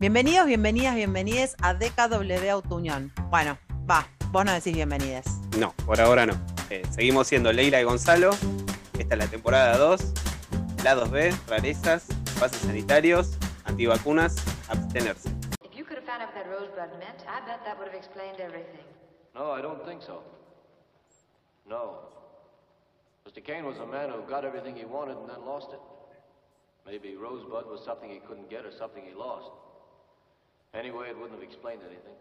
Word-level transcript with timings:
Bienvenidos, 0.00 0.46
bienvenidas, 0.46 0.94
bienvenides 0.94 1.56
a 1.60 1.74
DKW 1.74 2.48
Autounión. 2.50 3.12
Bueno, 3.28 3.58
va, 3.86 4.06
vos 4.32 4.46
no 4.46 4.52
decís 4.54 4.74
bienvenides. 4.74 5.26
No, 5.58 5.74
por 5.84 6.00
ahora 6.00 6.24
no. 6.24 6.32
Eh, 6.70 6.80
seguimos 6.90 7.26
siendo 7.26 7.52
Leila 7.52 7.82
y 7.82 7.84
Gonzalo. 7.84 8.30
Esta 8.98 9.14
es 9.14 9.18
la 9.18 9.26
temporada 9.26 9.76
2. 9.76 10.00
Lados 10.84 11.10
B, 11.10 11.34
rarezas, 11.46 12.06
pases 12.40 12.62
sanitarios, 12.62 13.36
antivacunas, 13.66 14.42
abstenerse. 14.70 15.28
If 15.62 15.76
you 15.76 15.84
could 15.84 15.98
have 15.98 16.06
found 16.06 16.22
out 16.22 16.34
what 16.34 16.44
that 16.44 16.48
rosebud 16.48 16.98
meant, 16.98 17.20
I 17.28 17.44
bet 17.46 17.62
that 17.66 17.78
would 17.78 17.88
have 17.88 17.94
explained 17.94 18.40
everything. 18.40 18.86
No, 19.34 19.52
I 19.52 19.60
don't 19.60 19.84
think 19.84 20.00
so. 20.00 20.22
No. 21.68 22.08
Mr. 23.28 23.44
Kane 23.44 23.66
was 23.66 23.76
a 23.76 23.86
man 23.86 24.08
who 24.08 24.26
got 24.26 24.46
everything 24.46 24.76
he 24.76 24.86
wanted 24.86 25.18
and 25.18 25.28
then 25.28 25.44
lost 25.44 25.74
it. 25.74 25.80
Maybe 26.86 27.16
Rosebud 27.16 27.66
was 27.68 27.84
something 27.84 28.08
he 28.08 28.20
couldn't 28.20 28.48
get 28.48 28.64
or 28.64 28.72
something 28.72 29.04
he 29.04 29.12
lost. 29.12 29.50
Anyway, 30.74 31.08
it 31.10 31.16
wouldn't 31.16 31.40
have 31.40 31.42
explained 31.42 31.80
anything. 31.84 32.14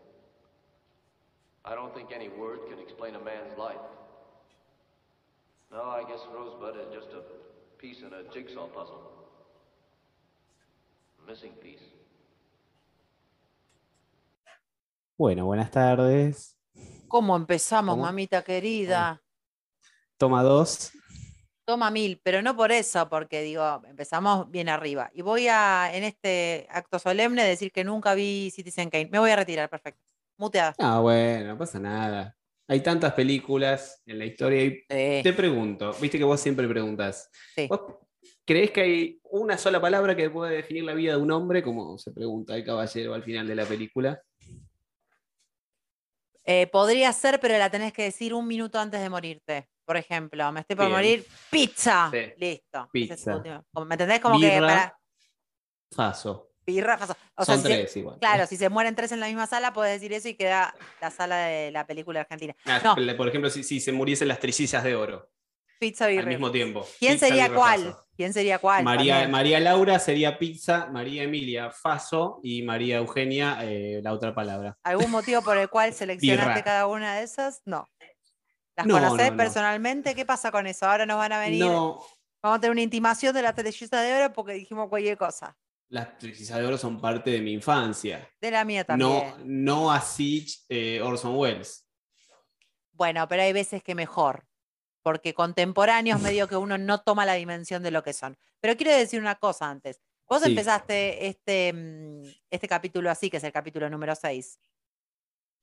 I 1.66 1.76
don't 1.76 1.94
think 1.94 2.10
any 2.14 2.30
word 2.30 2.60
can 2.70 2.80
explain 2.80 3.16
a 3.16 3.20
man's 3.24 3.56
life. 3.58 3.78
No, 5.72 5.84
I 5.84 6.02
guess 6.04 6.20
Rosebud 6.34 6.76
is 6.78 6.94
just 6.94 7.10
a 7.14 7.22
piece 7.78 8.00
in 8.02 8.12
a 8.14 8.24
jigsaw 8.34 8.68
puzzle. 8.68 9.02
A 11.24 11.30
missing 11.30 11.52
piece. 11.62 11.84
Bueno, 15.18 15.46
buenas 15.46 15.70
tardes. 15.70 16.56
¿Cómo 17.08 17.36
empezamos, 17.36 17.94
¿Cómo? 17.94 18.04
mamita 18.04 18.42
querida? 18.44 19.22
Toma 20.18 20.42
2. 20.44 20.92
Toma 21.70 21.92
mil, 21.92 22.20
pero 22.24 22.42
no 22.42 22.56
por 22.56 22.72
eso, 22.72 23.08
porque 23.10 23.44
digo, 23.44 23.84
empezamos 23.88 24.50
bien 24.50 24.70
arriba. 24.70 25.12
Y 25.14 25.22
voy 25.22 25.48
a, 25.50 25.92
en 25.94 26.04
este 26.04 26.66
acto 26.72 26.98
solemne, 26.98 27.44
decir 27.44 27.72
que 27.72 27.84
nunca 27.84 28.16
vi 28.16 28.50
Citizen 28.50 28.90
Kane. 28.90 29.08
Me 29.12 29.20
voy 29.20 29.30
a 29.30 29.36
retirar, 29.36 29.70
perfecto. 29.70 30.04
Muteada. 30.36 30.74
Ah, 30.80 31.00
bueno, 31.00 31.50
no 31.50 31.58
pasa 31.60 31.80
nada. 31.80 32.36
Hay 32.68 32.80
tantas 32.80 33.14
películas 33.14 34.02
en 34.08 34.18
la 34.18 34.26
historia 34.26 34.64
y 34.64 34.70
Sí, 34.90 35.22
te 35.22 35.32
pregunto, 35.32 35.94
viste 36.02 36.18
que 36.18 36.24
vos 36.24 36.42
siempre 36.42 36.68
preguntas, 36.68 37.30
sí. 37.56 37.68
¿vos 37.68 37.82
creés 38.46 38.72
que 38.72 38.82
hay 38.82 39.20
una 39.26 39.56
sola 39.56 39.80
palabra 39.80 40.16
que 40.16 40.28
puede 40.32 40.56
definir 40.56 40.86
la 40.86 40.96
vida 40.96 41.18
de 41.18 41.22
un 41.22 41.30
hombre, 41.30 41.62
como 41.62 42.00
se 42.00 42.10
pregunta 42.10 42.56
el 42.56 42.66
caballero 42.66 43.14
al 43.14 43.22
final 43.22 43.46
de 43.48 43.56
la 43.56 43.66
película? 43.66 44.20
Eh, 46.46 46.66
podría 46.66 47.14
ser, 47.14 47.40
pero 47.40 47.60
la 47.60 47.70
tenés 47.70 47.94
que 47.94 48.02
decir 48.02 48.34
un 48.34 48.48
minuto 48.48 48.80
antes 48.80 49.00
de 49.02 49.10
morirte. 49.12 49.70
Por 49.90 49.98
ejemplo, 49.98 50.52
me 50.52 50.60
estoy 50.60 50.76
por 50.76 50.86
Bien. 50.86 50.96
morir, 50.98 51.26
pizza. 51.50 52.12
Sí. 52.14 52.20
Listo. 52.38 52.82
Es 52.84 52.90
Pizza. 52.92 53.36
último. 53.38 53.66
Como- 53.74 53.88
¿Me 53.88 53.96
entendés? 53.96 54.20
Como 54.20 54.40
que 54.40 54.60
para. 54.60 54.96
Faso. 55.92 56.52
Birra, 56.64 56.96
faso. 56.96 57.16
O 57.34 57.44
sea, 57.44 57.56
Son 57.56 57.64
si 57.64 57.70
tres 57.74 57.98
igual. 57.98 58.20
Claro, 58.20 58.46
si 58.46 58.56
se 58.56 58.70
mueren 58.70 58.94
tres 58.94 59.12
en 59.14 59.20
la 59.20 59.26
misma 59.26 59.48
sala, 59.48 59.74
puedes 59.74 60.00
decir 60.00 60.14
eso 60.14 60.28
y 60.30 60.36
queda 60.36 60.76
la 61.02 61.10
sala 61.10 61.38
de 61.38 61.72
la 61.72 61.88
película 61.88 62.20
argentina. 62.20 62.56
Ah, 62.66 62.80
No. 62.84 63.18
Por 63.18 63.28
ejemplo, 63.30 63.50
si, 63.50 63.64
si 63.64 63.80
se 63.80 63.92
muriesen 63.92 64.28
las 64.28 64.38
trillizas 64.40 64.84
de 64.84 64.94
oro 64.94 65.28
Pizza 65.80 66.06
al 66.06 66.12
birra. 66.12 66.28
mismo 66.28 66.52
tiempo. 66.52 66.86
¿Quién 67.00 67.14
Pizza, 67.14 67.26
sería 67.30 67.46
birra, 67.48 67.58
cuál? 67.58 67.84
faso. 67.86 68.06
¿Quién 68.16 68.34
sería 68.34 68.60
cuál? 68.60 68.84
María. 68.84 69.28
María 69.28 69.60
Laura 69.60 69.98
sería 69.98 70.38
pizza, 70.38 70.86
María 70.92 71.24
Emilia 71.24 71.72
Faso 71.72 72.40
y 72.44 72.62
María 72.62 72.98
Eugenia 72.98 73.58
eh, 73.64 74.02
la 74.04 74.14
otra 74.14 74.36
palabra. 74.36 74.78
¿Algún 74.84 75.10
motivo 75.10 75.42
por 75.42 75.58
el 75.58 75.68
cual 75.70 75.94
seleccionaste 75.96 76.50
Birra. 76.52 76.64
cada 76.64 76.86
una 76.86 77.16
de 77.16 77.24
esas? 77.24 77.64
No. 77.66 77.88
¿Las 78.86 78.88
No, 78.88 79.00
no. 79.32 79.38
personalmente? 79.38 80.16
¿Qué 80.16 80.26
pasa 80.26 80.52
con 80.52 80.68
eso? 80.68 80.86
Ahora 80.88 81.06
nos 81.06 81.18
van 81.18 81.32
a 81.34 81.40
venir. 81.40 81.66
No, 81.66 82.04
Vamos 82.42 82.58
a 82.58 82.62
tener 82.62 82.72
una 82.72 82.82
intimación 82.82 83.34
de 83.34 83.42
la 83.42 83.54
trillizas 83.54 84.02
de 84.02 84.14
oro 84.14 84.32
porque 84.34 84.54
dijimos 84.54 84.88
cualquier 84.90 85.18
cosa. 85.18 85.58
las 85.90 86.18
trillizas 86.18 86.58
de 86.60 86.66
oro 86.66 86.78
son 86.78 87.02
parte 87.02 87.32
de 87.32 87.42
mi 87.42 87.52
infancia. 87.54 88.30
De 88.40 88.52
la 88.52 88.64
mía 88.64 88.84
también. 88.86 89.10
No, 89.10 89.36
no 89.46 89.92
así 89.92 90.46
eh, 90.70 91.02
Orson 91.02 91.36
Welles. 91.36 91.86
Bueno, 92.94 93.28
pero 93.28 93.42
hay 93.44 93.54
veces 93.54 93.84
que 93.84 93.96
mejor, 93.96 94.46
porque 95.02 95.34
contemporáneos 95.34 96.22
medio 96.22 96.48
que 96.48 96.56
uno 96.56 96.78
no 96.78 97.02
toma 97.02 97.26
la 97.26 97.34
dimensión 97.34 97.84
de 97.84 97.92
lo 97.92 98.04
que 98.04 98.14
son. 98.14 98.38
Pero 98.62 98.76
quiero 98.78 98.92
decir 98.94 99.20
una 99.20 99.36
cosa 99.36 99.70
antes. 99.70 100.02
Vos 100.28 100.44
Sí. 100.44 100.50
empezaste 100.50 101.28
este, 101.28 101.74
mm, 101.74 102.24
este 102.52 102.68
capítulo 102.68 103.10
así, 103.10 103.30
que 103.30 103.38
es 103.38 103.44
el 103.44 103.52
capítulo 103.52 103.90
número 103.90 104.16
6. 104.16 104.60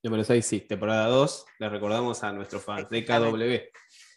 Número 0.06 0.22
6, 0.22 0.47
sí, 0.47 0.61
temporada 0.61 1.09
2. 1.09 1.47
Le 1.59 1.69
recordamos 1.69 2.22
a 2.22 2.33
nuestros 2.33 2.62
fans 2.62 2.89
de 2.89 3.05
KW. 3.05 3.72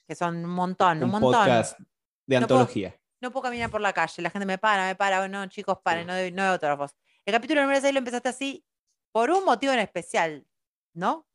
que 0.08 0.16
son 0.16 0.38
un 0.46 0.52
montón, 0.52 0.98
un, 1.00 1.04
Un 1.06 1.10
montón. 1.10 1.32
podcast 1.34 1.80
de 2.28 2.40
No 2.40 2.48
puedo- 2.48 2.60
antología. 2.62 2.96
No 3.22 3.32
puedo 3.32 3.44
caminar 3.44 3.70
por 3.72 3.82
la 3.82 3.92
calle, 3.92 4.22
la 4.22 4.30
gente 4.30 4.46
me 4.46 4.58
para, 4.60 4.86
me 4.88 4.96
para, 4.96 5.28
no, 5.28 5.46
chicos, 5.48 5.80
paren, 5.84 6.06
no, 6.08 6.14
doy- 6.14 6.32
no 6.32 6.44
hay 6.44 6.50
autógrafos. 6.50 6.92
El 7.26 7.34
capítulo 7.34 7.62
número 7.62 7.82
6 7.82 7.92
lo 7.94 7.98
empezaste 8.00 8.30
así 8.30 8.64
por 9.12 9.30
un 9.32 9.44
motivo 9.44 9.74
en 9.74 9.80
especial, 9.80 10.46
¿no? 10.94 11.28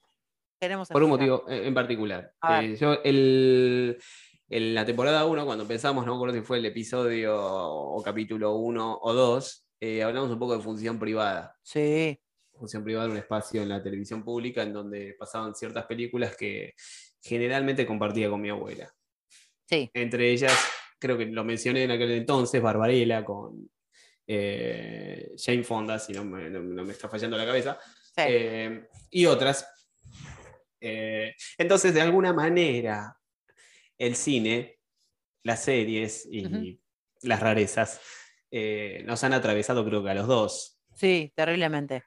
Queremos 0.60 0.88
Por 0.88 1.02
un 1.02 1.10
motivo 1.10 1.44
en 1.48 1.74
particular. 1.74 2.32
Eh, 2.48 2.76
yo, 2.80 2.94
el, 3.04 3.98
en 4.48 4.74
la 4.74 4.84
temporada 4.86 5.24
1, 5.26 5.44
cuando 5.44 5.62
empezamos, 5.62 6.06
no 6.06 6.12
me 6.12 6.16
acuerdo 6.16 6.34
si 6.36 6.42
fue 6.42 6.58
el 6.58 6.64
episodio 6.66 7.36
o 7.36 8.00
capítulo 8.02 8.54
1 8.54 8.98
o 9.02 9.12
2, 9.12 9.66
eh, 9.80 10.02
hablamos 10.04 10.30
un 10.30 10.38
poco 10.38 10.56
de 10.56 10.62
función 10.62 10.98
privada. 10.98 11.56
Sí, 11.62 12.18
Función 12.64 12.82
privada, 12.82 13.10
un 13.10 13.16
espacio 13.18 13.60
en 13.60 13.68
la 13.68 13.82
televisión 13.82 14.24
pública 14.24 14.62
en 14.62 14.72
donde 14.72 15.14
pasaban 15.18 15.54
ciertas 15.54 15.84
películas 15.84 16.34
que 16.34 16.72
generalmente 17.22 17.84
compartía 17.84 18.30
con 18.30 18.40
mi 18.40 18.48
abuela. 18.48 18.90
sí. 19.68 19.90
Entre 19.92 20.30
ellas, 20.30 20.50
creo 20.98 21.18
que 21.18 21.26
lo 21.26 21.44
mencioné 21.44 21.82
en 21.84 21.90
aquel 21.90 22.12
entonces, 22.12 22.62
Barbarella 22.62 23.22
con 23.22 23.70
eh, 24.26 25.32
Jane 25.36 25.62
Fonda, 25.62 25.98
si 25.98 26.14
no 26.14 26.24
me, 26.24 26.48
no- 26.48 26.62
no 26.62 26.84
me 26.84 26.92
está 26.92 27.06
fallando 27.06 27.36
la 27.36 27.44
cabeza, 27.44 27.78
sí. 28.16 28.22
eh, 28.26 28.88
y 29.10 29.26
otras. 29.26 29.68
Eh, 30.80 31.34
entonces, 31.58 31.92
de 31.92 32.00
alguna 32.00 32.32
manera, 32.32 33.14
el 33.98 34.16
cine, 34.16 34.78
las 35.42 35.62
series 35.64 36.26
y 36.30 36.80
las 37.24 37.40
rarezas 37.40 38.00
eh, 38.50 39.02
nos 39.04 39.22
han 39.22 39.34
atravesado, 39.34 39.84
creo 39.84 40.02
que 40.02 40.08
a 40.10 40.14
los 40.14 40.26
dos. 40.26 40.80
Sí, 40.94 41.30
terriblemente. 41.36 42.04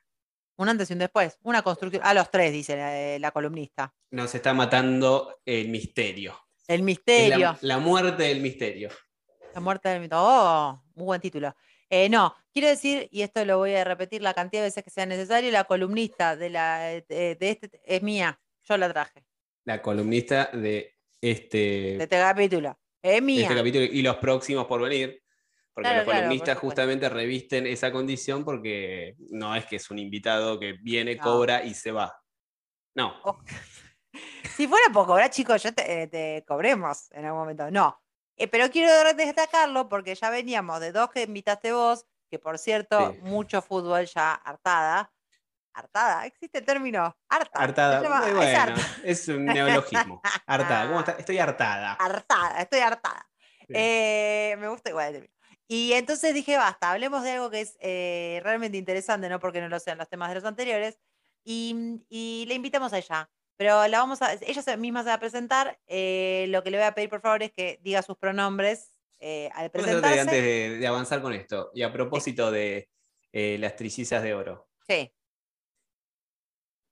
Un 0.57 0.69
antes 0.69 0.89
y 0.89 0.93
un 0.93 0.99
después. 0.99 1.37
Una 1.43 1.61
construcción. 1.61 2.01
A 2.05 2.13
los 2.13 2.29
tres, 2.29 2.51
dice 2.51 2.75
la, 2.75 3.19
la 3.19 3.31
columnista. 3.31 3.93
Nos 4.11 4.33
está 4.35 4.53
matando 4.53 5.39
el 5.45 5.69
misterio. 5.69 6.37
El 6.67 6.83
misterio. 6.83 7.37
La, 7.37 7.57
la 7.61 7.77
muerte 7.77 8.23
del 8.23 8.41
misterio. 8.41 8.89
La 9.53 9.61
muerte 9.61 9.89
del 9.89 10.01
mito. 10.01 10.15
Oh, 10.19 10.83
muy 10.95 11.05
buen 11.05 11.21
título. 11.21 11.55
Eh, 11.89 12.09
no, 12.09 12.35
quiero 12.53 12.67
decir, 12.67 13.07
y 13.11 13.21
esto 13.21 13.45
lo 13.45 13.59
voy 13.59 13.73
a 13.73 13.83
repetir 13.83 14.21
la 14.21 14.33
cantidad 14.33 14.61
de 14.61 14.67
veces 14.67 14.83
que 14.83 14.89
sea 14.89 15.05
necesario, 15.05 15.51
la 15.51 15.63
columnista 15.63 16.35
de, 16.35 16.49
la, 16.49 16.79
de, 16.79 17.37
de 17.39 17.49
este 17.49 17.81
es 17.85 18.03
mía. 18.03 18.39
Yo 18.63 18.75
la 18.77 18.91
traje. 18.91 19.23
La 19.63 19.81
columnista 19.81 20.49
de 20.51 20.97
este, 21.21 21.57
De 21.97 22.03
este 22.03 22.17
capítulo. 22.17 22.77
Es 23.01 23.13
de 23.13 23.21
mía. 23.21 23.43
este 23.43 23.55
capítulo 23.55 23.85
y 23.85 24.01
los 24.01 24.17
próximos 24.17 24.65
por 24.65 24.81
venir. 24.81 25.23
Porque 25.77 25.89
Claro, 25.91 26.05
los 26.05 26.15
columnistas 26.15 26.57
justamente 26.57 27.07
revisten 27.07 27.67
esa 27.67 27.91
condición 27.91 28.43
porque 28.43 29.13
no 29.29 29.55
es 29.55 29.63
que 29.67 29.75
es 29.75 29.91
un 29.91 29.99
invitado 29.99 30.59
que 30.59 30.73
viene, 30.81 31.13
No. 31.17 31.21
cobra 31.21 31.63
y 31.63 31.75
se 31.75 31.91
va. 31.91 32.19
No. 32.95 33.13
Oh. 33.23 33.37
Si 34.57 34.67
fuera 34.67 34.85
por 34.91 35.05
cobrar, 35.05 35.29
chicos, 35.29 35.61
yo 35.61 35.71
te, 35.71 36.01
eh, 36.01 36.07
te 36.07 36.43
cobremos 36.47 37.11
en 37.11 37.25
algún 37.25 37.41
momento. 37.41 37.69
No. 37.69 38.01
Eh, 38.37 38.47
pero 38.47 38.71
quiero 38.71 39.13
destacarlo 39.13 39.87
porque 39.87 40.15
ya 40.15 40.31
veníamos 40.31 40.79
de 40.79 40.91
dos 40.91 41.11
que 41.11 41.21
invitaste 41.21 41.71
vos, 41.73 42.07
que 42.31 42.39
por 42.39 42.57
cierto, 42.57 43.13
Sí. 43.13 43.19
mucho 43.21 43.61
fútbol 43.61 44.05
ya 44.07 44.33
hartada. 44.33 45.13
¿Hartada? 45.75 46.25
¿Existe 46.25 46.57
el 46.57 46.65
término? 46.65 47.15
Harta. 47.29 47.59
Hartada. 47.59 48.01
llama- 48.01 48.27
es 48.27 48.33
bueno, 48.35 48.59
harta. 48.59 48.81
es 49.03 49.27
un 49.27 49.45
neologismo. 49.45 50.21
Hartada. 50.47 50.87
¿Cómo 50.87 50.99
está? 51.01 51.11
Estoy 51.11 51.37
hartada. 51.37 51.93
Hartada, 51.93 52.61
estoy 52.61 52.79
hartada. 52.79 53.29
Sí. 53.59 53.73
Eh, 53.75 54.55
me 54.57 54.69
gusta 54.69 54.89
igual 54.89 55.07
el 55.09 55.13
término. 55.13 55.36
Y 55.67 55.93
entonces 55.93 56.33
dije, 56.33 56.55
basta, 56.57 56.91
hablemos 56.91 57.23
de 57.23 57.31
algo 57.31 57.49
que 57.49 57.61
es 57.61 57.77
eh, 57.81 58.39
realmente 58.43 58.77
interesante, 58.77 59.27
no 59.29 59.39
porque 59.39 59.59
no 59.61 59.67
lo 59.69 59.79
sean 59.79 59.97
los 59.97 60.07
temas 60.09 60.29
de 60.29 60.35
los 60.35 60.43
anteriores. 60.45 60.97
Y, 61.43 62.01
y 62.09 62.45
le 62.47 62.55
invitamos 62.55 62.93
a 62.93 62.97
ella. 62.97 63.29
Pero 63.57 63.87
la 63.87 63.99
vamos 63.99 64.21
a, 64.21 64.33
ella 64.33 64.77
misma 64.77 65.01
se 65.01 65.09
va 65.09 65.15
a 65.15 65.19
presentar. 65.19 65.79
eh, 65.87 66.45
lo 66.49 66.63
que 66.63 66.69
le 66.71 66.77
voy 66.77 66.85
a 66.85 66.93
pedir, 66.93 67.09
por 67.09 67.21
favor, 67.21 67.41
es 67.43 67.51
que 67.51 67.79
diga 67.81 68.01
sus 68.01 68.15
pronombres 68.17 68.93
eh, 69.19 69.49
al 69.53 69.63
de, 69.63 69.69
presentarse. 69.71 70.19
antes 70.19 70.43
de, 70.43 70.77
de 70.77 70.87
avanzar 70.87 71.21
con 71.21 71.33
esto, 71.33 71.71
y 71.73 71.81
a 71.81 71.91
propósito 71.91 72.51
de 72.51 72.87
eh, 73.31 73.57
las 73.59 73.75
trillizas 73.75 74.21
de 74.21 74.33
oro. 74.35 74.69
Sí, 74.87 75.11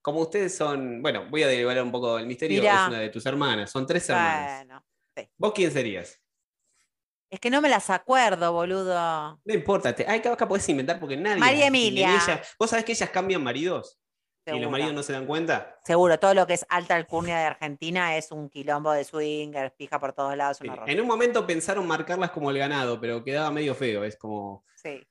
Como 0.01 0.21
ustedes 0.21 0.55
son, 0.55 1.01
bueno, 1.01 1.27
voy 1.29 1.43
a 1.43 1.47
derivar 1.47 1.81
un 1.81 1.91
poco 1.91 2.17
el 2.17 2.25
misterio, 2.25 2.61
Mirá. 2.61 2.83
es 2.83 2.87
una 2.89 2.99
de 2.99 3.09
tus 3.09 3.25
hermanas, 3.25 3.71
son 3.71 3.85
tres 3.85 4.09
hermanas. 4.09 4.65
bueno. 4.65 4.85
¿Vos 5.37 5.53
quién 5.53 5.71
serías? 5.71 6.19
Es 7.29 7.39
que 7.39 7.49
no 7.49 7.61
me 7.61 7.69
las 7.69 7.89
acuerdo, 7.89 8.53
boludo. 8.53 9.39
No 9.43 9.53
importa, 9.53 9.93
te, 9.93 10.05
ay, 10.07 10.21
acá 10.23 10.47
podés 10.47 10.67
inventar 10.69 10.99
porque 10.99 11.17
nadie. 11.17 11.39
María 11.39 11.67
Emilia. 11.67 12.41
¿Vos 12.59 12.69
sabés 12.69 12.85
que 12.85 12.91
ellas 12.93 13.09
cambian 13.09 13.43
maridos? 13.43 13.99
¿Y 14.47 14.59
los 14.59 14.69
maridos 14.69 14.93
no 14.93 15.01
se 15.01 15.11
dan 15.11 15.25
cuenta? 15.25 15.75
Seguro, 15.83 16.19
todo 16.19 16.35
lo 16.35 16.45
que 16.45 16.53
es 16.53 16.67
alta 16.69 16.95
alcurnia 16.95 17.37
de 17.39 17.45
Argentina 17.45 18.15
es 18.15 18.31
un 18.31 18.47
quilombo 18.47 18.91
de 18.91 19.03
swingers, 19.03 19.73
pija 19.75 19.99
por 19.99 20.13
todos 20.13 20.37
lados, 20.37 20.57
Sí. 20.57 20.67
un 20.67 20.73
horror. 20.73 20.89
En 20.89 21.01
un 21.01 21.07
momento 21.07 21.47
pensaron 21.47 21.87
marcarlas 21.87 22.29
como 22.29 22.51
el 22.51 22.57
ganado, 22.59 23.01
pero 23.01 23.23
quedaba 23.23 23.49
medio 23.49 23.73
feo. 23.73 24.03
Es 24.03 24.17
como. 24.17 24.63
Sí. 24.75 25.01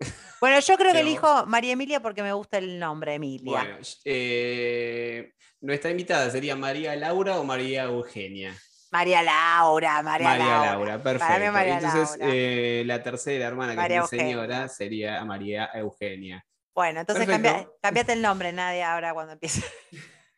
Bueno, 0.40 0.60
yo 0.60 0.76
creo 0.78 0.92
que 0.92 1.00
elijo 1.00 1.46
María 1.46 1.72
Emilia 1.72 2.00
porque 2.00 2.22
me 2.22 2.32
gusta 2.32 2.58
el 2.58 2.78
nombre, 2.78 3.14
Emilia. 3.14 3.50
Bueno, 3.50 3.78
eh, 4.04 5.32
nuestra 5.60 5.90
invitada 5.90 6.30
sería 6.30 6.54
María 6.54 6.94
Laura 6.94 7.40
o 7.40 7.44
María 7.44 7.84
Eugenia. 7.84 8.54
María 8.94 9.24
Laura, 9.24 10.02
María, 10.04 10.28
María 10.28 10.46
Laura. 10.46 10.70
Laura, 10.70 11.02
Para 11.02 11.14
mí 11.14 11.18
perfecto. 11.18 11.52
María 11.52 11.78
Entonces, 11.78 12.16
Laura. 12.16 12.32
eh, 12.32 12.82
la 12.86 13.02
tercera 13.02 13.46
hermana, 13.48 13.72
que 13.72 13.76
María 13.76 14.04
es 14.04 14.12
mi 14.12 14.18
señora, 14.20 14.44
Eugenia. 14.44 14.68
sería 14.68 15.24
María 15.24 15.70
Eugenia. 15.74 16.46
Bueno, 16.72 17.00
entonces 17.00 17.26
cambia, 17.26 17.68
cambiate 17.82 18.12
el 18.12 18.22
nombre, 18.22 18.52
Nadia, 18.52 18.94
ahora 18.94 19.12
cuando 19.12 19.32
empiece. 19.32 19.64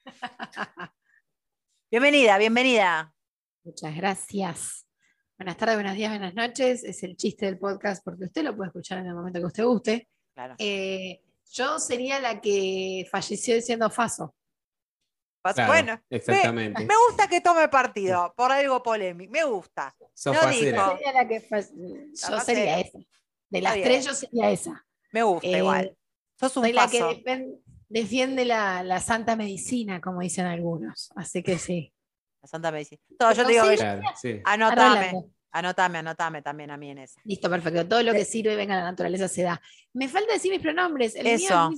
bienvenida, 1.91 2.38
bienvenida. 2.38 3.12
Muchas 3.62 3.94
gracias. 3.94 4.87
Buenas 5.38 5.58
tardes, 5.58 5.76
buenos 5.76 5.94
días, 5.94 6.11
buenas 6.11 6.35
noches. 6.35 6.82
Es 6.82 7.03
el 7.03 7.14
chiste 7.14 7.44
del 7.44 7.58
podcast 7.58 8.03
porque 8.03 8.25
usted 8.25 8.43
lo 8.43 8.56
puede 8.56 8.69
escuchar 8.69 9.00
en 9.00 9.08
el 9.08 9.14
momento 9.14 9.38
que 9.38 9.44
usted 9.44 9.64
guste. 9.64 10.08
Claro. 10.32 10.55
Eh, 10.56 11.20
yo 11.53 11.79
sería 11.79 12.20
la 12.20 12.41
que 12.41 13.06
falleció 13.11 13.55
diciendo 13.55 13.91
Faso. 13.91 14.35
Claro, 15.54 15.72
bueno, 15.72 16.02
exactamente. 16.10 16.84
me 16.84 16.94
gusta 17.08 17.28
que 17.28 17.40
tome 17.40 17.69
partido 17.69 18.32
por 18.37 18.50
algo 18.52 18.82
polémico. 18.82 19.32
Me 19.32 19.44
gusta. 19.44 19.94
Sos 20.14 20.34
no 20.34 20.48
dijo. 20.50 20.60
Sería 20.62 21.12
la 21.12 21.28
que 21.28 21.40
fa- 21.40 21.60
Yo 21.60 22.40
sería 22.40 22.81
esa. 22.81 22.98
De 23.48 23.60
las 23.62 23.75
tres, 23.75 24.04
yo 24.04 24.14
sería 24.14 24.50
esa. 24.50 24.84
Me 25.12 25.22
gusta 25.22 25.46
Eh, 25.46 25.58
igual. 25.58 25.96
Sos 26.38 26.56
un 26.56 26.64
Soy 26.64 26.72
la 26.72 26.88
que 26.88 27.00
paso. 27.00 27.20
defiende 27.88 28.44
la, 28.44 28.82
la 28.82 29.00
santa 29.00 29.37
medicina, 29.37 30.00
como 30.00 30.20
dicen 30.20 30.46
algunos. 30.46 31.10
Así 31.16 31.43
que 31.43 31.58
sí. 31.58 31.93
La 32.43 32.48
Santa 32.48 32.70
Medicina. 32.70 33.00
Todo, 33.19 33.32
yo 33.32 33.44
te 33.46 33.52
digo, 33.52 33.64
sí, 33.64 33.70
que- 33.70 33.76
Claro, 33.78 34.02
sí. 34.20 34.40
anotame, 34.44 35.12
anotame, 35.50 35.98
anotame 35.98 36.43
también 36.43 36.70
a 36.70 36.76
mí 36.76 36.90
en 36.90 36.98
esa. 36.98 37.20
Listo, 37.25 37.48
perfecto. 37.50 37.88
Todo 37.88 38.02
lo 38.04 38.12
que 38.12 38.25
sirve 38.25 38.54
venga 38.54 38.76
de 38.76 38.82
la 38.82 38.90
naturaleza 38.90 39.26
se 39.26 39.43
da. 39.43 39.60
Me 39.94 40.08
falta 40.08 40.32
decir 40.34 40.52
mis 40.52 40.60
pronombres. 40.60 41.16
El 41.16 41.25
mío 41.25 41.34
es 41.34 41.43
Eso. 41.44 41.72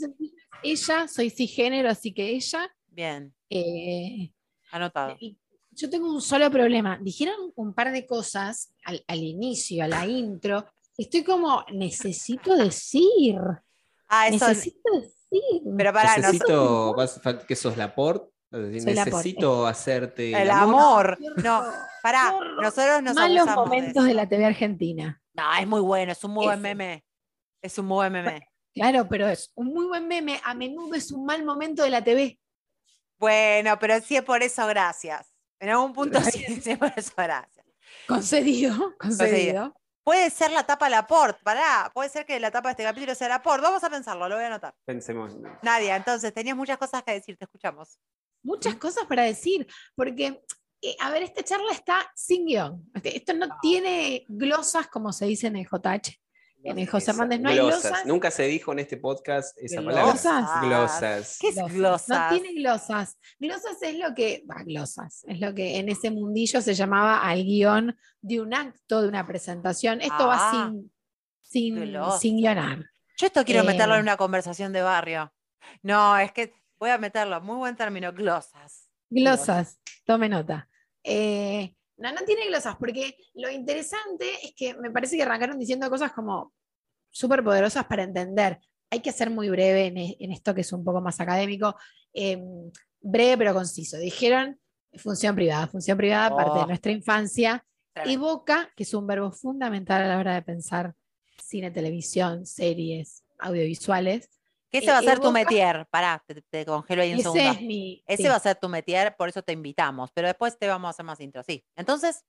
ella, 0.63 1.09
soy 1.09 1.31
cisgénero, 1.31 1.89
así 1.89 2.13
que 2.13 2.31
ella. 2.31 2.71
Bien, 2.99 3.33
eh, 3.49 4.33
anotado. 4.73 5.17
y 5.21 5.39
yo 5.71 5.89
tengo 5.89 6.13
un 6.13 6.21
solo 6.21 6.51
problema. 6.51 6.99
Dijeron 7.01 7.53
un 7.55 7.73
par 7.73 7.93
de 7.93 8.05
cosas 8.05 8.75
al, 8.83 9.05
al 9.07 9.23
inicio, 9.23 9.85
a 9.85 9.87
la 9.87 10.05
intro. 10.05 10.67
Estoy 10.97 11.23
como, 11.23 11.65
necesito 11.73 12.57
decir. 12.57 13.37
Ah, 14.09 14.27
eso. 14.27 14.49
necesito 14.49 14.81
decir. 15.01 15.63
Pero 15.77 15.93
para 15.93 16.17
necesito, 16.17 16.93
fal- 17.23 17.47
que 17.47 17.55
sos 17.55 17.77
Laporte, 17.77 18.33
Es 18.51 18.63
decir, 18.63 18.85
necesito 18.85 19.65
hacerte 19.65 20.33
el 20.43 20.51
amor. 20.51 21.19
No, 21.37 21.63
pará, 22.03 22.35
nosotros 22.61 23.01
nos 23.01 23.15
Malos 23.15 23.47
de 23.47 23.55
momentos 23.55 24.05
de, 24.07 24.15
la 24.15 24.29
TV 24.29 24.45
argentina. 24.45 25.23
No, 25.35 25.45
es 25.55 25.69
muy 25.69 25.83
bueno, 25.83 26.11
es 26.11 26.25
un 26.25 26.33
muy 26.33 26.47
buen 26.47 26.61
meme. 26.61 27.05
Es 27.63 27.79
un 27.79 27.87
muy 27.87 27.95
buen 27.95 28.13
meme. 28.13 28.49
Claro, 28.75 29.07
pero 29.09 29.29
es 29.29 29.53
un 29.55 29.69
muy 29.69 29.87
buen 29.87 30.09
meme. 30.09 30.41
A 30.43 30.53
menudo 30.53 30.97
es 30.97 31.13
un 31.13 31.25
mal 31.25 31.45
momento 31.45 31.85
de 31.85 31.91
la 31.91 32.03
TV. 32.03 32.41
Bueno, 33.19 33.79
pero 33.79 34.01
sí 34.01 34.17
es 34.17 34.23
por 34.23 34.43
eso, 34.43 34.67
gracias. 34.67 35.33
En 35.61 35.71
algún 35.71 35.93
punto 35.93 36.21
sí, 36.23 36.61
sí 36.61 36.71
es 36.73 36.79
por 36.79 36.93
eso, 36.97 37.13
gracias. 37.17 37.67
Concedido, 38.07 38.95
concedido. 38.99 39.75
Puede 40.05 40.31
ser 40.31 40.51
la 40.53 40.65
tapa 40.65 40.89
Laporte, 40.89 41.39
pará. 41.43 41.91
Puede 41.93 42.09
ser 42.09 42.25
que 42.25 42.41
la 42.41 42.51
tapa 42.51 42.69
de 42.69 42.73
este 42.73 42.83
capítulo 42.85 43.15
sea 43.15 43.29
Laporte. 43.29 43.63
Vamos 43.63 43.85
a 43.85 43.91
pensarlo, 43.91 44.27
lo 44.29 44.37
voy 44.37 44.45
a 44.45 44.47
anotar. 44.47 44.75
Pensemos. 44.87 45.37
Nadia, 45.63 45.97
entonces, 45.97 46.33
tenías 46.33 46.57
muchas 46.57 46.79
cosas 46.79 47.03
que 47.03 47.13
decir, 47.13 47.37
te 47.37 47.45
escuchamos. 47.45 47.99
Muchas 48.43 48.77
cosas 48.77 49.05
para 49.07 49.25
decir, 49.25 49.67
porque, 49.95 50.43
eh, 50.81 50.97
a 51.01 51.11
ver, 51.11 51.25
esta 51.25 51.43
charla 51.43 51.73
está 51.73 52.11
sin 52.15 52.47
guion. 52.47 52.91
Este- 52.95 53.17
Esto 53.19 53.35
no 53.35 53.49
tiene 53.61 54.25
glosas 54.29 54.87
como 54.89 55.13
se 55.13 55.27
dice 55.27 55.49
en 55.49 55.57
el 55.57 55.67
JH. 55.67 56.19
En 56.71 56.79
el 56.79 56.89
José 56.89 57.11
Hernández 57.11 57.41
no 57.41 57.49
hay 57.49 57.57
glosas. 57.59 58.07
Nunca 58.07 58.31
se 58.31 58.45
dijo 58.45 58.73
en 58.73 58.79
este 58.81 58.97
podcast 58.97 59.57
esa 59.59 59.81
¿Glosas? 59.81 60.23
palabra. 60.23 60.61
Glosas. 60.69 61.39
¿Qué 61.41 61.49
es 61.49 61.55
Glosas. 61.55 61.75
glosas? 61.75 62.09
No 62.33 62.39
tiene 62.41 62.61
glosas. 62.61 63.19
Glosas 63.39 63.83
es 63.83 63.99
lo 63.99 64.15
que, 64.15 64.43
bah, 64.47 64.63
glosas, 64.65 65.25
es 65.27 65.41
lo 65.41 65.55
que 65.55 65.79
en 65.79 65.89
ese 65.89 66.11
mundillo 66.11 66.61
se 66.61 66.75
llamaba 66.75 67.21
al 67.23 67.43
guion 67.45 67.97
de 68.21 68.41
un 68.41 68.55
acto, 68.55 69.03
de 69.03 69.09
una 69.09 69.27
presentación. 69.27 70.01
Esto 70.01 70.27
va 70.27 70.37
Ah, 70.39 70.71
sin, 70.71 70.93
sin, 71.41 71.75
glosas. 71.91 72.21
sin 72.21 72.37
guionar. 72.37 72.79
Yo 73.17 73.27
esto 73.27 73.45
quiero 73.45 73.65
meterlo 73.65 73.95
en 73.95 74.01
Eh. 74.01 74.03
una 74.03 74.17
conversación 74.17 74.73
de 74.73 74.83
barrio. 74.83 75.33
No, 75.83 76.17
es 76.19 76.33
que 76.33 76.53
voy 76.79 76.91
a 76.91 76.99
meterlo. 76.99 77.41
Muy 77.41 77.57
buen 77.57 77.77
término, 77.77 78.13
glosas. 78.13 78.89
Glosas, 79.11 79.81
tome 80.05 80.29
nota. 80.29 80.69
Eh, 81.03 81.75
no, 81.97 82.13
no 82.13 82.21
tiene 82.25 82.47
glosas, 82.47 82.77
porque 82.77 83.17
lo 83.35 83.51
interesante 83.51 84.25
es 84.47 84.53
que 84.57 84.75
me 84.75 84.91
parece 84.91 85.17
que 85.17 85.23
arrancaron 85.25 85.59
diciendo 85.59 85.89
cosas 85.91 86.13
como 86.13 86.53
súper 87.19 87.43
poderosas 87.43 87.85
para 87.87 88.05
entender. 88.05 88.61
Hay 88.91 89.01
que 89.01 89.13
ser 89.13 89.29
muy 89.31 89.51
breve 89.51 89.87
en, 89.87 89.99
e- 89.99 90.17
en 90.21 90.31
esto 90.33 90.55
que 90.55 90.61
es 90.63 90.73
un 90.73 90.85
poco 90.85 91.01
más 91.01 91.19
académico. 91.21 91.75
eh, 92.15 92.39
breve 93.01 93.39
pero 93.39 93.55
conciso. 93.55 93.97
Dijeron 93.99 94.59
función 94.97 95.35
privada. 95.35 95.67
Función 95.69 95.97
privada, 95.99 96.35
parte 96.35 96.51
Oh. 96.55 96.61
de 96.61 96.67
nuestra 96.67 96.91
infancia. 96.93 97.65
Tremendo. 97.93 98.27
Evoca, 98.27 98.71
que 98.77 98.83
es 98.85 98.95
un 98.95 99.07
verbo 99.07 99.31
fundamental 99.33 100.03
a 100.03 100.09
la 100.09 100.19
hora 100.19 100.35
de 100.35 100.43
pensar 100.43 100.95
cine, 101.43 101.71
televisión, 101.71 102.45
series, 102.47 103.25
audiovisuales. 103.39 104.29
Que 104.71 104.79
ese 104.79 104.89
eh, 104.89 104.93
va 104.93 104.99
a 104.99 105.03
ser 105.03 105.19
tu 105.21 105.31
metier. 105.33 105.87
Pará, 105.91 106.23
te, 106.27 106.43
te 106.43 106.65
congelo 106.67 107.03
ahí 107.03 107.15
un 107.15 107.21
segundo. 107.23 107.43
es 107.53 107.61
mi. 107.63 108.03
Ese 108.07 108.25
sí. 108.25 108.29
va 108.29 108.37
a 108.37 108.41
ser 108.41 108.57
tu 108.57 108.69
metier, 108.69 109.15
por 109.17 109.29
eso 109.29 109.43
te 109.43 109.53
invitamos. 109.53 110.11
Pero 110.13 110.27
después 110.29 110.59
te 110.59 110.67
vamos 110.69 110.89
a 110.89 110.91
hacer 110.91 111.05
más 111.05 111.21
intro. 111.21 111.43
Sí. 111.43 111.65
Entonces, 111.77 112.25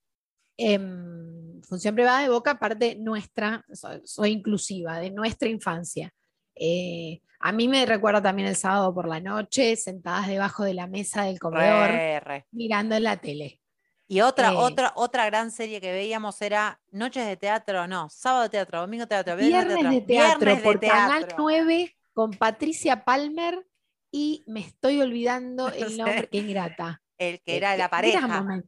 em, 0.60 1.62
función 1.64 1.96
privada 1.96 2.26
evoca 2.26 2.60
parte 2.60 2.96
nuestra, 2.96 3.64
soy, 3.74 4.02
soy 4.06 4.32
inclusiva, 4.32 5.00
de 5.00 5.12
nuestra 5.12 5.50
infancia. 5.50 6.12
Eh, 6.56 7.22
a 7.40 7.52
mí 7.52 7.68
me 7.68 7.86
recuerda 7.86 8.22
también 8.22 8.48
el 8.50 8.56
sábado 8.56 8.94
por 8.94 9.08
la 9.08 9.20
noche, 9.22 9.76
sentadas 9.76 10.28
debajo 10.28 10.64
de 10.64 10.74
la 10.74 10.88
mesa 10.88 11.24
del 11.24 11.40
comedor, 11.40 11.90
re, 11.90 12.20
re. 12.20 12.46
mirando 12.52 13.00
la 13.00 13.18
tele. 13.18 13.62
Y 14.08 14.22
otra, 14.22 14.52
Eh. 14.52 14.56
otra, 14.58 14.92
otra 14.96 15.26
gran 15.28 15.52
serie 15.52 15.80
que 15.80 15.92
veíamos 15.92 16.42
era 16.42 16.82
Noches 16.92 17.26
de 17.28 17.38
Teatro, 17.38 17.88
no, 17.88 18.10
Sábado 18.10 18.44
de 18.44 18.50
Teatro, 18.50 18.82
Domingo 18.82 19.04
de 19.04 19.08
Teatro, 19.08 19.36
Viernes 19.38 19.78
de 19.90 20.02
teatro 20.02 20.40
Viernes 20.40 20.58
de 20.58 20.64
por 20.64 20.80
Canal 20.80 21.20
Teatro. 21.28 21.38
9 21.40 21.96
con 22.14 22.32
Patricia 22.32 23.06
Palmer 23.06 23.66
y 24.12 24.44
me 24.48 24.62
estoy 24.62 25.00
olvidando 25.00 25.68
el 25.72 25.96
nombre, 25.98 26.28
qué 26.28 26.40
ingrata. 26.40 27.02
El 27.18 27.40
que 27.42 27.54
Eh, 27.54 27.58
era 27.58 27.70
la 27.78 27.88
gran 27.88 27.90
pareja. 27.90 28.64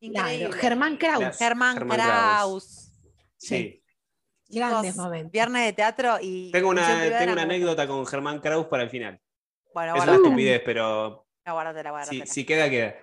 Claro, 0.00 0.30
Increíble. 0.30 0.58
Germán 0.58 0.96
Kraus. 0.96 1.36
Germán 1.36 1.74
Germán 1.76 1.98
Kraus. 1.98 2.90
Sí. 3.36 3.82
grandes 4.48 4.92
Chicos, 4.92 5.04
momentos. 5.04 5.32
Viernes 5.32 5.64
de 5.66 5.72
Teatro 5.74 6.16
y. 6.20 6.50
Tengo 6.50 6.70
una, 6.70 6.86
tengo 7.18 7.38
anécdota 7.38 7.86
con 7.86 8.06
Germán 8.06 8.40
Kraus 8.40 8.66
para 8.66 8.82
el 8.82 8.90
final. 8.90 9.20
Bueno, 9.74 9.94
Es 9.94 10.02
una 10.02 10.14
estupidez, 10.14 10.62
pero 10.64 11.26
guárdatela, 11.46 11.90
si, 11.90 11.92
guárdatela. 11.92 12.26
si 12.26 12.44
queda, 12.44 12.70
queda. 12.70 12.94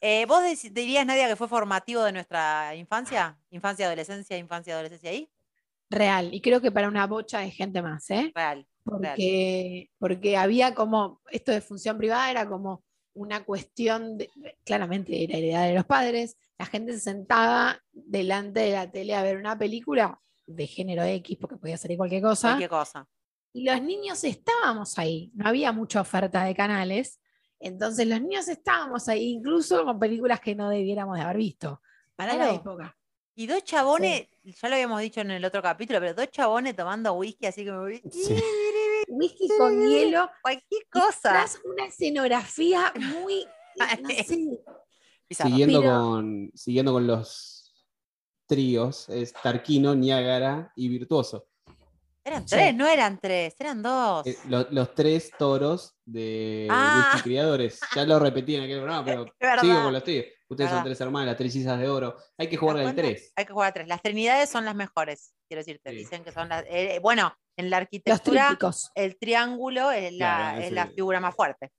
Eh, 0.00 0.26
¿Vos 0.26 0.42
dirías, 0.72 1.06
Nadia, 1.06 1.26
que 1.26 1.36
fue 1.36 1.48
formativo 1.48 2.02
de 2.04 2.12
nuestra 2.12 2.74
infancia? 2.74 3.38
Infancia, 3.50 3.86
adolescencia, 3.86 4.36
infancia, 4.36 4.74
adolescencia 4.74 5.10
ahí. 5.10 5.30
Real, 5.88 6.34
y 6.34 6.40
creo 6.40 6.60
que 6.60 6.70
para 6.72 6.88
una 6.88 7.06
bocha 7.06 7.40
de 7.40 7.50
gente 7.50 7.80
más, 7.80 8.10
¿eh? 8.10 8.32
Real. 8.34 8.66
porque, 8.84 9.90
porque 9.98 10.36
había 10.36 10.74
como, 10.74 11.20
esto 11.30 11.52
de 11.52 11.60
función 11.60 11.96
privada 11.96 12.30
era 12.30 12.48
como 12.48 12.84
una 13.16 13.44
cuestión, 13.44 14.18
de, 14.18 14.30
claramente 14.64 15.24
era 15.24 15.38
heredad 15.38 15.66
de 15.66 15.74
los 15.74 15.84
padres, 15.84 16.36
la 16.58 16.66
gente 16.66 16.92
se 16.92 17.00
sentaba 17.00 17.82
delante 17.92 18.60
de 18.60 18.72
la 18.72 18.90
tele 18.90 19.14
a 19.14 19.22
ver 19.22 19.36
una 19.36 19.58
película 19.58 20.20
de 20.46 20.66
género 20.66 21.02
X, 21.02 21.36
porque 21.40 21.56
podía 21.56 21.76
salir 21.76 21.96
cualquier 21.96 22.22
cosa, 22.22 22.48
Cualquier 22.50 22.70
cosa. 22.70 23.08
y 23.52 23.64
los 23.64 23.82
niños 23.82 24.22
estábamos 24.24 24.98
ahí, 24.98 25.30
no 25.34 25.48
había 25.48 25.72
mucha 25.72 26.00
oferta 26.00 26.44
de 26.44 26.54
canales, 26.54 27.20
entonces 27.58 28.06
los 28.06 28.20
niños 28.20 28.46
estábamos 28.48 29.08
ahí, 29.08 29.28
incluso 29.30 29.84
con 29.84 29.98
películas 29.98 30.40
que 30.40 30.54
no 30.54 30.68
debiéramos 30.68 31.16
de 31.16 31.22
haber 31.24 31.38
visto, 31.38 31.80
para 32.14 32.34
la 32.34 32.44
Claro. 32.44 32.54
época. 32.56 32.96
Y 33.38 33.46
dos 33.46 33.64
chabones, 33.64 34.28
ya 34.44 34.68
lo 34.68 34.74
habíamos 34.76 35.00
dicho 35.02 35.20
en 35.20 35.30
el 35.30 35.44
otro 35.44 35.60
capítulo, 35.60 36.00
pero 36.00 36.14
dos 36.14 36.30
chabones 36.30 36.74
tomando 36.74 37.12
whisky, 37.14 37.46
así 37.46 37.64
que 37.64 37.72
me 37.72 37.78
voy. 37.78 38.02
Sí. 38.10 38.34
Whisky 39.08 39.48
con 39.58 39.88
hielo, 39.88 40.30
Cualquier 40.42 40.86
cosa. 40.90 41.30
tras 41.30 41.60
una 41.64 41.86
escenografía 41.86 42.92
muy, 42.96 43.46
no 44.02 44.08
sé. 44.08 44.60
Siguiendo, 45.30 45.80
Pero- 45.80 45.92
con, 46.00 46.50
siguiendo 46.54 46.92
con 46.92 47.06
los 47.06 47.74
tríos, 48.46 49.08
es 49.08 49.32
Tarquino, 49.32 49.94
Niágara 49.94 50.72
y 50.76 50.88
Virtuoso. 50.88 51.48
Eran 52.24 52.42
Sí. 52.48 52.56
tres, 52.56 52.74
no 52.74 52.86
eran 52.88 53.20
tres, 53.20 53.54
eran 53.60 53.82
dos. 53.82 54.26
Eh, 54.26 54.36
lo- 54.48 54.66
los 54.70 54.94
tres 54.94 55.30
toros 55.38 55.94
de 56.04 56.66
Ah. 56.70 57.10
Whisky 57.14 57.28
Criadores. 57.28 57.78
Ya 57.94 58.04
lo 58.04 58.18
repetí 58.18 58.56
en 58.56 58.64
aquel 58.64 58.78
programa, 58.78 59.04
pero 59.04 59.26
sigo 59.60 59.82
con 59.84 59.92
los 59.92 60.02
tríos. 60.02 60.26
Ustedes 60.48 60.70
son 60.70 60.84
tres 60.84 61.00
hermanas, 61.00 61.26
las 61.28 61.36
trillizas 61.36 61.78
de 61.78 61.88
oro. 61.88 62.16
Hay 62.38 62.48
que 62.48 62.56
jugar 62.56 62.76
¿Te 62.76 62.82
das 62.82 62.90
al 62.90 62.96
tres. 62.96 63.32
Hay 63.36 63.44
que 63.46 63.52
jugar 63.52 63.68
a 63.70 63.72
tres. 63.74 63.88
Las 63.88 64.02
trinidades 64.02 64.48
son 64.48 64.64
las 64.64 64.74
mejores, 64.76 65.34
quiero 65.48 65.60
decirte. 65.60 65.90
Sí. 65.90 65.96
Dicen 65.96 66.22
que 66.24 66.30
son 66.32 66.48
las. 66.48 66.64
eh, 66.68 66.98
bueno, 67.02 67.32
en 67.56 67.70
la 67.70 67.78
arquitectura 67.78 68.56
el 68.94 69.16
triángulo 69.18 69.90
es 69.90 70.12
la, 70.12 70.18
Claro, 70.52 70.60
es 70.62 70.72
la 70.72 70.86
figura 70.88 71.20
más 71.20 71.34
fuerte. 71.34 71.70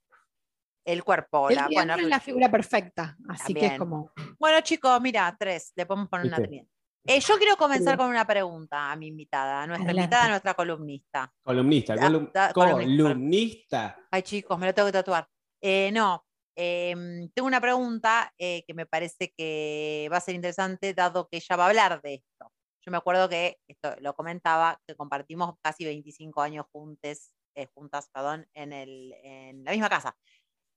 El 0.86 1.04
cuerpo, 1.04 1.50
El 1.50 1.56
la, 1.58 1.68
bueno, 1.72 1.96
es 1.96 2.04
la 2.08 2.20
figura 2.20 2.50
perfecta, 2.50 3.18
así 3.28 3.54
que 3.54 3.60
También. 3.60 3.72
es 3.74 3.80
como... 3.80 4.12
bueno, 4.40 4.62
chicos, 4.62 5.02
mira, 5.02 5.36
tres, 5.38 5.74
le 5.76 5.86
podemos 5.86 6.08
poner 6.10 6.28
una 6.28 6.38
trinidad. 6.38 6.66
Eh, 7.06 7.20
yo 7.20 7.38
quiero 7.38 7.56
comenzar 7.58 7.94
Sí. 7.94 7.98
con 7.98 8.08
una 8.10 8.26
pregunta 8.26 8.92
a 8.92 8.96
mi 8.96 9.08
invitada, 9.08 9.64
a 9.64 9.68
nuestra 9.68 9.86
Adelante. 9.86 10.02
invitada, 10.04 10.26
a 10.26 10.30
nuestra 10.30 10.54
columnista. 10.54 11.34
Columnista, 11.42 11.96
colum- 11.96 12.32
da- 12.34 12.54
columnista. 12.54 13.04
columnista. 13.04 14.00
Ay, 14.12 14.22
chicos, 14.24 14.58
me 14.60 14.66
lo 14.66 14.74
tengo 14.74 14.88
que 14.88 14.94
tatuar. 14.94 15.28
Eh, 15.62 15.90
no, 15.94 16.26
em, 16.56 17.30
tengo 17.34 17.48
una 17.48 17.62
pregunta 17.62 18.34
eh, 18.38 18.64
que 18.66 18.74
me 18.74 18.86
parece 18.86 19.34
que 19.38 20.10
va 20.12 20.18
a 20.18 20.22
ser 20.22 20.36
interesante, 20.36 20.94
dado 20.94 21.28
que 21.30 21.38
ella 21.38 21.56
va 21.56 21.66
a 21.66 21.68
hablar 21.70 22.02
de 22.02 22.16
esto. 22.16 22.52
Yo 22.88 22.92
me 22.92 23.00
acuerdo 23.00 23.28
que, 23.28 23.60
esto 23.68 23.98
lo 24.00 24.16
comentaba, 24.16 24.80
que 24.88 24.96
compartimos 24.96 25.56
casi 25.62 25.84
25 25.84 26.42
años 26.42 26.66
juntes, 26.72 27.34
eh, 27.54 27.68
juntas, 27.76 28.10
perdón, 28.14 28.48
en, 28.54 28.72
el, 28.72 29.14
en 29.24 29.66
la 29.66 29.72
misma 29.72 29.90
casa, 29.90 30.16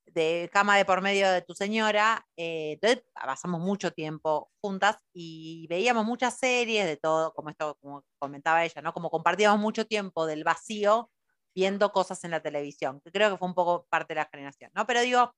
de 0.07 0.49
cama 0.51 0.75
de 0.75 0.83
por 0.83 1.01
medio 1.01 1.31
de 1.31 1.41
tu 1.41 1.53
señora. 1.53 2.27
eh, 2.35 2.73
entonces 2.73 3.05
pasamos 3.13 3.61
mucho 3.61 3.91
tiempo 3.93 4.51
juntas 4.61 4.97
y 5.13 5.67
veíamos 5.69 6.05
muchas 6.05 6.37
series 6.37 6.85
de 6.85 6.97
todo, 6.97 7.33
como 7.33 7.49
esto, 7.49 7.77
como 7.81 8.03
comentaba 8.19 8.65
ella, 8.65 8.81
¿no? 8.81 8.91
Como 8.91 9.09
compartíamos 9.09 9.61
mucho 9.61 9.87
tiempo 9.87 10.25
del 10.25 10.43
vacío 10.43 11.09
viendo 11.55 11.93
cosas 11.93 12.21
en 12.25 12.31
la 12.31 12.41
televisión, 12.41 12.99
que 12.99 13.11
creo 13.13 13.31
que 13.31 13.37
fue 13.37 13.47
un 13.47 13.55
poco 13.55 13.85
parte 13.89 14.15
de 14.15 14.19
la 14.19 14.29
generación, 14.29 14.69
¿no? 14.75 14.85
Pero 14.85 14.99
digo, 14.99 15.33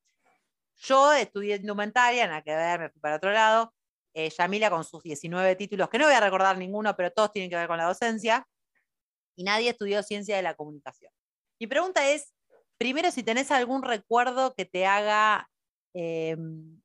yo 0.77 1.13
estudié 1.13 1.57
indumentaria, 1.57 2.27
nada 2.27 2.41
que 2.41 2.55
ver, 2.55 2.79
me 2.79 2.89
fui 2.89 2.99
para 3.01 3.17
otro 3.17 3.31
lado. 3.31 3.73
Eh, 4.13 4.29
Yamila 4.29 4.69
con 4.69 4.83
sus 4.83 5.03
19 5.03 5.55
títulos, 5.55 5.89
que 5.89 5.97
no 5.97 6.05
voy 6.05 6.13
a 6.15 6.19
recordar 6.19 6.57
ninguno, 6.57 6.95
pero 6.95 7.11
todos 7.11 7.31
tienen 7.31 7.49
que 7.49 7.55
ver 7.57 7.67
con 7.67 7.77
la 7.77 7.85
docencia. 7.85 8.47
Y 9.35 9.43
nadie 9.43 9.71
estudió 9.71 10.03
ciencia 10.03 10.35
de 10.35 10.43
la 10.43 10.55
comunicación. 10.55 11.11
Mi 11.59 11.67
pregunta 11.67 12.09
es, 12.09 12.33
primero, 12.77 13.11
si 13.11 13.23
tenés 13.23 13.51
algún 13.51 13.83
recuerdo 13.83 14.53
que 14.55 14.65
te 14.65 14.85
haga 14.85 15.49
em, 15.93 16.81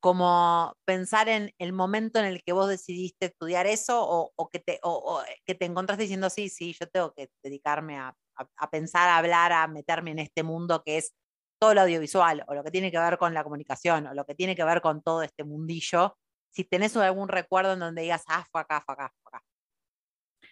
como 0.00 0.74
pensar 0.84 1.28
en 1.28 1.52
el 1.58 1.72
momento 1.72 2.18
en 2.18 2.24
el 2.24 2.42
que 2.42 2.52
vos 2.52 2.68
decidiste 2.68 3.26
estudiar 3.26 3.66
eso 3.66 4.02
o, 4.04 4.48
que, 4.48 4.58
te, 4.58 4.80
o- 4.82 5.22
eh, 5.22 5.36
que 5.46 5.54
te 5.54 5.64
encontraste 5.64 6.02
diciendo, 6.04 6.28
sí, 6.30 6.48
sí, 6.48 6.74
yo 6.78 6.88
tengo 6.88 7.12
que 7.14 7.30
dedicarme 7.42 7.98
a- 7.98 8.16
a 8.56 8.70
pensar, 8.70 9.08
a 9.08 9.18
hablar, 9.18 9.52
a 9.52 9.68
meterme 9.68 10.10
en 10.12 10.18
este 10.18 10.42
mundo 10.42 10.82
que 10.84 10.96
es 10.98 11.12
todo 11.62 11.74
lo 11.74 11.82
audiovisual 11.82 12.42
o 12.48 12.54
lo 12.54 12.64
que 12.64 12.72
tiene 12.72 12.90
que 12.90 12.98
ver 12.98 13.16
con 13.18 13.32
la 13.34 13.44
comunicación 13.44 14.08
o 14.08 14.14
lo 14.14 14.24
que 14.24 14.34
tiene 14.34 14.56
que 14.56 14.64
ver 14.64 14.80
con 14.80 15.00
todo 15.00 15.22
este 15.22 15.44
mundillo. 15.44 16.18
Si 16.50 16.64
tenés 16.64 16.96
algún 16.96 17.28
recuerdo 17.28 17.74
en 17.74 17.78
donde 17.78 18.02
digas, 18.02 18.24
ah, 18.26 18.44
fue 18.50 18.62
acá, 18.62 18.82
fue 18.84 18.94
acá, 18.94 19.12
fue 19.22 19.30
acá. 19.32 19.44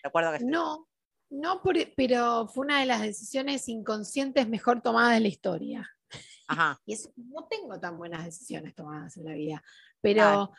Recuerdo 0.04 0.30
que 0.30 0.36
estoy- 0.36 0.52
No, 0.52 0.86
no, 1.30 1.60
por- 1.62 1.74
pero 1.96 2.46
fue 2.46 2.64
una 2.64 2.78
de 2.78 2.86
las 2.86 3.02
decisiones 3.02 3.68
inconscientes 3.68 4.48
mejor 4.48 4.82
tomadas 4.82 5.14
de 5.14 5.20
la 5.20 5.26
historia. 5.28 5.90
Ajá. 6.46 6.78
Y 6.86 6.92
eso, 6.92 7.10
no 7.16 7.48
tengo 7.48 7.80
tan 7.80 7.98
buenas 7.98 8.24
decisiones 8.24 8.72
tomadas 8.76 9.16
en 9.16 9.24
la 9.24 9.32
vida, 9.34 9.62
pero 10.00 10.52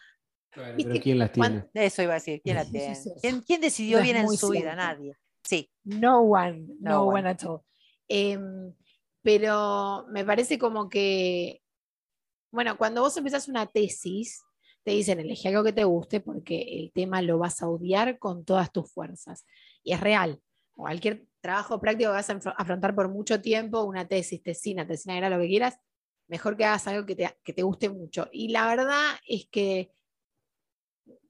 Bueno, 0.54 0.74
pero 0.76 1.00
¿quién 1.02 1.18
las 1.18 1.32
tiene? 1.32 1.70
Eso 1.74 2.02
iba 2.04 2.12
a 2.12 2.16
decir, 2.16 2.42
¿quién 2.44 2.58
la 2.58 2.62
Eso 2.64 2.70
tiene? 2.72 3.00
¿Quién, 3.22 3.42
quién 3.42 3.62
decidió 3.62 4.00
es 4.00 4.04
bien 4.04 4.18
en 4.18 4.28
su 4.38 4.50
vida? 4.50 4.74
cierto. 4.76 4.76
Nadie. 4.76 5.16
Sí, 5.46 5.72
no 5.86 6.20
one, 6.24 6.66
No 6.82 6.90
no, 6.92 7.04
one. 7.06 7.20
one 7.22 7.30
at 7.30 7.44
all. 7.46 7.62
Em, 8.10 8.74
pero 9.22 10.06
me 10.10 10.26
parece 10.26 10.58
como 10.58 10.90
que, 10.90 11.62
bueno, 12.52 12.78
cuando 12.78 13.02
vos 13.02 13.16
empezás 13.18 13.48
una 13.48 13.68
tesis, 13.68 14.42
te 14.84 14.92
dicen, 14.92 15.20
elegí 15.20 15.48
algo 15.48 15.64
que 15.64 15.74
te 15.74 15.84
guste 15.84 16.22
porque 16.22 16.62
el 16.80 16.92
tema 16.92 17.22
lo 17.22 17.38
vas 17.38 17.62
a 17.62 17.70
odiar 17.70 18.18
con 18.18 18.46
todas 18.46 18.72
tus 18.72 18.92
fuerzas. 18.92 19.46
Y 19.84 19.94
es 19.94 20.00
real. 20.00 20.42
Cualquier 20.74 21.26
trabajo 21.40 21.80
práctico 21.80 22.10
que 22.10 22.16
vas 22.16 22.30
a 22.30 22.40
afrontar 22.58 22.96
por 22.96 23.10
mucho 23.10 23.42
tiempo, 23.42 23.84
una 23.84 24.08
tesis, 24.08 24.42
tesina, 24.42 24.88
tesina, 24.88 25.18
era 25.18 25.30
lo 25.30 25.40
que 25.40 25.48
quieras, 25.48 25.78
mejor 26.28 26.58
que 26.58 26.66
hagas 26.66 26.88
algo 26.88 27.06
que 27.06 27.16
te, 27.16 27.38
que 27.44 27.54
te 27.54 27.62
guste 27.64 27.90
mucho. 27.90 28.28
Y 28.32 28.50
la 28.50 28.68
verdad 28.68 29.16
es 29.28 29.48
que 29.52 29.92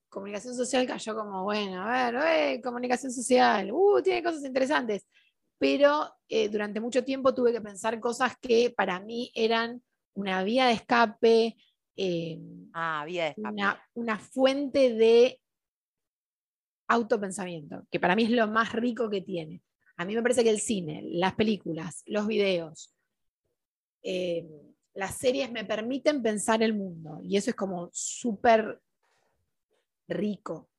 comunicación 0.10 0.56
social 0.56 0.86
cayó 0.86 1.16
como, 1.16 1.44
bueno, 1.44 1.82
a 1.82 2.12
ver, 2.12 2.22
eh, 2.28 2.62
comunicación 2.62 3.12
social, 3.12 3.72
uh, 3.72 4.02
tiene 4.04 4.22
cosas 4.22 4.44
interesantes. 4.44 5.08
Pero 5.62 6.12
eh, 6.28 6.50
durante 6.50 6.80
mucho 6.80 7.04
tiempo 7.04 7.36
tuve 7.36 7.54
que 7.54 7.62
pensar 7.62 8.00
cosas 8.00 8.36
que 8.42 8.74
para 8.76 9.00
mí 9.00 9.32
eran 9.36 9.84
una 10.16 10.44
vía 10.44 10.66
de 10.66 10.74
escape, 10.74 11.56
eh, 11.96 12.40
ah, 12.74 13.04
vida 13.06 13.26
de 13.26 13.30
escape. 13.30 13.54
una, 13.54 13.90
una 13.94 14.18
fuente 14.18 14.96
de 14.96 15.40
autopensamiento, 16.88 17.86
que 17.92 18.00
para 18.00 18.16
mí 18.16 18.24
es 18.24 18.32
lo 18.32 18.48
más 18.48 18.74
rico 18.74 19.08
que 19.08 19.22
tiene. 19.22 19.62
A 19.98 20.06
mí 20.06 20.16
me 20.16 20.24
parece 20.24 20.44
que 20.44 20.50
el 20.50 20.60
cine, 20.60 21.04
las 21.12 21.36
películas, 21.36 22.02
los 22.08 22.26
videos, 22.26 22.96
eh, 24.02 24.50
las 24.96 25.16
series 25.16 25.52
me 25.52 25.64
permiten 25.64 26.24
pensar 26.24 26.64
el 26.64 26.74
mundo 26.74 27.20
y 27.22 27.38
eso 27.38 27.52
es 27.52 27.56
como 27.56 27.88
súper 27.94 28.82
rico. 30.08 30.72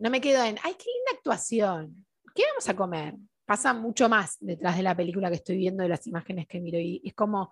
No 0.00 0.10
me 0.10 0.20
quedo 0.20 0.42
en, 0.42 0.58
ay, 0.64 0.74
qué 0.74 0.86
linda 0.86 1.12
actuación, 1.14 2.04
¿qué 2.34 2.42
vamos 2.50 2.68
a 2.68 2.74
comer? 2.74 3.14
Pasa 3.50 3.74
mucho 3.74 4.08
más 4.08 4.36
detrás 4.38 4.76
de 4.76 4.84
la 4.84 4.96
película 4.96 5.28
que 5.28 5.34
estoy 5.34 5.56
viendo, 5.56 5.82
de 5.82 5.88
las 5.88 6.06
imágenes 6.06 6.46
que 6.46 6.60
miro 6.60 6.78
y 6.78 7.02
es 7.04 7.14
como, 7.14 7.50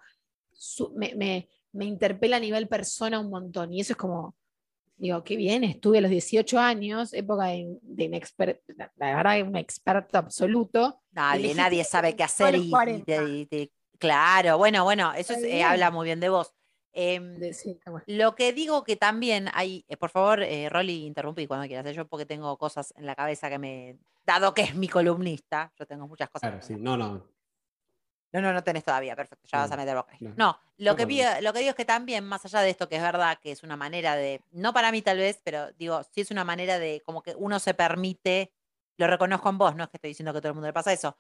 su- 0.53 0.93
me, 0.95 1.13
me- 1.17 1.49
me 1.73 1.87
interpela 1.87 2.37
a 2.37 2.41
nivel 2.41 2.69
persona 2.69 3.19
un 3.19 3.31
montón 3.31 3.73
y 3.73 3.81
eso 3.81 3.95
es 3.95 3.97
como, 3.97 4.37
digo, 4.97 5.25
qué 5.25 5.35
bien, 5.35 5.65
estuve 5.65 5.99
a 5.99 6.03
los 6.03 6.13
18 6.13 6.61
años, 6.61 7.13
época 7.15 7.47
de, 7.47 7.77
de 7.83 8.11
inexper- 8.11 8.61
la 8.77 8.93
la 8.95 9.17
verdad, 9.17 9.43
un 9.49 9.57
experto 9.57 10.19
absoluto. 10.19 11.01
Nadie, 11.11 11.39
elegiste 11.41 11.63
nadie 11.63 11.83
sabe 11.83 12.15
qué 12.15 12.23
hacer 12.23 12.55
y, 12.55 12.59
y 12.59 12.71
40. 12.71 13.05
te- 13.05 13.57
y 13.57 13.73
claro, 13.99 14.57
bueno, 14.57 14.85
bueno, 14.85 15.13
eso 15.15 15.33
es- 15.33 15.43
eh, 15.43 15.65
habla 15.65 15.91
muy 15.91 16.05
bien 16.05 16.21
de 16.21 16.29
vos. 16.29 16.55
Em, 16.93 17.53
sí, 17.53 17.79
bueno. 17.87 18.03
lo 18.07 18.35
que 18.35 18.53
digo 18.53 18.83
que 18.83 18.97
también 18.97 19.49
hay, 19.53 19.85
eh, 19.89 19.97
por 19.97 20.11
favor, 20.11 20.43
eh, 20.43 20.69
Rolly, 20.69 21.07
interrumpí 21.07 21.47
cuando 21.47 21.67
quieras, 21.67 21.87
eh, 21.87 21.95
yo 21.95 22.07
porque 22.07 22.27
tengo 22.27 22.57
cosas 22.57 22.93
en 22.97 23.07
la 23.07 23.15
cabeza 23.15 23.49
que 23.51 23.59
me, 23.59 23.99
dado 24.27 24.55
que 24.55 24.63
es 24.63 24.75
mi 24.75 24.89
columnista, 24.89 25.73
yo 25.79 25.87
tengo 25.87 26.09
muchas 26.09 26.29
cosas. 26.31 26.51
Claro, 26.51 26.63
sí. 26.67 26.75
No, 26.77 26.97
no. 26.97 27.25
No, 28.31 28.43
no, 28.43 28.53
no 28.53 28.63
tenés 28.63 28.85
todavía, 28.85 29.17
perfecto, 29.17 29.47
ya 29.51 29.59
vas 29.59 29.73
a 29.73 29.77
meter 29.77 29.97
boca. 29.97 30.15
no. 30.21 30.35
No, 30.37 30.61
lo 30.77 30.93
No, 30.93 30.97
que, 30.97 31.41
lo 31.41 31.53
que 31.53 31.59
digo 31.61 31.71
es 31.71 31.75
que 31.75 31.85
también, 31.87 32.25
más 32.25 32.45
allá 32.45 32.61
de 32.61 32.71
esto, 32.71 32.89
que 32.89 32.97
es 32.97 33.03
verdad 33.03 33.39
que 33.41 33.53
es 33.53 33.63
una 33.63 33.77
manera 33.77 34.17
de, 34.17 34.43
no 34.53 34.75
para 34.75 34.93
mí 34.93 35.01
tal 35.01 35.17
vez, 35.17 35.41
pero 35.43 35.73
digo, 35.73 36.03
sí 36.13 36.21
es 36.21 36.31
una 36.31 36.45
manera 36.45 36.79
de 36.79 37.03
como 37.07 37.23
que 37.23 37.35
uno 37.37 37.59
se 37.59 37.73
permite, 37.73 38.53
lo 38.99 39.07
reconozco 39.07 39.49
en 39.49 39.59
vos, 39.59 39.77
no 39.77 39.85
es 39.85 39.89
que 39.91 39.97
estoy 39.97 40.09
diciendo 40.09 40.35
que 40.35 40.41
todo 40.41 40.49
el 40.49 40.55
mundo 40.55 40.67
le 40.67 40.75
pasa 40.75 40.93
eso, 40.93 41.17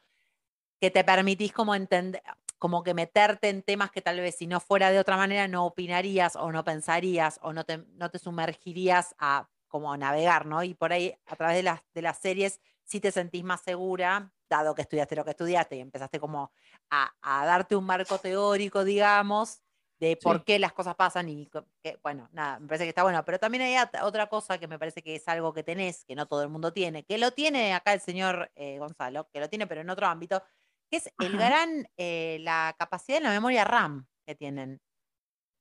que 0.81 0.91
te 0.91 1.03
permitís 1.03 1.53
como 1.53 1.75
entender, 1.75 2.23
como 2.59 2.83
que 2.83 2.95
meterte 2.95 3.49
en 3.49 3.63
temas 3.63 3.91
que 3.91 4.03
tal 4.03 4.21
vez 4.21 4.37
si 4.37 4.47
no 4.47 4.61
fuera 4.61 4.91
de 4.91 4.99
otra 4.99 5.17
manera 5.17 5.49
no 5.49 5.65
opinarías 5.67 6.37
o 6.37 6.51
no 6.53 6.65
pensarías 6.65 7.39
o 7.43 7.53
no 7.53 7.65
te, 7.65 7.79
no 7.95 8.11
te 8.11 8.19
sumergirías 8.19 9.15
a 9.19 9.49
como 9.69 9.97
navegar, 9.97 10.47
¿no? 10.47 10.63
Y 10.65 10.75
por 10.75 10.93
ahí 10.93 11.15
a 11.27 11.37
través 11.37 11.57
de 11.57 11.63
las, 11.63 11.83
de 11.95 12.03
las 12.03 12.19
series 12.19 12.61
sí 12.85 13.01
te 13.01 13.13
sentís 13.13 13.45
más 13.45 13.61
segura, 13.61 14.33
dado 14.49 14.75
que 14.75 14.83
estudiaste 14.83 15.15
lo 15.17 15.25
que 15.25 15.31
estudiaste 15.33 15.77
y 15.77 15.81
empezaste 15.81 16.19
como 16.21 16.53
a, 16.91 17.13
a 17.23 17.45
darte 17.47 17.77
un 17.77 17.85
marco 17.85 18.19
teórico, 18.19 18.85
digamos, 18.85 19.63
de 20.01 20.17
por 20.17 20.45
Sí. 20.45 20.45
qué 20.45 20.59
las 20.61 20.73
cosas 20.73 20.95
pasan 20.95 21.29
y 21.29 21.47
que, 21.83 21.99
bueno, 22.05 22.29
nada, 22.33 22.61
me 22.61 22.69
parece 22.69 22.85
que 22.85 22.91
está 22.91 23.03
bueno, 23.03 23.25
pero 23.25 23.39
también 23.41 23.63
hay 23.65 23.77
otra 24.03 24.29
cosa 24.29 24.57
que 24.59 24.69
me 24.69 24.79
parece 24.79 25.03
que 25.03 25.17
es 25.17 25.27
algo 25.27 25.53
que 25.53 25.65
tenés, 25.65 26.05
que 26.05 26.15
no 26.15 26.27
todo 26.27 26.43
el 26.45 26.49
mundo 26.51 26.73
tiene, 26.73 27.05
que 27.05 27.19
lo 27.19 27.33
tiene 27.33 27.75
acá 27.75 27.93
el 27.95 28.01
señor 28.01 28.51
eh, 28.55 28.79
Gonzalo, 28.79 29.29
que 29.33 29.41
lo 29.41 29.49
tiene 29.49 29.67
pero 29.67 29.81
en 29.81 29.91
otro 29.91 30.07
ámbito, 30.07 30.43
que 30.91 30.97
es 30.99 31.11
el 31.19 31.35
Ajá. 31.35 31.47
gran, 31.49 31.89
eh, 31.97 32.39
la 32.41 32.75
capacidad 32.79 33.19
de 33.19 33.25
la 33.25 33.31
memoria 33.31 33.65
RAM 33.65 34.07
que 34.27 34.35
tienen 34.35 34.81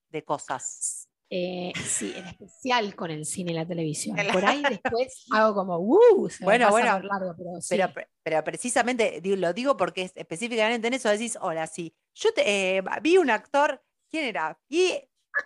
de 0.10 0.24
cosas. 0.24 1.10
Eh, 1.30 1.74
sí, 1.76 2.14
en 2.16 2.26
especial 2.26 2.96
con 2.96 3.12
el 3.12 3.26
cine 3.26 3.52
y 3.52 3.56
la 3.56 3.68
televisión. 3.68 4.16
Por 4.32 4.46
ahí 4.46 4.64
después 4.82 5.26
hago 5.32 5.54
como, 5.56 5.78
uh, 5.80 6.30
se 6.30 6.40
me 6.42 6.46
Bueno, 6.46 6.66
pasa 6.68 6.72
bueno, 6.72 6.92
por 6.94 7.06
largo, 7.06 7.36
pero 7.38 7.62
sí. 7.62 7.68
Pero, 7.76 7.94
pre- 7.94 8.08
pero 8.24 8.44
precisamente 8.46 9.22
lo 9.24 9.52
digo 9.52 9.76
porque 9.76 10.04
es 10.04 10.14
específicamente 10.16 10.88
en 10.88 10.94
eso 10.94 11.10
decís, 11.10 11.38
hola, 11.42 11.68
sí, 11.68 11.94
yo 12.14 12.32
te, 12.34 12.78
eh, 12.78 12.84
vi 13.02 13.18
un 13.18 13.30
actor, 13.30 13.84
¿quién 14.10 14.24
era? 14.24 14.58
Y 14.70 14.94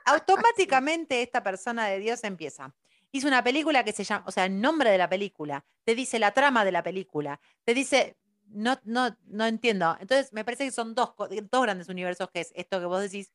automáticamente 0.06 1.22
esta 1.24 1.42
persona 1.44 1.88
de 1.88 2.00
Dios 2.00 2.24
empieza. 2.24 2.76
Hizo 3.12 3.28
una 3.28 3.44
película 3.44 3.84
que 3.84 3.92
se 3.92 4.04
llama, 4.04 4.24
o 4.28 4.32
sea, 4.32 4.46
el 4.46 4.62
nombre 4.62 4.90
de 4.92 4.98
la 4.98 5.10
película, 5.10 5.66
te 5.84 5.96
dice 5.96 6.20
la 6.20 6.32
trama 6.32 6.64
de 6.64 6.72
la 6.72 6.84
película, 6.84 7.42
te 7.66 7.74
dice, 7.74 8.18
no, 8.54 8.80
no, 8.84 9.18
no 9.26 9.46
entiendo. 9.46 9.98
Entonces, 10.00 10.34
me 10.34 10.44
parece 10.46 10.66
que 10.66 10.72
son 10.72 10.96
dos, 10.96 11.14
dos 11.18 11.62
grandes 11.64 11.90
universos, 11.90 12.30
que 12.32 12.42
es 12.42 12.52
esto 12.56 12.80
que 12.80 12.86
vos 12.86 13.02
decís, 13.02 13.32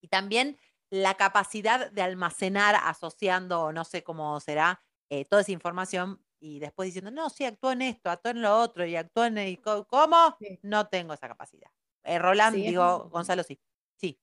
y 0.00 0.08
también 0.08 0.58
la 0.90 1.14
capacidad 1.14 1.90
de 1.90 2.02
almacenar 2.02 2.76
asociando, 2.76 3.72
no 3.72 3.84
sé 3.84 4.04
cómo 4.04 4.38
será, 4.40 4.82
eh, 5.10 5.24
toda 5.24 5.42
esa 5.42 5.52
información 5.52 6.24
y 6.40 6.58
después 6.58 6.86
diciendo, 6.88 7.10
no, 7.10 7.30
sí, 7.30 7.44
actuó 7.44 7.72
en 7.72 7.82
esto, 7.82 8.10
actuó 8.10 8.30
en 8.30 8.42
lo 8.42 8.58
otro 8.58 8.84
y 8.84 8.96
actuó 8.96 9.24
en 9.24 9.38
el... 9.38 9.60
¿Cómo? 9.60 10.36
Sí. 10.38 10.58
No 10.62 10.88
tengo 10.88 11.14
esa 11.14 11.26
capacidad. 11.26 11.70
Eh, 12.02 12.18
Roland, 12.18 12.56
Sí, 12.56 12.66
digo, 12.66 13.08
Gonzalo, 13.08 13.42
sí. 13.42 13.58
Sí, 13.96 14.20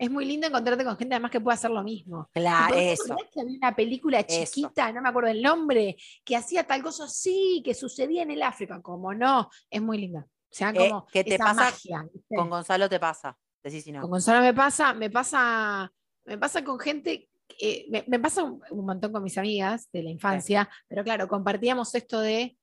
Es 0.00 0.10
muy 0.10 0.24
lindo 0.24 0.46
encontrarte 0.46 0.82
con 0.82 0.96
gente 0.96 1.14
además 1.14 1.30
que 1.30 1.40
pueda 1.40 1.54
hacer 1.56 1.70
lo 1.70 1.82
mismo. 1.82 2.28
Claro, 2.32 2.74
Tipo, 2.74 2.76
¿no 2.76 2.80
te 2.86 2.92
eso. 2.92 3.16
que 3.34 3.40
había 3.42 3.56
una 3.58 3.76
película 3.76 4.20
Eso. 4.20 4.50
chiquita, 4.52 4.90
no 4.92 5.02
me 5.02 5.10
acuerdo 5.10 5.28
el 5.28 5.42
nombre, 5.42 5.96
que 6.24 6.36
hacía 6.36 6.66
tal 6.66 6.82
cosa 6.82 7.04
así, 7.04 7.60
que 7.64 7.74
sucedía 7.74 8.22
en 8.22 8.30
el 8.30 8.42
África? 8.42 8.80
Como 8.80 9.12
no, 9.12 9.50
es 9.68 9.82
muy 9.82 9.98
linda. 9.98 10.20
O 10.26 10.52
sea, 10.52 10.70
Eh, 10.70 10.88
como 10.88 11.06
¿qué 11.12 11.22
te 11.22 11.34
esa 11.34 11.44
pasa 11.44 11.54
magia. 11.64 12.08
¿viste? 12.12 12.34
Con 12.34 12.48
Gonzalo 12.48 12.88
te 12.88 12.98
pasa. 12.98 13.36
Decís 13.62 13.84
si 13.84 13.92
no. 13.92 14.00
Con 14.00 14.10
Gonzalo 14.10 14.40
me 14.40 14.54
pasa, 14.54 14.94
me 14.94 15.10
pasa, 15.10 15.92
me 16.24 16.38
pasa 16.38 16.64
con 16.64 16.78
gente, 16.80 17.28
eh, 17.60 17.86
me, 17.90 18.02
me 18.06 18.18
pasa 18.18 18.42
un, 18.42 18.62
un 18.70 18.86
montón 18.86 19.12
con 19.12 19.22
mis 19.22 19.36
amigas 19.36 19.90
de 19.92 20.02
la 20.02 20.08
infancia, 20.10 20.66
pero 20.88 21.04
claro, 21.04 21.28
compartíamos 21.28 21.94
esto 21.94 22.20
de, 22.20 22.56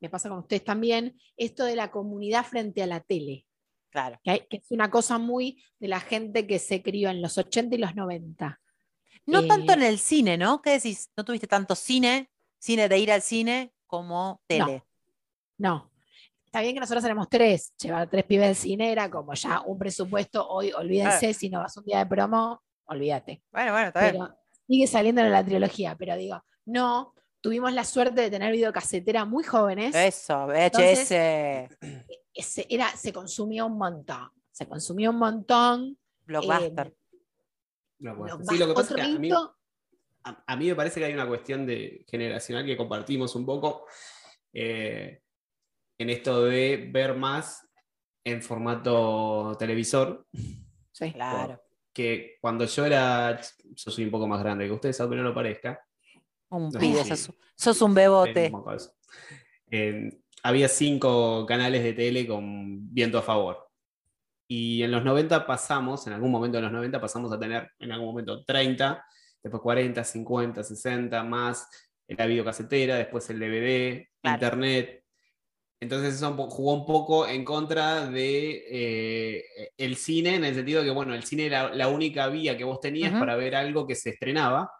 me 0.00 0.08
pasa 0.08 0.28
con 0.28 0.38
ustedes 0.38 0.62
también, 0.62 1.18
esto 1.36 1.64
de 1.64 1.74
la 1.74 1.90
comunidad 1.90 2.44
frente 2.46 2.84
a 2.84 2.86
la 2.86 3.00
tele, 3.00 3.46
Claro. 3.90 4.20
que, 4.22 4.30
hay- 4.30 4.46
que 4.48 4.58
es 4.58 4.70
una 4.70 4.90
cosa 4.90 5.18
muy 5.18 5.62
de 5.78 5.88
la 5.88 6.00
gente 6.00 6.46
que 6.46 6.58
se 6.58 6.82
crió 6.82 7.08
en 7.10 7.22
los 7.22 7.38
80 7.38 7.74
y 7.74 7.78
los 7.78 7.94
90. 7.94 8.60
No 9.26 9.46
tanto 9.46 9.72
Eh, 9.72 9.76
en 9.76 9.82
el 9.82 9.98
cine, 9.98 10.36
¿no? 10.38 10.60
¿Qué 10.62 10.70
decís? 10.70 11.10
¿No 11.16 11.24
tuviste 11.24 11.46
tanto 11.46 11.74
cine, 11.74 12.30
cine 12.58 12.88
de 12.88 12.98
ir 12.98 13.12
al 13.12 13.22
cine, 13.22 13.72
como 13.86 14.40
tele? 14.46 14.84
No. 15.58 15.90
Está 16.46 16.62
bien 16.62 16.72
que 16.74 16.80
nosotros 16.80 17.04
éramos 17.04 17.28
tres, 17.28 17.74
llevar 17.78 18.08
tres 18.08 18.24
pibes 18.24 18.48
al 18.48 18.56
cine 18.56 18.90
era 18.90 19.10
como 19.10 19.34
ya 19.34 19.60
un 19.66 19.78
presupuesto, 19.78 20.48
hoy 20.48 20.72
olvídense, 20.72 21.34
si 21.34 21.50
no 21.50 21.60
vas 21.60 21.76
un 21.76 21.84
día 21.84 21.98
de 21.98 22.06
promo, 22.06 22.62
olvídate. 22.86 23.42
Bueno, 23.52 23.72
bueno, 23.72 23.88
está 23.88 24.00
bien. 24.00 24.12
pero 24.24 24.38
sigue 24.66 24.86
saliendo 24.86 25.20
en 25.20 25.30
la 25.30 25.44
trilogía, 25.44 25.94
pero 25.98 26.16
digo, 26.16 26.42
no, 26.64 27.12
tuvimos 27.42 27.70
la 27.74 27.84
suerte 27.84 28.22
de 28.22 28.30
tener 28.30 28.50
videocasetera 28.52 29.26
muy 29.26 29.44
jóvenes, 29.44 29.94
Eso, 29.94 30.46
VHS, 30.46 31.68
ese 32.38 32.66
era, 32.70 32.88
se 32.96 33.12
consumía 33.12 33.64
un 33.64 33.76
montón, 33.76 34.30
se 34.50 34.66
consumía 34.66 35.10
un 35.10 35.16
montón. 35.18 35.98
Blockbuster. 36.24 36.86
eh, 36.88 36.94
lo 38.00 38.38
Sí, 38.44 38.58
lo 38.58 38.66
que 38.68 38.74
pasa 38.74 38.94
es 38.94 39.00
que 39.00 39.02
otro 39.02 39.16
a 39.16 39.18
mí, 39.18 39.28
hito- 39.28 39.56
a, 40.24 40.44
a 40.46 40.56
mí 40.56 40.66
me 40.68 40.74
parece 40.74 41.00
que 41.00 41.06
hay 41.06 41.12
una 41.14 41.26
cuestión 41.26 41.66
de 41.66 42.04
generacional 42.08 42.64
que 42.66 42.76
compartimos 42.76 43.34
un 43.34 43.44
poco 43.46 43.86
eh, 44.52 45.20
en 45.98 46.10
esto 46.10 46.44
de 46.44 46.88
ver 46.92 47.16
más 47.16 47.66
en 48.24 48.40
formato 48.42 49.56
televisor. 49.58 50.26
sí. 50.92 51.12
claro. 51.12 51.60
Que 51.92 52.36
cuando 52.40 52.64
yo 52.66 52.84
era, 52.86 53.40
yo 53.64 53.90
soy 53.90 54.04
un 54.04 54.10
poco 54.12 54.28
más 54.28 54.40
grande 54.40 54.66
que 54.66 54.72
ustedes, 54.72 55.00
aunque 55.00 55.16
no 55.16 55.22
lo 55.24 55.34
parezca, 55.34 55.84
Un 56.50 56.68
No, 56.70 56.78
pibe, 56.78 57.02
sí. 57.02 57.08
sos, 57.16 57.32
sos 57.56 57.82
un 57.82 57.92
bebote. 57.94 58.52
Eh, 59.70 60.08
había 60.42 60.68
cinco 60.68 61.44
canales 61.46 61.82
de 61.82 61.92
tele 61.92 62.26
con 62.26 62.92
viento 62.92 63.18
a 63.18 63.22
favor. 63.22 63.68
Y 64.48 64.82
en 64.82 64.90
los 64.90 65.04
90 65.04 65.46
pasamos, 65.46 66.06
en 66.06 66.14
algún 66.14 66.30
momento 66.30 66.56
de 66.56 66.62
los 66.62 66.72
90 66.72 67.00
pasamos 67.00 67.32
a 67.32 67.38
tener 67.38 67.70
en 67.78 67.92
algún 67.92 68.08
momento 68.08 68.44
30, 68.44 69.04
después 69.42 69.62
40, 69.62 70.02
50, 70.02 70.62
60, 70.62 71.22
más 71.24 71.68
la 72.08 72.26
videocasetera, 72.26 72.96
después 72.96 73.28
el 73.30 73.38
DVD, 73.38 74.08
Claro. 74.22 74.34
internet. 74.36 75.04
Entonces 75.80 76.14
eso 76.14 76.32
jugó 76.34 76.74
un 76.74 76.86
poco 76.86 77.26
en 77.28 77.44
contra 77.44 78.06
de 78.06 78.64
eh, 78.70 79.44
el 79.76 79.96
cine, 79.96 80.34
en 80.36 80.44
el 80.44 80.54
sentido 80.54 80.80
de 80.80 80.86
que, 80.88 80.94
bueno, 80.94 81.14
el 81.14 81.22
cine 81.22 81.46
era 81.46 81.72
la 81.72 81.88
única 81.88 82.28
vía 82.28 82.56
que 82.56 82.64
vos 82.64 82.80
tenías 82.80 83.10
Ujú. 83.12 83.20
para 83.20 83.36
ver 83.36 83.54
algo 83.54 83.86
que 83.86 83.94
se 83.94 84.10
estrenaba 84.10 84.70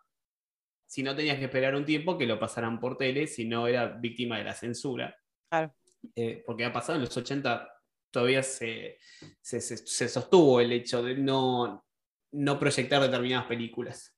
si 0.88 1.02
no 1.02 1.14
tenías 1.14 1.38
que 1.38 1.44
esperar 1.44 1.74
un 1.74 1.84
tiempo 1.84 2.16
que 2.16 2.26
lo 2.26 2.40
pasaran 2.40 2.80
por 2.80 2.96
tele, 2.96 3.26
si 3.26 3.44
no 3.44 3.68
era 3.68 3.88
víctima 3.88 4.38
de 4.38 4.44
la 4.44 4.54
censura. 4.54 5.14
Claro. 5.50 5.74
Eh, 6.14 6.42
porque 6.46 6.64
ha 6.64 6.72
pasado 6.72 6.96
en 6.96 7.02
los 7.04 7.16
80, 7.16 7.68
todavía 8.10 8.42
se, 8.42 8.98
se- 9.40 9.60
se- 9.60 10.08
sostuvo 10.08 10.60
el 10.60 10.72
hecho 10.72 11.02
de 11.02 11.14
no, 11.16 11.84
no 12.32 12.58
proyectar 12.58 13.02
determinadas 13.02 13.46
películas. 13.46 14.14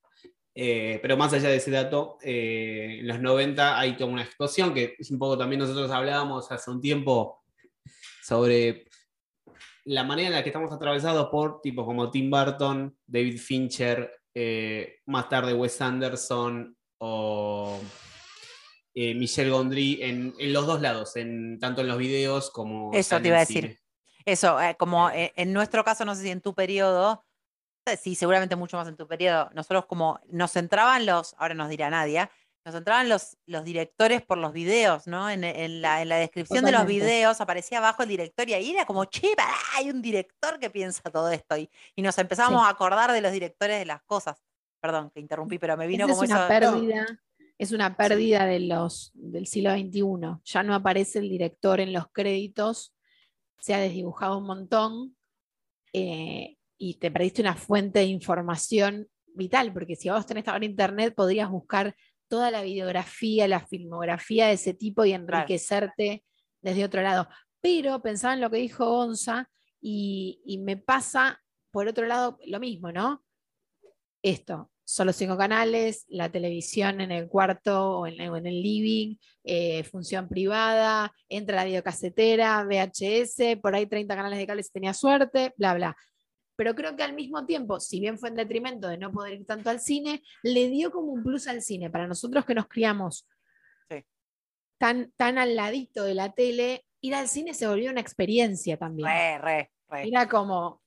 Eh, 0.55 0.99
pero 1.01 1.17
más 1.17 1.33
allá 1.33 1.49
de 1.49 1.57
ese 1.57 1.71
dato, 1.71 2.19
eh, 2.23 2.99
en 3.01 3.07
los 3.09 3.21
90 3.21 3.79
hay 3.79 3.97
toda 3.97 4.11
una 4.11 4.23
explosión, 4.23 4.75
que 4.75 4.95
es 4.99 5.11
un 5.11 5.19
poco 5.19 5.39
también 5.39 5.61
nosotros 5.61 5.91
hablábamos 5.91 6.51
hace 6.51 6.71
un 6.71 6.81
tiempo 6.81 7.43
sobre 8.23 8.87
la 9.85 10.05
manera 10.05 10.29
en 10.29 10.35
la 10.35 10.43
que 10.43 10.51
estamos 10.51 10.73
atravesados 10.73 11.29
por 11.31 11.61
tipos 11.63 11.85
como 11.87 12.11
Tim 12.11 12.31
Burton, 12.31 12.97
David 13.07 13.39
Fincher, 13.39 14.13
más 15.07 15.29
tarde 15.29 15.55
Wes 15.55 15.81
Anderson 15.81 16.77
o 16.99 17.81
eh, 18.95 19.15
Michel 19.15 19.51
Gondry 19.51 20.03
en, 20.03 20.35
en 20.39 20.53
los 20.53 20.67
dos 20.67 20.81
lados, 20.81 21.17
en, 21.17 21.59
tanto 21.59 21.81
en 21.83 21.89
los 21.89 21.99
videos 21.99 22.51
como 22.51 22.91
Eso 22.93 23.21
te 23.21 23.29
iba 23.29 23.37
a 23.37 23.41
decir. 23.41 23.63
cine. 23.65 23.81
Eso, 24.25 24.61
eh, 24.61 24.77
como 24.79 25.11
eh, 25.11 25.33
en 25.37 25.53
nuestro 25.53 25.83
caso, 25.85 26.05
no 26.05 26.15
sé 26.15 26.23
si 26.23 26.31
en 26.31 26.41
tu 26.41 26.55
periodo, 26.55 27.25
eh, 27.87 27.97
sí, 27.97 28.15
seguramente 28.15 28.57
mucho 28.57 28.77
más 28.77 28.87
en 28.89 28.97
tu 28.97 29.07
periodo, 29.09 29.49
nosotros 29.55 29.87
como 29.87 30.21
nos 30.29 30.55
entraban 30.57 31.07
los, 31.07 31.35
ahora 31.39 31.55
nos 31.55 31.69
dirá 31.69 31.89
Nadia, 31.89 32.31
nos 32.63 32.75
entraban 32.75 33.09
los, 33.09 33.39
los 33.47 33.65
directores 33.65 34.21
por 34.21 34.37
los 34.37 34.53
videos, 34.53 35.07
¿no? 35.07 35.31
En, 35.31 35.45
en 35.45 35.81
la, 35.81 36.03
en 36.03 36.11
la 36.11 36.17
descripción 36.17 36.63
de 36.63 36.73
los 36.73 36.85
videos 36.85 37.41
aparecía 37.41 37.79
abajo 37.79 38.03
el 38.03 38.11
director 38.11 38.47
y 38.47 38.53
ahí 38.53 38.73
era 38.73 38.85
como, 38.85 39.07
che, 39.07 39.35
pará, 39.35 39.55
hay 39.77 39.89
un 39.89 40.03
director 40.03 40.59
que 40.59 40.69
piensa 40.69 41.01
todo 41.11 41.31
esto. 41.31 41.57
Y, 41.57 41.71
y 41.97 42.03
nos 42.03 42.19
empezábamos 42.19 42.63
a 42.63 42.69
acordar 42.69 43.13
de 43.13 43.23
los 43.23 43.33
directores 43.33 43.79
de 43.79 43.87
las 43.87 44.03
cosas. 44.03 44.37
Perdón, 44.79 45.11
que 45.11 45.21
interrumpí, 45.21 45.59
pero 45.59 45.75
me 45.79 45.87
vino 45.87 46.05
Esa 46.05 46.13
como 46.13 46.25
es 46.25 46.31
una 46.31 46.41
eso. 46.41 46.49
pérdida, 46.49 47.07
es 47.61 47.73
una 47.73 47.95
pérdida 47.95 48.47
de 48.47 48.59
los, 48.59 49.11
del 49.13 49.47
siglo 49.47 49.73
XXI. 49.73 50.41
Ya 50.45 50.63
no 50.63 50.75
aparece 50.75 51.19
el 51.19 51.29
director 51.29 51.79
en 51.79 51.93
los 51.93 52.07
créditos, 52.11 52.97
se 53.59 53.75
ha 53.75 53.79
desdibujado 53.79 54.39
un 54.39 54.47
montón 54.47 55.15
eh, 55.93 56.57
y 56.79 56.95
te 56.95 57.11
perdiste 57.11 57.43
una 57.43 57.57
fuente 57.57 57.99
de 57.99 58.07
información 58.07 59.09
vital, 59.35 59.75
porque 59.75 59.95
si 59.95 60.09
vos 60.09 60.25
tenés 60.25 60.49
ahora 60.49 60.65
internet 60.65 61.15
podrías 61.15 61.51
buscar 61.51 61.95
toda 62.29 62.51
la 62.51 62.63
videografía, 62.63 63.47
la 63.47 63.61
filmografía 63.61 64.47
de 64.47 64.55
ese 64.55 64.73
tipo 64.73 65.05
y 65.05 65.13
enriquecerte 65.13 66.25
desde 66.63 66.85
otro 66.87 67.03
lado. 67.03 67.29
Pero 67.61 68.01
pensaba 68.01 68.33
en 68.33 68.41
lo 68.41 68.51
que 68.51 68.57
dijo 68.57 68.87
Gonza 68.87 69.51
y, 69.83 70.41
y 70.47 70.57
me 70.61 70.79
pasa, 70.79 71.43
por 71.71 71.89
otro 71.89 72.07
lado, 72.07 72.39
lo 72.47 72.59
mismo, 72.59 72.91
¿no? 72.91 73.23
Esto, 74.23 74.71
solo 74.91 75.13
cinco 75.13 75.37
canales, 75.39 76.05
la 76.09 76.31
televisión 76.33 77.01
en 77.01 77.13
el 77.13 77.29
cuarto 77.29 78.01
o 78.01 78.07
en, 78.09 78.21
o 78.29 78.37
en 78.37 78.47
el 78.47 78.61
living, 78.61 79.17
eh, 79.45 79.85
función 79.85 80.29
privada, 80.29 81.13
entra 81.29 81.57
la 81.57 81.65
videocasetera, 81.65 82.65
VHS, 82.65 83.57
por 83.63 83.75
ahí 83.75 83.87
30 83.87 84.17
canales 84.17 84.39
de 84.39 84.47
cable 84.49 84.65
si 84.65 84.73
tenía 84.73 84.93
suerte, 84.93 85.55
bla, 85.57 85.75
bla. 85.75 85.97
Pero 86.57 86.75
creo 86.75 86.97
que 86.97 87.05
al 87.05 87.15
mismo 87.15 87.47
tiempo, 87.47 87.79
si 87.79 88.01
bien 88.01 88.19
fue 88.19 88.31
en 88.31 88.35
detrimento 88.35 88.89
de 88.89 88.99
no 88.99 89.13
poder 89.13 89.35
ir 89.35 89.47
tanto 89.47 89.71
al 89.71 89.79
cine, 89.81 90.23
le 90.43 90.69
dio 90.69 90.91
como 90.91 91.13
un 91.13 91.23
plus 91.23 91.47
al 91.47 91.63
cine. 91.63 91.89
Para 91.89 92.09
nosotros 92.09 92.45
que 92.45 92.55
nos 92.55 92.67
criamos 92.67 93.29
Sí. 93.89 94.05
tan, 94.77 95.13
tan 95.17 95.39
al 95.39 95.55
ladito 95.55 96.03
de 96.03 96.15
la 96.15 96.33
tele, 96.33 96.85
ir 97.01 97.15
al 97.15 97.29
cine 97.29 97.55
se 97.55 97.69
volvió 97.69 97.93
una 97.93 98.01
experiencia 98.01 98.77
también. 98.77 99.09
Re, 99.09 99.39
re, 99.39 99.71
re. 99.89 100.09
Era 100.09 100.29
como, 100.29 100.83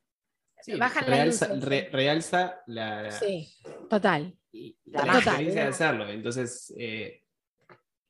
Sí, 0.63 0.73
bajan 0.80 1.04
las 1.10 1.19
realza, 1.19 1.47
re- 1.60 1.89
realza 1.91 2.62
la, 2.67 3.12
sí, 3.12 3.54
total. 3.89 4.38
y- 4.52 4.78
La 4.86 5.06
la 5.06 5.17
experiencia 5.19 5.63
de 5.63 5.67
hacerlo. 5.69 6.08
Entonces, 6.10 6.73
eh, 6.78 7.21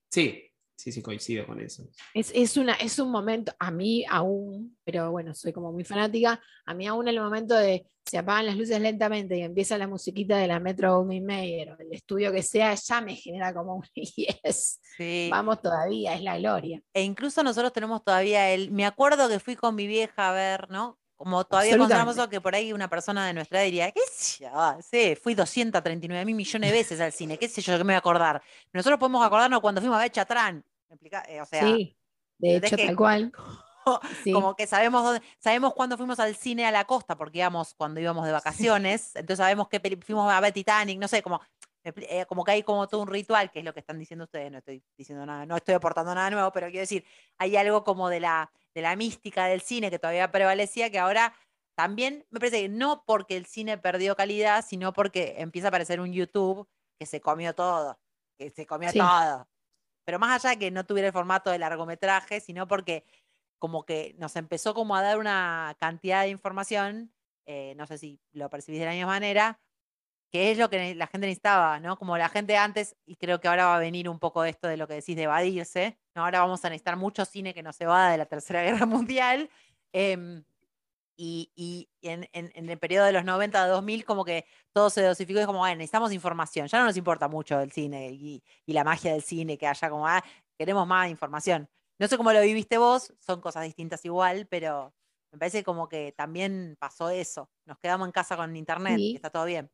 sí, 0.10 0.44
sí, 0.76 0.92
sí, 0.92 1.02
coincido 1.02 1.46
con 1.48 1.60
eso. 1.60 1.88
Es, 2.14 2.32
es, 2.36 2.58
una, 2.58 2.74
es 2.74 3.00
un 3.00 3.10
momento, 3.12 3.54
a 3.58 3.72
mí 3.72 4.06
aún, 4.10 4.78
pero 4.84 5.12
bueno, 5.12 5.34
soy 5.34 5.52
como 5.54 5.72
muy 5.72 5.84
fanática, 5.84 6.42
a 6.66 6.74
mí 6.74 6.86
aún 6.88 7.08
el 7.08 7.20
momento 7.20 7.56
de 7.56 7.86
se 8.06 8.18
apagan 8.18 8.46
las 8.48 8.58
luces 8.58 8.80
lentamente 8.82 9.38
y 9.38 9.42
empieza 9.42 9.78
la 9.78 9.88
musiquita 9.88 10.38
de 10.38 10.48
la 10.48 10.60
Metro 10.60 10.98
Goldwyn 10.98 11.26
Mayer 11.26 11.72
o 11.72 11.78
el 11.80 11.94
estudio 11.94 12.34
que 12.34 12.44
sea, 12.44 12.76
ya 12.76 13.00
me 13.02 13.16
genera 13.16 13.54
como 13.54 13.76
un 13.78 13.84
yes. 13.96 14.80
Sí. 14.98 15.30
Vamos 15.32 15.62
todavía, 15.62 16.14
es 16.14 16.22
la 16.22 16.38
gloria. 16.38 16.82
E 16.94 17.02
incluso 17.04 17.42
nosotros 17.44 17.72
tenemos 17.74 18.04
todavía 18.04 18.52
el. 18.52 18.72
Me 18.72 18.86
acuerdo 18.86 19.28
que 19.30 19.40
fui 19.40 19.56
con 19.56 19.74
mi 19.74 19.88
vieja 19.88 20.30
a 20.30 20.34
ver, 20.34 20.70
¿no? 20.70 21.00
Como 21.24 21.46
todavía 21.46 21.78
consideramos 21.78 22.18
eso 22.18 22.28
que 22.30 22.42
por 22.42 22.54
ahí 22.54 22.74
una 22.74 22.90
persona 22.90 23.26
de 23.26 23.34
nuestra 23.34 23.60
edad 23.60 23.66
diría, 23.66 23.92
¿qué 23.92 24.02
sé 24.12 24.44
yo? 24.44 24.78
Sí, 24.82 25.16
fui 25.16 25.36
239 25.36 26.26
mil 26.26 26.36
millones 26.36 26.70
de 26.70 26.78
veces 26.78 27.00
al 27.00 27.14
cine, 27.14 27.38
qué 27.38 27.48
sé 27.48 27.62
yo, 27.62 27.78
que 27.78 27.84
me 27.86 27.94
voy 27.94 27.96
a 27.96 28.00
acordar. 28.00 28.42
Nosotros 28.74 29.00
podemos 29.00 29.26
acordarnos 29.26 29.62
cuando 29.62 29.80
fuimos 29.80 29.98
a 29.98 30.02
ver 30.02 30.12
Chatrán. 30.12 30.66
Eh, 31.30 31.40
o 31.40 31.46
sea, 31.46 31.62
sí, 31.64 31.98
de 32.40 32.56
¿entendés 32.56 32.72
hecho, 32.74 32.76
que- 32.78 32.86
tal 32.88 32.96
cual. 32.98 33.32
Sí. 34.24 34.32
como 34.32 34.56
que 34.56 34.66
sabemos 34.68 35.04
dónde, 35.04 35.22
sabemos 35.40 35.74
cuándo 35.74 35.98
fuimos 35.98 36.18
al 36.20 36.36
cine 36.36 36.66
a 36.66 36.72
la 36.72 36.86
costa, 36.86 37.18
porque 37.18 37.40
íbamos 37.40 37.74
cuando 37.74 38.00
íbamos 38.00 38.26
de 38.26 38.32
vacaciones, 38.32 39.12
entonces 39.16 39.40
sabemos 39.40 39.68
que 39.68 39.82
fuimos 40.06 40.32
a 40.32 40.40
ver 40.40 40.54
Titanic, 40.54 40.98
no 41.00 41.08
sé, 41.10 41.22
como, 41.22 41.42
eh, 41.84 42.26
como 42.28 42.44
que 42.44 42.52
hay 42.52 42.64
como 42.64 42.88
todo 42.88 43.02
un 43.02 43.08
ritual, 43.08 43.52
que 43.52 43.60
es 43.60 43.66
lo 43.66 43.74
que 43.74 43.80
están 43.82 44.00
diciendo 44.00 44.26
ustedes, 44.26 44.52
no 44.52 44.60
estoy 44.60 44.84
diciendo 44.98 45.26
nada, 45.26 45.46
no 45.46 45.58
estoy 45.58 45.76
aportando 45.76 46.14
nada 46.16 46.30
nuevo, 46.30 46.52
pero 46.52 46.68
quiero 46.68 46.82
decir, 46.82 47.06
hay 47.38 47.56
algo 47.58 47.84
como 47.84 48.10
de 48.10 48.20
la, 48.20 48.52
de 48.74 48.82
la 48.82 48.96
mística 48.96 49.46
del 49.48 49.62
cine 49.62 49.90
que 49.90 50.00
todavía 50.00 50.32
prevalecía, 50.32 50.90
que 50.90 51.00
ahora 51.00 51.34
también 51.76 52.26
me 52.30 52.40
parece 52.40 52.62
que 52.62 52.70
no 52.70 53.04
porque 53.06 53.36
el 53.38 53.46
cine 53.46 53.78
perdió 53.78 54.16
calidad, 54.16 54.64
sino 54.66 54.94
porque 54.94 55.36
empieza 55.38 55.68
a 55.68 55.70
aparecer 55.70 56.00
un 56.00 56.14
YouTube 56.14 56.68
que 57.00 57.06
se 57.06 57.20
comió 57.22 57.54
todo, 57.56 58.00
que 58.38 58.50
se 58.50 58.66
comió 58.66 58.92
Sí. 58.92 59.00
todo. 59.00 59.48
Pero 60.06 60.20
más 60.20 60.44
allá 60.44 60.52
de 60.56 60.60
que 60.60 60.72
no 60.72 60.86
tuviera 60.86 61.08
el 61.08 61.14
formato 61.14 61.50
de 61.50 61.60
largometraje, 61.60 62.40
sino 62.42 62.68
porque 62.68 63.06
como 63.60 63.86
que 63.86 64.16
nos 64.18 64.36
empezó 64.36 64.74
como 64.74 64.96
a 64.96 65.02
dar 65.02 65.18
una 65.18 65.76
cantidad 65.80 66.24
de 66.24 66.30
información 66.30 67.14
eh, 67.46 67.76
no 67.76 67.86
sé 67.88 67.98
si 67.98 68.22
lo 68.32 68.50
percibís 68.50 68.80
de 68.80 68.86
la 68.86 68.94
misma 68.94 69.08
manera, 69.08 69.60
que 70.34 70.52
es 70.52 70.58
lo 70.60 70.70
que 70.70 70.96
la 70.96 71.08
gente 71.08 71.28
necesitaba, 71.28 71.80
¿no? 71.80 71.98
Como 71.98 72.18
la 72.18 72.30
gente 72.30 72.58
antes, 72.58 72.98
y 73.06 73.18
creo 73.18 73.40
que 73.42 73.48
ahora 73.50 73.68
va 73.68 73.78
a 73.78 73.80
venir 73.80 74.10
un 74.10 74.20
poco 74.20 74.46
esto 74.46 74.68
de 74.68 74.78
lo 74.78 74.88
que 74.88 74.96
decís 74.96 75.16
de 75.16 75.24
evadirse, 75.24 76.00
¿no? 76.16 76.26
Ahora 76.26 76.42
vamos 76.42 76.66
a 76.66 76.70
necesitar 76.70 76.98
mucho 76.98 77.26
cine 77.26 77.54
que 77.54 77.64
nos 77.64 77.80
evada 77.82 78.12
de 78.12 78.18
la 78.20 78.26
Tercera 78.28 78.64
Guerra 78.82 78.86
Mundial. 78.88 79.50
em, 79.94 80.44
y, 81.18 81.52
y 81.56 81.90
en, 82.02 82.28
en- 82.34 82.52
en 82.56 82.70
el 82.70 82.80
periodo 82.80 83.06
de 83.06 83.12
los 83.14 83.24
90 83.26 83.64
a 83.64 83.68
2000, 83.68 84.06
como 84.06 84.26
que 84.26 84.46
todo 84.74 84.90
se 84.90 85.04
dosificó 85.04 85.40
y 85.40 85.42
es 85.44 85.48
como, 85.48 85.60
bueno, 85.60 85.76
necesitamos 85.78 86.12
información. 86.14 86.68
Ya 86.68 86.80
no 86.80 86.86
nos 86.86 86.98
importa 86.98 87.28
mucho 87.28 87.60
el 87.60 87.72
cine 87.72 88.10
y, 88.12 88.44
y 88.66 88.74
la 88.74 88.84
magia 88.84 89.14
del 89.14 89.22
cine, 89.24 89.58
que 89.58 89.68
haya 89.68 89.90
como, 89.90 90.08
ah, 90.08 90.24
queremos 90.58 90.88
más 90.88 91.10
información. 91.10 91.70
No 92.00 92.08
sé 92.08 92.18
cómo 92.18 92.34
lo 92.34 92.42
viviste 92.42 92.78
vos, 92.80 93.14
son 93.20 93.42
cosas 93.42 93.64
distintas 93.66 94.04
igual, 94.06 94.48
pero 94.50 94.94
me 95.32 95.38
parece 95.40 95.64
como 95.64 95.88
que 95.90 96.12
también 96.14 96.76
pasó 96.80 97.10
eso. 97.10 97.50
Nos 97.66 97.78
quedamos 97.80 98.08
en 98.08 98.12
casa 98.12 98.36
con 98.38 98.56
internet 98.56 99.06
y 99.12 99.18
está 99.18 99.30
todo 99.30 99.46
bien. 99.46 99.70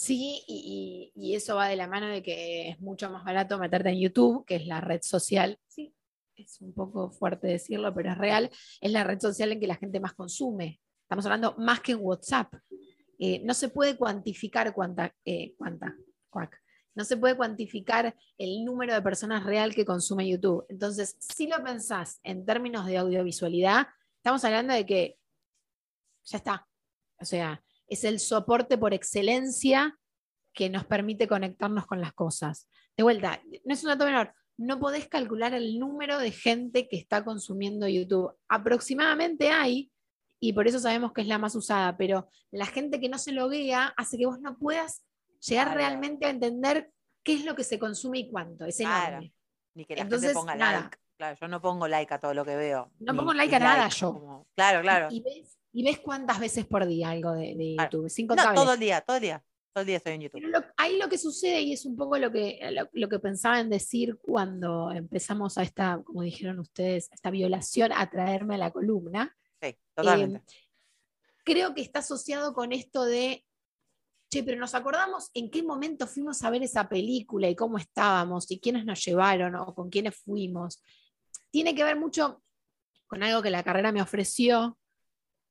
Sí, 0.00 0.42
y, 0.46 1.34
eso 1.34 1.56
va 1.56 1.68
de 1.68 1.76
la 1.76 1.86
mano 1.86 2.06
de 2.06 2.22
que 2.22 2.70
es 2.70 2.80
mucho 2.80 3.10
más 3.10 3.22
barato 3.22 3.58
meterte 3.58 3.90
en 3.90 4.00
YouTube, 4.00 4.46
que 4.46 4.54
es 4.54 4.66
la 4.66 4.80
red 4.80 5.02
social. 5.02 5.58
Sí, 5.66 5.94
es 6.36 6.58
un 6.62 6.72
poco 6.72 7.10
fuerte 7.10 7.48
decirlo, 7.48 7.94
pero 7.94 8.12
es 8.12 8.16
real. 8.16 8.48
Es 8.80 8.92
la 8.92 9.04
red 9.04 9.20
social 9.20 9.52
en 9.52 9.60
que 9.60 9.66
la 9.66 9.76
gente 9.76 10.00
más 10.00 10.14
consume. 10.14 10.80
Estamos 11.02 11.26
hablando 11.26 11.54
más 11.58 11.80
que 11.80 11.92
en 11.92 11.98
WhatsApp. 12.00 12.50
Eh, 13.18 13.42
no 13.44 13.52
se 13.52 13.68
puede 13.68 13.98
cuantificar 13.98 14.72
cuánta, 14.72 15.14
eh, 15.22 15.54
cuánta, 15.58 15.94
cuac. 16.30 16.58
No 16.94 17.04
se 17.04 17.18
puede 17.18 17.36
cuantificar 17.36 18.16
el 18.38 18.64
número 18.64 18.94
de 18.94 19.02
personas 19.02 19.44
real 19.44 19.74
que 19.74 19.84
consume 19.84 20.26
YouTube. 20.26 20.64
Entonces, 20.70 21.14
si 21.20 21.46
lo 21.46 21.62
pensás 21.62 22.20
en 22.22 22.46
términos 22.46 22.86
de 22.86 22.96
audiovisualidad, 22.96 23.86
estamos 24.16 24.42
hablando 24.46 24.72
de 24.72 24.86
que 24.86 25.18
ya 26.24 26.38
está. 26.38 26.66
O 27.20 27.26
sea, 27.26 27.62
es 27.90 28.04
el 28.04 28.18
soporte 28.20 28.78
por 28.78 28.94
excelencia 28.94 29.98
que 30.54 30.70
nos 30.70 30.84
permite 30.86 31.28
conectarnos 31.28 31.86
con 31.86 32.00
las 32.00 32.12
cosas. 32.12 32.68
De 32.96 33.02
vuelta, 33.02 33.42
no 33.64 33.74
es 33.74 33.82
un 33.84 33.88
dato 33.90 34.04
menor, 34.06 34.32
no 34.56 34.78
podés 34.80 35.08
calcular 35.08 35.54
el 35.54 35.78
número 35.78 36.18
de 36.18 36.30
gente 36.32 36.88
que 36.88 36.96
está 36.96 37.24
consumiendo 37.24 37.86
YouTube. 37.88 38.32
Aproximadamente 38.48 39.50
hay, 39.50 39.90
y 40.40 40.52
por 40.52 40.66
eso 40.66 40.78
sabemos 40.78 41.12
que 41.12 41.20
es 41.22 41.26
la 41.26 41.38
más 41.38 41.54
usada, 41.54 41.96
pero 41.96 42.28
la 42.50 42.66
gente 42.66 43.00
que 43.00 43.08
no 43.08 43.18
se 43.18 43.32
loguea 43.32 43.92
hace 43.96 44.16
que 44.18 44.26
vos 44.26 44.40
no 44.40 44.56
puedas 44.58 45.04
llegar 45.46 45.66
Claro. 45.68 45.78
realmente 45.80 46.26
a 46.26 46.30
entender 46.30 46.90
qué 47.24 47.34
es 47.34 47.44
lo 47.44 47.54
que 47.54 47.64
se 47.64 47.78
consume 47.78 48.20
y 48.20 48.30
cuánto. 48.30 48.64
Es 48.64 48.76
Claro. 48.78 49.08
enorme. 49.18 49.34
Ni 49.74 49.84
que 49.84 49.96
la 49.96 50.02
Entonces, 50.02 50.28
gente 50.30 50.40
ponga 50.40 50.54
nada. 50.56 50.80
like. 50.82 50.96
Claro, 51.16 51.36
yo 51.40 51.48
no 51.48 51.60
pongo 51.60 51.86
like 51.88 52.14
a 52.14 52.18
todo 52.18 52.32
lo 52.34 52.44
que 52.44 52.56
veo. 52.56 52.90
No 52.98 53.12
ni 53.12 53.18
pongo 53.18 53.34
like 53.34 53.54
a 53.54 53.58
nada 53.58 53.88
yo. 53.88 54.12
como- 54.14 54.46
claro, 54.56 54.80
claro. 54.80 55.08
Y, 55.10 55.20
ves, 55.22 55.58
y 55.72 55.84
ves 55.84 55.98
cuántas 56.00 56.40
veces 56.40 56.66
por 56.66 56.86
día 56.86 57.10
algo 57.10 57.32
de, 57.32 57.54
de 57.54 57.74
Claro. 57.76 57.90
YouTube. 57.90 58.06
Es 58.06 58.18
No, 58.46 58.54
todo 58.54 58.72
el 58.74 58.80
día, 58.80 59.00
todo 59.00 59.16
el 59.16 59.22
día. 59.22 59.44
Todo 59.72 59.82
el 59.82 59.86
día 59.86 59.96
estoy 59.98 60.14
en 60.14 60.20
YouTube. 60.22 60.40
Lo- 60.42 60.64
ahí 60.76 60.98
lo 60.98 61.08
que 61.08 61.16
sucede, 61.16 61.60
y 61.60 61.72
es 61.72 61.84
un 61.86 61.96
poco 61.96 62.18
lo 62.18 62.32
que, 62.32 62.58
lo, 62.72 62.88
lo 62.92 63.08
que 63.08 63.20
pensaba 63.20 63.60
en 63.60 63.70
decir 63.70 64.18
cuando 64.20 64.90
empezamos 64.90 65.58
a 65.58 65.62
esta, 65.62 66.00
como 66.04 66.22
dijeron 66.22 66.58
ustedes, 66.58 67.08
a 67.12 67.14
esta 67.14 67.30
violación 67.30 67.92
a 67.94 68.10
traerme 68.10 68.56
a 68.56 68.58
la 68.58 68.72
columna, 68.72 69.36
Sí, 69.62 69.76
totalmente. 69.94 70.38
eh, 70.52 70.58
creo 71.44 71.72
que 71.72 71.82
está 71.82 72.00
asociado 72.00 72.52
con 72.52 72.72
esto 72.72 73.04
de, 73.04 73.44
che, 74.28 74.42
pero 74.42 74.58
nos 74.58 74.74
acordamos 74.74 75.30
en 75.34 75.50
qué 75.52 75.62
momento 75.62 76.08
fuimos 76.08 76.42
a 76.42 76.50
ver 76.50 76.64
esa 76.64 76.88
película 76.88 77.48
y 77.48 77.54
cómo 77.54 77.78
estábamos 77.78 78.50
y 78.50 78.58
quiénes 78.58 78.84
nos 78.84 79.04
llevaron 79.04 79.54
o 79.54 79.72
con 79.72 79.88
quiénes 79.88 80.16
fuimos. 80.16 80.82
Tiene 81.52 81.76
que 81.76 81.84
ver 81.84 81.96
mucho 81.96 82.42
con 83.06 83.22
algo 83.22 83.40
que 83.40 83.50
la 83.50 83.62
carrera 83.62 83.92
me 83.92 84.02
ofreció, 84.02 84.79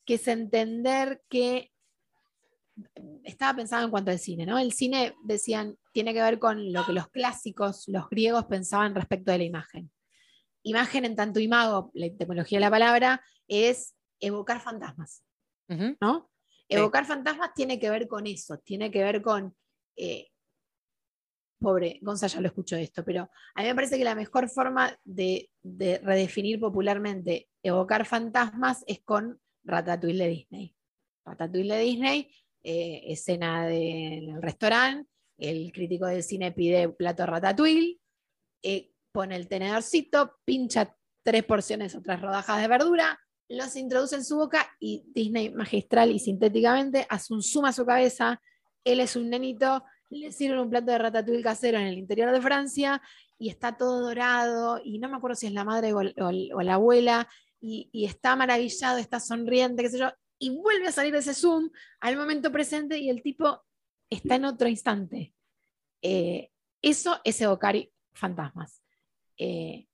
que 0.09 0.15
es 0.15 0.27
entender 0.27 1.21
que 1.29 1.71
estaba 3.23 3.55
pensando 3.57 3.85
en 3.85 3.91
cuanto 3.91 4.09
al 4.09 4.17
cine, 4.17 4.43
¿no? 4.43 4.57
El 4.57 4.73
cine, 4.73 5.13
decían, 5.23 5.77
tiene 5.91 6.15
que 6.15 6.21
ver 6.23 6.39
con 6.39 6.73
lo 6.73 6.83
que 6.83 6.93
los 6.93 7.09
clásicos, 7.09 7.87
los 7.87 8.09
griegos 8.09 8.45
pensaban 8.45 8.95
respecto 8.95 9.31
de 9.31 9.37
la 9.37 9.43
imagen. 9.43 9.91
Imagen 10.63 11.05
en 11.05 11.15
tanto 11.15 11.39
imago, 11.39 11.91
la 11.93 12.07
etimología 12.07 12.57
de 12.57 12.61
la 12.61 12.71
palabra, 12.71 13.23
es 13.47 13.93
evocar 14.19 14.59
fantasmas. 14.61 15.23
¿no? 16.01 16.31
Sí. 16.47 16.65
Evocar 16.69 17.05
fantasmas 17.05 17.53
tiene 17.53 17.79
que 17.79 17.91
ver 17.91 18.07
con 18.07 18.25
eso, 18.25 18.57
tiene 18.57 18.89
que 18.89 19.03
ver 19.03 19.21
con... 19.21 19.55
eh, 19.95 20.31
pobre, 21.59 21.99
Gonza 22.01 22.25
ya 22.25 22.41
lo 22.41 22.47
escuchó 22.47 22.77
esto, 22.77 23.05
pero 23.05 23.29
a 23.53 23.61
mí 23.61 23.67
me 23.67 23.75
parece 23.75 23.99
que 23.99 24.03
la 24.03 24.15
mejor 24.15 24.49
forma 24.49 24.97
de, 25.03 25.51
de 25.61 25.99
redefinir 25.99 26.59
popularmente 26.59 27.47
evocar 27.61 28.07
fantasmas 28.07 28.83
es 28.87 29.01
con 29.03 29.39
Ratatouille 29.63 30.17
de 30.23 30.27
Disney. 30.29 30.75
Ratatouille 31.25 31.69
de 31.73 31.79
Disney, 31.79 32.31
eh, 32.63 33.01
escena 33.07 33.65
de- 33.67 34.35
restaurante, 34.41 35.09
el 35.37 35.71
crítico 35.71 36.05
del 36.05 36.23
cine 36.23 36.51
pide 36.51 36.89
plato 36.89 37.25
Ratatouille, 37.25 37.99
eh, 38.63 38.91
pone 39.11 39.35
el 39.35 39.47
tenedorcito, 39.47 40.35
pincha 40.45 40.95
tres 41.23 41.43
porciones 41.43 41.95
o 41.95 42.01
tres 42.01 42.21
rodajas 42.21 42.61
de 42.61 42.67
verdura, 42.67 43.19
los 43.47 43.75
introduce 43.75 44.15
en 44.15 44.23
su 44.23 44.37
boca 44.37 44.67
y 44.79 45.03
Disney 45.13 45.49
magistral 45.49 46.11
y 46.11 46.19
sintéticamente 46.19 47.05
hace 47.09 47.33
un 47.33 47.41
zoom 47.41 47.65
a 47.65 47.73
su 47.73 47.85
cabeza, 47.85 48.41
él 48.83 48.99
es 48.99 49.15
un 49.15 49.29
nenito, 49.29 49.83
le 50.09 50.31
sirven 50.31 50.59
un 50.59 50.69
plato 50.69 50.91
de 50.91 50.97
ratatouille 50.97 51.43
casero 51.43 51.77
en 51.77 51.87
el 51.87 51.97
interior 51.97 52.31
de 52.31 52.41
Francia 52.41 53.01
y 53.37 53.49
está 53.49 53.77
todo 53.77 54.01
dorado 54.01 54.81
y 54.83 54.99
no 54.99 55.09
me 55.09 55.17
acuerdo 55.17 55.35
si 55.35 55.47
es 55.47 55.53
la 55.53 55.63
madre 55.63 55.93
o 55.93 56.61
la 56.61 56.73
abuela 56.73 57.27
y, 57.61 58.05
está 58.05 58.35
maravillado, 58.35 58.97
está 58.97 59.19
sonriente, 59.19 59.83
qué 59.83 59.89
sé 59.89 59.99
yo, 59.99 60.11
y 60.39 60.51
vuelve 60.51 60.87
a 60.87 60.91
salir 60.91 61.13
de 61.13 61.19
ese 61.19 61.33
zoom 61.33 61.69
al 61.99 62.15
momento 62.15 62.51
presente 62.51 62.97
y 62.97 63.09
el 63.09 63.21
tipo 63.21 63.61
está 64.09 64.35
en 64.35 64.45
otro 64.45 64.67
instante. 64.67 65.33
Eh, 66.01 66.51
eso 66.81 67.19
es 67.23 67.41
evocar 67.41 67.75
fantasmas. 68.13 68.81
Eh, 69.37 69.87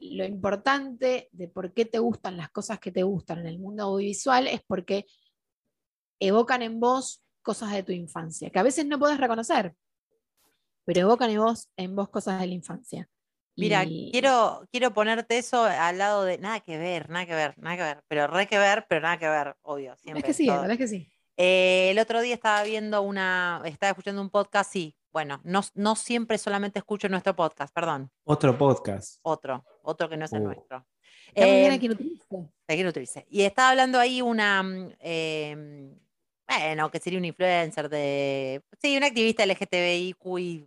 lo 0.00 0.24
importante 0.24 1.28
de 1.32 1.48
por 1.48 1.72
qué 1.74 1.84
te 1.84 1.98
gustan 1.98 2.36
las 2.36 2.50
cosas 2.50 2.80
que 2.80 2.90
te 2.90 3.02
gustan 3.02 3.40
en 3.40 3.46
el 3.46 3.58
mundo 3.58 3.84
audiovisual 3.84 4.46
es 4.46 4.62
porque 4.66 5.06
evocan 6.18 6.62
en 6.62 6.80
vos 6.80 7.22
cosas 7.42 7.72
de 7.72 7.82
tu 7.82 7.92
infancia, 7.92 8.50
que 8.50 8.58
a 8.58 8.62
veces 8.62 8.86
no 8.86 8.98
puedes 8.98 9.18
reconocer, 9.18 9.74
pero 10.84 11.00
evocan 11.00 11.30
en 11.30 11.40
vos, 11.40 11.70
en 11.76 11.94
vos 11.94 12.08
cosas 12.08 12.40
de 12.40 12.46
la 12.46 12.54
infancia. 12.54 13.08
Mira, 13.60 13.84
Y- 13.84 14.10
quiero, 14.10 14.66
quiero 14.72 14.92
ponerte 14.92 15.38
eso 15.38 15.62
al 15.64 15.98
lado 15.98 16.24
de 16.24 16.38
nada 16.38 16.60
que 16.60 16.76
ver, 16.78 17.08
nada 17.10 17.26
que 17.26 17.34
ver, 17.34 17.54
nada 17.58 17.76
que 17.76 17.82
ver, 17.82 18.02
pero 18.08 18.26
re 18.26 18.46
que 18.46 18.58
ver, 18.58 18.86
pero 18.88 19.00
nada 19.02 19.18
que 19.18 19.28
ver, 19.28 19.54
obvio. 19.62 19.94
Siempre 19.96 20.20
Es 20.20 20.24
que 20.26 20.32
sí, 20.34 20.46
todo. 20.46 20.56
la 20.56 20.60
verdad 20.62 20.74
es 20.74 20.78
que 20.78 20.88
sí. 20.88 21.08
Eh, 21.36 21.88
el 21.90 21.98
otro 21.98 22.20
día 22.20 22.34
estaba 22.34 22.62
viendo 22.64 23.00
una, 23.02 23.62
estaba 23.64 23.90
escuchando 23.90 24.20
un 24.20 24.30
podcast, 24.30 24.72
sí, 24.72 24.94
bueno, 25.12 25.40
no, 25.44 25.62
no 25.74 25.96
siempre 25.96 26.36
solamente 26.38 26.78
escucho 26.78 27.08
nuestro 27.08 27.34
podcast, 27.34 27.72
perdón, 27.74 28.10
Otro 28.24 28.56
podcast. 28.58 29.18
otro, 29.22 29.64
otro 29.82 30.08
que 30.08 30.16
no 30.16 30.24
es 30.26 30.32
el 30.32 30.42
Oh. 30.42 30.44
nuestro. 30.46 30.86
Está 31.28 31.46
muy 31.46 31.56
bien 31.60 31.72
Eh, 31.72 31.74
a 31.76 31.78
quien 32.74 32.86
utilice. 32.88 33.26
Y 33.30 33.42
estaba 33.42 33.70
hablando 33.70 33.98
ahí 33.98 34.20
una, 34.20 34.62
mm, 34.62 34.92
em, 34.98 35.98
bueno, 36.48 36.90
que 36.90 36.98
sería 36.98 37.18
un 37.20 37.24
influencer 37.24 37.88
de, 37.88 38.62
sí, 38.82 38.96
una 38.96 39.06
activista 39.06 39.44
LGTBIQI+, 39.44 40.66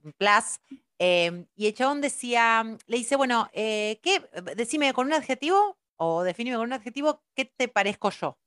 em, 1.03 1.47
y 1.55 1.67
el 1.67 1.73
chabón 1.73 2.01
decía, 2.01 2.63
le 2.87 2.97
dice, 2.97 3.15
bueno, 3.15 3.49
eh, 3.53 3.99
¿qué, 4.03 4.21
decime 4.55 4.93
con 4.93 5.07
un 5.07 5.13
adjetivo, 5.13 5.77
o 5.97 6.23
definime 6.23 6.55
con 6.57 6.67
un 6.67 6.73
adjetivo, 6.73 7.23
¿qué 7.35 7.45
te 7.45 7.67
parezco 7.67 8.09
yo? 8.11 8.39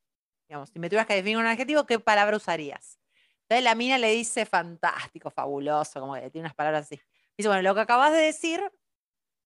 Digamos, 0.48 0.70
si 0.70 0.78
me 0.78 0.88
tuvieras 0.88 1.06
que 1.06 1.14
definir 1.14 1.36
con 1.36 1.44
un 1.44 1.50
adjetivo, 1.52 1.86
¿qué 1.86 1.98
palabra 1.98 2.36
usarías? 2.36 2.98
Entonces 3.42 3.64
la 3.64 3.74
mina 3.74 3.98
le 3.98 4.10
dice, 4.12 4.46
fantástico, 4.46 5.30
fabuloso, 5.30 6.00
como 6.00 6.14
que 6.14 6.30
tiene 6.30 6.46
unas 6.46 6.54
palabras 6.54 6.86
así. 6.86 7.00
Dice, 7.36 7.48
bueno, 7.48 7.62
lo 7.62 7.74
que 7.74 7.82
acabas 7.82 8.12
de 8.12 8.18
decir 8.18 8.60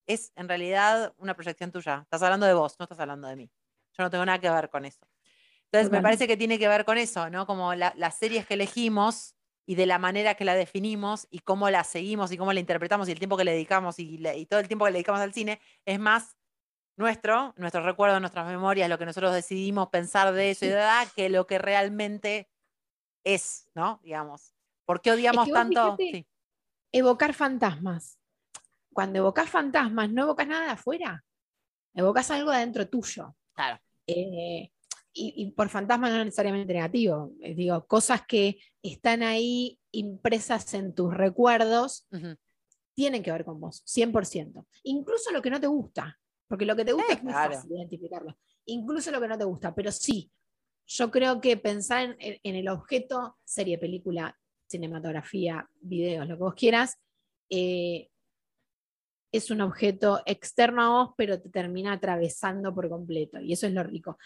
es 0.06 0.32
en 0.36 0.48
realidad 0.48 1.14
una 1.18 1.34
proyección 1.34 1.72
tuya. 1.72 2.00
Estás 2.02 2.22
hablando 2.22 2.46
de 2.46 2.54
vos, 2.54 2.76
no 2.78 2.84
estás 2.84 3.00
hablando 3.00 3.28
de 3.28 3.36
mí. 3.36 3.50
Yo 3.98 4.04
no 4.04 4.10
tengo 4.10 4.24
nada 4.24 4.38
que 4.38 4.50
ver 4.50 4.70
con 4.70 4.84
eso. 4.84 5.06
Entonces 5.64 5.90
me 5.90 6.00
parece 6.00 6.26
que 6.26 6.36
tiene 6.36 6.58
que 6.58 6.68
ver 6.68 6.84
con 6.84 6.98
eso, 6.98 7.30
¿no? 7.30 7.46
Como 7.46 7.74
la- 7.74 7.92
las 7.96 8.16
series 8.18 8.46
que 8.46 8.54
elegimos 8.54 9.36
y 9.66 9.74
de 9.74 9.86
la 9.86 9.98
manera 9.98 10.34
que 10.34 10.44
la 10.44 10.54
definimos 10.54 11.26
y 11.30 11.40
cómo 11.40 11.70
la 11.70 11.84
seguimos 11.84 12.32
y 12.32 12.36
cómo 12.38 12.52
la 12.52 12.60
interpretamos 12.60 13.08
y 13.08 13.12
el 13.12 13.18
tiempo 13.18 13.36
que 13.36 13.44
le 13.44 13.52
dedicamos 13.52 13.98
y, 13.98 14.18
la- 14.18 14.34
y 14.34 14.46
todo 14.46 14.60
el 14.60 14.68
tiempo 14.68 14.84
que 14.84 14.90
le 14.90 14.98
dedicamos 14.98 15.20
al 15.20 15.32
cine 15.32 15.60
es 15.84 15.98
más 16.00 16.36
nuestro, 16.96 17.54
nuestros 17.56 17.84
recuerdos, 17.84 18.20
nuestras 18.20 18.46
memorias, 18.46 18.88
lo 18.88 18.98
que 18.98 19.06
nosotros 19.06 19.32
decidimos 19.32 19.88
pensar 19.88 20.32
de 20.32 20.50
eso 20.50 20.64
y 20.66 20.68
de 20.68 20.74
edad, 20.74 21.08
que 21.14 21.28
lo 21.30 21.46
que 21.46 21.58
realmente 21.58 22.48
es, 23.24 23.68
¿no? 23.74 24.00
Digamos. 24.02 24.54
¿Por 24.84 25.00
qué 25.00 25.12
odiamos 25.12 25.46
que 25.46 25.52
tanto? 25.52 25.96
Sí, 25.98 26.26
Evocar 26.92 27.32
fantasmas. 27.34 28.18
Cuando 28.92 29.18
evocas 29.20 29.48
fantasmas, 29.48 30.10
no 30.10 30.22
evocas 30.22 30.48
nada 30.48 30.64
de 30.64 30.70
afuera. 30.72 31.24
Evocas 31.94 32.30
algo 32.32 32.50
de 32.50 32.56
adentro 32.56 32.88
tuyo. 32.88 33.34
claro. 33.54 33.80
Eh, 34.06 34.72
y, 35.12 35.34
y 35.36 35.50
por 35.52 35.68
fantasma 35.68 36.08
no 36.10 36.24
necesariamente 36.24 36.72
negativo. 36.72 37.32
eh, 37.40 37.54
digo, 37.54 37.86
cosas 37.86 38.26
que 38.26 38.58
están 38.82 39.22
ahí 39.22 39.78
impresas 39.92 40.72
en 40.74 40.94
tus 40.94 41.12
recuerdos 41.14 42.06
tienen 42.94 43.22
que 43.22 43.32
ver 43.32 43.44
con 43.44 43.58
vos, 43.60 43.82
100%. 43.86 44.66
Incluso 44.84 45.30
lo 45.32 45.40
que 45.40 45.50
no 45.50 45.60
te 45.60 45.66
gusta, 45.66 46.18
porque 46.48 46.66
lo 46.66 46.76
que 46.76 46.84
te 46.84 46.92
gusta 46.92 47.12
Eh, 47.12 47.16
es 47.16 47.22
muy 47.22 47.32
claro. 47.32 47.54
fácil 47.54 47.72
identificarlo. 47.72 48.36
Incluso 48.66 49.10
lo 49.10 49.20
que 49.20 49.28
no 49.28 49.38
te 49.38 49.44
gusta, 49.44 49.74
pero 49.74 49.90
sí, 49.90 50.30
yo 50.86 51.10
creo 51.10 51.40
que 51.40 51.56
pensar 51.56 52.04
en, 52.04 52.16
en- 52.18 52.40
en 52.42 52.54
el 52.56 52.68
objeto, 52.68 53.38
serie, 53.44 53.78
película, 53.78 54.36
cinematografía, 54.68 55.68
videos, 55.80 56.28
lo 56.28 56.36
que 56.36 56.42
vos 56.42 56.54
quieras, 56.54 56.98
eh, 57.48 58.08
es 59.32 59.50
un 59.50 59.60
objeto 59.60 60.20
externo 60.26 60.82
a 60.82 60.88
vos, 61.04 61.14
pero 61.16 61.40
te 61.40 61.48
termina 61.50 61.92
atravesando 61.92 62.74
por 62.74 62.88
completo. 62.88 63.40
Y 63.40 63.52
eso 63.52 63.66
es 63.66 63.72
lo 63.72 63.82
rico. 63.84 64.18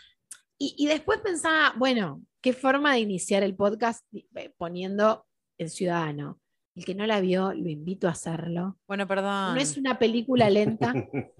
Y, 0.58 0.74
y 0.78 0.86
después 0.86 1.20
pensaba, 1.20 1.74
bueno, 1.76 2.22
qué 2.42 2.52
forma 2.52 2.92
de 2.94 3.00
iniciar 3.00 3.42
el 3.42 3.54
podcast 3.56 4.04
eh, 4.36 4.52
poniendo 4.56 5.26
el 5.58 5.70
ciudadano. 5.70 6.40
El 6.76 6.84
que 6.84 6.94
no 6.94 7.06
la 7.06 7.20
vio, 7.20 7.52
lo 7.52 7.68
invito 7.68 8.08
a 8.08 8.12
hacerlo. 8.12 8.78
Bueno, 8.88 9.06
perdón. 9.06 9.54
No 9.54 9.60
es 9.60 9.76
una 9.76 9.98
película 9.98 10.50
lenta. 10.50 10.92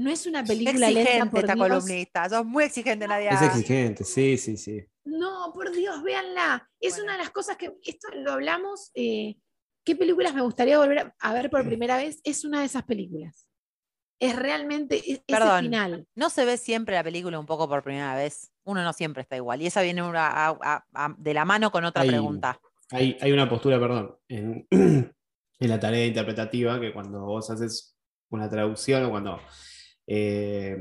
No 0.00 0.10
es 0.12 0.26
una 0.28 0.44
película 0.44 0.88
lenta, 0.90 1.00
exigente 1.00 1.30
por 1.30 1.40
esta 1.40 1.54
Dios. 1.54 1.68
columnista. 1.68 2.28
Sos 2.28 2.46
muy 2.46 2.62
exigente, 2.62 3.08
Nadia. 3.08 3.30
Es 3.30 3.42
exigente, 3.42 4.04
sí, 4.04 4.38
sí, 4.38 4.56
sí. 4.56 4.84
No, 5.04 5.50
por 5.52 5.72
Dios, 5.72 6.04
véanla. 6.04 6.70
Es 6.78 6.92
Bueno. 6.92 7.02
una 7.06 7.12
de 7.14 7.18
las 7.18 7.30
cosas 7.30 7.56
que, 7.56 7.76
esto 7.84 8.06
lo 8.14 8.30
hablamos, 8.30 8.92
eh, 8.94 9.38
¿qué 9.84 9.96
películas 9.96 10.34
me 10.36 10.42
gustaría 10.42 10.78
volver 10.78 10.98
a- 11.00 11.16
a 11.18 11.32
ver 11.34 11.50
por 11.50 11.66
primera 11.66 11.96
vez? 11.96 12.20
Es 12.22 12.44
una 12.44 12.60
de 12.60 12.66
esas 12.66 12.84
películas. 12.84 13.47
Es 14.20 14.34
realmente 14.36 14.96
es- 14.96 15.04
ese 15.08 15.22
Perdón. 15.26 15.64
final. 15.64 16.06
No 16.14 16.30
se 16.30 16.44
ve 16.44 16.56
siempre 16.56 16.94
la 16.96 17.04
película 17.04 17.38
un 17.38 17.46
poco 17.46 17.68
por 17.68 17.82
primera 17.82 18.14
vez. 18.16 18.50
Uno 18.64 18.82
no 18.82 18.92
siempre 18.92 19.22
está 19.22 19.36
igual. 19.36 19.62
Y 19.62 19.66
esa 19.66 19.80
viene 19.82 20.02
una- 20.02 20.26
a- 20.28 20.58
a- 20.60 20.84
a- 20.94 21.14
de 21.16 21.34
la 21.34 21.44
mano 21.44 21.70
con 21.70 21.84
otra 21.84 22.02
Hay- 22.02 22.08
pregunta. 22.08 22.60
Hay, 22.90 23.16
hay 23.20 23.32
una 23.32 23.48
postura, 23.48 23.78
perdón, 23.78 24.16
en, 24.28 24.66
en 24.70 25.14
la 25.68 25.78
tarea 25.78 26.06
interpretativa 26.06 26.80
que 26.80 26.92
cuando 26.92 27.20
vos 27.20 27.50
haces 27.50 27.96
una 28.30 28.48
traducción 28.48 29.04
o 29.04 29.10
cuando 29.10 29.38
eh, 30.06 30.76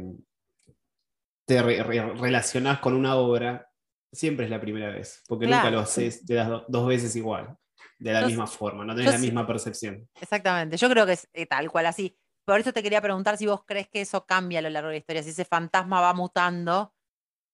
te 1.45 1.61
re- 1.61 1.83
re- 1.83 2.13
relacionás 2.15 2.79
con 2.79 2.93
una 2.93 3.15
obra, 3.15 3.69
siempre 4.11 4.45
es 4.45 4.51
la 4.51 4.59
primera 4.61 4.89
vez, 4.89 5.21
porque 5.27 5.45
nunca 5.47 5.69
lo 5.69 5.79
haces 5.79 6.25
de 6.25 6.35
las 6.35 6.47
do- 6.47 6.65
dos 6.67 6.87
veces 6.87 7.15
igual, 7.15 7.57
de 7.99 8.13
la 8.13 8.21
Yo 8.21 8.27
misma 8.27 8.47
forma, 8.47 8.85
no 8.85 8.93
tenés 8.95 9.11
yo 9.11 9.17
la 9.17 9.17
misma 9.21 9.45
percepción. 9.47 10.07
Exactamente. 10.19 10.77
Yo 10.77 10.89
creo 10.89 11.05
que 11.05 11.13
es 11.13 11.29
eh, 11.33 11.45
tal 11.45 11.69
cual 11.71 11.85
así. 11.87 12.17
Por 12.47 12.59
eso 12.61 12.73
te 12.73 12.83
quería 12.83 13.01
preguntar 13.01 13.37
si 13.37 13.47
vos 13.47 13.63
crees 13.65 13.89
que 13.89 14.01
eso 14.01 14.25
cambia 14.25 14.59
a 14.59 14.63
lo 14.63 14.71
largo 14.71 14.89
de 14.89 14.95
la 14.95 14.99
historia, 14.99 15.23
si 15.23 15.31
ese 15.31 15.45
fantasma 15.45 16.01
va 16.01 16.13
mutando. 16.15 16.93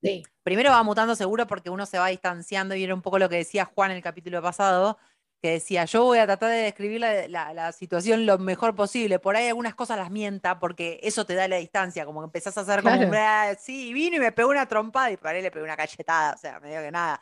Sí. 0.01 0.23
Primero 0.43 0.71
va 0.71 0.83
mutando 0.83 1.15
seguro 1.15 1.47
porque 1.47 1.69
uno 1.69 1.85
se 1.85 1.97
va 1.99 2.07
distanciando 2.09 2.75
y 2.75 2.83
era 2.83 2.93
un 2.93 3.01
poco 3.01 3.17
lo 3.19 3.29
que 3.29 3.37
decía 3.37 3.65
Juan 3.65 3.91
en 3.91 3.97
el 3.97 4.03
capítulo 4.03 4.41
pasado, 4.41 4.97
que 5.41 5.51
decía, 5.51 5.85
yo 5.85 6.03
voy 6.03 6.17
a 6.19 6.25
tratar 6.25 6.49
de 6.51 6.57
describir 6.57 6.99
la, 7.01 7.27
la- 7.29 7.53
la 7.53 7.71
situación 7.71 8.25
lo 8.25 8.37
mejor 8.37 8.75
posible. 8.75 9.19
Por 9.19 9.35
ahí 9.37 9.47
algunas 9.47 9.75
cosas 9.75 9.97
las 9.97 10.11
mienta 10.11 10.59
porque 10.59 10.99
eso 11.03 11.25
te 11.25 11.35
da 11.35 11.47
la 11.47 11.57
distancia, 11.57 12.05
como 12.05 12.21
que 12.21 12.25
empezás 12.25 12.57
a 12.57 12.61
hacer 12.61 12.83
como, 12.83 13.01
Claro. 13.01 13.13
"Ah, 13.13 13.55
sí, 13.59 13.93
vino 13.93 14.17
y 14.17 14.19
me 14.19 14.31
pegó 14.33 14.49
una 14.49 14.67
trompada 14.67 15.11
y 15.11 15.17
por 15.17 15.27
ahí 15.29 15.41
le 15.41 15.51
pegó 15.51 15.63
una 15.65 15.77
cachetada, 15.77 16.33
o 16.33 16.37
sea, 16.37 16.59
me 16.59 16.69
digo 16.69 16.81
que 16.81 16.91
nada. 16.91 17.21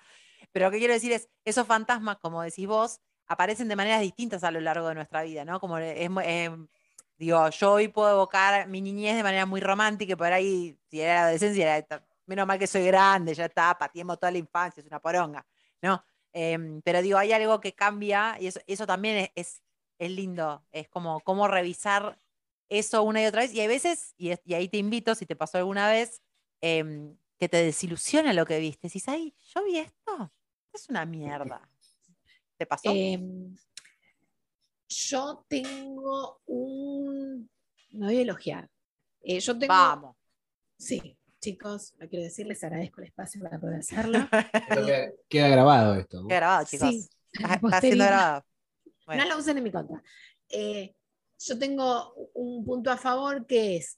Pero 0.51 0.65
lo 0.65 0.71
que 0.71 0.79
quiero 0.79 0.93
decir 0.93 1.12
es, 1.12 1.29
esos 1.45 1.67
fantasmas, 1.67 2.17
como 2.19 2.41
decís 2.41 2.67
vos, 2.67 2.99
aparecen 3.27 3.67
de 3.67 3.75
maneras 3.75 4.01
distintas 4.01 4.43
a 4.43 4.51
lo 4.51 4.60
largo 4.62 4.88
de 4.88 4.95
nuestra 4.95 5.21
vida, 5.23 5.45
¿no? 5.45 5.60
Como 5.60 5.77
es, 5.77 6.10
digo, 7.21 7.49
yo 7.49 7.73
hoy 7.73 7.88
puedo 7.88 8.12
evocar 8.12 8.67
mi 8.67 8.81
niñez 8.81 9.15
de 9.15 9.23
manera 9.23 9.45
muy 9.45 9.62
romántica 9.62 10.13
y 10.13 10.15
por 10.15 10.31
ahí, 10.34 10.77
si 10.89 11.01
era 11.01 11.13
la 11.15 11.21
adolescencia, 11.23 11.77
era, 11.77 12.05
menos 12.25 12.47
mal 12.47 12.57
que 12.60 12.67
soy 12.67 12.84
grande, 12.86 13.34
ya 13.34 13.45
está, 13.45 13.77
pateemos 13.77 14.19
toda 14.19 14.31
la 14.31 14.39
infancia, 14.39 14.81
es 14.81 14.88
una 14.88 14.99
poronga, 14.99 15.45
¿no? 15.81 16.03
Em, 16.34 16.81
pero 16.81 17.01
digo, 17.01 17.17
hay 17.17 17.31
algo 17.34 17.60
que 17.62 17.73
cambia 17.73 18.38
y 18.39 18.47
eso, 18.47 18.60
eso 18.65 18.88
también 18.88 19.17
es, 19.17 19.29
es, 19.36 19.63
es 19.99 20.12
lindo, 20.12 20.65
es 20.71 20.88
como 20.89 21.19
cómo 21.21 21.47
revisar 21.47 22.17
eso 22.69 23.03
una 23.03 23.21
y 23.21 23.25
otra 23.25 23.41
vez. 23.41 23.53
Y 23.53 23.60
hay 23.60 23.67
veces, 23.67 24.13
y, 24.17 24.29
es- 24.31 24.41
y 24.45 24.53
ahí 24.53 24.67
te 24.69 24.77
invito, 24.77 25.13
si 25.13 25.25
te 25.25 25.36
pasó 25.36 25.57
alguna 25.60 25.89
vez, 25.89 26.21
em, 26.62 27.17
que 27.38 27.49
te 27.49 27.57
desilusiona 27.63 28.34
lo 28.34 28.45
que 28.45 28.60
viste. 28.60 28.88
Si 28.89 29.01
ay, 29.07 29.36
yo 29.53 29.63
vi 29.63 29.77
esto, 29.79 30.31
es 30.73 30.89
una 30.89 31.05
mierda. 31.05 31.69
¿Te 32.57 32.65
pasó? 32.65 32.91
Em, 32.91 33.55
yo 34.91 35.45
tengo 35.47 36.41
un. 36.45 37.49
Me 37.91 38.06
voy 38.08 38.17
a 38.17 38.21
elogiar. 38.21 38.69
Eh, 39.21 39.39
yo 39.39 39.58
tengo. 39.58 39.73
Vamos. 39.73 40.15
Sí, 40.77 41.17
chicos, 41.39 41.93
lo 41.99 42.10
quiero 42.10 42.25
decir, 42.25 42.47
les 42.47 42.63
agradezco 42.63 43.01
el 43.01 43.08
espacio 43.08 43.41
para 43.41 43.60
poder 43.60 43.80
hacerlo. 43.80 44.19
Queda, 44.69 45.12
queda 45.30 45.47
grabado 45.47 45.95
esto. 45.95 46.21
¿no? 46.21 46.27
Queda 46.27 46.39
grabado, 46.39 46.65
chicos. 46.65 46.89
Sí, 46.89 47.10
Está, 47.34 47.60
siendo 47.82 48.06
grabado. 48.06 48.45
Bueno, 49.06 49.23
No 49.23 49.30
lo 49.30 49.38
usen 49.38 49.58
en 49.58 49.63
mi 49.63 49.71
contra. 49.71 50.01
Eh, 50.49 50.95
yo 51.39 51.58
tengo 51.58 52.13
un 52.34 52.63
punto 52.65 52.91
a 52.91 52.97
favor 52.97 53.45
que 53.45 53.77
es, 53.77 53.97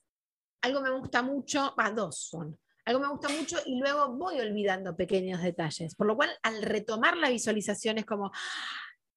algo 0.62 0.82
me 0.82 0.91
gusta 0.91 1.21
mucho, 1.21 1.75
va, 1.79 1.89
dos 1.91 2.17
son. 2.17 2.58
Algo 2.86 2.99
me 2.99 3.08
gusta 3.08 3.29
mucho 3.29 3.58
y 3.65 3.79
luego 3.79 4.13
voy 4.13 4.39
olvidando 4.39 4.95
pequeños 4.95 5.41
detalles. 5.41 5.95
Por 5.95 6.08
lo 6.08 6.15
cual, 6.15 6.29
al 6.43 6.62
retomar 6.62 7.17
la 7.17 7.29
visualización 7.29 7.97
es 7.97 8.06
como, 8.06 8.32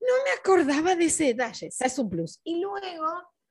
no 0.07 0.25
me 0.25 0.31
acordaba 0.39 0.95
de 0.95 1.05
ese 1.07 1.25
detalle. 1.25 1.69
O 1.69 1.71
sea, 1.71 1.87
es 1.87 1.99
un 1.99 2.09
plus. 2.09 2.41
Y 2.45 2.61
luego, 2.61 3.07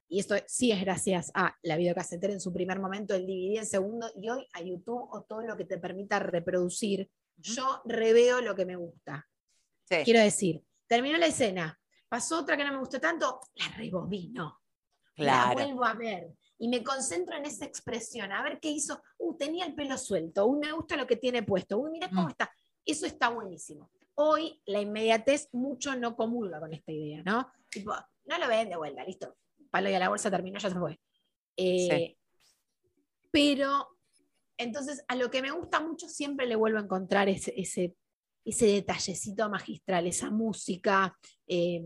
y 0.08 0.20
esto 0.20 0.36
sí 0.48 0.72
es 0.72 0.80
gracias 0.82 1.32
a 1.34 1.56
la 1.64 1.76
videocasetera 1.78 2.34
en 2.34 2.40
su 2.40 2.54
primer 2.54 2.80
momento, 2.80 3.14
el 3.16 3.26
DVD 3.26 3.58
en 3.60 3.66
segundo, 3.66 4.10
y 4.16 4.30
hoy 4.30 4.48
a 4.54 4.62
YouTube 4.62 5.08
o 5.12 5.24
todo 5.24 5.42
lo 5.42 5.58
que 5.58 5.66
te 5.66 5.78
permita 5.78 6.20
reproducir, 6.20 7.10
yo 7.38 7.82
reveo 7.86 8.42
lo 8.42 8.56
que 8.56 8.66
me 8.66 8.76
gusta. 8.76 9.28
sí. 9.90 9.98
Quiero 10.06 10.20
decir, 10.22 10.64
terminó 10.88 11.18
la 11.18 11.26
escena, 11.28 11.80
pasó 12.08 12.40
otra 12.40 12.56
que 12.56 12.64
no 12.64 12.72
me 12.72 12.80
gustó 12.80 13.00
tanto, 13.00 13.40
la 13.56 13.68
rebobino. 13.76 14.62
La 15.18 15.52
vuelvo 15.54 15.86
a 15.86 15.94
ver 15.94 16.34
y 16.58 16.68
me 16.68 16.84
concentro 16.84 17.38
en 17.38 17.46
esa 17.46 17.64
expresión, 17.66 18.32
a 18.34 18.44
ver 18.44 18.60
qué 18.60 18.70
hizo. 18.70 19.02
Uh, 19.18 19.36
tenía 19.38 19.66
el 19.66 19.74
pelo 19.74 19.98
suelto, 19.98 20.46
uh, 20.46 20.60
me 20.60 20.72
gusta 20.74 20.98
lo 20.98 21.08
que 21.08 21.16
tiene 21.16 21.42
puesto, 21.44 21.78
uh, 21.78 21.90
mira 21.90 22.10
cómo 22.10 22.28
Mm. 22.28 22.32
está. 22.32 22.52
Eso 22.86 23.06
está 23.06 23.30
buenísimo. 23.30 23.90
Hoy 24.16 24.62
la 24.66 24.82
inmediatez 24.82 25.50
mucho 25.54 25.96
no 25.96 26.16
comulga 26.16 26.60
con 26.60 26.74
esta 26.74 26.92
idea, 26.92 27.22
¿no? 27.24 27.52
Tipo, 27.70 27.94
no 28.26 28.38
lo 28.38 28.48
ven 28.48 28.70
de 28.70 28.78
vuelta, 28.78 29.04
listo. 29.04 29.36
Palo 29.70 29.90
y 29.90 29.94
a 29.94 30.00
la 30.00 30.10
bolsa 30.10 30.32
terminó, 30.32 30.58
ya 30.60 30.70
se 30.70 30.80
fue. 30.80 31.00
Eh, 31.58 32.18
Pero, 33.32 33.88
entonces, 34.58 35.04
a 35.08 35.16
lo 35.16 35.30
que 35.30 35.42
me 35.42 35.52
gusta 35.52 35.80
mucho 35.82 36.08
siempre 36.08 36.48
le 36.48 36.56
vuelvo 36.56 36.80
a 36.80 36.84
encontrar 36.84 37.28
ese, 37.28 37.54
ese, 37.58 37.96
ese 38.46 38.68
detallecito 38.68 39.50
magistral, 39.50 40.08
esa 40.08 40.30
música, 40.32 41.18
eh, 41.48 41.84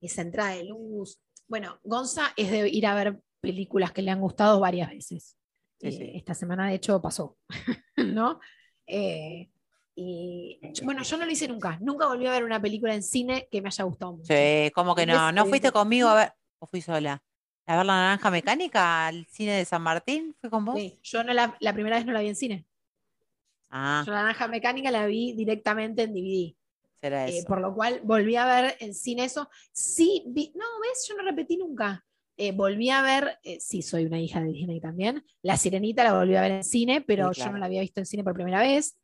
esa 0.00 0.22
entrada 0.22 0.54
de 0.54 0.64
luz. 0.64 1.20
Bueno, 1.46 1.78
Gonza 1.84 2.32
es 2.36 2.50
de 2.50 2.68
ir 2.68 2.86
a 2.86 2.94
ver 2.94 3.20
películas 3.40 3.92
que 3.92 4.00
le 4.02 4.10
han 4.10 4.20
gustado 4.20 4.60
varias 4.60 4.88
veces. 4.90 5.36
Sí, 5.80 5.88
Eh, 5.88 5.92
sí. 5.92 6.10
Esta 6.14 6.32
semana, 6.34 6.68
de 6.68 6.76
hecho, 6.76 7.02
pasó, 7.02 7.36
¿no? 7.96 8.40
Eh, 8.86 9.50
y 9.96 10.58
bueno, 10.82 11.02
yo 11.02 11.16
no 11.16 11.24
lo 11.24 11.30
hice 11.30 11.46
nunca. 11.48 11.78
Nunca 11.80 12.06
volví 12.06 12.26
a 12.26 12.32
ver 12.32 12.44
una 12.44 12.60
película 12.60 12.94
en 12.94 13.02
cine 13.02 13.48
que 13.50 13.62
me 13.62 13.68
haya 13.68 13.84
gustado 13.84 14.12
mucho. 14.12 14.32
Sí, 14.32 14.70
¿cómo 14.74 14.94
que 14.94 15.06
no? 15.06 15.30
¿No 15.32 15.46
fuiste 15.46 15.70
conmigo 15.70 16.08
a 16.08 16.14
ver? 16.14 16.32
¿O 16.58 16.66
fui 16.66 16.80
sola? 16.80 17.22
¿A 17.66 17.76
ver 17.76 17.86
la 17.86 17.94
naranja 17.94 18.30
mecánica 18.30 19.06
al 19.06 19.26
cine 19.26 19.52
de 19.52 19.64
San 19.64 19.82
Martín? 19.82 20.34
¿Fue 20.40 20.50
con 20.50 20.64
vos? 20.64 20.76
Sí, 20.76 20.98
yo 21.02 21.24
no 21.24 21.32
la, 21.32 21.56
la 21.60 21.72
primera 21.72 21.96
vez 21.96 22.06
no 22.06 22.12
la 22.12 22.20
vi 22.20 22.28
en 22.28 22.36
cine. 22.36 22.66
Ah, 23.70 24.02
Yo 24.06 24.12
la 24.12 24.22
naranja 24.22 24.48
mecánica 24.48 24.90
la 24.90 25.06
vi 25.06 25.32
directamente 25.32 26.02
en 26.02 26.12
DVD. 26.14 26.56
será 27.00 27.26
Eh, 27.26 27.38
eso. 27.38 27.48
por 27.48 27.60
lo 27.60 27.74
cual 27.74 28.00
volví 28.04 28.36
a 28.36 28.46
ver 28.46 28.76
en 28.80 28.94
cine 28.94 29.24
eso. 29.24 29.48
Sí, 29.72 30.24
vi- 30.26 30.52
no, 30.54 30.64
ves, 30.82 31.06
yo 31.08 31.16
no 31.16 31.22
repetí 31.22 31.56
nunca. 31.56 32.04
Eh, 32.36 32.52
volví 32.52 32.90
a 32.90 33.00
ver, 33.02 33.38
eh, 33.44 33.60
sí, 33.60 33.80
soy 33.82 34.04
una 34.06 34.20
hija 34.20 34.40
de 34.40 34.52
Disney 34.52 34.80
también. 34.80 35.24
La 35.42 35.56
Sirenita 35.56 36.02
la 36.04 36.18
volví 36.18 36.34
a 36.36 36.40
ver 36.42 36.50
en 36.52 36.64
cine, 36.64 37.00
pero 37.00 37.32
Sí, 37.32 37.40
yo 37.40 37.50
no 37.52 37.58
la 37.58 37.66
había 37.66 37.80
visto 37.80 38.00
en 38.00 38.06
cine 38.06 38.24
por 38.24 38.34
primera 38.34 38.60
vez. 38.60 38.96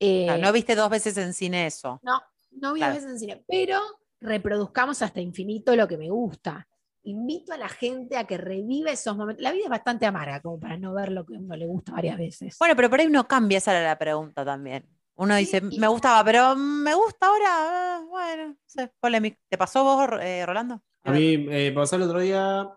Eh, 0.00 0.38
no 0.40 0.52
viste 0.52 0.74
dos 0.74 0.88
veces 0.90 1.16
en 1.18 1.34
cine 1.34 1.66
eso. 1.66 2.00
no, 2.02 2.20
no 2.52 2.72
vi 2.72 2.80
Claro. 2.80 2.92
a 2.92 2.96
veces 2.96 3.10
en 3.10 3.18
cine, 3.18 3.44
pero 3.46 3.78
reproduzcamos 4.20 5.02
hasta 5.02 5.20
infinito 5.20 5.74
lo 5.76 5.86
que 5.86 5.96
me 5.98 6.10
gusta. 6.10 6.66
Invito 7.04 7.52
a 7.52 7.56
la 7.56 7.68
gente 7.68 8.16
a 8.18 8.24
que 8.26 8.36
reviva 8.36 8.90
esos 8.90 9.16
momentos. 9.16 9.42
La 9.42 9.52
vida 9.52 9.64
es 9.64 9.70
bastante 9.70 10.04
amarga 10.06 10.40
como 10.40 10.58
para 10.60 10.76
no 10.76 10.92
ver 10.92 11.10
lo 11.12 11.24
que 11.24 11.36
a 11.36 11.38
uno 11.38 11.56
le 11.56 11.66
gusta 11.66 11.92
varias 11.92 12.18
veces. 12.18 12.56
Bueno, 12.58 12.76
pero 12.76 12.90
por 12.90 13.00
ahí 13.00 13.06
uno 13.06 13.26
cambia, 13.26 13.58
esa 13.58 13.70
era 13.72 13.86
la 13.88 13.98
pregunta 13.98 14.44
también. 14.44 14.86
Uno 15.14 15.34
Sí, 15.34 15.40
dice, 15.40 15.60
me 15.60 15.86
gustaba, 15.88 16.24
pero 16.24 16.56
me 16.56 16.94
gusta 16.94 17.26
ahora, 17.26 17.46
ah, 17.48 18.04
bueno, 18.08 18.56
polémico. 19.00 19.38
¿Te 19.48 19.56
pasó 19.58 19.84
vos, 19.84 20.08
eh, 20.22 20.44
Rolando? 20.46 20.82
A 21.04 21.12
mí 21.12 21.46
eh, 21.50 21.72
pasó 21.74 21.96
el 21.96 22.02
otro 22.02 22.20
día, 22.20 22.68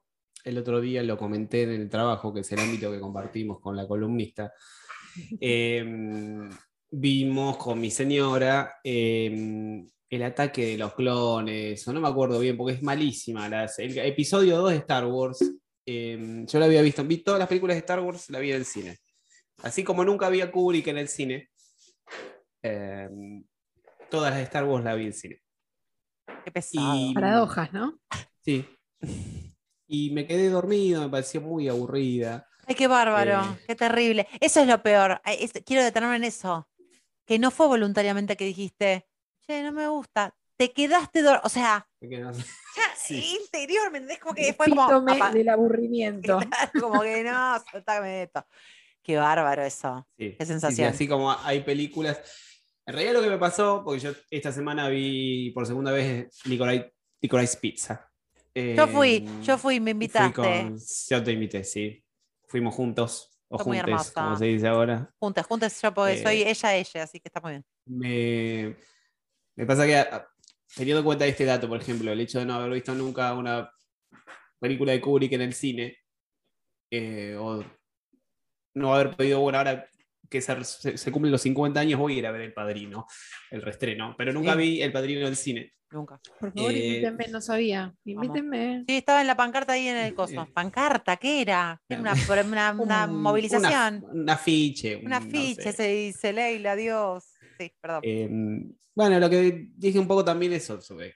el 0.44 0.58
otro 0.58 0.80
día 0.82 1.04
lo 1.04 1.18
comenté 1.18 1.64
en 1.64 1.72
el 1.72 1.90
trabajo, 1.90 2.34
que 2.34 2.42
es 2.42 2.52
el 2.52 2.60
ámbito 2.60 2.92
que 2.92 3.00
compartimos 3.00 3.60
con 3.60 3.76
la 3.76 3.88
columnista. 3.88 4.52
Eh, 5.40 6.50
vimos 6.96 7.58
con 7.58 7.80
mi 7.80 7.90
señora 7.90 8.76
eh, 8.84 9.84
el 10.10 10.24
ataque 10.24 10.68
de 10.68 10.78
los 10.78 10.94
clones, 10.94 11.88
o 11.88 11.94
no 11.94 12.00
me 12.00 12.08
acuerdo 12.08 12.40
bien, 12.40 12.56
porque 12.56 12.74
es 12.76 12.84
malísima. 12.84 13.50
las- 13.50 13.80
el 13.80 13.98
episodio 13.98 14.58
2 14.58 14.72
de 14.72 14.78
Star 14.78 15.06
Wars, 15.08 15.40
eh, 15.88 16.44
yo 16.48 16.60
lo 16.60 16.66
había 16.66 16.82
visto, 16.84 17.04
vi 17.04 17.18
todas 17.18 17.40
las 17.40 17.48
películas 17.48 17.76
de 17.76 17.80
Star 17.80 18.00
Wars, 18.00 18.30
la 18.30 18.40
vi 18.40 18.52
en 18.52 18.58
el 18.58 18.66
cine. 18.66 18.98
Así 19.64 19.84
como 19.84 20.06
nunca 20.06 20.30
vi 20.30 20.42
a 20.42 20.52
Kubrick 20.52 20.86
en 20.88 20.98
el 21.00 21.08
cine, 21.08 21.50
eh, 22.62 23.10
todas 24.12 24.30
las 24.30 24.38
de 24.38 24.44
Star 24.44 24.66
Wars 24.66 24.84
la 24.86 24.94
vi 24.94 25.02
en 25.04 25.08
el 25.08 25.14
cine. 25.16 25.40
Qué 26.46 26.52
pesado. 26.52 26.96
Y- 26.96 27.14
Paradojas, 27.16 27.74
¿no? 27.74 28.00
Sí. 28.46 28.66
Y 29.88 30.12
me 30.12 30.28
quedé 30.28 30.50
dormido, 30.50 31.02
me 31.02 31.10
pareció 31.10 31.42
muy 31.42 31.68
aburrida. 31.70 32.48
Ay, 32.68 32.76
qué 32.76 32.88
bárbaro, 32.88 33.42
Eh. 33.42 33.64
qué 33.68 33.76
terrible. 33.76 34.28
Eso 34.40 34.62
es 34.62 34.68
lo 34.68 34.82
peor. 34.84 35.20
Es- 35.26 35.52
quiero 35.66 35.84
detenerme 35.84 36.16
en 36.18 36.24
eso. 36.26 36.68
Que 37.26 37.40
no 37.40 37.52
fue 37.52 37.68
voluntariamente 37.68 38.36
que 38.38 38.46
dijiste, 38.46 39.08
che, 39.42 39.64
no 39.64 39.72
me 39.72 39.88
gusta. 39.88 40.36
Te 40.58 40.72
quedaste 40.72 41.24
O 41.44 41.50
sea, 41.50 41.88
ya 42.02 42.32
Sí. 42.96 43.38
interiormente 43.42 44.14
es 44.14 44.20
como 44.20 44.36
que 44.36 44.54
fue 44.54 44.70
como. 44.70 45.02
Del 45.32 45.50
aburrimiento. 45.50 46.40
como 46.80 47.02
que 47.02 47.24
no, 47.24 47.62
soltame 47.72 48.24
esto. 48.24 48.46
Qué 49.02 49.18
bárbaro 49.18 49.64
eso. 49.64 50.08
Sí, 50.18 50.30
Qué 50.32 50.32
sí, 50.32 50.38
sí, 50.40 50.46
sensación. 50.48 50.90
así 50.90 51.08
como 51.08 51.32
hay 51.32 51.62
películas. 51.62 52.20
En 52.86 52.94
realidad 52.94 53.14
lo 53.16 53.22
que 53.22 53.30
me 53.30 53.38
pasó, 53.38 53.82
porque 53.84 54.00
yo 54.02 54.12
esta 54.30 54.52
semana 54.52 54.90
vi 54.90 55.52
por 55.52 55.66
segunda 55.66 55.92
vez 55.92 56.28
Licorice, 56.46 56.94
Licorice 57.22 57.58
Pizza. 57.58 58.10
Yo 58.56 58.88
fui, 58.88 59.16
Eh, 59.16 59.26
yo 59.42 59.58
fui, 59.58 59.80
me 59.80 59.92
fui 59.92 59.94
invitaste. 59.94 60.34
con- 60.34 60.78
yo 61.10 61.24
te 61.24 61.32
invité, 61.32 61.64
sí. 61.64 62.04
Fuimos 62.48 62.76
juntos, 62.76 63.33
o 63.56 63.66
muy 63.66 63.78
juntes, 63.78 63.80
hermosa. 63.94 64.14
como 64.24 64.36
se 64.38 64.46
dice 64.46 64.68
ahora. 64.68 65.14
Juntas, 65.20 65.46
juntas 65.46 65.82
yo 65.82 65.94
porque 65.94 66.14
Eh, 66.14 66.24
soy 66.24 66.42
ella, 66.44 66.76
ella, 66.76 67.04
así 67.04 67.20
que 67.20 67.30
está 67.30 67.42
muy 67.42 67.52
bien. 67.52 67.66
Me, 67.86 68.76
me 69.56 69.66
pasa 69.66 69.86
que, 69.86 69.96
a- 69.98 70.28
teniendo 70.76 71.00
en 71.00 71.06
cuenta 71.06 71.26
este 71.26 71.46
dato, 71.46 71.68
por 71.68 71.80
ejemplo, 71.82 72.12
el 72.12 72.20
hecho 72.20 72.40
de 72.40 72.46
no 72.46 72.56
haber 72.56 72.72
visto 72.72 72.94
nunca 72.96 73.34
una 73.34 73.70
película 74.60 74.92
de 74.94 75.02
Kubrick 75.02 75.34
en 75.34 75.42
el 75.42 75.54
cine, 75.54 75.98
eh, 76.92 77.36
o 77.40 77.64
no 78.76 78.94
haber 78.96 79.16
podido, 79.16 79.40
bueno, 79.40 79.58
ahora 79.60 79.88
que 80.30 80.42
se, 80.42 80.64
se- 80.64 80.98
se 80.98 81.12
cumplen 81.12 81.32
los 81.32 81.42
50 81.42 81.80
años, 81.80 82.00
voy 82.00 82.16
a 82.16 82.18
ir 82.20 82.26
a 82.28 82.32
ver 82.32 82.42
El 82.42 82.54
Padrino, 82.54 83.06
el 83.52 83.62
restreno, 83.62 84.16
pero 84.18 84.34
nunca 84.34 84.54
Sí. 84.54 84.58
vi 84.60 84.82
El 84.82 84.92
Padrino 84.92 85.22
en 85.22 85.28
el 85.28 85.36
cine. 85.36 85.74
Nunca. 85.94 86.20
Por 86.40 86.52
favor, 86.52 86.72
Eh, 86.72 86.88
invítenme, 86.88 87.28
no 87.30 87.40
sabía. 87.40 87.94
Invítenme. 88.04 88.84
Sí, 88.88 88.98
estaba 88.98 89.22
en 89.22 89.28
la 89.28 89.38
pancarta 89.38 89.74
ahí 89.74 89.88
en 89.88 89.98
el 89.98 90.14
coso. 90.16 90.42
Eh. 90.42 90.50
¿Pancarta? 90.54 91.18
¿Qué 91.18 91.42
era? 91.42 91.80
Era 91.88 92.02
una, 92.02 92.14
una- 92.44 92.72
una 92.82 93.06
Un- 93.06 93.22
movilización. 93.22 94.04
una- 94.04 94.14
Un 94.24 94.30
afiche. 94.30 94.96
Un 94.98 95.06
no 95.12 95.16
afiche, 95.18 95.62
sé. 95.62 95.74
se 95.74 95.88
dice, 95.90 96.34
Leila, 96.34 96.76
Dios. 96.76 97.26
Sí, 97.60 97.72
perdón. 97.80 98.02
Eh, 98.04 98.28
bueno, 98.96 99.20
lo 99.20 99.30
que 99.30 99.70
dije 99.76 100.00
un 100.00 100.08
poco 100.08 100.26
también 100.26 100.54
es 100.54 100.66
sobre 100.66 101.16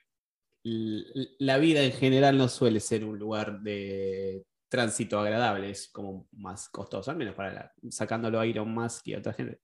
la 0.63 1.57
vida 1.57 1.81
en 1.81 1.93
general 1.93 2.37
no 2.37 2.47
suele 2.49 2.79
ser 2.79 3.03
un 3.05 3.17
lugar 3.17 3.61
de 3.61 4.43
tránsito 4.69 5.17
agradable, 5.17 5.69
es 5.69 5.87
como 5.87 6.27
más 6.33 6.67
costoso, 6.67 7.09
al 7.09 7.15
menos 7.15 7.35
para 7.35 7.53
la- 7.53 7.73
sacándolo 7.89 8.37
a 8.39 8.45
Iron 8.45 8.73
Musk 8.73 9.07
y 9.07 9.13
a 9.13 9.19
otra 9.19 9.31
gente. 9.31 9.59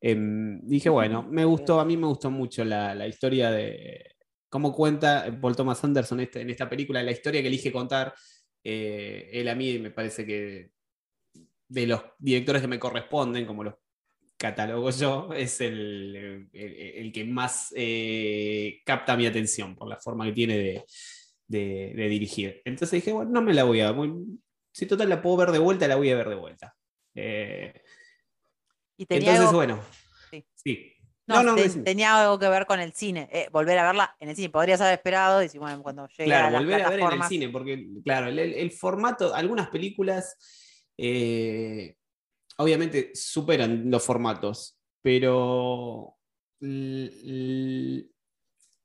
Em, 0.00 0.60
dije, 0.62 0.88
bueno, 0.88 1.22
me 1.22 1.44
gustó, 1.44 1.80
a 1.80 1.84
mí 1.84 1.98
me 1.98 2.06
gustó 2.06 2.30
mucho 2.30 2.64
la, 2.64 2.94
la 2.94 3.06
historia 3.06 3.50
de 3.50 4.16
cómo 4.48 4.72
cuenta 4.72 5.26
Paul 5.40 5.56
Thomas 5.56 5.82
Anderson 5.84 6.20
este- 6.20 6.40
en 6.40 6.50
esta 6.50 6.68
película, 6.68 7.02
la 7.02 7.10
historia 7.12 7.40
que 7.42 7.48
elige 7.48 7.72
contar. 7.72 8.14
eh, 8.64 9.30
él 9.32 9.48
a 9.48 9.54
mí 9.54 9.78
me 9.78 9.90
parece 9.92 10.26
que 10.26 10.70
de 11.68 11.86
los 11.86 12.02
directores 12.18 12.60
que 12.60 12.68
me 12.68 12.78
corresponden, 12.78 13.46
como 13.46 13.62
los 13.64 13.74
catalogo 14.36 14.90
yo, 14.90 15.30
es 15.34 15.60
el, 15.60 16.48
el- 16.52 16.76
el 16.76 17.12
que 17.12 17.24
más 17.24 17.72
eh, 17.76 18.80
capta 18.84 19.16
mi 19.16 19.26
atención 19.26 19.74
por 19.76 19.88
la 19.88 19.96
forma 19.96 20.24
que 20.26 20.32
tiene 20.32 20.58
de, 20.58 20.84
de- 21.46 21.92
de 21.94 22.08
dirigir. 22.08 22.60
Entonces 22.64 22.90
dije, 23.02 23.12
bueno, 23.12 23.30
no 23.30 23.42
me 23.42 23.54
la 23.54 23.64
voy 23.64 23.80
a... 23.80 23.92
muy- 23.92 24.38
si 24.72 24.86
total 24.86 25.08
la 25.08 25.22
puedo 25.22 25.36
ver 25.38 25.50
de 25.52 25.58
vuelta, 25.58 25.88
la 25.88 25.96
voy 25.96 26.10
a 26.10 26.16
ver 26.16 26.28
de 26.28 26.34
vuelta. 26.36 26.76
Eh, 27.14 27.80
Y 28.96 29.06
tenía 29.06 29.30
entonces, 29.30 29.46
algo, 29.48 29.58
bueno. 29.58 29.82
Sí. 30.30 30.44
Sí. 30.54 30.92
No, 31.28 31.42
no, 31.42 31.54
te- 31.54 31.68
tenía 31.68 32.20
algo 32.20 32.38
que 32.38 32.48
ver 32.48 32.66
con 32.66 32.80
el 32.80 32.92
cine. 32.92 33.28
eh, 33.32 33.48
volver 33.52 33.78
a 33.78 33.84
verla 33.86 34.16
en 34.18 34.30
el 34.30 34.36
cine. 34.36 34.48
Podrías 34.50 34.80
haber 34.80 34.94
esperado 34.94 35.40
y 35.40 35.44
decir, 35.44 35.60
bueno, 35.60 35.82
cuando 35.82 36.06
llegue 36.08 36.34
a 36.34 36.38
Claro, 36.38 36.50
las 36.50 36.60
volver 36.62 36.82
a 36.82 36.90
ver 36.90 37.00
en 37.00 37.12
el 37.12 37.22
cine, 37.24 37.48
porque, 37.50 37.86
claro, 38.04 38.26
el, 38.28 38.70
formato, 38.70 39.34
algunas 39.34 39.68
películas, 39.68 40.36
eh, 40.96 41.94
obviamente 42.56 43.10
superan 43.14 43.90
los 43.90 44.02
formatos, 44.04 44.78
pero 45.02 46.16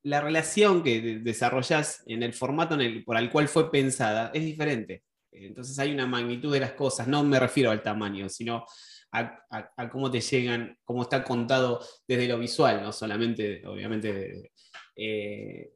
la 0.04 0.22
relación 0.22 0.84
que 0.84 1.02
de- 1.02 1.20
desarrollas 1.20 2.04
en 2.06 2.24
el 2.24 2.34
formato 2.34 2.76
en 2.76 2.82
el, 2.82 3.04
por 3.04 3.18
el 3.18 3.30
cual 3.32 3.48
fue 3.48 3.72
pensada 3.72 4.32
es 4.34 4.44
diferente. 4.44 5.04
Entonces 5.32 5.80
hay 5.80 5.92
una 5.92 6.06
magnitud 6.06 6.54
de 6.54 6.60
las 6.60 6.74
cosas, 6.74 7.08
no 7.08 7.24
me 7.24 7.40
refiero 7.40 7.72
al 7.72 7.82
tamaño, 7.82 8.30
sino 8.30 8.66
a, 9.14 9.46
a- 9.50 9.72
a 9.78 9.90
cómo 9.90 10.10
te 10.12 10.20
llegan, 10.22 10.78
cómo 10.84 11.04
está 11.04 11.24
contado 11.24 11.80
desde 12.08 12.28
lo 12.28 12.40
visual, 12.40 12.82
no 12.84 12.92
solamente, 12.92 13.66
obviamente, 13.66 14.52
eh, 14.96 15.74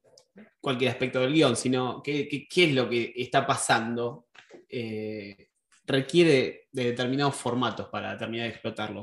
cualquier 0.60 0.91
aspecto 0.91 1.19
del 1.19 1.34
guion, 1.34 1.56
sino 1.56 2.02
qué, 2.04 2.28
qué- 2.28 2.47
qué 2.47 2.65
es 2.65 2.73
lo 2.73 2.89
que 2.89 3.13
está 3.15 3.45
pasando. 3.45 4.26
eh, 4.69 5.50
requiere 5.86 6.67
de 6.73 6.84
determinados 6.84 7.34
formatos 7.36 7.88
para 7.88 8.17
terminar 8.17 8.47
de 8.47 8.52
explotarlo 8.52 9.00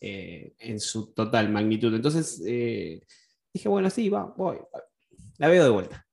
eh, 0.00 0.54
en 0.58 0.80
su 0.80 1.12
total 1.14 1.48
magnitud. 1.50 1.94
Entonces 1.94 2.42
eh, 2.44 3.00
dije, 3.54 3.68
bueno, 3.68 3.88
sí, 3.90 4.08
va, 4.08 4.24
voy. 4.36 4.58
La 5.38 5.46
veo 5.46 5.62
de 5.62 5.70
vuelta. 5.70 6.04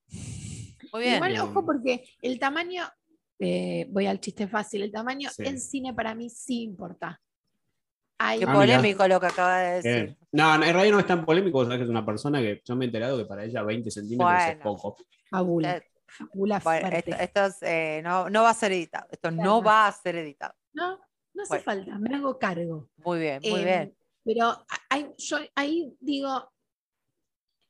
Muy 0.92 1.02
bien. 1.02 1.16
Igual, 1.16 1.40
ojo, 1.40 1.66
porque 1.66 2.04
el 2.22 2.38
tamaño, 2.38 2.84
eh, 3.40 3.88
voy 3.90 4.06
al 4.06 4.20
chiste 4.20 4.48
fácil, 4.48 4.84
el 4.84 4.92
tamaño 4.92 5.30
Sí. 5.32 5.42
en 5.44 5.60
cine 5.60 5.94
para 5.96 6.14
mí 6.14 6.30
sí 6.30 6.62
importa. 6.62 7.20
Qué 8.38 8.46
Ah, 8.48 8.54
polémico 8.54 9.08
lo 9.08 9.20
que 9.20 9.26
acaba 9.28 9.60
de 9.60 9.76
decir. 9.82 9.92
Eh, 10.10 10.18
no, 10.32 10.58
no, 10.58 10.66
en 10.66 10.74
realidad 10.74 10.94
no 10.96 11.00
es 11.00 11.08
tan 11.08 11.26
polémico, 11.26 11.58
vos 11.60 11.66
sabés 11.68 11.80
que 11.80 11.84
es 11.84 11.90
una 11.90 12.06
persona 12.06 12.40
que 12.42 12.62
yo 12.66 12.76
me 12.76 12.86
he 12.86 12.88
enterado 12.88 13.18
que 13.18 13.26
para 13.26 13.44
ella 13.44 13.64
20 13.64 13.92
centímetros 13.92 14.42
es 14.48 14.56
poco. 14.58 14.98
fabula, 15.30 15.78
Eh, 15.78 15.84
fabula 16.08 16.60
Bueno, 16.64 16.88
fuerte. 16.90 17.12
esto, 17.12 17.24
esto 17.24 17.46
es, 17.46 17.58
eh, 17.64 18.02
no, 18.04 18.30
no 18.30 18.44
va 18.44 18.50
a 18.52 18.54
ser 18.54 18.72
editado. 18.72 19.08
Esto 19.12 19.32
no 19.32 19.62
va 19.62 19.88
a 19.88 19.92
ser 19.92 20.16
editado. 20.16 20.54
No, 20.74 20.98
no 21.34 21.44
hace 21.44 21.50
Bueno. 21.50 21.64
falta, 21.64 21.98
me 22.00 22.16
hago 22.16 22.38
cargo. 22.40 22.90
Muy 22.98 23.20
bien, 23.20 23.42
muy 23.44 23.60
Em, 23.62 23.66
bien. 23.66 23.98
Pero 24.24 24.66
hay- 24.90 25.12
yo 25.18 25.38
ahí 25.56 25.94
digo, 26.00 26.50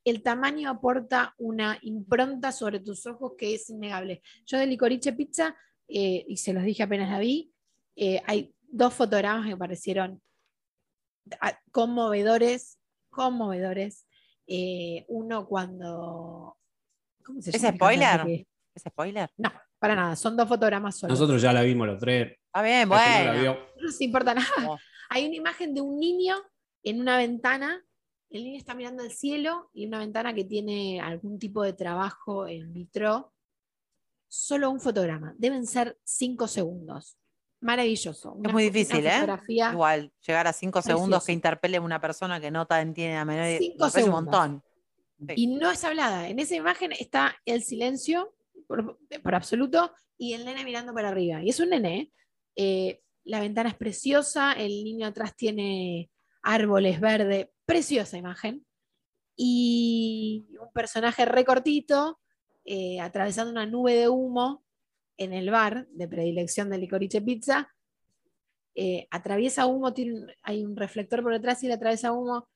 el 0.05 0.21
tamaño 0.21 0.69
aporta 0.69 1.33
una 1.37 1.77
impronta 1.81 2.51
sobre 2.51 2.79
tus 2.79 3.05
ojos 3.07 3.33
que 3.37 3.55
es 3.55 3.69
innegable. 3.69 4.21
Yo 4.45 4.57
de 4.57 4.67
Licorice 4.67 5.13
Pizza, 5.13 5.55
eh, 5.87 6.25
y 6.27 6.37
se 6.37 6.53
los 6.53 6.63
dije 6.63 6.83
apenas 6.83 7.09
la 7.09 7.19
vi, 7.19 7.51
eh, 7.95 8.21
hay 8.25 8.53
dos 8.61 8.93
fotogramas 8.93 9.45
que 9.45 9.51
me 9.51 9.57
parecieron 9.57 10.21
conmovedores, 11.71 12.79
conmovedores. 13.09 14.05
Eh, 14.47 15.05
uno 15.07 15.45
cuando... 15.47 16.57
¿Cómo 17.23 17.41
se 17.41 17.51
¿Es 17.51 17.61
llama 17.61 17.75
spoiler? 17.77 18.23
que- 18.25 18.47
¿Es 18.75 18.83
spoiler? 18.83 19.29
No, 19.37 19.51
para 19.79 19.95
nada, 19.95 20.15
son 20.15 20.35
dos 20.35 20.47
fotogramas 20.47 20.97
solos. 20.97 21.17
Nosotros 21.17 21.41
ya 21.41 21.53
la 21.53 21.61
vimos 21.61 21.87
los 21.87 21.99
tres. 21.99 22.33
Está 22.47 22.61
bien, 22.63 22.89
no 22.89 22.95
bueno. 22.95 23.39
vio. 23.39 23.53
no 23.77 23.83
nos 23.83 24.01
importa 24.01 24.33
nada. 24.33 24.49
No. 24.61 24.77
Hay 25.09 25.27
una 25.27 25.35
imagen 25.35 25.73
de 25.73 25.81
un 25.81 25.99
niño 25.99 26.35
en 26.83 26.99
una 26.99 27.17
ventana. 27.17 27.85
El 28.31 28.43
niño 28.45 28.57
está 28.57 28.73
mirando 28.73 29.03
el 29.03 29.11
cielo 29.11 29.69
y 29.73 29.85
una 29.85 29.99
ventana 29.99 30.33
que 30.33 30.43
tiene 30.43 30.99
algún 30.99 31.37
tipo 31.37 31.61
de 31.63 31.73
trabajo 31.73 32.47
en 32.47 32.73
vitro. 32.73 33.31
Solo 34.27 34.71
un 34.71 34.79
fotograma. 34.79 35.35
Deben 35.37 35.67
ser 35.67 35.97
cinco 36.03 36.47
segundos. 36.47 37.17
Maravilloso. 37.63 38.33
Una 38.33 38.51
muy 38.51 38.69
difícil, 38.69 39.07
¿eh? 39.07 39.25
Igual, 39.47 40.11
llegar 40.27 40.47
a 40.47 40.53
cinco 40.53 40.81
segundos 40.81 41.25
que 41.25 41.31
interpele 41.31 41.77
a 41.77 41.81
una 41.81 41.99
persona 42.01 42.39
que 42.41 42.51
no 42.51 42.67
tan 42.67 42.93
tiene 42.93 43.17
a 43.17 43.23
menor 43.23 43.57
Cinco 43.57 43.77
parece 43.79 43.99
un 43.99 44.05
segundos. 44.05 44.33
montón. 44.33 44.63
Sí. 45.29 45.33
Y 45.37 45.47
no 45.47 45.71
es 45.71 45.81
hablada. 45.85 46.27
En 46.27 46.39
esa 46.39 46.55
imagen 46.55 46.91
está 46.91 47.35
el 47.45 47.63
silencio 47.63 48.35
por, 48.67 48.99
por 49.23 49.35
absoluto 49.35 49.93
y 50.17 50.33
el 50.33 50.43
nene 50.43 50.65
mirando 50.65 50.93
para 50.93 51.07
arriba. 51.07 51.41
Y 51.41 51.49
es 51.49 51.59
un 51.61 51.69
nene. 51.69 52.11
Eh, 52.57 53.01
la 53.23 53.39
ventana 53.39 53.69
es 53.69 53.75
preciosa, 53.75 54.51
el 54.51 54.83
niño 54.83 55.07
atrás 55.07 55.33
tiene 55.33 56.11
árboles 56.41 56.99
verdes, 56.99 57.47
preciosa 57.65 58.17
imagen. 58.17 58.65
Y 59.37 60.47
un 60.59 60.71
personaje 60.73 61.23
recortito 61.23 62.19
eh, 62.65 62.99
atravesando 62.99 63.51
una 63.51 63.65
nube 63.65 63.93
de 63.95 64.09
humo 64.09 64.65
en 65.17 65.33
el 65.33 65.49
bar 65.49 65.87
de 65.91 66.07
predilección 66.07 66.69
de 66.69 66.77
Licorice 66.77 67.21
Pizza. 67.21 67.69
Eh, 68.75 69.07
atraviesa 69.11 69.65
humo, 69.67 69.93
hay 70.41 70.63
un 70.63 70.75
reflector 70.75 71.21
por 71.21 71.33
detrás 71.33 71.63
y 71.63 71.67
le 71.67 71.73
atraviesa 71.73 72.11
humo 72.11 72.47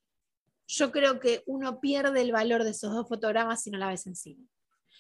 yo 0.67 0.91
creo 0.91 1.19
que 1.19 1.43
uno 1.45 1.79
pierde 1.79 2.21
el 2.21 2.31
valor 2.31 2.63
de 2.63 2.71
esos 2.71 2.93
dos 2.93 3.07
fotogramas 3.07 3.63
si 3.63 3.71
no 3.71 3.77
la 3.77 3.87
ves 3.87 4.05
en 4.05 4.15
cine. 4.15 4.45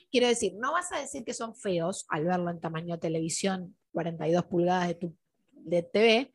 Quiero 0.09 0.27
decir, 0.27 0.53
no 0.55 0.71
vas 0.71 0.91
a 0.93 0.99
decir 0.99 1.25
que 1.25 1.33
son 1.33 1.53
feos 1.53 2.05
al 2.07 2.23
verlo 2.23 2.49
en 2.49 2.61
tamaño 2.61 2.97
televisión, 2.97 3.75
42 3.91 4.45
pulgadas 4.45 4.87
de 4.87 4.95
tu 4.95 5.15
de 5.51 5.83
TV, 5.83 6.33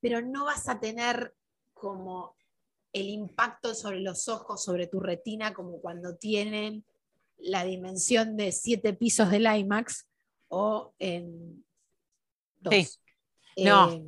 pero 0.00 0.20
no 0.20 0.44
vas 0.44 0.68
a 0.68 0.78
tener 0.78 1.34
como 1.72 2.36
el 2.92 3.08
impacto 3.08 3.74
sobre 3.74 4.00
los 4.00 4.28
ojos, 4.28 4.62
sobre 4.62 4.86
tu 4.86 5.00
retina, 5.00 5.54
como 5.54 5.80
cuando 5.80 6.16
tienen 6.16 6.84
la 7.38 7.64
dimensión 7.64 8.36
de 8.36 8.52
siete 8.52 8.92
pisos 8.92 9.30
del 9.30 9.46
IMAX 9.46 10.06
o 10.48 10.94
en 10.98 11.64
dos. 12.60 13.00
Sí. 13.56 13.64
No. 13.64 13.90
Eh, 13.92 14.02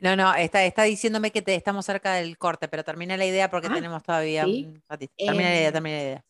No, 0.00 0.16
no, 0.16 0.34
está, 0.34 0.64
está 0.64 0.84
diciéndome 0.84 1.30
que 1.32 1.42
te, 1.42 1.54
estamos 1.54 1.84
cerca 1.86 2.14
del 2.14 2.38
corte, 2.38 2.68
pero 2.68 2.84
termina 2.84 3.16
la 3.18 3.26
idea 3.26 3.50
porque 3.50 3.68
Ah, 3.68 3.74
tenemos 3.74 4.02
todavía 4.02 4.44
sí. 4.44 4.64
un 4.64 4.82
ratito. 4.88 5.14
Termina 5.24 5.50
la 5.50 5.56
idea, 5.56 5.68
Em, 5.68 5.72
termina 5.72 5.96
la 5.96 6.02
idea. 6.02 6.24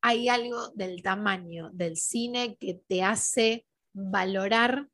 hay 0.00 0.28
algo 0.28 0.68
del 0.70 1.02
tamaño 1.02 1.70
del 1.72 1.96
cine 1.96 2.56
que 2.56 2.74
te 2.74 3.02
hace 3.02 3.66
valorar 3.92 4.88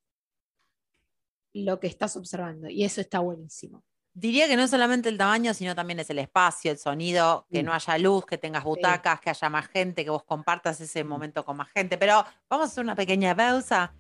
lo 1.55 1.81
que 1.81 1.87
estás 1.87 2.17
observando. 2.17 2.69
Y 2.69 2.85
eso 2.85 3.01
está 3.01 3.21
buenísimo. 3.21 3.85
Diría 4.17 4.47
que 4.47 4.57
no 4.57 4.69
solamente 4.69 5.09
el 5.09 5.19
tamaño, 5.19 5.53
sino 5.55 5.75
también 5.75 5.99
es 5.99 6.09
el 6.09 6.21
espacio, 6.21 6.71
el 6.71 6.79
sonido, 6.79 7.47
que 7.51 7.63
Mm. 7.63 7.67
no 7.67 7.73
haya 7.75 7.99
luz, 7.99 8.25
que 8.25 8.39
tengas 8.39 8.63
butacas, 8.63 9.21
que 9.21 9.31
haya 9.31 9.51
más 9.51 9.67
gente, 9.67 10.05
que 10.05 10.11
vos 10.11 10.23
compartas 10.23 10.81
ese 10.81 11.03
momento 11.03 11.45
con 11.45 11.57
más 11.57 11.69
gente. 11.71 11.99
Pero 11.99 12.25
vamos 12.49 12.69
a 12.69 12.71
hacer 12.71 12.85
una 12.85 12.95
pequeña 12.95 13.35
pausa. 13.35 13.93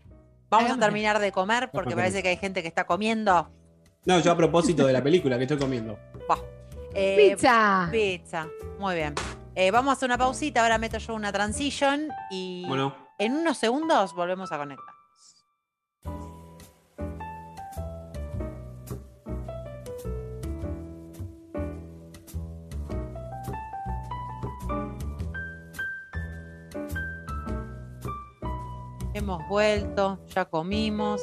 Vamos 0.49 0.71
a 0.71 0.79
terminar 0.79 1.19
de 1.19 1.33
comer 1.33 1.69
porque 1.73 1.97
parece 1.97 2.23
que 2.23 2.29
hay 2.29 2.37
gente 2.37 2.63
que 2.63 2.69
está 2.69 2.85
comiendo. 2.85 3.51
No, 4.05 4.21
yo 4.21 4.31
a 4.31 4.37
propósito 4.37 4.87
de 4.87 4.93
la 4.93 5.03
película 5.03 5.37
que 5.37 5.45
estoy 5.45 5.59
comiendo. 5.59 5.99
Eh, 6.95 7.31
¡Pizza! 7.35 7.89
Pizza. 7.91 8.47
Muy 8.79 8.95
bien. 8.95 9.15
Eh, 9.57 9.73
vamos 9.73 9.91
a 9.91 9.93
hacer 9.95 10.07
una 10.07 10.19
pausita. 10.19 10.63
Ahora 10.63 10.79
meto 10.79 10.99
yo 10.99 11.15
una 11.15 11.33
transition 11.33 12.09
y 12.31 12.65
Bueno, 12.69 12.95
en 13.19 13.35
unos 13.35 13.59
segundos 13.59 14.15
volvemos 14.15 14.53
a 14.53 14.59
conectar. 14.59 14.94
Hemos 29.25 29.49
vuelto, 29.49 30.21
ya 30.35 30.45
comimos, 30.45 31.23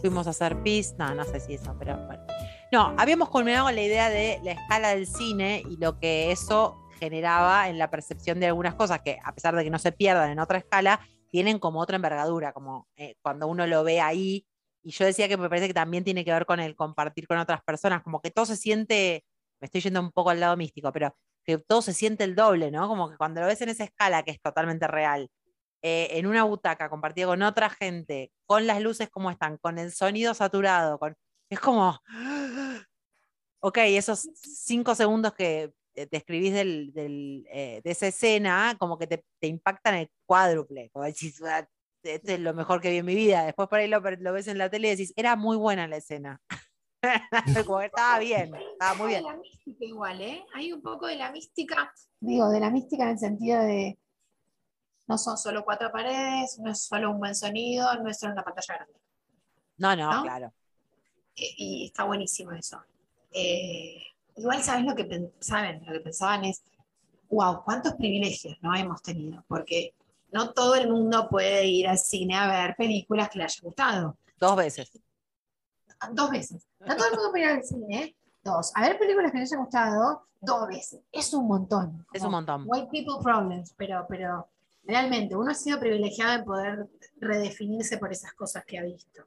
fuimos 0.00 0.26
a 0.26 0.30
hacer 0.30 0.60
pis, 0.64 0.92
no, 0.98 1.14
no 1.14 1.24
sé 1.24 1.38
si 1.38 1.54
eso, 1.54 1.72
pero 1.78 1.96
bueno. 2.08 2.26
No, 2.72 2.92
habíamos 2.98 3.28
culminado 3.28 3.70
la 3.70 3.80
idea 3.80 4.10
de 4.10 4.40
la 4.42 4.50
escala 4.50 4.88
del 4.88 5.06
cine 5.06 5.62
y 5.70 5.76
lo 5.76 6.00
que 6.00 6.32
eso 6.32 6.76
generaba 6.98 7.68
en 7.68 7.78
la 7.78 7.92
percepción 7.92 8.40
de 8.40 8.46
algunas 8.46 8.74
cosas 8.74 9.02
que, 9.02 9.20
a 9.22 9.32
pesar 9.32 9.54
de 9.54 9.62
que 9.62 9.70
no 9.70 9.78
se 9.78 9.92
pierdan 9.92 10.32
en 10.32 10.40
otra 10.40 10.58
escala, 10.58 10.98
tienen 11.30 11.60
como 11.60 11.78
otra 11.78 11.94
envergadura, 11.94 12.52
como 12.52 12.88
eh, 12.96 13.14
cuando 13.22 13.46
uno 13.46 13.68
lo 13.68 13.84
ve 13.84 14.00
ahí. 14.00 14.44
Y 14.82 14.90
yo 14.90 15.04
decía 15.04 15.28
que 15.28 15.36
me 15.36 15.48
parece 15.48 15.68
que 15.68 15.74
también 15.74 16.02
tiene 16.02 16.24
que 16.24 16.32
ver 16.32 16.44
con 16.44 16.58
el 16.58 16.74
compartir 16.74 17.28
con 17.28 17.38
otras 17.38 17.62
personas, 17.62 18.02
como 18.02 18.20
que 18.20 18.32
todo 18.32 18.46
se 18.46 18.56
siente, 18.56 19.24
me 19.60 19.66
estoy 19.66 19.80
yendo 19.80 20.00
un 20.00 20.10
poco 20.10 20.30
al 20.30 20.40
lado 20.40 20.56
místico, 20.56 20.90
pero 20.90 21.16
que 21.44 21.56
todo 21.58 21.82
se 21.82 21.94
siente 21.94 22.24
el 22.24 22.34
doble, 22.34 22.72
¿no? 22.72 22.88
Como 22.88 23.10
que 23.10 23.16
cuando 23.16 23.42
lo 23.42 23.46
ves 23.46 23.60
en 23.60 23.68
esa 23.68 23.84
escala 23.84 24.24
que 24.24 24.32
es 24.32 24.40
totalmente 24.40 24.88
real, 24.88 25.30
eh, 25.86 26.18
en 26.18 26.26
una 26.26 26.44
butaca 26.44 26.88
compartido 26.88 27.28
con 27.28 27.42
otra 27.42 27.68
gente, 27.68 28.32
con 28.46 28.66
las 28.66 28.80
luces 28.80 29.10
como 29.10 29.30
están, 29.30 29.58
con 29.58 29.78
el 29.78 29.92
sonido 29.92 30.32
saturado, 30.32 30.98
con... 30.98 31.14
es 31.50 31.60
como, 31.60 32.00
ok, 33.60 33.78
esos 33.88 34.30
cinco 34.34 34.94
segundos 34.94 35.34
que 35.34 35.74
eh, 35.94 36.06
te 36.06 36.16
escribís 36.16 36.54
del, 36.54 36.90
del, 36.94 37.46
eh, 37.50 37.82
de 37.84 37.90
esa 37.90 38.06
escena, 38.06 38.74
como 38.78 38.96
que 38.96 39.06
te, 39.06 39.26
te 39.38 39.46
impactan 39.46 39.96
el 39.96 40.10
cuádruple, 40.24 40.88
como 40.90 41.04
decís, 41.04 41.38
"Ah, 41.44 41.68
esto 42.02 42.32
es 42.32 42.40
lo 42.40 42.54
mejor 42.54 42.80
que 42.80 42.90
vi 42.90 42.96
en 42.98 43.06
mi 43.06 43.14
vida. 43.14 43.44
Después 43.44 43.68
por 43.68 43.78
ahí 43.78 43.86
lo, 43.88 44.00
lo 44.00 44.32
ves 44.32 44.48
en 44.48 44.56
la 44.56 44.70
tele 44.70 44.88
y 44.88 44.90
decís, 44.92 45.12
era 45.16 45.36
muy 45.36 45.58
buena 45.58 45.86
la 45.86 45.98
escena. 45.98 46.40
como 47.66 47.82
estaba 47.82 48.18
bien, 48.20 48.54
estaba 48.54 48.94
muy 48.94 49.14
Hay 49.14 49.20
bien. 49.20 49.24
la 49.24 49.36
mística 49.36 49.84
igual, 49.84 50.20
¿eh? 50.22 50.44
Hay 50.54 50.72
un 50.72 50.80
poco 50.80 51.06
de 51.08 51.16
la 51.16 51.30
mística, 51.30 51.92
digo, 52.20 52.48
de 52.48 52.60
la 52.60 52.70
mística 52.70 53.04
en 53.04 53.10
el 53.10 53.18
sentido 53.18 53.60
de 53.60 53.98
no 55.06 55.18
son 55.18 55.36
solo 55.36 55.64
cuatro 55.64 55.90
paredes, 55.92 56.58
no 56.58 56.70
es 56.70 56.82
solo 56.82 57.10
un 57.10 57.18
buen 57.18 57.34
sonido, 57.34 57.92
no 57.96 58.08
es 58.08 58.18
solo 58.18 58.32
una 58.32 58.42
pantalla 58.42 58.74
grande. 58.74 58.94
No, 59.76 59.96
no, 59.96 60.12
¿No? 60.12 60.22
claro. 60.22 60.52
Y 61.36 61.86
está 61.86 62.04
buenísimo 62.04 62.52
eso. 62.52 62.80
Eh, 63.32 64.02
igual 64.36 64.62
sabes 64.62 64.84
lo 64.84 64.94
que 64.94 65.30
saben, 65.40 65.84
lo 65.84 65.92
que 65.92 66.00
pensaban 66.00 66.44
es, 66.44 66.62
wow, 67.28 67.62
cuántos 67.64 67.94
privilegios 67.94 68.56
no 68.62 68.74
hemos 68.74 69.02
tenido, 69.02 69.44
porque 69.48 69.94
no 70.30 70.52
todo 70.52 70.74
el 70.76 70.88
mundo 70.88 71.28
puede 71.28 71.66
ir 71.66 71.88
al 71.88 71.98
cine 71.98 72.36
a 72.36 72.46
ver 72.46 72.76
películas 72.76 73.28
que 73.28 73.38
le 73.38 73.44
haya 73.44 73.60
gustado. 73.62 74.16
Dos 74.38 74.56
veces. 74.56 74.90
Dos 76.12 76.30
veces. 76.30 76.66
No 76.80 76.96
todo 76.96 77.08
el 77.08 77.14
mundo 77.14 77.30
puede 77.30 77.44
ir 77.44 77.50
al 77.50 77.64
cine, 77.64 78.02
¿eh? 78.02 78.16
Dos. 78.42 78.72
A 78.74 78.82
ver 78.82 78.98
películas 78.98 79.32
que 79.32 79.38
le 79.38 79.44
haya 79.44 79.56
gustado, 79.56 80.26
dos 80.40 80.68
veces. 80.68 81.00
Es 81.10 81.32
un 81.32 81.46
montón. 81.46 82.06
Es 82.12 82.22
un 82.22 82.30
montón. 82.30 82.64
White 82.66 82.88
people 82.90 83.14
problems, 83.22 83.74
pero, 83.76 84.06
pero 84.08 84.48
realmente 84.86 85.36
uno 85.36 85.50
ha 85.50 85.54
sido 85.54 85.78
privilegiado 85.80 86.34
en 86.34 86.44
poder 86.44 86.86
redefinirse 87.16 87.98
por 87.98 88.12
esas 88.12 88.32
cosas 88.34 88.64
que 88.64 88.78
ha 88.78 88.82
visto. 88.82 89.22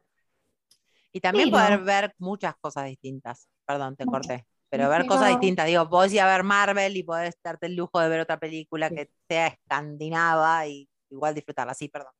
Y 1.12 1.20
también 1.20 1.50
Pero- 1.50 1.64
poder 1.64 1.84
ver 1.84 2.16
muchas 2.20 2.56
cosas 2.58 2.86
distintas. 2.86 3.48
Perdón, 3.66 3.96
te 3.96 4.06
Muchas. 4.06 4.28
corté. 4.28 4.48
Pero 4.70 4.90
ver 4.90 5.06
cosas 5.08 5.30
distintas. 5.30 5.66
Digo, 5.66 5.90
podés 5.90 6.12
ir 6.14 6.20
a 6.22 6.28
ver 6.28 6.44
Marvel 6.44 6.96
y 6.98 7.04
podés 7.04 7.36
darte 7.42 7.68
el 7.68 7.76
lujo 7.76 8.00
de 8.00 8.10
ver 8.10 8.20
otra 8.20 8.38
película 8.40 8.90
Sí. 8.90 8.96
que 8.96 9.12
sea 9.28 9.48
escandinava 9.48 10.68
y 10.68 10.90
igual 11.10 11.34
disfrutarla. 11.34 11.74
Sí, 11.74 11.88
perdón. 11.88 12.12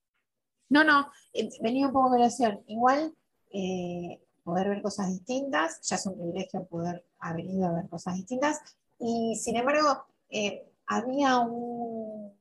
No, 0.70 0.84
no, 0.84 1.12
eh, 1.34 1.50
venía 1.62 1.88
un 1.88 1.94
poco 1.94 2.12
de 2.12 2.18
relación. 2.20 2.64
Igual 2.68 3.14
eh, 3.52 4.22
poder 4.44 4.70
ver 4.70 4.82
cosas 4.82 5.10
distintas, 5.10 5.82
ya 5.82 5.96
es 5.98 6.06
un 6.06 6.16
privilegio 6.18 6.66
poder 6.66 7.06
haber 7.20 7.46
ido 7.46 7.68
a 7.68 7.74
ver 7.74 7.90
cosas 7.90 8.16
distintas. 8.16 8.62
Y 9.00 9.36
sin 9.36 9.58
embargo, 9.58 10.06
eh, 10.30 10.66
había 10.88 11.40
un 11.40 12.34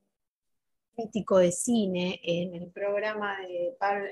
crítico 1.01 1.39
de 1.39 1.53
cine 1.53 2.19
en 2.23 2.55
el 2.55 2.71
programa 2.71 3.37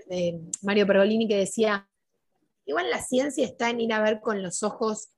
de, 0.09 0.41
Mario 0.62 0.87
Pergolini 0.87 1.26
que 1.26 1.37
decía, 1.39 1.89
igual 2.66 2.91
la 2.91 3.01
ciencia 3.01 3.45
está 3.45 3.70
en 3.70 3.80
ir 3.80 3.93
a 3.93 4.03
ver 4.03 4.20
con 4.20 4.43
los 4.43 4.62
ojos 4.62 5.09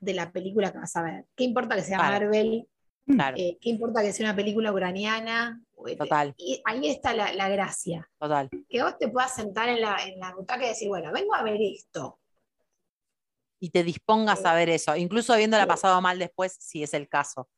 de 0.00 0.14
la 0.14 0.30
película 0.32 0.70
que 0.72 0.78
vas 0.78 0.94
a 0.96 1.02
ver. 1.02 1.26
¿Qué 1.34 1.44
importa 1.44 1.74
que 1.74 1.82
sea 1.82 1.98
Claro. 1.98 2.12
Marvel? 2.26 2.68
Claro, 3.06 3.36
Eh, 3.38 3.58
¿Qué 3.60 3.70
importa 3.70 4.02
que 4.02 4.12
sea 4.12 4.26
una 4.26 4.36
película 4.36 4.70
ucraniana? 4.70 5.60
total, 5.96 6.34
Y 6.36 6.60
ahí 6.66 6.88
está 6.88 7.14
la- 7.14 7.32
la 7.32 7.48
gracia 7.48 8.08
total. 8.18 8.50
que 8.68 8.82
vos 8.82 8.98
te 8.98 9.08
puedas 9.08 9.34
sentar 9.34 9.68
en 9.68 9.80
la, 9.80 9.96
en 10.04 10.18
la 10.18 10.34
butaca 10.34 10.64
y 10.64 10.68
decir, 10.68 10.88
bueno, 10.88 11.10
vengo 11.12 11.34
a 11.34 11.42
ver 11.42 11.58
esto. 11.62 12.18
Y 13.60 13.70
te 13.70 13.82
dispongas 13.82 14.44
a 14.44 14.54
ver 14.54 14.68
eso, 14.68 14.94
incluso 14.96 15.32
habiéndola 15.32 15.66
pasado 15.66 16.00
mal 16.00 16.18
después, 16.18 16.56
si 16.60 16.82
es 16.82 16.94
el 16.94 17.08
caso. 17.08 17.48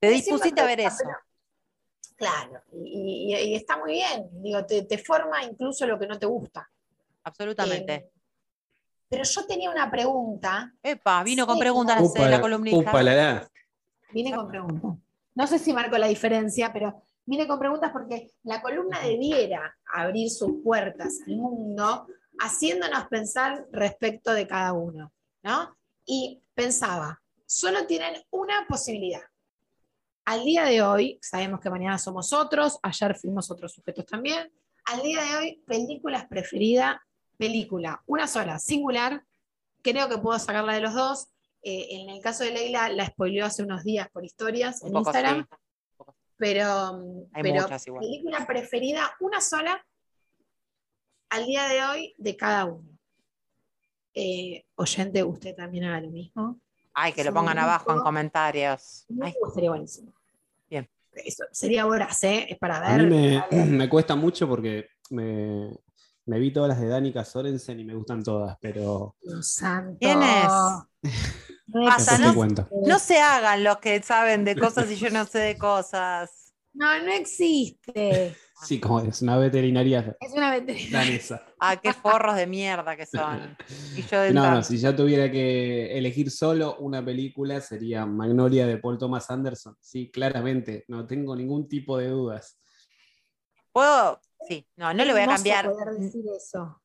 Te 0.00 0.08
dispusiste 0.10 0.60
a 0.60 0.64
ver 0.66 0.80
eso. 0.80 0.96
pero- 1.04 1.16
Claro, 2.22 2.62
y, 2.72 3.34
y- 3.34 3.50
y 3.50 3.54
está 3.56 3.76
muy 3.78 3.92
bien. 3.94 4.28
Digo, 4.42 4.64
te, 4.64 4.82
te 4.84 4.96
forma 4.98 5.42
incluso 5.42 5.84
lo 5.86 5.98
que 5.98 6.06
no 6.06 6.16
te 6.18 6.26
gusta. 6.26 6.70
Absolutamente. 7.24 7.94
Eh, 7.94 8.10
pero 9.08 9.24
yo 9.24 9.44
tenía 9.46 9.70
una 9.70 9.90
pregunta, 9.90 10.72
Epa, 10.82 11.22
vino 11.24 11.46
con 11.48 11.58
preguntas 11.58 11.96
como- 11.96 12.14
eh, 12.24 12.30
la 12.30 12.40
columnista. 12.40 12.90
upa, 12.90 13.02
la, 13.02 13.14
la. 13.14 13.50
vine 14.12 14.32
con 14.34 14.46
preguntas. 14.48 14.92
No 15.34 15.46
sé 15.48 15.58
si 15.58 15.72
marco 15.72 15.98
la 15.98 16.06
diferencia, 16.06 16.72
pero 16.72 17.02
vine 17.26 17.46
con 17.48 17.58
preguntas 17.58 17.90
porque 17.92 18.30
la 18.44 18.62
columna 18.62 19.00
debiera 19.00 19.76
abrir 19.92 20.30
sus 20.30 20.62
puertas 20.62 21.18
al 21.26 21.36
mundo 21.36 22.06
haciéndonos 22.38 23.06
pensar 23.08 23.66
respecto 23.72 24.32
de 24.32 24.46
cada 24.46 24.72
uno, 24.74 25.12
¿no? 25.42 25.76
Y 26.06 26.40
pensaba, 26.54 27.20
solo 27.46 27.84
tienen 27.86 28.14
una 28.30 28.64
posibilidad. 28.68 29.22
Al 30.24 30.44
día 30.44 30.64
de 30.64 30.82
hoy, 30.82 31.18
sabemos 31.20 31.60
que 31.60 31.70
mañana 31.70 31.98
somos 31.98 32.32
otros, 32.32 32.78
ayer 32.82 33.16
fuimos 33.16 33.50
otros 33.50 33.72
sujetos 33.72 34.06
también. 34.06 34.52
Al 34.84 35.02
día 35.02 35.22
de 35.22 35.36
hoy, 35.36 35.62
películas 35.66 36.26
preferida, 36.26 37.04
película, 37.36 38.02
una 38.06 38.26
sola, 38.26 38.58
singular. 38.58 39.24
Creo 39.82 40.08
que 40.08 40.18
puedo 40.18 40.38
sacarla 40.38 40.74
de 40.74 40.80
los 40.80 40.94
dos. 40.94 41.28
Eh, 41.62 41.88
en 41.90 42.08
el 42.10 42.20
caso 42.22 42.44
de 42.44 42.52
Leila, 42.52 42.88
la 42.88 43.06
spoileó 43.06 43.46
hace 43.46 43.62
unos 43.62 43.82
días 43.84 44.08
por 44.10 44.24
historias 44.24 44.80
Un 44.82 44.88
en 44.88 44.92
poco 44.94 45.10
Instagram, 45.10 45.46
sí. 45.48 46.04
pero, 46.36 46.92
mm, 46.98 47.24
Hay 47.32 47.42
pero 47.42 47.62
muchas 47.62 47.86
igual. 47.86 48.00
película 48.02 48.46
preferida, 48.46 49.16
una 49.20 49.40
sola, 49.40 49.84
al 51.30 51.46
día 51.46 51.66
de 51.68 51.84
hoy, 51.84 52.14
de 52.18 52.36
cada 52.36 52.64
uno. 52.66 52.88
Eh, 54.14 54.64
oyente, 54.76 55.24
usted 55.24 55.54
también 55.56 55.84
haga 55.84 56.00
lo 56.00 56.10
mismo. 56.10 56.60
Ay, 56.94 57.12
que 57.12 57.24
lo 57.24 57.32
pongan 57.32 57.58
abajo 57.58 57.92
en 57.92 58.00
comentarios. 58.00 59.06
Ay, 59.22 59.34
Uh, 59.40 59.50
sería 59.54 59.70
buenísimo. 59.70 60.12
Bien. 60.68 60.88
Eso 61.12 61.44
sería 61.52 61.86
horas, 61.86 62.22
¿eh? 62.24 62.46
Es 62.48 62.58
para 62.58 62.76
A 62.78 62.96
ver. 62.96 63.06
mí 63.06 63.40
me, 63.50 63.64
me 63.66 63.88
cuesta 63.88 64.14
mucho 64.14 64.48
porque 64.48 64.88
me, 65.10 65.70
me 66.26 66.38
vi 66.38 66.52
todas 66.52 66.68
las 66.70 66.80
de 66.80 66.88
Danica 66.88 67.24
Sorensen 67.24 67.80
y 67.80 67.84
me 67.84 67.94
gustan 67.94 68.22
todas, 68.22 68.56
pero 68.60 69.16
Dios 69.22 69.46
santo. 69.46 69.98
¿Quién 70.00 70.22
es? 70.22 70.52
No 71.66 71.88
no 72.86 72.98
se 72.98 73.18
hagan 73.18 73.64
los 73.64 73.78
que 73.78 74.02
saben 74.02 74.44
de 74.44 74.56
cosas 74.56 74.90
y 74.90 74.96
yo 74.96 75.10
no 75.10 75.24
sé 75.24 75.38
de 75.38 75.58
cosas. 75.58 76.52
No, 76.74 77.02
no 77.02 77.12
existe. 77.12 78.36
Sí, 78.66 78.80
como 78.80 79.00
es 79.00 79.22
una 79.22 79.36
veterinaria 79.38 80.16
Es 80.20 80.32
una 80.32 80.50
veterinaria. 80.50 80.98
danesa. 80.98 81.46
Ah, 81.58 81.76
qué 81.76 81.92
forros 81.92 82.36
de 82.36 82.46
mierda 82.46 82.96
que 82.96 83.06
son. 83.06 83.56
Y 83.96 84.02
yo 84.02 84.20
de 84.20 84.32
No, 84.32 84.50
no, 84.50 84.62
si 84.62 84.78
yo 84.78 84.94
tuviera 84.96 85.30
que 85.30 85.96
elegir 85.98 86.30
solo 86.30 86.76
una 86.78 87.04
película 87.04 87.60
sería 87.60 88.06
Magnolia 88.06 88.66
de 88.66 88.78
Paul 88.78 88.98
Thomas 88.98 89.30
Anderson. 89.30 89.76
Sí, 89.80 90.10
claramente, 90.10 90.84
no 90.88 91.06
tengo 91.06 91.36
ningún 91.36 91.68
tipo 91.68 91.98
de 91.98 92.08
dudas. 92.08 92.58
¿Puedo? 93.72 94.20
Sí, 94.48 94.66
no, 94.76 94.92
no 94.92 95.04
le 95.04 95.12
voy 95.12 95.22
a 95.22 95.26
cambiar. 95.26 95.70
poder 95.70 95.90
decir 95.98 96.24
eso. 96.36 96.80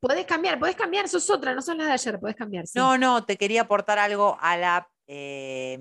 Podés 0.00 0.24
cambiar, 0.24 0.58
podés 0.58 0.76
cambiar, 0.76 1.08
sos 1.08 1.28
otra, 1.28 1.54
no 1.54 1.60
son 1.60 1.76
las 1.78 1.88
de 1.88 1.92
ayer, 1.92 2.18
podés 2.20 2.36
cambiar. 2.36 2.66
sí. 2.66 2.78
No, 2.78 2.96
no, 2.96 3.24
te 3.24 3.36
quería 3.36 3.62
aportar 3.62 3.98
algo 3.98 4.36
a 4.40 4.56
la, 4.56 4.88
eh, 5.06 5.78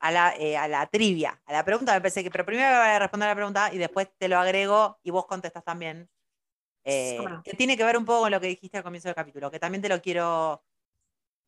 a 0.00 0.10
la, 0.12 0.34
eh, 0.36 0.56
a 0.56 0.68
la 0.68 0.86
trivia, 0.86 1.40
a 1.46 1.52
la 1.52 1.64
pregunta 1.64 1.92
me 1.94 2.00
parece 2.00 2.22
que, 2.24 2.30
pero 2.30 2.44
primero 2.46 2.68
voy 2.70 2.88
a 2.88 2.98
responder 2.98 3.28
a 3.28 3.32
la 3.32 3.36
pregunta 3.36 3.72
y 3.72 3.78
después 3.78 4.08
te 4.18 4.28
lo 4.28 4.38
agrego 4.38 4.98
y 5.02 5.10
vos 5.10 5.26
contestas 5.26 5.64
también. 5.64 6.08
eh, 6.84 7.16
cómo 7.18 7.28
no. 7.30 7.42
que 7.42 7.54
tiene 7.54 7.76
que 7.76 7.84
ver 7.84 7.96
un 7.98 8.04
poco 8.04 8.22
con 8.22 8.30
lo 8.30 8.40
que 8.40 8.48
dijiste 8.48 8.78
al 8.78 8.82
comienzo 8.84 9.08
del 9.08 9.14
capítulo, 9.14 9.50
que 9.50 9.58
también 9.58 9.82
te 9.82 9.88
lo 9.88 10.00
quiero. 10.02 10.64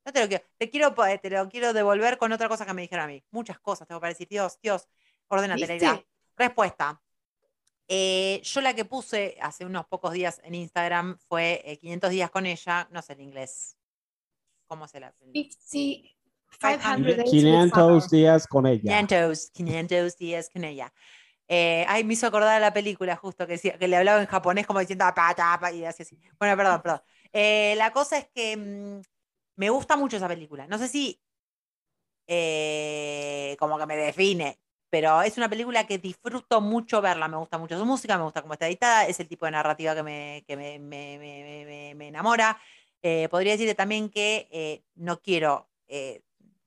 No 0.05 0.13
te 0.13 0.21
lo 0.21 0.29
quiero, 0.29 0.45
te 0.59 0.71
quiero, 0.71 0.95
po- 0.95 1.05
te 1.21 1.31
lo 1.31 1.49
quiero 1.49 1.73
devolver 1.73 2.19
con 2.19 2.33
otra 2.33 2.49
cosa 2.49 2.67
que 2.67 2.75
me 2.75 2.83
dijeron 2.83 3.05
a 3.05 3.09
mí. 3.09 3.25
Muchas 3.31 3.61
cosas 3.61 3.87
tengo 3.89 4.01
para 4.01 4.11
decir, 4.13 4.29
Dios, 4.29 4.59
Dios, 4.61 4.89
ordénate, 5.29 5.61
¿Viste? 5.61 5.79
Leila. 5.79 6.05
Respuesta. 6.37 7.01
Eh, 7.89 8.41
yo 8.43 8.61
la 8.63 8.75
que 8.75 8.85
puse 8.85 9.37
hace 9.41 9.65
unos 9.67 9.87
pocos 9.87 10.13
días 10.13 10.41
en 10.45 10.55
Instagram 10.55 11.19
fue 11.29 11.63
eh, 11.65 11.79
500 11.79 12.11
días 12.11 12.31
con 12.31 12.47
ella, 12.47 12.89
no 12.91 13.03
sé 13.03 13.13
en 13.15 13.21
inglés. 13.21 13.77
¿Cómo 14.67 14.89
se 14.89 15.01
la? 15.01 15.13
50, 15.13 16.12
500 16.61 17.17
days 17.17 17.19
with 17.19 17.31
500 17.31 17.71
summer. 18.05 18.11
días 18.11 18.47
con 18.47 18.67
ella. 18.67 18.81
500, 18.81 19.51
500 19.53 20.17
días 20.17 20.51
con 20.53 20.65
ella. 20.65 20.93
Eh, 21.49 21.85
ay, 21.89 22.05
me 22.05 22.15
hizo 22.15 22.27
acordar 22.27 22.57
a 22.57 22.61
la 22.61 22.73
película 22.73 23.17
justo 23.17 23.47
que, 23.47 23.55
decía, 23.55 23.79
que 23.79 23.89
le 23.89 23.97
hablaba 23.97 24.21
en 24.21 24.27
japonés 24.27 24.67
como 24.67 24.81
diciendo 24.81 25.05
"Pa, 25.15 25.35
ta, 25.35 25.59
pa", 25.61 25.71
y 25.73 25.85
así, 25.85 26.03
así. 26.03 26.19
Bueno, 26.39 26.57
perdón, 26.57 26.81
perdón. 26.83 27.03
Eh, 27.33 27.75
la 27.77 27.93
cosa 27.93 28.17
es 28.19 28.29
que 28.35 28.57
mm, 28.57 29.01
me 29.57 29.71
gusta 29.71 29.97
mucho 29.97 30.17
esa 30.17 30.29
película. 30.29 30.67
No 30.67 30.79
sé 30.79 30.89
si 30.89 31.21
eh, 32.27 33.57
como 33.59 33.79
que 33.79 33.87
me 33.87 33.97
define, 33.97 34.59
pero 34.89 35.23
es 35.23 35.37
una 35.37 35.49
película 35.49 35.87
que 35.87 35.99
disfruto 35.99 36.61
mucho 36.61 37.01
verla. 37.01 37.29
Me 37.29 37.37
gusta 37.37 37.59
mucho 37.59 37.79
su 37.79 37.85
música, 37.85 38.17
me 38.17 38.25
gusta 38.25 38.43
cómo 38.43 38.55
está 38.55 38.67
editada, 38.69 39.07
es 39.07 39.19
el 39.21 39.29
tipo 39.29 39.45
de 39.47 39.53
narrativa 39.53 39.95
que 39.95 40.03
me, 40.03 40.45
que 40.47 40.57
me, 40.57 40.79
me- 40.79 41.19
me- 41.19 41.43
me- 41.45 41.65
me- 41.67 41.95
me 41.95 42.09
enamora. 42.09 42.59
Eh, 43.03 43.29
podría 43.31 43.53
decirte 43.53 43.75
también 43.75 44.09
que 44.09 44.49
eh, 44.53 44.85
no 44.95 45.21
quiero 45.21 45.69
eh, 45.89 46.23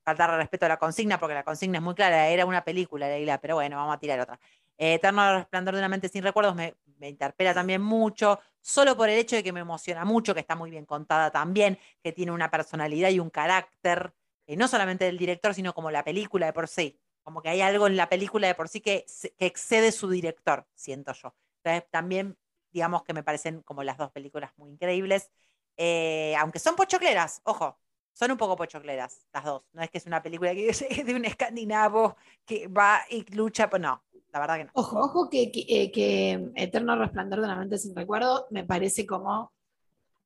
faltar 0.06 0.30
respeto 0.36 0.66
a 0.66 0.68
la 0.68 0.76
consigna, 0.76 1.18
porque 1.18 1.34
la 1.34 1.42
consigna 1.42 1.78
es 1.78 1.84
muy 1.84 1.94
clara, 1.96 2.28
era 2.28 2.46
una 2.46 2.62
película, 2.62 3.08
Leila, 3.08 3.40
pero 3.40 3.56
bueno, 3.56 3.76
vamos 3.76 3.96
a 3.96 3.98
tirar 3.98 4.20
otra. 4.20 4.38
Eh, 4.78 4.94
Eterno 4.94 5.38
Resplandor 5.38 5.74
de 5.74 5.80
una 5.80 5.88
mente 5.88 6.08
sin 6.08 6.22
recuerdos 6.22 6.54
me, 6.54 6.76
interpela 7.00 7.52
también 7.52 7.82
mucho, 7.82 8.38
solo 8.60 8.96
por 8.96 9.08
el 9.08 9.18
hecho 9.18 9.34
de 9.34 9.42
que 9.42 9.52
me 9.52 9.60
emociona 9.60 10.04
mucho, 10.04 10.32
que 10.32 10.38
está 10.40 10.54
muy 10.54 10.70
bien 10.70 10.86
contada 10.86 11.32
también, 11.32 11.76
que 12.04 12.12
tiene 12.12 12.30
una 12.30 12.52
personalidad 12.52 13.10
y 13.10 13.18
un 13.18 13.30
carácter, 13.30 14.14
eh, 14.46 14.56
no 14.56 14.68
solamente 14.68 15.06
del 15.06 15.18
director, 15.18 15.54
sino 15.54 15.74
como 15.74 15.90
la 15.90 16.04
película 16.04 16.46
de 16.46 16.52
por 16.52 16.68
sí. 16.68 17.00
Como 17.24 17.42
que 17.42 17.48
hay 17.48 17.60
algo 17.60 17.88
en 17.88 17.96
la 17.96 18.08
película 18.08 18.46
de 18.46 18.54
por 18.54 18.68
sí 18.68 18.80
que 18.80 19.06
excede 19.38 19.90
su 19.90 20.08
director, 20.08 20.68
siento 20.76 21.12
yo. 21.14 21.34
Entonces, 21.64 21.90
también, 21.90 22.38
digamos 22.70 23.02
que 23.02 23.12
me 23.12 23.24
parecen 23.24 23.62
como 23.62 23.82
las 23.82 23.98
dos 23.98 24.12
películas 24.12 24.52
muy 24.56 24.70
increíbles. 24.70 25.32
Eh, 25.76 26.36
aunque 26.38 26.60
son 26.60 26.76
pochocleras, 26.76 27.40
ojo, 27.42 27.80
son 28.18 28.30
un 28.30 28.38
poco 28.38 28.56
pochocleras 28.56 29.26
las 29.34 29.44
dos. 29.44 29.62
No 29.74 29.82
es 29.82 29.90
que 29.90 29.98
es 29.98 30.06
una 30.06 30.22
película 30.22 30.54
que 30.54 30.68
es 30.70 31.06
de 31.06 31.14
un 31.14 31.24
escandinavo 31.26 32.16
que 32.46 32.66
va 32.68 33.00
y 33.10 33.24
lucha, 33.34 33.68
pues 33.68 33.82
no, 33.82 34.02
la 34.32 34.40
verdad 34.40 34.56
que 34.56 34.64
no. 34.64 34.70
Ojo, 34.74 34.98
ojo 35.00 35.28
que, 35.28 35.52
que, 35.52 35.64
eh, 35.68 35.92
que 35.92 36.50
Eterno 36.54 36.96
Resplandor 36.96 37.40
de 37.40 37.44
una 37.44 37.56
mente 37.56 37.76
sin 37.76 37.94
recuerdo 37.94 38.46
me 38.50 38.64
parece 38.64 39.06
como. 39.06 39.52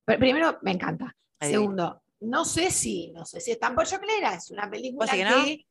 Pr- 0.07 0.19
Primero, 0.19 0.59
me 0.63 0.71
encanta. 0.71 1.17
Ahí. 1.41 1.51
Segundo, 1.51 2.01
no 2.21 2.45
sé 2.45 2.71
si, 2.71 3.11
no 3.11 3.25
sé 3.25 3.41
si 3.41 3.51
es 3.51 3.59
tan 3.59 3.75
pochoclera, 3.75 4.35
es 4.35 4.51
una 4.53 4.71
película 4.71 5.07
¿Vos 5.07 5.11
sí 5.11 5.17
que, 5.19 5.65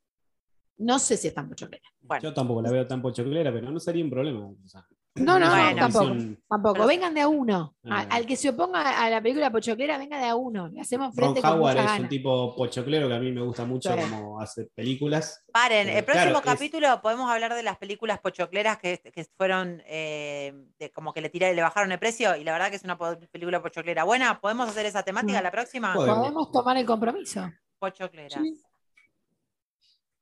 no? 0.78 0.94
no? 0.94 1.00
sé 1.00 1.16
si 1.16 1.28
es 1.30 1.34
tan 1.34 1.48
pochoclera. 1.48 1.88
Bueno, 2.02 2.24
Yo 2.24 2.34
tampoco 2.34 2.62
la 2.62 2.72
veo 2.72 2.86
tan 2.88 3.02
pochoclera, 3.02 3.52
pero 3.54 3.72
no 3.72 3.80
sería 3.80 4.04
un 4.04 4.10
problema. 4.10 4.40
o 4.46 4.68
sea, 4.68 4.86
No, 5.20 5.40
no, 5.40 5.50
Bueno. 5.50 5.72
no, 5.72 5.76
tampoco. 5.78 6.16
Tampoco, 6.50 6.88
vengan 6.88 7.14
de 7.14 7.22
a 7.22 7.28
uno. 7.28 7.76
A- 7.90 8.02
Ah. 8.02 8.08
al 8.12 8.26
que 8.26 8.36
se 8.36 8.50
oponga 8.50 9.04
a 9.04 9.10
la 9.10 9.22
película 9.22 9.52
pochoclera, 9.52 9.98
venga 9.98 10.18
de 10.20 10.28
a 10.28 10.36
uno. 10.36 10.68
Le 10.70 10.82
hacemos 10.82 11.08
Ron 11.16 11.16
frente 11.16 11.42
con 11.42 11.52
Howard 11.60 11.74
mucha 11.76 11.80
es 11.86 11.86
gana. 11.92 12.02
un 12.04 12.10
tipo 12.10 12.56
pochoclero 12.56 13.08
que 13.08 13.14
a 13.16 13.20
mí 13.20 13.32
me 13.32 13.42
gusta 13.42 13.66
mucho 13.66 13.96
como 13.96 14.40
hace 14.42 14.66
películas. 14.74 15.44
paren, 15.52 15.88
Pero 15.88 15.98
el 16.00 16.06
próximo 16.06 16.26
claro, 16.32 16.40
es- 16.40 16.46
capítulo 16.46 17.02
podemos 17.02 17.30
hablar 17.32 17.54
de 17.56 17.64
las 17.64 17.78
películas 17.78 18.20
pochocleras 18.20 18.78
que, 18.78 19.00
que 19.00 19.26
fueron 19.38 19.82
eh, 19.86 20.54
de- 20.80 20.92
como 20.92 21.14
que 21.14 21.22
le 21.22 21.30
tiraron, 21.30 21.56
le 21.56 21.62
bajaron 21.62 21.92
el 21.92 22.00
precio 22.00 22.36
y 22.36 22.44
la 22.44 22.54
verdad 22.54 22.70
que 22.70 22.76
es 22.78 22.84
una 22.84 22.98
película 22.98 23.62
pochoclera 23.62 24.04
buena. 24.04 24.40
¿Podemos 24.40 24.70
hacer 24.70 24.86
esa 24.86 25.04
temática 25.04 25.40
Mm. 25.40 25.44
la 25.44 25.52
próxima? 25.52 25.94
Podemos. 25.94 26.18
Podemos 26.20 26.52
tomar 26.52 26.78
el 26.78 26.86
compromiso. 26.86 27.50
Pochocleras. 27.80 28.42
Sí. 28.42 28.62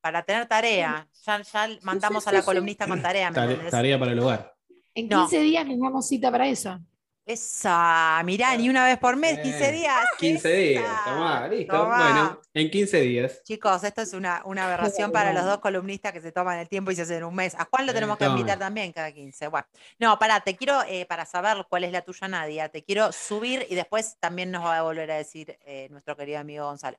Para 0.01 0.23
tener 0.23 0.45
tarea. 0.47 1.07
Ya, 1.25 1.41
ya 1.41 1.69
mandamos 1.81 2.23
sí, 2.23 2.29
a 2.29 2.33
la 2.33 2.39
sí. 2.41 2.45
columnista 2.45 2.87
con 2.87 3.01
tarea, 3.01 3.29
¿me 3.29 3.35
Tare- 3.35 3.49
entendés? 3.51 3.71
tarea 3.71 3.99
para 3.99 4.11
el 4.11 4.19
hogar. 4.19 4.53
En 4.97 5.07
No. 5.09 5.27
15 5.27 5.39
días 5.41 5.63
nos 5.67 5.79
damos 5.79 6.07
cita 6.07 6.31
para 6.31 6.47
eso. 6.47 6.79
Esa, 7.23 8.19
mirá, 8.25 8.55
ni 8.57 8.67
una 8.67 8.83
vez 8.83 8.97
por 8.97 9.15
mes, 9.15 9.37
15 9.39 9.59
Bien. 9.59 9.75
días. 9.75 10.05
15 10.17 10.49
días, 10.53 11.03
tomá, 11.05 11.47
listo. 11.47 11.77
Tomá. 11.77 11.97
Bueno, 11.97 12.41
en 12.51 12.71
15 12.71 13.01
días. 13.01 13.43
Chicos, 13.43 13.83
esto 13.83 14.01
es 14.01 14.13
una, 14.13 14.41
una 14.45 14.65
aberración 14.65 15.11
para 15.11 15.33
los 15.33 15.45
dos 15.45 15.59
columnistas 15.59 16.13
que 16.13 16.21
se 16.21 16.31
toman 16.31 16.57
el 16.57 16.67
tiempo 16.67 16.89
y 16.89 16.95
se 16.95 17.03
hacen 17.03 17.23
un 17.25 17.35
mes. 17.35 17.53
A 17.55 17.65
Juan 17.65 17.85
lo 17.85 17.91
Eh, 17.91 17.95
tenemos 17.95 18.17
que 18.17 18.25
invitar 18.25 18.57
también 18.57 18.91
cada 18.91 19.11
15. 19.11 19.49
Bueno, 19.49 19.67
no, 19.99 20.17
pará, 20.17 20.39
te 20.39 20.55
quiero, 20.55 20.81
eh, 20.87 21.05
para 21.05 21.25
saber 21.27 21.67
cuál 21.69 21.83
es 21.83 21.91
la 21.91 22.01
tuya, 22.01 22.27
Nadia, 22.27 22.69
te 22.69 22.83
quiero 22.83 23.11
subir 23.11 23.67
y 23.69 23.75
después 23.75 24.17
también 24.19 24.49
nos 24.49 24.63
va 24.63 24.79
a 24.79 24.81
volver 24.81 25.11
a 25.11 25.17
decir 25.17 25.59
eh, 25.65 25.89
nuestro 25.91 26.15
querido 26.15 26.39
amigo 26.39 26.65
Gonzalo. 26.65 26.97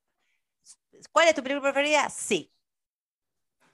¿Cuál 1.10 1.26
es 1.28 1.34
tu 1.34 1.42
película 1.42 1.72
preferida? 1.72 2.08
Sí. 2.10 2.52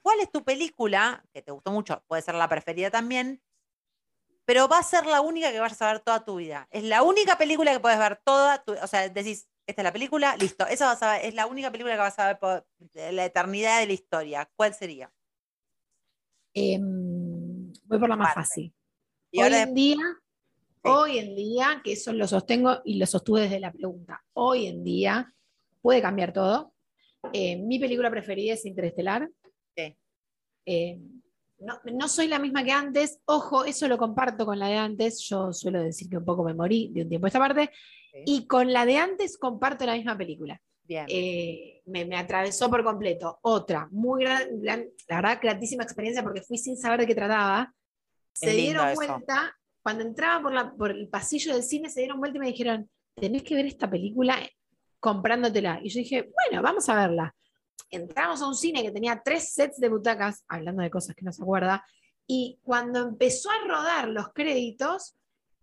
¿Cuál 0.01 0.19
es 0.21 0.31
tu 0.31 0.43
película, 0.43 1.23
que 1.31 1.43
te 1.43 1.51
gustó 1.51 1.71
mucho, 1.71 2.03
puede 2.07 2.21
ser 2.23 2.35
la 2.35 2.47
preferida 2.47 2.89
también, 2.89 3.41
pero 4.45 4.67
va 4.67 4.79
a 4.79 4.83
ser 4.83 5.05
la 5.05 5.21
única 5.21 5.51
que 5.51 5.59
vayas 5.59 5.81
a 5.81 5.91
ver 5.91 5.99
toda 6.01 6.23
tu 6.23 6.35
vida? 6.37 6.67
Es 6.71 6.83
la 6.83 7.03
única 7.03 7.37
película 7.37 7.73
que 7.73 7.79
puedes 7.79 7.99
ver 7.99 8.21
toda 8.23 8.63
tu, 8.63 8.73
o 8.73 8.87
sea, 8.87 9.09
decís, 9.09 9.47
esta 9.67 9.81
es 9.81 9.83
la 9.83 9.91
película, 9.93 10.35
listo, 10.37 10.65
esa 10.67 10.85
vas 10.85 11.01
a 11.03 11.13
ver, 11.13 11.25
es 11.25 11.33
la 11.33 11.47
única 11.47 11.71
película 11.71 11.95
que 11.95 11.99
vas 12.01 12.19
a 12.19 12.27
ver 12.27 12.39
por 12.39 12.67
la 12.93 13.25
eternidad 13.25 13.79
de 13.79 13.87
la 13.87 13.93
historia. 13.93 14.49
¿Cuál 14.55 14.73
sería? 14.75 15.11
Em, 16.53 17.73
voy 17.83 17.99
por 17.99 18.07
la 18.09 18.15
más 18.15 18.33
Parte. 18.33 18.39
fácil. 18.41 18.73
Y 19.31 19.39
hoy 19.39 19.43
ahora 19.43 19.61
en 19.63 19.73
día, 19.73 19.97
Sí. 19.97 20.91
hoy 20.91 21.17
en 21.19 21.35
día, 21.35 21.81
que 21.83 21.93
eso 21.93 22.13
lo 22.13 22.27
sostengo 22.27 22.81
y 22.85 22.97
lo 22.97 23.05
sostuve 23.05 23.41
desde 23.41 23.59
la 23.59 23.71
pregunta, 23.71 24.23
hoy 24.33 24.67
en 24.67 24.83
día 24.83 25.33
puede 25.81 26.01
cambiar 26.01 26.31
todo. 26.31 26.73
Eh, 27.33 27.57
mi 27.57 27.79
película 27.79 28.09
preferida 28.11 28.53
es 28.53 28.65
Interestelar. 28.65 29.29
Sí. 29.75 29.97
Eh, 30.67 30.99
no, 31.59 31.79
no 31.93 32.07
soy 32.07 32.27
la 32.27 32.39
misma 32.39 32.63
que 32.63 32.71
antes, 32.71 33.19
ojo, 33.25 33.65
eso 33.65 33.87
lo 33.87 33.97
comparto 33.97 34.45
con 34.45 34.59
la 34.59 34.67
de 34.67 34.75
antes, 34.77 35.19
yo 35.21 35.53
suelo 35.53 35.81
decir 35.81 36.09
que 36.09 36.17
un 36.17 36.25
poco 36.25 36.43
me 36.43 36.53
morí 36.53 36.89
de 36.93 37.03
un 37.03 37.09
tiempo 37.09 37.27
a 37.27 37.29
esta 37.29 37.39
parte, 37.39 37.71
Sí. 38.13 38.21
y 38.25 38.47
con 38.47 38.71
la 38.71 38.85
de 38.85 38.97
antes 38.97 39.37
comparto 39.37 39.85
la 39.85 39.93
misma 39.95 40.17
película. 40.17 40.61
Bien. 40.83 41.05
Eh, 41.09 41.81
me, 41.87 42.05
me 42.05 42.15
atravesó 42.15 42.69
por 42.69 42.83
completo. 42.83 43.39
Otra, 43.41 43.87
muy 43.91 44.23
gran, 44.23 44.61
gran- 44.61 44.85
la 45.09 45.15
verdad, 45.17 45.39
gratísima 45.41 45.83
experiencia 45.83 46.23
porque 46.23 46.41
fui 46.41 46.57
sin 46.57 46.77
saber 46.77 46.99
de 47.01 47.07
qué 47.07 47.15
trataba. 47.15 47.73
Se 48.31 48.51
Es 48.51 48.55
dieron 48.55 48.87
eso. 48.89 48.95
vuelta, 48.95 49.57
cuando 49.83 50.03
entraba 50.03 50.41
por, 50.43 50.53
la, 50.53 50.71
por 50.73 50.91
el 50.91 51.07
pasillo 51.09 51.53
del 51.53 51.63
cine, 51.63 51.89
se 51.89 52.01
dieron 52.01 52.19
vuelta 52.19 52.37
y 52.37 52.39
me 52.41 52.47
dijeron, 52.47 52.89
tenés 53.15 53.43
que 53.43 53.55
ver 53.55 53.65
esta 53.65 53.89
película 53.89 54.37
comprándotela. 54.99 55.79
Y 55.83 55.89
yo 55.89 55.99
dije, 55.99 56.29
bueno, 56.49 56.61
vamos 56.63 56.87
a 56.89 56.95
verla. 56.95 57.35
Entramos 57.89 58.41
a 58.41 58.47
un 58.47 58.55
cine 58.55 58.81
que 58.83 58.91
tenía 58.91 59.21
tres 59.23 59.53
sets 59.53 59.79
de 59.79 59.89
butacas, 59.89 60.43
hablando 60.47 60.81
de 60.83 60.89
cosas 60.89 61.15
que 61.15 61.23
no 61.25 61.31
se 61.31 61.41
acuerda, 61.43 61.85
y 62.27 62.59
cuando 62.63 62.99
empezó 62.99 63.49
a 63.51 63.59
rodar 63.67 64.07
los 64.07 64.33
créditos, 64.33 65.15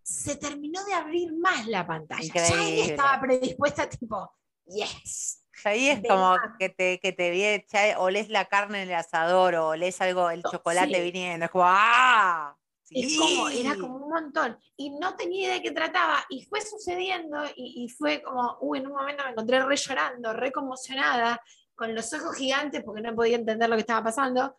se 0.03 0.37
terminó 0.37 0.85
de 0.85 0.95
abrir 0.95 1.33
más 1.37 1.67
la 1.67 1.87
pantalla. 1.87 2.33
Ya 2.35 2.43
ahí 2.43 2.51
Increíble. 2.51 2.85
estaba 2.95 3.21
predispuesta, 3.21 3.89
tipo, 3.89 4.33
yes. 4.67 5.39
Ahí 5.65 5.89
es 5.89 6.03
de 6.03 6.09
como 6.09 6.35
que 6.59 6.69
te, 6.71 6.99
que 6.99 7.13
te 7.13 7.33
vie- 7.33 7.65
ya 7.71 7.99
olés 8.01 8.29
la 8.29 8.47
carne 8.47 8.83
en 8.83 8.89
el 8.89 8.95
asador 8.97 9.55
o 9.55 9.69
olés 9.69 10.01
algo, 10.01 10.29
el 10.31 10.43
Oh, 10.45 10.51
chocolate 10.51 10.95
sí. 10.95 11.01
viniendo. 11.03 11.45
Es 11.47 11.51
como, 11.53 11.65
¡ah! 11.67 12.57
Como, 13.19 13.49
era 13.49 13.77
como 13.77 13.97
un 13.97 14.11
montón. 14.11 14.59
Y 14.77 14.91
no 14.91 15.15
tenía 15.17 15.45
idea 15.47 15.55
de 15.55 15.63
qué 15.63 15.71
trataba. 15.71 16.25
Y 16.29 16.45
fue 16.45 16.61
sucediendo 16.61 17.45
y, 17.57 17.85
y 17.85 17.89
fue 17.89 18.23
como, 18.23 18.59
uy, 18.61 18.81
en 18.81 18.87
un 18.89 18.93
momento 18.93 19.25
me 19.25 19.31
encontré 19.31 19.65
re 19.65 19.77
llorando, 19.77 20.33
re 20.33 20.51
conmocionada, 20.53 21.41
con 21.75 21.95
los 21.95 22.13
ojos 22.13 22.37
gigantes 22.37 22.83
porque 22.85 23.03
no 23.03 23.15
podía 23.15 23.37
entender 23.37 23.69
lo 23.69 23.77
que 23.77 23.81
estaba 23.81 24.05
pasando. 24.05 24.57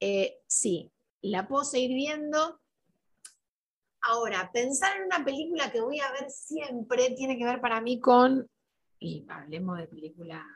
Eh, 0.00 0.38
sí, 0.46 0.90
la 1.22 1.46
puedo 1.46 1.64
seguir 1.64 1.94
viendo. 1.94 2.60
Ahora, 4.02 4.50
pensar 4.52 4.96
en 4.96 5.06
una 5.06 5.24
película 5.24 5.70
que 5.72 5.80
voy 5.80 6.00
a 6.00 6.12
ver 6.12 6.30
siempre 6.30 7.10
tiene 7.10 7.36
que 7.36 7.44
ver 7.44 7.60
para 7.60 7.80
mí 7.80 8.00
con, 8.00 8.48
y 8.98 9.26
hablemos 9.28 9.78
de 9.78 9.88
película 9.88 10.46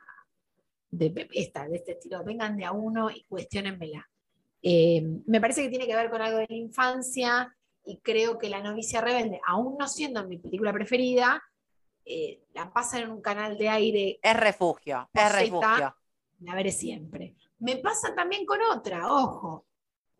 de 0.90 1.28
esta, 1.32 1.68
de 1.68 1.76
este 1.76 1.92
estilo, 1.92 2.24
vengan 2.24 2.56
de 2.56 2.64
a 2.64 2.72
uno 2.72 3.10
y 3.10 3.24
cuestionenmela. 3.24 4.08
Eh, 4.62 5.02
me 5.26 5.40
parece 5.40 5.62
que 5.62 5.70
tiene 5.70 5.86
que 5.86 5.96
ver 5.96 6.10
con 6.10 6.20
algo 6.20 6.38
de 6.38 6.46
la 6.48 6.56
infancia 6.56 7.56
y 7.84 7.98
creo 7.98 8.38
que 8.38 8.50
La 8.50 8.62
novicia 8.62 9.00
rebelde, 9.00 9.40
aún 9.46 9.76
no 9.78 9.88
siendo 9.88 10.26
mi 10.26 10.38
película 10.38 10.72
preferida, 10.72 11.42
eh, 12.12 12.42
la 12.54 12.72
pasan 12.72 13.02
en 13.02 13.10
un 13.10 13.20
canal 13.22 13.56
de 13.56 13.68
aire, 13.68 14.18
Es 14.22 14.36
refugio, 14.36 15.08
es 15.12 15.32
refugio. 15.32 15.94
la 16.40 16.54
veré 16.54 16.72
siempre. 16.72 17.36
Me 17.60 17.76
pasa 17.76 18.14
también 18.14 18.44
con 18.46 18.60
otra, 18.62 19.12
ojo. 19.12 19.66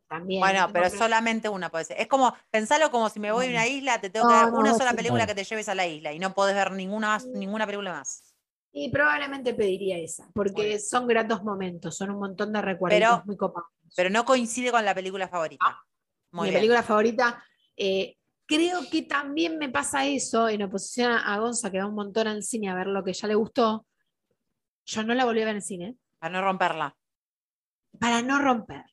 También. 0.08 0.40
Bueno, 0.40 0.68
pero 0.72 0.90
solamente 0.90 1.48
una 1.48 1.70
puede 1.70 1.84
ser. 1.84 2.00
Es 2.00 2.06
como, 2.08 2.34
pensalo 2.50 2.90
como 2.90 3.08
si 3.08 3.20
me 3.20 3.30
voy 3.32 3.46
a 3.46 3.50
una 3.50 3.66
isla, 3.66 4.00
te 4.00 4.10
tengo 4.10 4.26
que 4.28 4.34
dar 4.34 4.52
una 4.52 4.70
no, 4.70 4.76
sola 4.78 4.90
sí. 4.90 4.96
película 4.96 5.26
que 5.26 5.34
te 5.36 5.44
lleves 5.44 5.68
a 5.68 5.74
la 5.74 5.86
isla 5.86 6.12
y 6.12 6.18
no 6.18 6.34
podés 6.34 6.54
ver 6.56 6.72
ninguna, 6.72 7.08
más- 7.08 7.26
ninguna 7.26 7.64
película 7.66 7.92
más. 7.92 8.34
Y 8.72 8.90
probablemente 8.90 9.54
pediría 9.54 9.98
esa, 9.98 10.28
porque 10.34 10.62
Bueno. 10.62 10.78
son 10.80 11.06
gratos 11.08 11.42
momentos, 11.44 11.96
son 11.96 12.10
un 12.10 12.18
montón 12.20 12.52
de 12.52 12.60
recuerdos 12.62 12.98
Pero- 13.00 13.22
muy 13.24 13.36
copados. 13.36 13.68
Pero 13.96 14.10
no 14.10 14.24
coincide 14.24 14.70
con 14.70 14.84
la 14.84 14.94
película 14.94 15.26
favorita. 15.28 15.80
Muy 16.32 16.44
mi 16.46 16.50
bien. 16.50 16.60
película 16.60 16.82
favorita, 16.84 17.44
eh, 17.76 18.16
creo 18.50 18.80
que 18.90 19.02
también 19.02 19.56
me 19.58 19.68
pasa 19.68 20.04
eso 20.04 20.48
en 20.48 20.62
oposición 20.62 21.12
a 21.12 21.38
Gonza, 21.38 21.70
que 21.70 21.78
va 21.78 21.86
un 21.86 21.94
montón 21.94 22.26
al 22.26 22.42
cine 22.42 22.68
a 22.68 22.74
ver 22.74 22.88
lo 22.88 23.04
que 23.04 23.12
ya 23.12 23.28
le 23.28 23.36
gustó. 23.36 23.86
Yo 24.86 25.04
no 25.04 25.14
la 25.14 25.24
volví 25.24 25.40
a 25.42 25.44
ver 25.44 25.54
en 25.54 25.62
cine 25.62 25.96
Para 26.18 26.32
no 26.32 26.42
romperla. 26.42 26.96
para 27.98 28.22
no 28.22 28.38
romperla. 28.40 28.84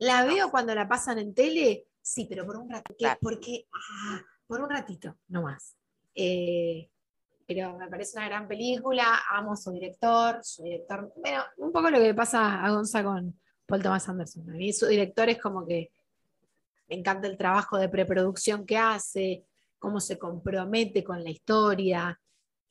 La 0.00 0.24
veo 0.24 0.50
cuando 0.50 0.74
la 0.74 0.86
pasan 0.86 1.18
en 1.18 1.34
tele, 1.34 1.86
sí, 2.00 2.26
pero 2.28 2.44
por 2.46 2.58
un 2.58 2.70
ratito. 2.70 2.96
Claro. 2.98 3.18
Porque, 3.22 3.66
ah, 3.72 4.20
por 4.46 4.60
un 4.60 4.68
ratito, 4.70 5.16
no 5.28 5.42
más. 5.42 5.74
Eh, 6.14 6.90
pero 7.46 7.76
me 7.78 7.88
parece 7.88 8.18
una 8.18 8.28
gran 8.28 8.46
película, 8.46 9.22
amo 9.30 9.56
su 9.56 9.72
director, 9.72 10.40
su 10.42 10.62
director, 10.62 11.10
bueno, 11.16 11.42
un 11.56 11.72
poco 11.72 11.88
lo 11.90 11.98
que 11.98 12.12
pasa 12.14 12.62
a 12.62 12.70
Gonza 12.70 13.02
con 13.02 13.40
Paul 13.66 13.82
Thomas 13.82 14.06
Anderson. 14.08 14.50
A 14.50 14.52
mí 14.52 14.72
su 14.72 14.86
director 14.86 15.28
es 15.30 15.40
como 15.40 15.66
que 15.66 15.90
me 16.88 16.96
encanta 16.96 17.28
el 17.28 17.36
trabajo 17.36 17.76
de 17.78 17.88
preproducción 17.88 18.64
que 18.66 18.76
hace, 18.78 19.44
cómo 19.78 20.00
se 20.00 20.18
compromete 20.18 21.04
con 21.04 21.22
la 21.22 21.30
historia. 21.30 22.20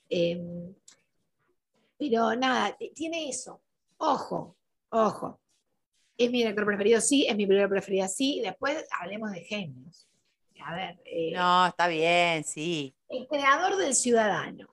eh, 0.10 0.74
pero 1.98 2.36
nada, 2.36 2.78
tiene 2.94 3.28
eso. 3.30 3.62
Ojo, 3.98 4.56
ojo. 4.90 5.40
¿Es 6.16 6.30
mi 6.32 6.40
director 6.40 6.66
preferido? 6.66 7.02
Sí. 7.02 7.26
¿Es 7.28 7.36
mi 7.36 7.46
película 7.48 7.68
preferida? 7.70 8.08
Sí. 8.08 8.40
Después 8.44 8.86
hablemos 9.00 9.32
de 9.32 9.42
genios. 9.42 10.08
A 10.64 10.76
ver, 10.76 11.00
eh, 11.06 11.32
No, 11.34 11.68
está 11.68 11.88
bien, 11.88 12.44
sí. 12.44 12.94
el 13.10 13.28
creador 13.28 13.78
del 13.78 13.96
Ciudadano, 13.96 14.68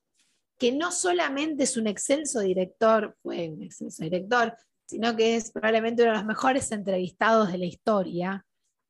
que 0.58 0.72
no 0.72 0.90
solamente 0.92 1.64
es 1.64 1.76
un 1.76 1.86
excelso 1.86 2.40
director, 2.40 3.16
fue 3.22 3.48
un 3.50 3.62
excelso 3.62 4.02
director, 4.02 4.56
sino 4.86 5.14
que 5.16 5.36
es 5.36 5.50
probablemente 5.52 6.02
uno 6.02 6.12
de 6.12 6.18
los 6.18 6.26
mejores 6.26 6.72
entrevistados 6.72 7.52
de 7.52 7.58
la 7.58 7.66
historia. 7.66 8.44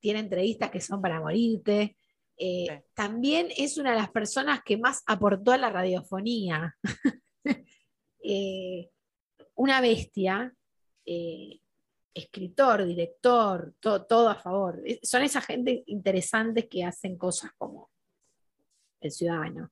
Tiene 0.05 0.19
entrevistas 0.21 0.71
que 0.71 0.83
son 0.83 1.01
para 1.01 1.19
morirte. 1.19 1.97
Eh, 2.37 2.67
Sí. 2.69 2.85
También 2.93 3.49
es 3.57 3.79
una 3.79 3.93
de 3.93 3.97
las 3.97 4.11
personas 4.11 4.61
que 4.63 4.77
más 4.77 5.03
aportó 5.07 5.53
a 5.53 5.57
la 5.57 5.71
radiofonía. 5.71 6.77
Eh, 8.27 8.91
una 9.57 9.81
bestia, 9.83 10.51
eh, 11.07 11.59
escritor, 12.15 12.85
director, 12.87 13.75
to- 13.81 14.05
todo 14.07 14.29
a 14.31 14.35
favor. 14.35 14.83
Es- 14.85 15.01
Son 15.09 15.23
esa 15.23 15.41
gente 15.43 15.83
interesantes 15.87 16.67
que 16.71 16.85
hacen 16.85 17.17
cosas 17.19 17.51
como 17.59 17.91
el 19.01 19.11
ciudadano. 19.11 19.71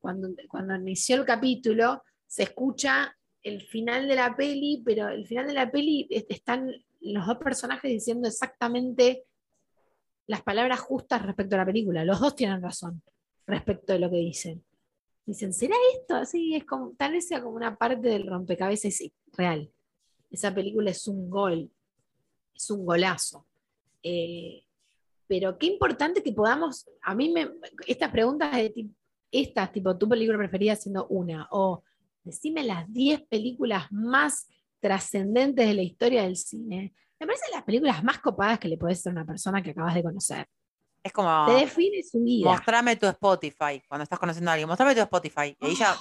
Cuando, 0.00 0.28
cuando 0.48 0.74
inició 0.74 1.16
el 1.16 1.24
capítulo, 1.26 2.02
se 2.26 2.44
escucha 2.44 3.14
el 3.42 3.60
final 3.62 4.06
de 4.08 4.14
la 4.16 4.34
peli, 4.36 4.82
pero 4.84 5.08
el 5.08 5.26
final 5.26 5.46
de 5.46 5.54
la 5.54 5.70
peli 5.70 6.06
es- 6.10 6.26
están 6.30 6.70
los 7.00 7.26
dos 7.26 7.36
personajes 7.38 7.90
diciendo 7.90 8.26
exactamente 8.28 9.24
las 10.26 10.42
palabras 10.42 10.80
justas 10.80 11.22
respecto 11.22 11.54
a 11.54 11.58
la 11.58 11.66
película. 11.66 12.04
Los 12.04 12.20
dos 12.20 12.34
tienen 12.34 12.62
razón 12.62 13.02
respecto 13.46 13.92
de 13.92 13.98
lo 13.98 14.10
que 14.10 14.16
dicen. 14.16 14.64
Dicen, 15.24 15.52
¿será 15.52 15.76
esto? 15.94 16.16
Así 16.16 16.54
es 16.54 16.64
como, 16.64 16.92
tal 16.96 17.12
vez 17.12 17.26
sea 17.26 17.42
como 17.42 17.56
una 17.56 17.76
parte 17.76 18.08
del 18.08 18.26
rompecabezas 18.26 18.94
sí, 18.94 19.12
real. 19.32 19.70
Esa 20.30 20.54
película 20.54 20.90
es 20.90 21.06
un 21.08 21.28
gol, 21.30 21.70
es 22.54 22.70
un 22.70 22.84
golazo. 22.84 23.46
Eh, 24.02 24.62
pero 25.26 25.58
qué 25.58 25.66
importante 25.66 26.22
que 26.22 26.32
podamos, 26.32 26.88
a 27.02 27.14
mí 27.14 27.30
me, 27.30 27.50
estas 27.86 28.10
preguntas 28.10 28.54
de 28.54 28.88
estas, 29.30 29.72
tipo 29.72 29.96
tu 29.98 30.08
película 30.08 30.38
preferida 30.38 30.76
siendo 30.76 31.06
una, 31.08 31.48
o 31.50 31.82
decime 32.22 32.62
las 32.62 32.90
10 32.92 33.22
películas 33.22 33.90
más 33.90 34.48
trascendentes 34.78 35.66
de 35.66 35.74
la 35.74 35.82
historia 35.82 36.22
del 36.22 36.36
cine, 36.36 36.94
me 37.20 37.26
parecen 37.26 37.48
las 37.52 37.62
películas 37.64 38.02
más 38.04 38.18
copadas 38.18 38.58
que 38.58 38.68
le 38.68 38.76
puedes 38.76 38.98
hacer 38.98 39.10
a 39.10 39.14
una 39.14 39.24
persona 39.26 39.62
que 39.62 39.70
acabas 39.70 39.94
de 39.94 40.02
conocer. 40.02 40.46
Es 41.02 41.12
como. 41.12 41.46
Te 41.46 41.52
define 41.52 42.02
su 42.02 42.22
vida. 42.22 42.50
Mostrame 42.50 42.96
tu 42.96 43.06
Spotify 43.06 43.82
cuando 43.88 44.02
estás 44.02 44.18
conociendo 44.18 44.50
a 44.50 44.54
alguien. 44.54 44.68
Mostrame 44.68 44.94
tu 44.94 45.00
Spotify. 45.02 45.56
Y 45.60 45.66
ahí 45.66 45.74
ya. 45.76 45.96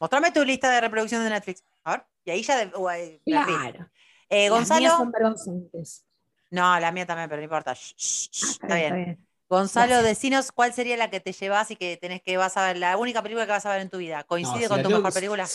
Mostrame 0.00 0.32
tu 0.32 0.44
lista 0.44 0.70
de 0.70 0.80
reproducción 0.80 1.22
de 1.22 1.30
Netflix. 1.30 1.62
A 1.84 1.92
ver. 1.92 2.06
Y 2.24 2.30
ahí 2.30 2.42
ya. 2.42 2.56
de- 2.64 2.72
o, 2.74 2.90
eh. 2.90 3.20
Claro. 3.24 3.88
Eh, 4.28 4.48
Las 4.48 4.50
mías 4.50 4.50
Gonzalo. 4.50 4.96
son 4.96 5.10
vergonzantes. 5.12 6.04
No, 6.50 6.78
la 6.80 6.90
mía 6.92 7.06
también, 7.06 7.28
pero 7.28 7.40
no 7.40 7.44
importa. 7.44 7.74
Shh, 7.74 7.94
shh, 7.96 8.28
shh, 8.30 8.44
Ah, 8.44 8.50
está 8.62 8.74
bien. 8.76 9.26
Gonzalo, 9.48 9.88
Gracias. 9.92 10.08
decinos 10.08 10.52
cuál 10.52 10.72
sería 10.72 10.96
la 10.96 11.10
que 11.10 11.20
te 11.20 11.32
llevas 11.32 11.70
y 11.70 11.76
que 11.76 11.98
tenés 11.98 12.22
que 12.22 12.38
vas 12.38 12.56
a 12.56 12.66
ver, 12.66 12.78
la 12.78 12.96
única 12.96 13.22
película 13.22 13.44
que 13.44 13.52
vas 13.52 13.66
a 13.66 13.70
ver 13.72 13.82
en 13.82 13.90
tu 13.90 13.98
vida. 13.98 14.18
No, 14.20 14.26
¿Coincide 14.26 14.62
si 14.62 14.68
con 14.68 14.82
tu 14.82 14.88
mejor 14.88 15.04
que- 15.10 15.12
película? 15.12 15.46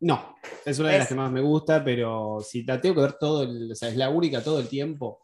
No, 0.00 0.36
es 0.64 0.78
una 0.78 0.90
de 0.90 0.98
las 0.98 1.08
que 1.08 1.14
más 1.14 1.30
me 1.30 1.40
gusta, 1.42 1.84
pero 1.84 2.38
si 2.40 2.62
la 2.62 2.80
tengo 2.80 2.94
que 2.96 3.00
ver 3.02 3.12
todo, 3.14 3.42
el, 3.42 3.70
o 3.70 3.74
sea, 3.74 3.90
es 3.90 3.96
la 3.96 4.08
única 4.08 4.42
todo 4.42 4.58
el 4.58 4.68
tiempo, 4.68 5.22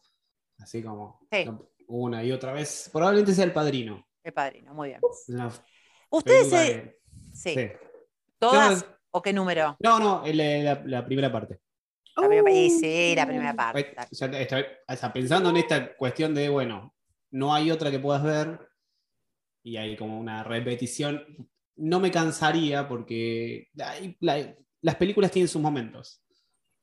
así 0.58 0.82
como 0.82 1.20
Sí. 1.32 1.46
una 1.88 2.22
y 2.22 2.30
otra 2.32 2.52
vez, 2.52 2.90
probablemente 2.92 3.32
sea 3.34 3.44
El 3.44 3.52
Padrino. 3.52 4.06
El 4.22 4.32
padrino, 4.32 4.74
muy 4.74 4.88
bien. 4.88 5.00
¿Ustedes 6.10 6.50
se- 6.50 6.56
que- 6.82 6.98
sí, 7.32 7.54
sí. 7.54 7.68
todas 8.38 8.82
Yo- 8.82 8.88
o 9.12 9.22
qué 9.22 9.32
número? 9.32 9.76
No, 9.80 9.98
no, 10.00 10.22
la, 10.26 10.82
la 10.84 11.04
primera 11.06 11.30
parte. 11.30 11.60
La 12.16 12.26
primera, 12.28 12.50
Uh, 12.50 12.70
sí, 12.80 13.14
la 13.14 13.26
primera 13.26 13.54
parte. 13.54 13.94
Ay, 13.96 14.06
o 14.10 14.14
sea, 14.14 14.26
está- 14.40 14.64
o 14.88 14.96
sea, 14.96 15.12
pensando 15.12 15.50
en 15.50 15.58
esta 15.58 15.94
cuestión 15.96 16.34
de, 16.34 16.48
bueno, 16.48 16.92
no 17.30 17.54
hay 17.54 17.70
otra 17.70 17.90
que 17.90 17.98
puedas 18.00 18.22
ver 18.24 18.58
y 19.62 19.76
hay 19.76 19.96
como 19.96 20.18
una 20.18 20.42
repetición, 20.42 21.22
no 21.76 22.00
me 22.00 22.10
cansaría 22.10 22.88
porque 22.88 23.68
hay- 23.78 24.16
las 24.86 24.94
películas 24.94 25.32
tienen 25.32 25.48
sus 25.48 25.60
momentos. 25.60 26.22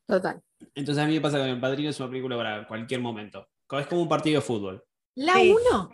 Total. 0.06 0.38
Entonces 0.74 1.02
a 1.02 1.06
mí 1.06 1.14
me 1.14 1.20
pasa 1.22 1.38
que 1.38 1.48
El 1.50 1.58
Padrino 1.60 1.88
es 1.88 1.98
una 1.98 2.10
película 2.10 2.36
para 2.36 2.66
cualquier 2.68 3.00
momento. 3.00 3.48
Es 3.78 3.86
como 3.86 4.02
un 4.02 4.08
partido 4.08 4.40
de 4.40 4.46
fútbol. 4.46 4.84
La 5.14 5.34
Sí. 5.34 5.50
1 5.72 5.90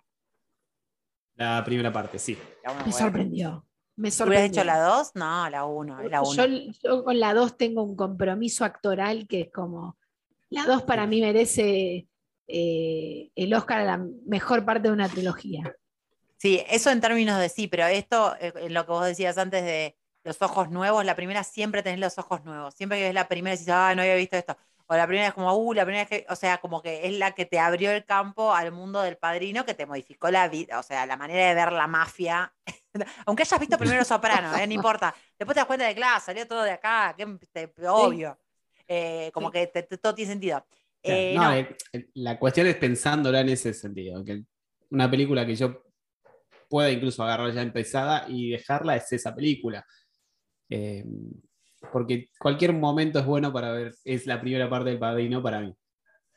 La 1.36 1.62
primera 1.64 1.92
parte, 1.92 2.18
sí. 2.18 2.36
Uno, 2.64 2.84
me 2.84 2.92
sorprendió. 2.92 3.64
Me 3.96 4.08
¿Hubieras 4.08 4.16
sorprendió. 4.16 4.46
hecho 4.62 4.64
la 4.64 4.80
2? 4.80 5.10
No, 5.14 5.48
la 5.50 5.64
1, 5.66 6.00
es 6.00 6.10
la 6.10 6.22
1. 6.22 6.34
Yo, 6.46 6.72
yo 6.82 7.04
con 7.04 7.20
la 7.20 7.32
2 7.32 7.56
tengo 7.56 7.82
un 7.84 7.94
compromiso 7.96 8.64
actoral 8.64 9.28
que 9.28 9.42
es 9.42 9.52
como. 9.52 9.96
La 10.48 10.64
2 10.66 10.82
para 10.82 11.06
mí 11.06 11.20
merece 11.20 12.08
eh, 12.48 13.30
el 13.36 13.54
Oscar 13.54 13.80
a 13.80 13.84
la 13.84 14.04
mejor 14.26 14.64
parte 14.64 14.88
de 14.88 14.94
una 14.94 15.08
trilogía. 15.08 15.72
Sí, 16.38 16.60
eso 16.68 16.90
en 16.90 17.00
términos 17.00 17.38
de 17.38 17.48
sí, 17.48 17.68
pero 17.68 17.86
esto, 17.86 18.34
eh, 18.40 18.52
en 18.56 18.74
lo 18.74 18.84
que 18.84 18.92
vos 18.92 19.06
decías 19.06 19.38
antes 19.38 19.62
de 19.62 19.96
los 20.22 20.40
ojos 20.42 20.70
nuevos, 20.70 21.04
la 21.04 21.16
primera 21.16 21.42
siempre 21.44 21.82
tenés 21.82 22.00
los 22.00 22.18
ojos 22.18 22.44
nuevos. 22.44 22.74
Siempre 22.74 22.98
que 22.98 23.04
ves 23.04 23.14
la 23.14 23.28
primera 23.28 23.56
decís, 23.56 23.68
ah, 23.70 23.94
no 23.94 24.02
había 24.02 24.14
visto 24.16 24.36
esto. 24.36 24.56
O 24.86 24.94
la 24.96 25.06
primera 25.06 25.28
es 25.28 25.34
como, 25.34 25.54
uh, 25.54 25.72
la 25.72 25.84
primera 25.84 26.02
es 26.02 26.08
que, 26.08 26.26
o 26.28 26.34
sea, 26.36 26.58
como 26.58 26.82
que 26.82 27.06
es 27.06 27.12
la 27.16 27.30
que 27.32 27.46
te 27.46 27.60
abrió 27.60 27.92
el 27.92 28.04
campo 28.04 28.52
al 28.52 28.72
mundo 28.72 29.00
del 29.02 29.16
padrino, 29.16 29.64
que 29.64 29.74
te 29.74 29.86
modificó 29.86 30.30
la 30.30 30.48
vida, 30.48 30.80
o 30.80 30.82
sea, 30.82 31.06
la 31.06 31.16
manera 31.16 31.48
de 31.48 31.54
ver 31.54 31.72
la 31.72 31.86
mafia. 31.86 32.52
Aunque 33.26 33.44
hayas 33.44 33.60
visto 33.60 33.78
primero 33.78 34.04
Soprano, 34.04 34.56
¿eh? 34.56 34.66
no 34.66 34.72
importa. 34.74 35.14
Después 35.38 35.54
te 35.54 35.60
das 35.60 35.66
cuenta 35.66 35.86
de, 35.86 35.94
claro, 35.94 36.20
salió 36.20 36.46
todo 36.46 36.64
de 36.64 36.72
acá, 36.72 37.14
que 37.16 37.24
te- 37.52 37.72
obvio. 37.88 38.36
Eh, 38.88 39.30
como 39.32 39.46
Sí. 39.48 39.52
que 39.52 39.66
te- 39.68 39.82
te- 39.84 39.98
todo 39.98 40.12
tiene 40.14 40.32
sentido. 40.32 40.66
Eh, 41.04 41.34
no, 41.36 41.54
no, 41.54 41.66
la 42.14 42.38
cuestión 42.38 42.66
es 42.66 42.74
pensándola 42.76 43.40
en 43.40 43.50
ese 43.50 43.72
sentido. 43.72 44.24
Que 44.24 44.42
una 44.90 45.08
película 45.08 45.46
que 45.46 45.54
yo 45.54 45.84
pueda 46.68 46.90
incluso 46.90 47.22
agarrar 47.22 47.52
ya 47.52 47.62
empezada 47.62 48.26
y 48.28 48.50
dejarla 48.50 48.96
es 48.96 49.10
esa 49.12 49.34
película. 49.34 49.86
Eh, 50.70 51.04
porque 51.92 52.28
cualquier 52.38 52.72
momento 52.72 53.18
es 53.18 53.26
bueno 53.26 53.52
para 53.52 53.72
ver, 53.72 53.94
es 54.04 54.26
la 54.26 54.40
primera 54.40 54.70
parte 54.70 54.90
del 54.90 54.98
padrino 54.98 55.42
para 55.42 55.60
mí. 55.60 55.74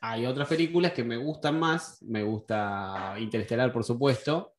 Hay 0.00 0.26
otras 0.26 0.48
películas 0.48 0.92
que 0.92 1.04
me 1.04 1.16
gustan 1.16 1.58
más, 1.58 2.02
me 2.02 2.22
gusta 2.22 3.14
Interestelar, 3.18 3.72
por 3.72 3.84
supuesto, 3.84 4.54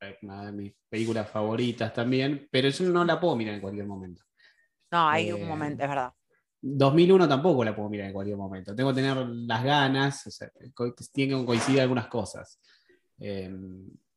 es 0.00 0.16
una 0.22 0.46
de 0.46 0.52
mis 0.52 0.74
películas 0.88 1.30
favoritas 1.30 1.92
también, 1.92 2.48
pero 2.50 2.68
yo 2.68 2.84
no 2.86 3.04
la 3.04 3.18
puedo 3.18 3.36
mirar 3.36 3.54
en 3.54 3.60
cualquier 3.60 3.86
momento. 3.86 4.22
no, 4.90 5.08
hay 5.08 5.28
eh, 5.28 5.34
un 5.34 5.48
momento, 5.48 5.82
es 5.82 5.88
verdad. 5.88 6.12
2001 6.60 7.28
tampoco 7.28 7.64
la 7.64 7.74
puedo 7.74 7.88
mirar 7.88 8.08
en 8.08 8.12
cualquier 8.12 8.36
momento. 8.36 8.74
Tengo 8.74 8.90
que 8.90 9.02
tener 9.02 9.16
las 9.16 9.62
ganas, 9.62 10.26
o 10.26 10.30
sea, 10.30 10.50
tienen 11.12 11.40
que 11.40 11.46
coincidir 11.46 11.80
algunas 11.80 12.08
cosas. 12.08 12.60
Eh, 13.18 13.54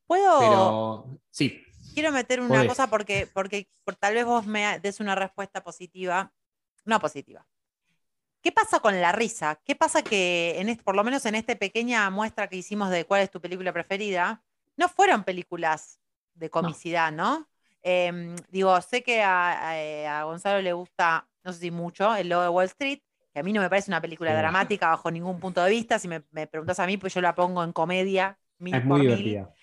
¿Puedo, 0.07 0.39
pero 0.39 1.19
sí, 1.29 1.61
quiero 1.93 2.11
meter 2.11 2.41
una 2.41 2.65
cosa 2.67 2.87
porque, 2.89 3.27
porque 3.33 3.67
por- 3.83 3.95
tal 3.95 4.13
vez 4.13 4.25
vos 4.25 4.45
me 4.45 4.79
des 4.79 4.99
una 4.99 5.15
respuesta 5.15 5.63
positiva, 5.63 6.31
no 6.85 6.99
positiva. 6.99 7.45
¿Qué 8.41 8.51
pasa 8.53 8.79
con 8.79 8.99
la 9.01 9.11
risa? 9.11 9.59
¿Qué 9.65 9.75
pasa 9.75 10.01
que, 10.01 10.55
en 10.59 10.69
este- 10.69 10.83
por 10.83 10.95
lo 10.95 11.03
menos 11.03 11.25
en 11.25 11.35
esta 11.35 11.55
pequeña 11.55 12.09
muestra 12.09 12.47
que 12.47 12.55
hicimos 12.55 12.89
de 12.89 13.05
cuál 13.05 13.21
es 13.21 13.31
tu 13.31 13.41
película 13.41 13.73
preferida, 13.73 14.41
no 14.77 14.87
fueron 14.87 15.23
películas 15.25 15.99
de 16.35 16.49
comicidad, 16.49 17.11
¿no? 17.11 17.49
Em, 17.81 18.35
digo, 18.49 18.79
sé 18.81 19.03
que 19.03 19.21
a, 19.21 19.71
a- 19.71 20.19
a 20.19 20.23
Gonzalo 20.23 20.61
le 20.61 20.71
gusta, 20.73 21.27
no 21.43 21.51
sé 21.51 21.59
si 21.59 21.71
mucho, 21.71 22.15
El 22.15 22.29
Lobo 22.29 22.43
de 22.43 22.49
Wall 22.49 22.65
Street, 22.67 22.99
que 23.33 23.39
a 23.41 23.43
mí 23.43 23.51
no 23.51 23.61
me 23.61 23.69
parece 23.69 23.91
una 23.91 24.01
película 24.01 24.31
Sí. 24.31 24.37
dramática 24.37 24.87
bajo 24.89 25.11
ningún 25.11 25.39
punto 25.39 25.61
de 25.63 25.69
vista. 25.71 25.99
Si 25.99 26.07
me, 26.07 26.23
me 26.31 26.47
preguntas 26.47 26.79
a 26.79 26.85
mí, 26.87 26.97
pues 26.97 27.13
yo 27.13 27.21
la 27.21 27.35
pongo 27.35 27.63
en 27.63 27.73
comedia. 27.73 28.39
Mil 28.57 28.73
es 28.73 28.81
por 28.81 28.87
muy 28.87 28.99
mil 29.07 29.17
divertida. 29.17 29.53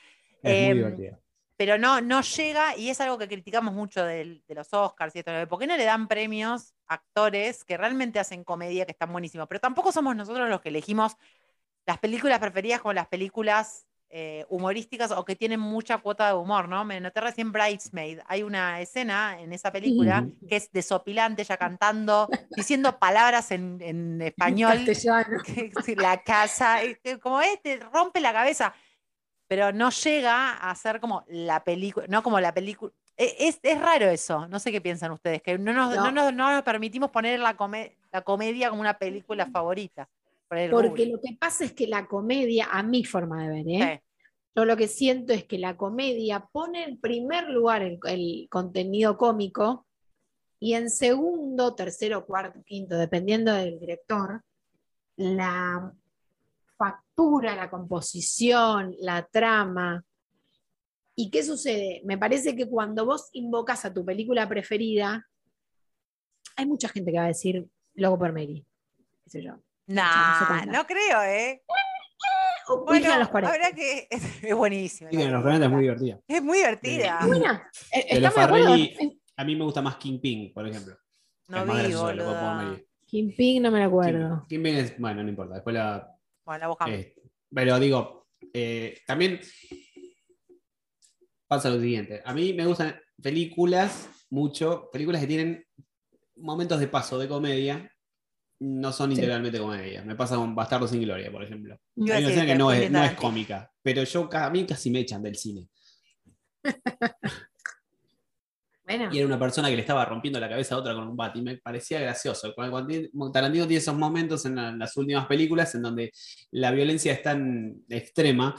Es 0.43 0.55
Em, 0.59 0.64
muy 0.66 0.74
divertida. 0.77 1.18
Pero 1.57 1.79
no, 1.79 2.01
no 2.01 2.21
llega, 2.23 2.77
y 2.77 2.91
es 2.91 3.01
algo 3.01 3.19
que 3.19 3.29
criticamos 3.29 3.75
mucho 3.75 4.05
del- 4.05 4.43
de, 4.47 4.55
los 4.55 4.73
Oscars 4.73 5.15
y 5.17 5.21
esto, 5.21 5.33
¿por 5.49 5.59
qué 5.59 5.67
no 5.67 5.77
le 5.77 5.85
dan 5.85 6.09
premios 6.09 6.75
a 6.87 6.95
actores 6.95 7.65
que 7.65 7.77
realmente 7.77 8.19
hacen 8.19 8.45
comedia 8.45 8.85
que 8.85 8.93
están 8.93 9.13
buenísimos? 9.13 9.49
Pero 9.49 9.61
tampoco 9.61 9.93
somos 9.93 10.15
nosotros 10.17 10.49
los 10.49 10.61
que 10.61 10.69
elegimos 10.69 11.17
las 11.87 11.99
películas 11.99 12.39
preferidas 12.41 12.81
como 12.81 12.93
las 12.93 13.07
películas 13.09 13.87
eh, 14.09 14.45
humorísticas 14.49 15.11
o 15.11 15.25
que 15.25 15.35
tienen 15.37 15.61
mucha 15.61 15.99
cuota 15.99 16.29
de 16.29 16.35
humor, 16.35 16.69
¿no? 16.69 16.85
Me 16.85 17.01
noté 17.01 17.21
recién 17.21 17.53
Bridesmaid. 17.53 18.21
Hay 18.27 18.43
una 18.43 18.81
escena 18.81 19.41
en 19.41 19.53
esa 19.53 19.73
película 19.73 20.27
que 20.49 20.57
es 20.57 20.71
desopilante, 20.73 21.43
ella 21.43 21.57
cantando, 21.57 22.29
diciendo 22.57 22.99
palabras 22.99 23.51
en, 23.51 23.79
en 23.81 24.23
español. 24.23 24.79
La 25.97 26.23
casa, 26.23 26.79
que 27.03 27.19
como 27.19 27.41
es, 27.41 27.61
te 27.63 27.79
rompe 27.79 28.21
la 28.21 28.33
cabeza, 28.33 28.75
pero 29.49 29.73
no 29.73 29.91
llega 29.91 30.53
a 30.55 30.75
ser 30.75 31.01
como 31.01 31.25
la 31.29 31.63
película, 31.65 32.07
no 32.09 32.23
como 32.23 32.41
la 32.41 32.53
película. 32.53 32.93
e- 33.17 33.35
Es, 33.39 33.59
es 33.63 33.81
raro 33.81 34.07
eso, 34.07 34.47
no 34.49 34.59
sé 34.59 34.73
qué 34.73 34.81
piensan 34.81 35.13
ustedes, 35.13 35.43
que 35.43 35.57
no 35.59 35.73
nos, 35.73 35.95
no. 35.95 36.05
No. 36.07 36.11
nos, 36.13 36.35
no 36.35 36.53
nos 36.53 36.63
permitimos 36.63 37.11
poner 37.11 37.39
la, 37.41 37.57
come- 37.57 37.97
la 38.13 38.23
comedia 38.23 38.69
como 38.71 38.81
una 38.81 38.99
película 38.99 39.47
favorita. 39.47 40.09
por 40.49 40.59
Porque 40.71 40.89
Google. 41.05 41.07
lo 41.13 41.21
que 41.21 41.37
pasa 41.39 41.65
es 41.65 41.73
que 41.73 41.87
la 41.87 42.07
comedia, 42.07 42.69
a 42.71 42.83
mi 42.83 43.05
forma 43.05 43.43
de 43.43 43.49
ver, 43.49 43.69
¿eh? 43.69 44.03
Sí. 44.03 44.29
yo 44.57 44.65
lo 44.65 44.77
que 44.77 44.89
siento 44.89 45.33
es 45.33 45.45
que 45.45 45.59
la 45.59 45.77
comedia 45.77 46.41
pone 46.53 46.85
en 46.85 47.01
primer 47.01 47.49
lugar 47.51 47.83
el, 47.83 47.99
el 48.05 48.49
contenido 48.51 49.17
cómico 49.17 49.87
y 50.59 50.73
en 50.75 50.89
segundo, 50.91 51.75
tercero, 51.75 52.25
cuarto, 52.27 52.63
quinto, 52.65 52.97
dependiendo 52.97 53.53
del 53.53 53.79
director, 53.79 54.43
la 55.17 55.93
factura, 57.17 57.57
la 57.57 57.71
composición, 57.71 58.95
la 59.01 59.27
trama. 59.27 60.05
¿Y 61.14 61.31
qué 61.31 61.43
sucede? 61.43 62.03
Me 62.05 62.19
parece 62.19 62.55
que 62.55 62.69
cuando 62.69 63.07
vos 63.07 63.31
invocas 63.33 63.85
a 63.87 63.93
tu 63.95 64.05
película 64.05 64.47
preferida, 64.49 65.27
hay 66.57 66.67
mucha 66.67 66.89
gente 66.89 67.11
que 67.11 67.19
va 67.19 67.25
a 67.25 67.29
decir 67.29 67.67
Loco 67.95 68.19
por 68.19 68.33
Mary, 68.33 68.64
qué 69.25 69.31
sé 69.31 69.43
yo. 69.43 69.55
Nah, 69.87 70.64
no 70.67 70.73
no 70.73 70.87
creo, 70.87 71.23
¿eh? 71.23 71.62
O 72.69 72.79
Bueno, 72.85 72.93
Virgen 72.93 73.12
a 73.12 73.19
los 73.21 73.29
40. 73.29 73.55
habrá 73.55 73.73
que. 73.73 74.09
Es, 74.43 74.55
buenísimo. 74.55 75.09
Sí, 75.11 75.23
en 75.23 75.33
los 75.33 75.41
40 75.43 75.67
es 75.67 75.73
muy 75.73 75.83
divertida. 75.83 76.21
Es 76.27 76.43
muy 76.43 76.59
divertida. 76.59 77.19
Es 77.21 77.27
buena. 77.27 77.71
Eh. 77.93 78.31
Farrelly, 78.31 79.21
a 79.37 79.45
mí 79.45 79.57
me 79.57 79.64
gusta 79.64 79.81
más 79.81 79.97
Kingpin, 79.97 80.53
por 80.53 80.67
ejemplo. 80.69 80.97
No 81.49 81.64
vi, 81.64 81.73
medir. 81.73 82.87
Kingpin 83.07 83.62
no 83.62 83.71
me 83.71 83.79
lo 83.79 83.85
acuerdo. 83.87 84.45
Kim- 84.49 84.62
Kingpin 84.62 84.75
es, 84.75 84.99
bueno, 84.99 85.23
no 85.23 85.29
importa, 85.29 85.55
después 85.55 85.75
la... 85.75 86.16
Bueno, 86.47 86.61
la 86.61 86.69
buscamos. 86.69 86.95
eh, 86.95 87.15
pero 87.53 87.79
digo, 87.79 88.29
eh, 88.55 89.01
también 89.07 89.41
pasa 91.47 91.69
lo 91.71 91.81
siguiente. 91.81 92.23
A 92.25 92.33
mí 92.33 92.55
me 92.55 92.65
gustan 92.67 92.99
películas 93.23 94.09
mucho, 94.31 94.89
películas 94.93 95.21
que 95.21 95.27
tienen 95.27 95.67
momentos 96.37 96.81
de 96.81 96.89
paso 96.89 97.19
de 97.19 97.29
comedia, 97.29 97.91
no 98.61 98.93
son 98.93 99.11
Sí. 99.11 99.17
integralmente 99.17 99.59
comedia. 99.59 100.03
Me 100.05 100.17
pasa 100.17 100.37
con 100.37 100.55
Bastardo 100.55 100.89
sin 100.89 101.03
Gloria, 101.03 101.31
por 101.31 101.43
ejemplo. 101.45 101.79
Iba 101.97 102.15
a 102.15 102.19
Hay 102.19 102.25
una 102.25 102.29
decir 102.29 102.43
escena 102.43 102.47
que 102.47 102.53
que 102.53 102.59
no 102.59 102.73
es, 102.73 102.91
no 102.91 103.05
es 103.05 103.13
cómica, 103.15 103.71
pero 103.83 104.03
yo 104.05 104.29
a 104.33 104.51
mí 104.51 104.65
casi 104.67 104.91
me 104.91 105.01
echan 105.01 105.23
del 105.23 105.37
cine. 105.37 105.69
Bueno, 108.87 109.09
Y 109.12 109.18
era 109.18 109.26
una 109.26 109.39
persona 109.39 109.68
que 109.68 109.74
le 109.74 109.80
estaba 109.82 110.05
rompiendo 110.05 110.39
la 110.39 110.49
cabeza 110.49 110.76
a 110.76 110.78
otra 110.78 110.95
con 110.95 111.09
un 111.09 111.16
bat 111.16 111.34
y 111.37 111.43
me 111.43 111.57
parecía 111.59 111.99
gracioso. 112.01 112.55
Cuando, 112.55 112.87
Tarantino 113.32 113.66
tiene 113.66 113.78
esos 113.80 113.97
momentos 113.97 114.45
en, 114.47 114.55
la- 114.55 114.68
en 114.68 114.78
las 114.78 114.97
últimas 114.97 115.26
películas 115.26 115.74
en 115.74 115.82
donde 115.82 116.12
la 116.53 116.70
violencia 116.70 117.12
es 117.12 117.22
tan 117.22 117.74
extrema 117.89 118.55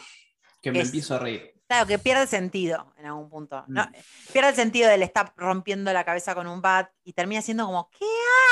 que 0.61 0.71
me 0.71 0.80
Es- 0.80 0.88
empiezo 0.88 1.15
a 1.15 1.19
reír. 1.19 1.53
Claro, 1.69 1.86
que 1.86 1.99
pierde 1.99 2.28
sentido 2.28 2.93
en 2.97 3.07
algún 3.07 3.30
punto. 3.30 3.61
¿no? 3.67 3.84
Mm. 3.84 4.32
Pierde 4.32 4.49
el 4.51 4.55
sentido 4.55 4.89
de 4.89 4.97
le 4.97 5.03
estar 5.05 5.34
rompiendo 5.36 5.91
la 5.91 6.05
cabeza 6.05 6.34
con 6.34 6.47
un 6.47 6.61
bat 6.61 6.89
y 7.03 7.11
termina 7.11 7.41
siendo 7.41 7.65
como, 7.65 7.89
¿qué 7.97 8.05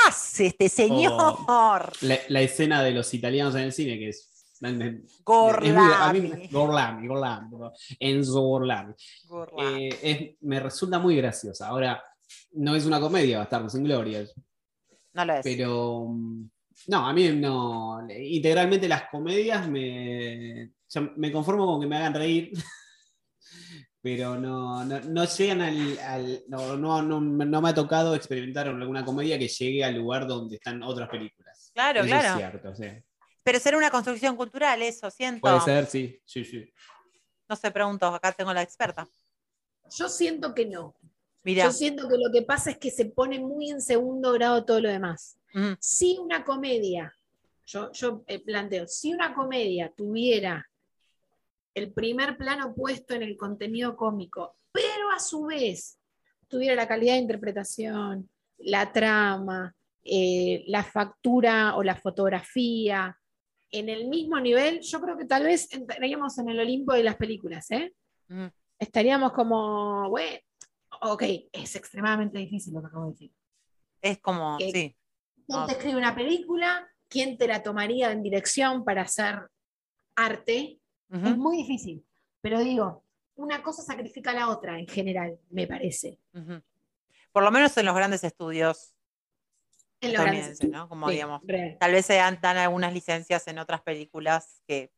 hace 0.06 0.46
este 0.48 0.68
señor? 0.68 1.92
La, 2.02 2.18
la 2.28 2.40
escena 2.42 2.82
de 2.82 2.90
los 2.90 3.12
italianos 3.14 3.54
en 3.54 3.62
el 3.62 3.72
cine, 3.72 3.98
que 3.98 4.10
es. 4.10 4.35
Muy- 4.60 4.72
a 4.72 4.90
mí- 4.90 5.00
Gorlami. 5.24 6.48
Gorlami, 6.50 7.06
Gorlami, 7.08 7.48
Enzo 8.00 8.40
Gorlami. 8.40 8.94
Gorlami. 9.28 9.86
Eh, 9.88 9.98
es- 10.02 10.36
me 10.42 10.60
resulta 10.60 10.98
muy 10.98 11.16
graciosa. 11.16 11.68
Ahora, 11.68 12.02
no 12.52 12.74
es 12.74 12.84
una 12.86 13.00
comedia, 13.00 13.38
Bastardos 13.38 13.72
sin 13.72 13.84
Gloria, 13.84 14.24
no 15.14 15.24
lo 15.24 15.32
es. 15.34 15.40
pero. 15.44 16.08
No, 16.88 17.06
a 17.08 17.12
mí 17.12 17.28
no. 17.30 18.06
Integralmente 18.10 18.86
las 18.88 19.08
comedias 19.10 19.68
me. 19.68 20.70
me 21.16 21.32
conformo 21.32 21.66
con 21.66 21.80
que 21.80 21.86
me 21.86 21.96
hagan 21.96 22.14
reír. 22.14 22.52
Pero 24.02 24.38
no, 24.38 24.84
no, 24.84 25.00
no 25.00 25.24
llegan 25.24 25.62
al. 25.62 25.98
al- 25.98 26.44
no, 26.48 26.76
no, 26.76 27.02
no, 27.02 27.20
no 27.20 27.60
me 27.62 27.68
ha 27.68 27.74
tocado 27.74 28.14
experimentar 28.14 28.68
alguna 28.68 29.04
comedia 29.04 29.36
que 29.38 29.48
llegue 29.48 29.82
al 29.84 29.96
lugar 29.96 30.26
donde 30.28 30.56
están 30.56 30.80
otras 30.84 31.08
películas. 31.08 31.70
Claro, 31.74 32.00
Eso 32.00 32.08
claro. 32.08 32.28
Es 32.28 32.34
cierto, 32.36 32.74
sí. 32.76 32.86
Pero 33.46 33.60
será 33.60 33.78
una 33.78 33.92
construcción 33.92 34.34
cultural, 34.34 34.82
eso, 34.82 35.08
siento. 35.08 35.42
Puede 35.42 35.60
ser, 35.60 35.86
sí, 35.86 36.20
sí, 36.24 36.44
sí. 36.44 36.68
No 37.48 37.54
sé, 37.54 37.70
pregunto, 37.70 38.04
acá 38.06 38.32
tengo 38.32 38.52
la 38.52 38.60
experta. 38.62 39.06
yo 39.96 40.08
siento 40.08 40.52
que 40.52 40.66
no. 40.66 40.96
Mira, 41.44 41.66
Yo 41.66 41.70
siento 41.70 42.08
que 42.08 42.16
lo 42.18 42.32
que 42.32 42.42
pasa 42.42 42.70
es 42.72 42.78
que 42.78 42.90
se 42.90 43.04
pone 43.04 43.38
muy 43.38 43.70
en 43.70 43.80
segundo 43.80 44.32
grado 44.32 44.64
todo 44.64 44.80
lo 44.80 44.88
demás. 44.88 45.38
mm, 45.54 45.74
Si 45.78 46.18
una 46.18 46.42
comedia, 46.44 47.14
yo, 47.64 47.92
yo 47.92 48.24
eh, 48.26 48.40
planteo, 48.40 48.88
si 48.88 49.14
una 49.14 49.32
comedia 49.32 49.92
tuviera 49.96 50.68
el 51.72 51.92
primer 51.92 52.36
plano 52.36 52.74
puesto 52.74 53.14
en 53.14 53.22
el 53.22 53.36
contenido 53.36 53.94
cómico, 53.94 54.56
pero 54.72 55.12
a 55.14 55.20
su 55.20 55.44
vez 55.44 56.00
tuviera 56.48 56.74
la 56.74 56.88
calidad 56.88 57.12
de 57.14 57.20
interpretación, 57.20 58.28
la 58.58 58.92
trama, 58.92 59.72
eh, 60.02 60.64
la 60.66 60.82
factura 60.82 61.76
o 61.76 61.84
la 61.84 61.94
fotografía, 61.94 63.16
en 63.70 63.88
el 63.88 64.08
mismo 64.08 64.38
nivel, 64.40 64.80
yo 64.80 65.00
creo 65.00 65.16
que 65.16 65.24
tal 65.24 65.44
vez 65.44 65.72
entraríamos 65.72 66.38
en 66.38 66.48
el 66.48 66.60
Olimpo 66.60 66.92
de 66.94 67.02
las 67.02 67.16
películas, 67.16 67.70
¿eh? 67.70 67.94
mm. 68.28 68.46
estaríamos 68.78 69.32
como, 69.32 70.08
bueno, 70.10 70.38
ok, 71.02 71.22
es 71.52 71.76
extremadamente 71.76 72.38
difícil 72.38 72.74
lo 72.74 72.80
que 72.80 72.86
acabo 72.88 73.04
de 73.06 73.10
decir. 73.12 73.32
es 74.02 74.18
como, 74.18 74.56
Que- 74.58 74.72
sí. 74.72 74.96
¿Quién 75.46 75.60
No. 75.60 75.66
te 75.66 75.72
escribe 75.72 75.96
una 75.98 76.14
película? 76.14 76.88
¿Quién 77.08 77.38
te 77.38 77.46
la 77.46 77.62
tomaría 77.62 78.10
en 78.10 78.22
dirección 78.22 78.84
para 78.84 79.02
hacer 79.02 79.48
arte? 80.16 80.80
Es 81.08 81.36
muy 81.36 81.58
difícil. 81.58 82.04
Pero 82.40 82.58
digo, 82.64 83.04
una 83.36 83.62
cosa 83.62 83.82
sacrifica 83.82 84.32
a 84.32 84.34
la 84.34 84.48
otra 84.48 84.76
en 84.80 84.88
general, 84.88 85.38
me 85.50 85.68
parece. 85.68 86.18
Por 87.30 87.44
lo 87.44 87.50
menos 87.52 87.76
en 87.76 87.86
los 87.86 87.94
grandes 87.94 88.24
estudios 88.24 88.95
¿no? 90.70 90.88
Como 90.88 91.08
Sí, 91.08 91.14
digamos. 91.14 91.42
Tal 91.78 91.92
vez 91.92 92.06
se 92.06 92.14
dan, 92.14 92.38
dan 92.40 92.56
algunas 92.56 92.92
licencias 92.92 93.46
en 93.48 93.58
otras 93.58 93.82
películas 93.82 94.62
que, 94.66 94.92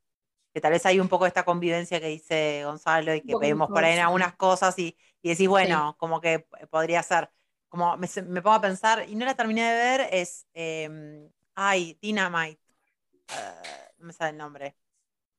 que 0.55 0.61
tal 0.61 0.73
vez 0.73 0.87
hay 0.87 1.01
un 1.01 1.09
poco 1.09 1.27
esta 1.27 1.45
convivencia 1.45 2.01
que 2.01 2.09
dice 2.09 2.63
Gonzalo 2.65 3.15
y 3.15 3.23
que 3.23 3.35
poco 3.35 3.41
vemos 3.41 3.71
por 3.71 3.85
ahí 3.85 3.95
en 3.95 4.01
algunas 4.01 4.37
cosas 4.37 4.79
y, 4.79 4.97
y 5.23 5.31
decís, 5.31 5.49
bueno, 5.49 5.97
como 5.99 6.21
que 6.21 6.47
podría 6.71 7.03
ser. 7.03 7.31
Como 7.69 7.97
me, 7.99 8.09
me 8.27 8.43
pongo 8.43 8.57
a 8.57 8.61
pensar, 8.61 9.07
y 9.09 9.15
no 9.17 9.27
la 9.27 9.35
terminé 9.37 9.63
de 9.65 9.75
ver, 9.77 10.09
es. 10.13 10.47
eh, 10.55 11.31
ay, 11.55 11.99
Dynamite. 12.01 12.61
Ah, 13.29 13.63
no 13.99 14.07
me 14.07 14.13
sale 14.13 14.31
el 14.33 14.37
nombre. 14.39 14.77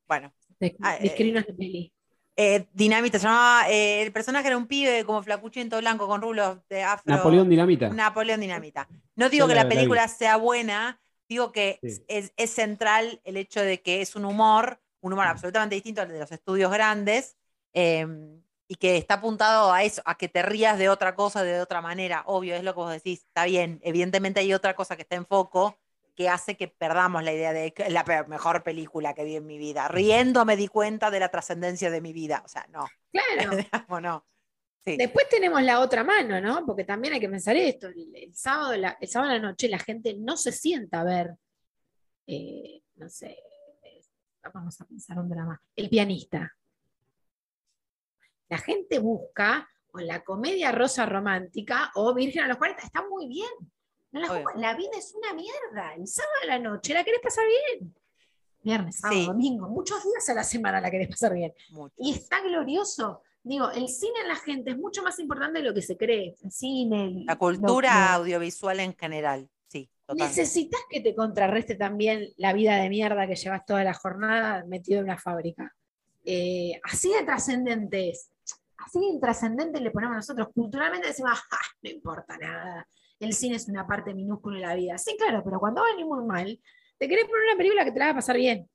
Bueno, 0.07 0.33
De, 0.59 0.75
Ah, 0.81 0.97
eh, 0.97 1.33
de 1.45 1.53
peli. 1.53 1.93
Eh, 2.41 2.67
Dynamite 2.71 3.19
se 3.19 3.25
llamaba. 3.27 3.69
eh, 3.69 4.01
el 4.01 4.11
personaje 4.13 4.47
era 4.47 4.55
un 4.57 4.65
pibe 4.67 5.03
como 5.03 5.21
flacuchento 5.21 5.77
blanco 5.79 6.07
con 6.07 6.21
rulos 6.21 6.57
de 6.69 6.83
afro. 6.83 7.03
Napoleón 7.13 7.49
Dinamita. 7.49 7.89
Napoleón 7.89 8.39
Dinamita. 8.39 8.87
No 9.15 9.29
digo 9.29 9.45
Yo 9.45 9.49
que 9.49 9.55
la- 9.55 9.63
la 9.63 9.63
la 9.63 9.69
vi. 9.69 9.75
película 9.75 10.07
sea 10.07 10.37
buena, 10.37 11.01
digo 11.27 11.51
que 11.51 11.79
Sí. 11.83 12.03
es, 12.07 12.31
es 12.37 12.49
central 12.51 13.19
el 13.25 13.35
hecho 13.35 13.61
de 13.61 13.81
que 13.81 14.01
es 14.01 14.15
un 14.15 14.23
humor, 14.25 14.81
un 15.01 15.11
humor 15.13 15.27
absolutamente 15.27 15.75
distinto 15.75 16.01
al 16.01 16.07
de 16.09 16.19
los 16.19 16.31
estudios 16.31 16.71
grandes, 16.71 17.35
eh, 17.73 18.07
y 18.71 18.75
que 18.75 18.97
está 18.97 19.15
apuntado 19.15 19.73
a 19.73 19.83
eso, 19.83 20.01
a 20.05 20.15
que 20.15 20.29
te 20.29 20.41
rías 20.43 20.77
de 20.77 20.89
otra 20.89 21.15
cosa 21.15 21.43
de 21.43 21.59
otra 21.59 21.81
manera. 21.81 22.23
Obvio, 22.27 22.55
es 22.55 22.63
lo 22.63 22.73
que 22.73 22.79
vos 22.79 22.91
decís, 22.91 23.19
está 23.25 23.45
bien. 23.45 23.79
Evidentemente 23.83 24.39
hay 24.39 24.53
otra 24.53 24.75
cosa 24.75 24.95
que 24.95 25.01
está 25.01 25.15
en 25.15 25.25
foco 25.25 25.77
que 26.19 26.27
hace 26.27 26.57
que 26.57 26.67
perdamos 26.67 27.23
la 27.23 27.31
idea 27.31 27.53
de 27.53 27.73
la 27.87 28.03
mejor 28.27 28.61
película 28.61 29.13
que 29.13 29.23
vi 29.23 29.37
en 29.37 29.45
mi 29.45 29.57
vida. 29.57 29.87
Riendo 29.87 30.43
me 30.43 30.57
di 30.57 30.67
cuenta 30.67 31.09
de 31.09 31.21
la 31.21 31.29
trascendencia 31.29 31.89
de 31.89 32.01
mi 32.01 32.11
vida. 32.11 32.41
O 32.43 32.49
sea, 32.49 32.67
no, 32.73 32.85
Claro. 33.09 33.55
digamos, 33.55 34.01
no. 34.01 34.27
Sí. 34.83 34.97
Después 34.97 35.29
tenemos 35.29 35.63
la 35.63 35.79
otra 35.79 36.03
mano, 36.03 36.41
¿no? 36.41 36.65
Porque 36.65 36.83
también 36.83 37.13
hay 37.13 37.21
que 37.21 37.29
pensar 37.29 37.55
esto. 37.55 37.87
El, 37.87 38.13
el 38.13 38.35
sábado, 38.35 38.75
la, 38.75 38.97
el 38.99 39.07
sábado 39.07 39.31
a 39.31 39.35
la 39.35 39.41
noche 39.41 39.69
la 39.69 39.79
gente 39.79 40.13
no 40.19 40.35
se 40.35 40.51
sienta 40.51 40.99
a 40.99 41.03
ver, 41.05 41.35
eh, 42.27 42.81
no 42.95 43.07
sé, 43.07 43.37
eh, 43.83 44.01
vamos 44.53 44.81
a 44.81 44.85
pensar 44.85 45.17
un 45.19 45.29
drama. 45.29 45.61
El 45.73 45.87
pianista. 45.87 46.53
La 48.49 48.57
gente 48.57 48.99
busca 48.99 49.69
o 49.93 49.99
la 49.99 50.21
comedia 50.25 50.73
rosa 50.73 51.05
romántica 51.05 51.93
o 51.95 52.13
Virgen 52.13 52.43
a 52.43 52.47
los 52.49 52.57
40. 52.57 52.83
Está 52.83 53.07
muy 53.07 53.29
bien. 53.29 53.71
No 54.11 54.21
la, 54.55 54.73
vida 54.75 54.91
es 54.97 55.13
una 55.15 55.33
mierda. 55.33 55.93
El 55.95 56.07
sábado 56.07 56.33
a 56.43 56.47
la 56.47 56.59
noche 56.59 56.93
la 56.93 57.03
querés 57.03 57.21
pasar 57.21 57.45
bien. 57.47 57.93
Viernes, 58.61 58.97
sábado, 58.97 59.19
Sí. 59.21 59.27
domingo, 59.27 59.69
muchos 59.69 60.03
días 60.03 60.27
a 60.29 60.33
la 60.33 60.43
semana 60.43 60.81
la 60.81 60.89
querés 60.91 61.09
pasar 61.09 61.33
bien. 61.33 61.53
mucho. 61.71 61.93
Y 61.97 62.11
está 62.13 62.41
glorioso. 62.41 63.21
Digo, 63.43 63.69
el 63.71 63.87
cine 63.87 64.19
en 64.21 64.27
la 64.27 64.35
gente 64.35 64.71
es 64.71 64.77
mucho 64.77 65.01
más 65.01 65.17
importante 65.19 65.59
de 65.59 65.65
lo 65.65 65.73
que 65.73 65.81
se 65.81 65.95
cree. 65.95 66.35
El 66.43 66.51
cine, 66.51 67.05
el- 67.05 67.25
La 67.25 67.37
cultura 67.37 67.93
lo- 68.17 68.23
audiovisual 68.23 68.79
en 68.81 68.95
general, 68.97 69.49
sí. 69.67 69.89
Necesitas 70.13 70.81
que 70.89 70.99
te 71.01 71.15
contrarreste 71.15 71.75
también 71.75 72.33
la 72.37 72.51
vida 72.53 72.75
de 72.77 72.89
mierda 72.89 73.27
que 73.27 73.35
llevas 73.35 73.65
toda 73.65 73.83
la 73.83 73.93
jornada 73.93 74.65
metido 74.65 74.99
en 74.99 75.05
una 75.05 75.17
fábrica. 75.17 75.73
eh, 76.25 76.79
así 76.83 77.11
de 77.11 77.23
trascendente 77.23 78.09
es. 78.09 78.29
Así 78.77 78.99
de 78.99 79.05
intrascendente 79.05 79.79
le 79.79 79.89
ponemos 79.89 80.17
nosotros. 80.17 80.49
Culturalmente 80.53 81.07
decimos, 81.07 81.31
"Ah, 81.49 81.57
no 81.81 81.89
importa 81.89 82.37
nada. 82.37 82.87
El 83.19 83.33
cine 83.33 83.57
es 83.57 83.67
una 83.67 83.85
parte 83.85 84.13
minúscula 84.13 84.59
de 84.59 84.65
la 84.65 84.75
vida. 84.75 84.97
Sí, 84.97 85.15
claro, 85.17 85.41
pero 85.43 85.59
cuando 85.59 85.81
va 85.81 86.05
muy 86.05 86.25
mal, 86.25 86.59
te 86.97 87.07
querés 87.07 87.25
poner 87.25 87.43
una 87.45 87.57
película 87.57 87.85
que 87.85 87.91
te 87.91 87.99
la 87.99 88.05
va 88.05 88.11
a 88.11 88.15
pasar 88.15 88.37
bien. 88.37 88.69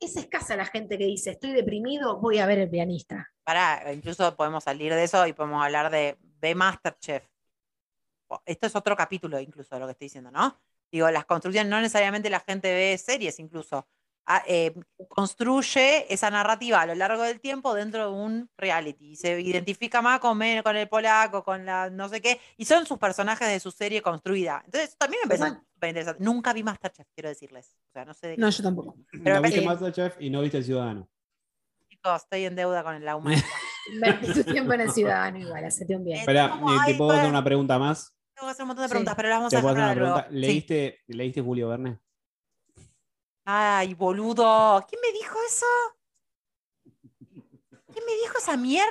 Es 0.00 0.16
escasa 0.16 0.56
la 0.56 0.64
gente 0.64 0.98
que 0.98 1.04
dice, 1.04 1.30
estoy 1.30 1.52
deprimido, 1.52 2.18
voy 2.18 2.38
a 2.38 2.46
ver 2.46 2.58
el 2.58 2.70
pianista. 2.70 3.30
Pará, 3.44 3.92
incluso 3.92 4.34
podemos 4.36 4.64
salir 4.64 4.92
de 4.92 5.04
eso 5.04 5.26
y 5.26 5.32
podemos 5.32 5.62
hablar 5.62 5.90
de 5.90 6.16
B 6.40 6.54
Masterchef. 6.54 7.24
Esto 8.46 8.66
es 8.66 8.76
otro 8.76 8.96
capítulo 8.96 9.38
incluso 9.38 9.74
de 9.74 9.80
lo 9.80 9.86
que 9.86 9.92
estoy 9.92 10.06
diciendo, 10.06 10.30
¿no? 10.30 10.58
Digo, 10.90 11.10
las 11.10 11.24
construcciones, 11.24 11.70
no 11.70 11.80
necesariamente 11.80 12.30
la 12.30 12.40
gente 12.40 12.72
ve 12.72 12.98
series 12.98 13.38
incluso. 13.38 13.88
Eh, 14.46 14.72
construye 15.08 16.12
esa 16.12 16.30
narrativa 16.30 16.80
a 16.80 16.86
lo 16.86 16.94
largo 16.94 17.22
del 17.22 17.40
tiempo 17.40 17.74
dentro 17.74 18.06
de 18.06 18.12
un 18.12 18.50
reality. 18.56 19.10
Y 19.12 19.16
se 19.16 19.40
identifica 19.40 20.00
más 20.00 20.20
con, 20.20 20.38
con 20.62 20.76
el 20.76 20.88
polaco, 20.88 21.42
con 21.44 21.66
la 21.66 21.90
no 21.90 22.08
sé 22.08 22.20
qué, 22.20 22.40
y 22.56 22.64
son 22.64 22.86
sus 22.86 22.98
personajes 22.98 23.48
de 23.48 23.60
su 23.60 23.70
serie 23.70 24.00
construida. 24.02 24.62
Entonces, 24.64 24.90
eso 24.90 24.96
también 24.98 25.20
me 25.24 25.36
parece 25.36 25.58
súper 25.74 25.88
interesante. 25.90 26.24
Nunca 26.24 26.52
vi 26.52 26.62
Masterchef, 26.62 27.06
quiero 27.14 27.28
decirles. 27.28 27.76
O 27.88 27.92
sea, 27.92 28.04
no 28.04 28.14
sé 28.14 28.28
de 28.28 28.34
qué 28.36 28.40
No, 28.40 28.48
yo 28.50 28.62
tampoco. 28.62 28.96
Pero 29.24 29.36
no 29.36 29.42
viste 29.42 29.60
Masterchef 29.60 30.16
y 30.20 30.30
no 30.30 30.40
viste 30.40 30.58
El 30.58 30.64
Ciudadano. 30.64 31.08
chicos, 31.88 32.22
estoy 32.22 32.44
en 32.44 32.56
deuda 32.56 32.82
con 32.84 33.04
la 33.04 33.16
humanidad. 33.16 33.42
Invertí 33.92 34.32
tu 34.32 34.44
tiempo 34.44 34.72
en 34.74 34.82
el 34.82 34.92
ciudadano 34.92 35.38
igual, 35.38 35.64
hacete 35.64 35.96
un 35.96 36.04
bien. 36.04 36.18
Espera, 36.20 36.50
¿cómo 36.50 36.72
eh, 36.72 36.76
¿te 36.86 36.94
puedo 36.94 37.10
hacer 37.10 37.22
para- 37.22 37.30
una 37.30 37.42
pregunta 37.44 37.78
más? 37.80 38.14
Tengo 38.34 38.46
que 38.46 38.52
hacer 38.52 38.62
un 38.62 38.68
montón 38.68 38.82
de 38.84 38.88
Sí. 38.88 38.92
preguntas, 38.92 39.14
pero 39.16 39.28
las 39.28 39.38
vamos 39.38 39.50
¿Te 39.50 39.56
a 39.56 39.58
hacer 39.58 39.96
luego. 39.98 40.18
Sí. 40.18 40.24
¿Leíste, 40.30 41.00
¿Leíste 41.08 41.40
Julio 41.42 41.68
Verne? 41.68 41.98
Ay, 43.44 43.94
boludo. 43.94 44.84
¿Quién 44.88 45.00
me 45.00 45.12
dijo 45.12 45.36
eso? 45.46 45.66
¿Quién 47.92 48.04
me 48.06 48.12
dijo 48.22 48.38
esa 48.38 48.56
mierda? 48.56 48.88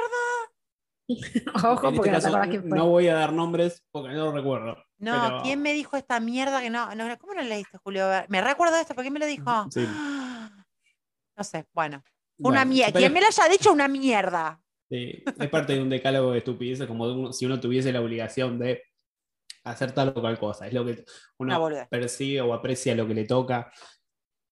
Ojo, 1.56 1.88
En 1.90 1.96
este 1.96 1.98
porque 1.98 2.12
no 2.12 2.20
te 2.20 2.32
caso, 2.32 2.60
no 2.76 2.88
voy 2.90 3.08
a 3.08 3.16
dar 3.16 3.34
nombres 3.34 3.84
porque 3.92 4.10
no 4.10 4.26
lo 4.26 4.32
recuerdo. 4.32 4.78
No, 5.00 5.22
Pero- 5.26 5.42
¿quién 5.44 5.62
me 5.62 5.74
dijo 5.74 5.98
esta 5.98 6.20
mierda 6.20 6.62
que 6.62 6.70
no? 6.70 6.94
no 6.96 7.18
¿Cómo 7.18 7.34
no 7.34 7.42
leíste, 7.42 7.78
Julio? 7.84 8.08
Me 8.30 8.42
recuerdo 8.42 8.76
esto, 8.78 8.94
¿por 8.94 9.04
qué 9.04 9.12
me 9.12 9.20
lo 9.20 9.26
dijo? 9.26 9.68
Sí. 9.72 9.86
No 11.38 11.46
sé, 11.46 11.66
bueno. 11.74 12.04
Una 12.40 12.60
Bueno, 12.60 12.66
mierda. 12.68 12.92
pero- 12.92 13.00
Quien 13.02 13.14
me 13.14 13.22
lo 13.22 13.28
haya 13.28 13.48
dicho, 13.50 13.72
una 13.72 13.88
mierda. 13.88 14.62
Sí, 14.90 15.24
es 15.40 15.50
parte 15.50 15.74
de 15.74 15.82
un 15.82 15.90
decálogo 15.90 16.34
de 16.34 16.40
estupideces, 16.40 16.86
como 16.86 17.08
de 17.08 17.14
uno- 17.16 17.34
si 17.34 17.46
uno 17.48 17.60
tuviese 17.60 17.92
la 17.92 18.02
obligación 18.02 18.60
de 18.60 18.84
hacer 19.64 19.94
tal 19.94 20.10
o 20.10 20.14
cual 20.22 20.38
cosa. 20.38 20.68
Es 20.68 20.74
lo 20.74 20.86
que 20.86 21.04
uno 21.40 21.58
boludez. 21.60 21.88
percibe 21.90 22.42
o 22.42 22.54
aprecia 22.54 22.94
lo 22.96 23.08
que 23.08 23.14
le 23.16 23.24
toca, 23.24 23.72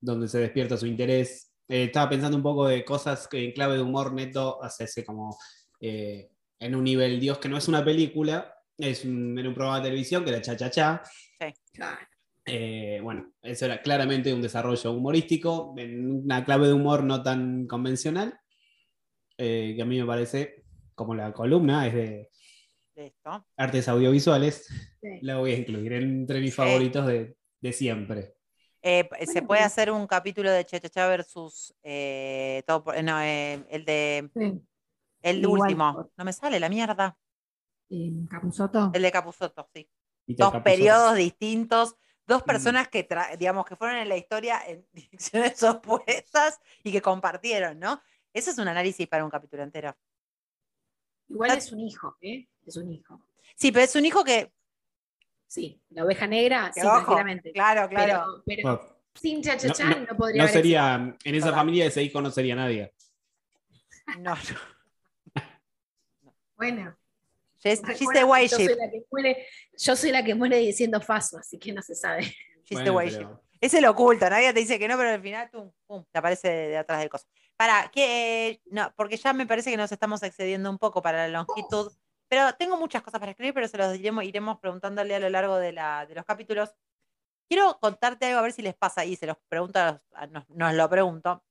donde 0.02 0.28
se 0.28 0.40
despierta 0.40 0.78
su 0.78 0.86
interés. 0.88 1.52
Eh, 1.68 1.86
estaba 1.86 2.10
pensando 2.10 2.38
un 2.38 2.44
poco 2.44 2.68
de 2.68 2.84
cosas 2.84 3.28
que 3.28 3.44
en 3.46 3.52
clave 3.52 3.76
de 3.76 3.82
humor 3.82 4.14
neto, 4.14 4.62
hacerse 4.64 5.04
como 5.06 5.38
eh, 5.80 6.30
en 6.60 6.76
un 6.76 6.84
nivel 6.84 7.20
Dios, 7.20 7.38
que 7.38 7.50
no 7.50 7.58
es 7.58 7.68
una 7.68 7.84
película, 7.86 8.54
es 8.78 9.06
un, 9.06 9.38
era 9.38 9.48
un 9.50 9.56
programa 9.56 9.80
de 9.80 9.86
televisión 9.90 10.24
que 10.24 10.30
era 10.32 10.42
Cha 10.42 10.56
Cha 10.58 10.70
Cha. 10.70 11.04
Claro. 11.74 11.98
Eh, 12.46 13.00
bueno, 13.04 13.34
eso 13.42 13.66
era 13.66 13.82
claramente 13.82 14.34
un 14.34 14.42
desarrollo 14.42 14.92
humorístico, 14.92 15.76
en 15.78 16.24
una 16.24 16.44
clave 16.44 16.68
de 16.68 16.74
humor 16.74 17.04
no 17.04 17.22
tan 17.22 17.68
convencional, 17.68 18.40
eh, 19.38 19.74
que 19.76 19.82
a 19.82 19.86
mí 19.86 20.00
me 20.00 20.06
parece, 20.08 20.64
como 20.96 21.14
la 21.14 21.32
columna 21.32 21.86
es 21.88 21.94
de 21.94 22.30
artes 23.56 23.88
audiovisuales, 23.88 24.68
Sí. 25.02 25.20
la 25.22 25.38
voy 25.38 25.52
a 25.54 25.58
incluir 25.58 25.94
entre 25.94 26.42
mis 26.42 26.50
Sí. 26.50 26.56
favoritos 26.58 27.06
de, 27.08 27.38
de 27.62 27.74
siempre. 27.74 28.34
Eh, 28.82 29.10
se 29.26 29.42
puede 29.42 29.62
hacer 29.62 29.92
un 29.92 30.08
capítulo 30.08 30.52
de 30.52 30.64
Chachacha 30.66 31.08
versus 31.08 31.74
eh, 31.84 32.64
todo 32.66 32.84
por- 32.84 33.04
no, 33.04 33.22
eh, 33.22 33.66
el 33.70 33.84
de 33.86 34.30
Sí. 34.34 34.62
el 35.22 35.42
Igual 35.42 35.62
último. 35.62 35.94
por- 35.94 36.12
No 36.18 36.24
me 36.26 36.32
sale 36.34 36.60
la 36.60 36.70
mierda. 36.70 37.18
Capusotto. 38.30 38.92
El 38.94 39.02
de 39.02 39.12
Capuzotto, 39.12 39.68
sí. 39.74 39.90
Dos 40.28 40.38
Capuzotto. 40.52 40.64
periodos 40.64 41.16
distintos, 41.16 41.96
dos 42.28 42.44
Mm. 42.44 42.46
personas 42.46 42.88
que, 42.88 43.08
digamos, 43.38 43.66
que 43.66 43.76
fueron 43.76 43.98
en 43.98 44.08
la 44.10 44.16
historia 44.18 44.62
en 44.68 44.86
direcciones 44.94 45.62
opuestas 45.64 46.60
y 46.84 46.92
que 46.92 47.02
compartieron, 47.02 47.80
¿no? 47.80 48.02
Eso 48.34 48.52
es 48.52 48.58
un 48.60 48.68
análisis 48.68 49.08
para 49.08 49.24
un 49.26 49.32
capítulo 49.32 49.64
entero. 49.64 49.98
Igual 51.28 51.58
es 51.58 51.72
un 51.72 51.80
hijo, 51.82 52.16
¿eh? 52.22 52.48
Es 52.66 52.78
un 52.78 52.92
hijo. 52.92 53.20
Sí, 53.56 53.72
pero 53.72 53.84
es 53.86 53.96
un 53.96 54.06
hijo 54.06 54.24
que, 54.24 54.54
Sí, 55.50 55.82
la 55.90 56.06
oveja 56.06 56.28
negra, 56.28 56.72
sí, 56.74 56.82
ojo, 56.82 56.92
tranquilamente. 56.98 57.52
claro, 57.52 57.90
claro. 57.90 58.44
Pero, 58.46 58.62
pero 58.64 58.78
Bueno, 58.78 58.96
sin 59.16 59.42
cha-cha-cha 59.42 59.86
no, 59.90 60.00
no- 60.02 60.16
podría 60.18 60.38
no 60.38 60.44
haber 60.44 60.54
sería, 60.54 61.16
en 61.24 61.36
esa 61.36 61.48
Total. 61.48 61.60
familia 61.60 61.86
ese 61.88 62.04
hijo 62.04 62.22
no 62.22 62.30
sería 62.30 62.56
nadie. 62.56 62.94
No, 64.20 64.36
no. 64.36 65.42
Bueno, 66.56 66.96
She's, 67.64 67.82
she's 67.98 68.10
the 68.14 68.22
yo 68.22 68.48
soy 68.48 68.68
la 68.76 68.90
que 68.90 69.04
muere, 69.12 69.48
yo 69.78 69.96
soy 69.96 70.12
la 70.12 70.24
que 70.24 70.36
muere 70.36 70.58
diciendo 70.58 71.02
faso, 71.02 71.38
así 71.38 71.58
que 71.58 71.74
no 71.74 71.82
se 71.82 71.96
sabe. 71.96 72.22
She's 72.64 72.82
Bueno, 72.84 73.00
the 73.00 73.06
pero- 73.18 73.30
ship. 73.30 73.40
Ese 73.62 73.82
lo 73.82 73.92
oculta, 73.92 74.30
nadie 74.30 74.54
te 74.54 74.60
dice 74.62 74.80
que 74.80 74.88
no, 74.88 74.96
pero 74.98 75.10
al 75.10 75.22
final 75.22 75.50
tum, 75.52 75.70
pum, 75.86 76.06
te 76.10 76.18
aparece 76.20 76.48
de, 76.48 76.68
de 76.70 76.78
atrás 76.78 77.00
del 77.00 77.10
coso. 77.10 77.26
Para, 77.58 77.90
que 77.92 78.62
no, 78.72 78.94
porque 78.96 79.18
ya 79.18 79.34
me 79.34 79.46
parece 79.46 79.70
que 79.70 79.76
nos 79.76 79.92
estamos 79.92 80.24
excediendo 80.24 80.70
un 80.70 80.78
poco 80.78 81.02
para 81.02 81.28
la 81.28 81.40
longitud, 81.40 81.92
pero 82.30 82.54
tengo 82.56 82.78
muchas 82.78 83.02
cosas 83.04 83.20
para 83.20 83.32
escribir, 83.34 83.54
pero 83.54 83.68
se 83.68 83.78
los 83.78 83.96
iremos, 83.98 84.24
iremos 84.24 84.60
preguntándole 84.60 85.16
a 85.16 85.20
lo 85.20 85.30
largo 85.30 85.58
de, 85.58 85.74
la, 85.74 86.06
de 86.08 86.16
los 86.16 86.26
capítulos. 86.26 86.76
Quiero 87.50 87.80
contarte 87.80 88.28
algo, 88.28 88.40
a 88.40 88.44
ver 88.44 88.54
si 88.54 88.62
les 88.64 88.76
pasa 88.76 89.06
y 89.06 89.16
se 89.16 89.28
los 89.28 89.38
pregunto, 89.50 89.80
a 89.80 89.94
los- 89.94 90.02
a- 90.14 90.28
nos, 90.28 90.50
nos 90.50 90.74
lo 90.76 90.90
pregunto. 90.90 91.44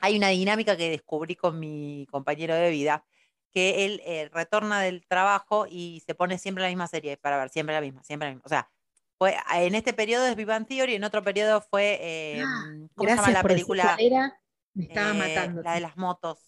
Hay 0.00 0.16
una 0.16 0.28
dinámica 0.28 0.76
que 0.76 0.90
descubrí 0.90 1.36
con 1.36 1.58
mi 1.60 2.06
compañero 2.10 2.54
de 2.54 2.70
vida, 2.70 3.04
que 3.52 3.84
él 3.86 4.02
eh, 4.04 4.30
retorna 4.32 4.80
del 4.80 5.06
trabajo 5.06 5.66
y 5.68 6.02
se 6.06 6.14
pone 6.14 6.38
siempre 6.38 6.62
la 6.62 6.68
misma 6.68 6.86
serie 6.88 7.16
para 7.16 7.38
ver, 7.38 7.50
siempre 7.50 7.74
la 7.74 7.80
misma, 7.80 8.02
siempre 8.04 8.28
la 8.28 8.34
misma. 8.34 8.46
O 8.46 8.48
sea, 8.48 8.70
fue, 9.18 9.36
en 9.54 9.74
este 9.74 9.92
periodo 9.92 10.26
es 10.26 10.36
Vivan 10.36 10.66
Theory, 10.66 10.94
en 10.94 11.04
otro 11.04 11.22
periodo 11.24 11.60
fue, 11.60 11.98
eh, 12.00 12.42
Ah, 12.46 12.64
¿cómo 12.94 13.10
se 13.10 13.16
llama 13.16 13.30
la 13.32 13.42
película? 13.42 13.96
era, 14.00 14.40
me 14.74 14.84
estaba 14.84 15.12
Eh, 15.14 15.18
matando. 15.18 15.62
La 15.62 15.74
de 15.74 15.80
las 15.80 15.96
motos, 15.96 16.38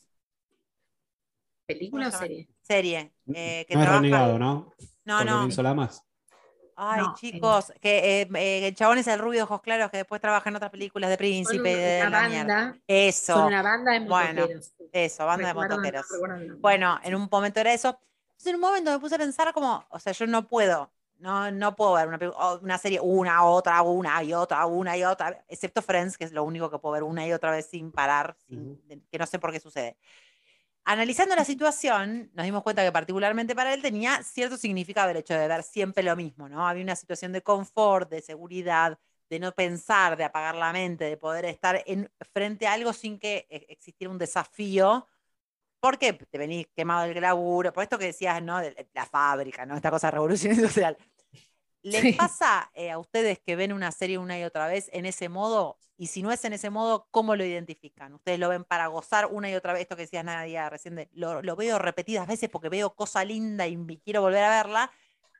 ¿Película 1.67 2.09
o 2.09 2.11
¿cómo 2.11 2.23
se 2.23 2.27
serie? 2.29 2.49
Serie. 2.75 3.13
eh, 3.35 3.65
que 3.67 3.75
no 3.75 3.81
es 3.81 3.87
trabaja- 3.87 4.03
renegado, 4.03 4.39
¿no? 4.39 4.73
No, 5.05 5.25
no. 5.25 5.49
Lamas. 5.63 6.05
Ay, 6.77 7.03
No, 7.03 7.15
chicos, 7.15 7.73
que 7.81 8.23
eh, 8.23 8.29
eh, 8.35 8.69
el 8.69 8.75
chabón 8.75 8.97
es 8.99 9.07
el 9.07 9.19
rubio 9.19 9.41
de 9.41 9.43
ojos 9.43 9.61
claros 9.61 9.91
que 9.91 9.99
después 9.99 10.21
trabaja 10.21 10.49
en 10.49 10.57
otras 10.57 10.71
películas 10.71 11.11
de 11.11 11.15
Son 11.15 11.19
Príncipe 11.19 11.71
y 11.73 11.75
de 11.77 12.07
una 12.07 12.11
la 12.11 12.29
mierda. 12.29 12.55
banda, 12.55 12.73
son 12.73 12.83
Eso, 12.87 13.47
una 13.47 13.63
banda 13.63 13.93
de 13.93 14.01
Bueno, 14.01 14.41
motoqueros. 14.43 14.73
eso, 14.93 15.27
banda 15.27 15.49
de 15.49 15.55
no 15.55 15.61
motoqueros. 15.61 16.07
Bueno, 16.59 16.99
en 17.03 17.15
un 17.15 17.29
momento 17.31 17.61
era 17.61 17.73
eso. 17.75 17.99
Entonces, 18.31 18.47
en 18.47 18.55
un 18.55 18.61
momento 18.63 18.91
me 18.93 18.99
puse 18.99 19.15
a 19.17 19.19
pensar 19.19 19.53
como, 19.53 19.85
o 19.91 19.99
sea, 19.99 20.13
yo 20.15 20.27
no 20.27 20.49
puedo, 20.49 20.91
no, 21.19 21.51
no 21.51 21.77
puedo 21.77 21.93
ver 21.93 22.09
una, 22.09 22.19
una 22.63 22.79
serie 22.79 22.99
una, 23.03 23.45
otra, 23.45 23.83
una 23.83 24.23
y 24.25 24.33
otra, 24.33 24.65
una 24.65 24.97
y 24.97 25.05
otra, 25.05 25.45
excepto 25.49 25.83
Friends, 25.83 26.17
que 26.17 26.25
es 26.25 26.33
lo 26.33 26.45
único 26.45 26.71
que 26.71 26.79
puedo 26.79 26.95
ver 26.95 27.03
una 27.03 27.27
y 27.27 27.33
otra 27.35 27.51
vez 27.51 27.67
sin 27.67 27.93
parar, 27.93 28.35
sin- 28.49 28.81
de- 28.89 29.03
que 29.11 29.19
no 29.19 29.27
sé 29.27 29.39
por 29.39 29.53
qué 29.53 29.61
sucede. 29.61 29.99
Analizando 30.85 31.37
la 31.37 31.45
situación, 31.45 32.31
nos 32.35 32.45
dimos 32.45 32.63
cuenta 32.63 32.83
que 32.83 32.91
particularmente 32.91 33.55
para 33.55 33.75
él 33.75 33.83
tenía 33.83 34.23
cierto 34.23 34.57
significado 34.57 35.11
el 35.11 35.19
hecho 35.19 35.35
de 35.35 35.47
ver 35.47 35.63
siempre 35.63 36.03
lo 36.03 36.17
mismo, 36.17 36.49
¿no? 36.49 36.67
Había 36.67 36.83
una 36.83 36.97
situación 36.97 37.33
de 37.33 37.43
confort, 37.43 38.11
de 38.11 38.23
seguridad, 38.23 38.99
de 39.29 39.39
no 39.39 39.53
pensar, 39.53 40.17
de 40.17 40.25
apagar 40.25 40.57
la 40.57 40.73
mente, 40.73 41.05
de 41.05 41.17
poder 41.17 41.45
estar 41.45 41.83
en, 41.87 42.11
frente 42.33 42.67
a 42.67 42.73
algo 42.73 42.93
sin 42.93 43.19
que 43.19 43.47
eh, 43.51 43.67
existiera 43.69 44.11
un 44.11 44.19
desafío 44.19 45.07
porque 45.81 46.13
te 46.13 46.39
venís 46.39 46.67
quemado 46.77 47.07
del 47.07 47.21
laburo, 47.21 47.73
por 47.73 47.83
esto 47.83 47.99
que 47.99 48.07
decías, 48.07 48.43
¿no? 48.43 48.59
De 48.59 48.89
la 48.95 49.07
fábrica, 49.07 49.67
¿no? 49.67 49.77
Esta 49.77 49.91
cosa 49.91 50.09
de 50.09 50.13
revolución 50.13 50.55
industrial. 50.55 50.97
¿Les 51.83 52.03
Sí. 52.03 52.17
pasa 52.17 52.71
eh, 52.75 52.91
a 52.91 52.99
ustedes 52.99 53.39
que 53.41 53.57
ven 53.57 53.73
una 53.73 53.91
serie 53.93 54.19
una 54.19 54.39
y 54.39 54.45
otra 54.45 54.67
vez 54.69 54.91
en 54.93 55.07
ese 55.07 55.29
modo? 55.29 55.79
Y 55.97 56.07
si 56.09 56.23
no 56.23 56.33
es 56.33 56.45
en 56.45 56.53
ese 56.53 56.71
modo, 56.71 57.09
¿cómo 57.11 57.37
lo 57.37 57.45
identifican? 57.45 58.15
¿Ustedes 58.15 58.39
lo 58.39 58.49
ven 58.49 58.65
para 58.65 58.87
gozar 58.89 59.27
una 59.31 59.51
y 59.51 59.55
otra 59.55 59.73
vez? 59.73 59.83
Esto 59.83 59.97
que 59.97 60.03
decías 60.03 60.25
Nadia 60.25 60.69
recién, 60.71 60.97
de, 60.97 61.09
lo, 61.13 61.43
lo 61.43 61.57
veo 61.57 61.79
repetidas 61.79 62.27
veces 62.27 62.49
porque 62.51 62.69
veo 62.69 62.95
cosa 62.95 63.25
linda 63.25 63.67
y 63.67 63.77
me 63.77 63.99
quiero 64.01 64.23
volver 64.23 64.45
a 64.45 64.51
verla. 64.51 64.91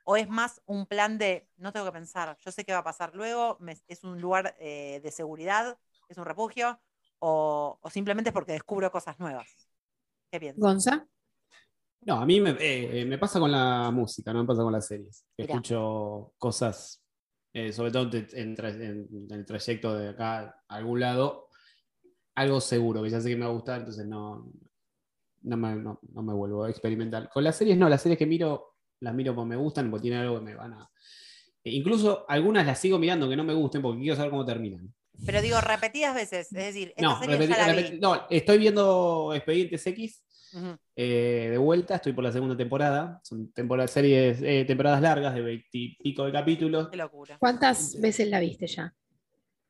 ¿O 0.03 0.17
es 0.17 0.27
más 0.29 0.61
un 0.65 0.85
plan 0.87 1.17
de, 1.17 1.47
no 1.57 1.71
tengo 1.71 1.85
que 1.85 1.91
pensar, 1.91 2.35
yo 2.39 2.51
sé 2.51 2.65
qué 2.65 2.73
va 2.73 2.79
a 2.79 2.83
pasar 2.83 3.13
luego, 3.15 3.57
me- 3.59 3.77
es 3.87 4.03
un 4.03 4.19
lugar 4.19 4.55
eh, 4.59 4.99
de 5.03 5.11
seguridad, 5.11 5.77
es 6.09 6.17
un 6.17 6.25
refugio, 6.25 6.79
o, 7.19 7.77
o 7.81 7.89
simplemente 7.91 8.29
es 8.31 8.33
porque 8.33 8.53
descubro 8.53 8.91
cosas 8.91 9.19
nuevas? 9.19 9.47
¿Qué 10.31 10.39
piensan? 10.39 10.65
Gonza, 10.65 11.05
No, 12.03 12.15
a 12.19 12.25
mí 12.25 12.41
me, 12.41 12.55
eh, 12.59 13.05
me 13.05 13.17
pasa 13.17 13.39
con 13.39 13.51
la 13.51 13.91
música, 13.91 14.33
no 14.33 14.41
me 14.41 14.47
pasa 14.47 14.63
con 14.63 14.73
las 14.73 14.87
series. 14.87 15.23
Mirá. 15.37 15.53
Escucho 15.53 16.33
cosas, 16.37 17.01
eh, 17.53 17.71
sobre 17.71 17.91
todo 17.91 18.09
en, 18.17 18.27
en 18.33 18.55
tra- 18.55 18.73
en- 18.73 19.07
en 19.11 19.31
el 19.31 19.45
trayecto 19.45 19.95
de 19.97 20.09
acá 20.09 20.39
a 20.67 20.75
algún 20.75 20.99
lado, 20.99 21.47
algo 22.35 22.59
seguro, 22.59 23.03
que 23.03 23.09
ya 23.09 23.21
sé 23.21 23.29
que 23.29 23.35
me 23.35 23.45
va 23.45 23.51
a 23.51 23.53
gustar, 23.53 23.79
entonces 23.79 24.07
no, 24.07 24.51
no, 25.43 25.57
me, 25.57 25.75
no- 25.75 25.99
no 26.13 26.23
me 26.23 26.33
vuelvo 26.33 26.63
a 26.63 26.69
experimentar. 26.71 27.29
Con 27.29 27.43
las 27.43 27.55
series 27.55 27.77
no, 27.77 27.87
las 27.87 28.01
series 28.01 28.17
que 28.17 28.25
miro, 28.25 28.77
las 28.99 29.13
miro 29.13 29.35
porque 29.35 29.49
me 29.49 29.55
gustan, 29.57 29.91
porque 29.91 30.03
tienen 30.03 30.21
algo 30.21 30.39
que 30.39 30.45
me 30.45 30.55
van 30.55 30.73
a... 30.73 30.89
e 31.63 31.69
incluso 31.71 32.25
algunas 32.27 32.65
las 32.65 32.79
sigo 32.79 32.97
mirando 32.97 33.29
que 33.29 33.35
no 33.35 33.43
me 33.43 33.53
gusten 33.53 33.81
porque 33.83 33.99
quiero 34.01 34.15
saber 34.15 34.31
cómo 34.31 34.45
terminan. 34.45 34.91
Pero 35.23 35.39
digo, 35.41 35.61
repetidas 35.61 36.15
veces. 36.15 36.47
Es 36.47 36.65
decir, 36.73 36.89
esta 36.95 37.01
No, 37.03 37.19
serie 37.19 37.47
ya 37.47 37.67
la 37.67 37.73
vi. 37.73 37.99
no, 37.99 38.25
estoy 38.27 38.57
viendo 38.57 39.33
Expedientes 39.35 39.85
X 39.85 40.23
Eh, 40.95 41.47
de 41.51 41.57
vuelta, 41.57 41.95
estoy 41.95 42.13
por 42.13 42.23
la 42.23 42.31
segunda 42.31 42.55
temporada. 42.55 43.19
Son 43.23 43.51
temporadas, 43.51 43.91
series, 43.91 44.41
eh, 44.41 44.65
temporadas 44.65 45.01
largas 45.01 45.33
de 45.33 45.41
veintipico 45.41 46.25
de 46.25 46.31
capítulos. 46.31 46.89
Qué 46.89 46.97
locura. 46.97 47.37
¿Cuántas 47.39 47.99
veces 47.99 48.27
la 48.27 48.39
viste 48.39 48.67
ya? 48.67 48.93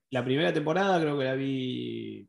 La 0.09 0.23
primera 0.23 0.51
temporada 0.51 0.99
creo 0.99 1.17
que 1.17 1.23
la 1.23 1.36
vi 1.36 2.27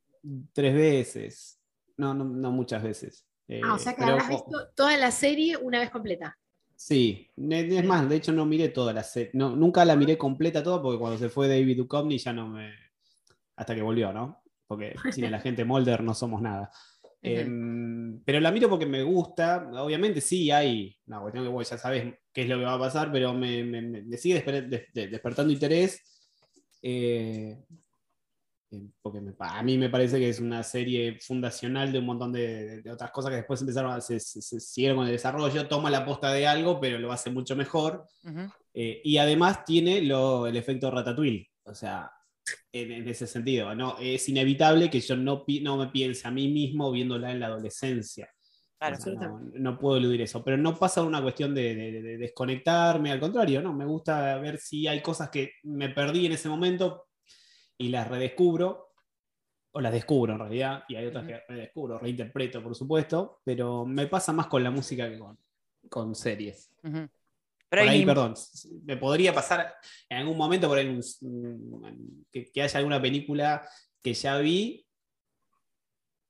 tres 0.53 0.75
veces. 0.75 1.61
No, 1.97 2.15
no, 2.15 2.25
no 2.25 2.53
muchas 2.53 2.83
veces. 2.83 3.27
Eh, 3.49 3.61
Ah, 3.65 3.75
o 3.75 3.79
sea 3.79 3.93
que 3.93 3.99
pero 4.01 4.13
habrás 4.13 4.29
visto 4.29 4.69
toda 4.75 4.97
la 4.97 5.11
serie 5.11 5.57
una 5.57 5.81
vez 5.81 5.91
completa. 5.91 6.39
Sí, 6.77 7.31
es 7.37 7.85
más, 7.85 8.09
de 8.09 8.17
hecho 8.17 8.33
no 8.33 8.45
miré 8.45 8.69
toda 8.71 8.93
la 8.93 9.05
serie. 9.05 9.31
No, 9.35 9.55
nunca 9.55 9.85
la 9.85 9.95
miré 9.95 10.19
completa 10.19 10.63
toda 10.63 10.83
porque 10.83 10.99
cuando 10.99 11.17
se 11.19 11.29
fue 11.29 11.47
David 11.49 11.77
Duchovny 11.77 12.19
ya 12.19 12.33
no 12.33 12.49
me. 12.49 12.73
Hasta 13.57 13.75
que 13.75 13.83
volvió, 13.83 14.13
¿no? 14.13 14.43
Porque 14.67 14.95
sin 15.13 15.25
el 15.25 15.35
agente 15.35 15.65
Mulder 15.65 16.03
no 16.03 16.15
somos 16.15 16.43
nada. 16.43 16.71
Em, 17.23 18.21
pero 18.25 18.41
la 18.41 18.51
miro 18.51 18.69
porque 18.69 18.87
me 18.87 19.03
gusta. 19.03 19.69
Obviamente 19.75 20.21
sí 20.21 20.51
hay 20.51 20.97
una 21.07 21.21
cuestión 21.21 21.45
que 21.45 21.51
vos 21.51 21.69
ya 21.71 21.79
sabes 21.79 22.15
qué 22.33 22.43
es 22.43 22.49
lo 22.49 22.59
que 22.59 22.65
va 22.65 22.75
a 22.75 22.79
pasar, 22.79 23.11
pero 23.13 23.33
me, 23.33 23.63
me- 23.65 23.83
me- 23.83 24.17
sigue 24.17 24.45
desper- 24.45 24.69
des- 24.69 24.93
des- 24.93 25.11
despertando 25.11 25.53
interés. 25.53 26.01
eh, 26.83 27.57
eh, 28.73 28.81
porque 29.01 29.21
me- 29.21 29.35
a 29.39 29.63
mí 29.63 29.79
me 29.79 29.89
parece 29.91 30.19
que 30.19 30.29
es 30.31 30.41
una 30.41 30.63
serie 30.65 31.19
fundacional 31.21 31.93
de 31.93 31.99
un 32.01 32.07
montón 32.07 32.33
de, 32.33 32.83
de 32.83 32.91
otras 32.91 33.11
cosas 33.13 33.31
que 33.31 33.37
después 33.37 33.61
empezaron 33.61 33.93
a 33.93 34.01
se, 34.01 34.19
se- 34.19 34.43
se 34.43 34.59
siguieron 34.61 34.97
con 34.99 35.07
el 35.07 35.13
desarrollo, 35.13 35.69
toma 35.69 35.91
la 35.91 36.05
posta 36.05 36.33
de 36.33 36.47
algo, 36.47 36.81
pero 36.81 36.99
lo 36.99 37.13
hace 37.13 37.31
mucho 37.31 37.55
mejor. 37.55 38.07
Ujú. 38.25 38.51
Eh, 38.75 39.01
y 39.05 39.19
además 39.19 39.65
tiene 39.65 40.01
lo- 40.03 40.47
el 40.47 40.57
efecto 40.57 40.91
ratatouille. 40.91 41.49
O 41.65 41.75
sea, 41.75 42.11
en, 42.73 42.93
en 42.93 43.09
ese 43.09 43.27
sentido, 43.27 43.75
¿no? 43.75 43.97
Es 43.99 44.29
inevitable 44.29 44.91
que 44.91 45.01
yo 45.01 45.17
no, 45.17 45.45
pi- 45.45 45.61
no 45.61 45.77
me 45.77 45.89
piense 45.89 46.27
a 46.27 46.31
mí 46.31 46.49
mismo 46.49 46.91
viéndola 46.93 47.31
en 47.31 47.41
la 47.41 47.47
adolescencia. 47.47 48.31
Claro. 48.79 48.97
O 48.97 49.01
sea, 49.01 49.13
no, 49.15 49.41
no 49.55 49.79
puedo 49.79 49.97
eludir 49.99 50.23
eso. 50.23 50.43
Pero 50.43 50.57
no 50.57 50.77
pasa 50.79 51.03
una 51.03 51.23
cuestión 51.23 51.55
de, 51.55 51.75
de- 51.75 52.03
de 52.03 52.19
desconectarme, 52.19 53.13
al 53.13 53.21
contrario, 53.21 53.63
¿no? 53.63 53.73
Me 53.73 53.85
gusta 53.85 54.39
ver 54.39 54.59
si 54.59 54.87
hay 54.89 55.01
cosas 55.03 55.31
que 55.31 55.53
me 55.65 55.89
perdí 55.91 56.27
en 56.27 56.33
ese 56.33 56.49
momento 56.49 57.07
y 57.79 57.89
las 57.89 58.09
redescubro. 58.09 58.89
O 59.75 59.81
las 59.81 59.93
descubro 59.95 60.35
en 60.35 60.39
realidad, 60.39 60.85
y 60.87 60.97
hay 60.97 61.07
otras 61.07 61.27
que 61.27 61.41
redescubro, 61.49 61.99
reinterpreto, 61.99 62.63
por 62.63 62.75
supuesto, 62.75 63.41
pero 63.43 63.87
me 63.87 64.07
pasa 64.07 64.31
más 64.31 64.47
con 64.47 64.63
la 64.63 64.71
música 64.71 65.09
que 65.09 65.19
con, 65.19 65.39
con 65.89 66.15
series. 66.15 66.71
Ujú. 66.85 66.99
Por 66.99 67.22
Pero 67.73 67.83
ahí, 67.91 68.05
perdón, 68.07 68.35
me 68.85 68.97
podría 68.99 69.33
pasar 69.33 69.75
en 70.09 70.19
algún 70.19 70.37
momento 70.37 70.69
por 70.69 70.77
ahí 70.77 70.89
un- 70.89 72.27
que, 72.31 72.51
que 72.53 72.63
haya 72.63 72.79
alguna 72.79 73.01
película 73.01 73.67
que 74.03 74.13
ya 74.13 74.37
vi 74.39 74.87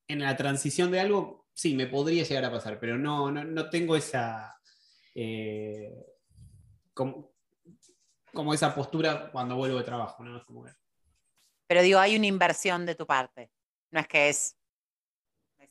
en 0.06 0.20
la 0.20 0.36
transición 0.36 0.90
de 0.92 1.00
algo, 1.00 1.48
sí, 1.52 1.74
me 1.74 1.86
podría 1.88 2.22
llegar 2.22 2.44
a 2.44 2.52
pasar, 2.52 2.78
pero 2.78 2.96
no, 2.96 3.32
no, 3.32 3.42
no 3.44 3.70
tengo 3.70 3.96
esa 3.96 4.56
eh, 5.16 5.92
como, 6.94 7.32
como 8.32 8.54
esa 8.54 8.72
postura 8.74 9.30
cuando 9.32 9.56
vuelvo 9.56 9.78
de 9.78 9.84
trabajo, 9.84 10.22
¿no? 10.22 10.36
Es 10.38 10.44
como 10.44 10.64
que- 10.64 10.72
Pero 11.66 11.82
digo, 11.82 11.98
hay 11.98 12.14
una 12.16 12.26
inversión 12.26 12.86
de 12.86 12.94
tu 12.94 13.04
parte. 13.06 13.50
No 13.90 13.98
es 14.00 14.06
que 14.06 14.28
es, 14.28 14.56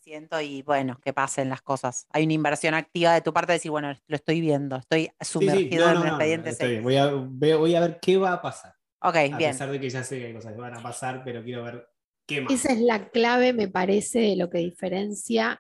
siento 0.01 0.41
y 0.41 0.61
bueno, 0.63 0.99
que 1.03 1.13
pasen 1.13 1.49
las 1.49 1.61
cosas. 1.61 2.07
Hay 2.11 2.23
una 2.23 2.33
inversión 2.33 2.73
activa 2.73 3.13
de 3.13 3.21
tu 3.21 3.33
parte 3.33 3.51
de 3.53 3.57
decir, 3.57 3.71
bueno, 3.71 3.93
lo 4.07 4.15
estoy 4.15 4.41
viendo, 4.41 4.77
estoy 4.77 5.03
Sí, 5.05 5.09
sí, 5.19 5.25
sumergido 5.33 5.85
no, 5.85 5.91
en 5.91 5.93
no, 5.93 6.01
un 6.01 6.07
no, 6.07 6.13
expediente 6.15 6.81
voy, 6.81 6.97
a, 6.97 7.07
voy 7.13 7.75
a 7.75 7.79
ver 7.81 7.99
qué 8.01 8.17
va 8.17 8.33
a 8.33 8.41
pasar. 8.41 8.73
Ok, 9.03 9.15
A 9.15 9.37
bien. 9.37 9.51
pesar 9.51 9.71
de 9.71 9.79
que 9.79 9.89
ya 9.89 10.03
sé 10.03 10.19
que 10.19 10.25
hay 10.27 10.33
cosas 10.33 10.53
que 10.53 10.59
van 10.59 10.75
a 10.77 10.81
pasar, 10.83 11.23
pero 11.23 11.43
quiero 11.43 11.63
ver 11.63 11.87
qué 12.27 12.41
más. 12.41 12.53
Esa 12.53 12.73
es 12.73 12.81
la 12.81 13.09
clave, 13.09 13.53
me 13.53 13.67
parece, 13.67 14.19
de 14.19 14.35
lo 14.35 14.49
que 14.49 14.59
diferencia 14.59 15.59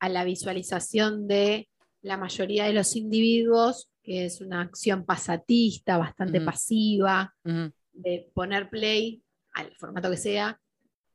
a 0.00 0.08
la 0.08 0.24
visualización 0.24 1.26
de 1.26 1.68
la 2.02 2.16
mayoría 2.16 2.64
de 2.64 2.72
los 2.72 2.96
individuos, 2.96 3.90
que 4.02 4.24
es 4.26 4.40
una 4.40 4.60
acción 4.62 5.04
pasatista, 5.04 5.98
bastante 5.98 6.40
pasiva, 6.40 7.34
de 7.92 8.30
poner 8.32 8.70
play 8.70 9.22
al 9.54 9.74
formato 9.76 10.10
que 10.10 10.16
sea, 10.16 10.60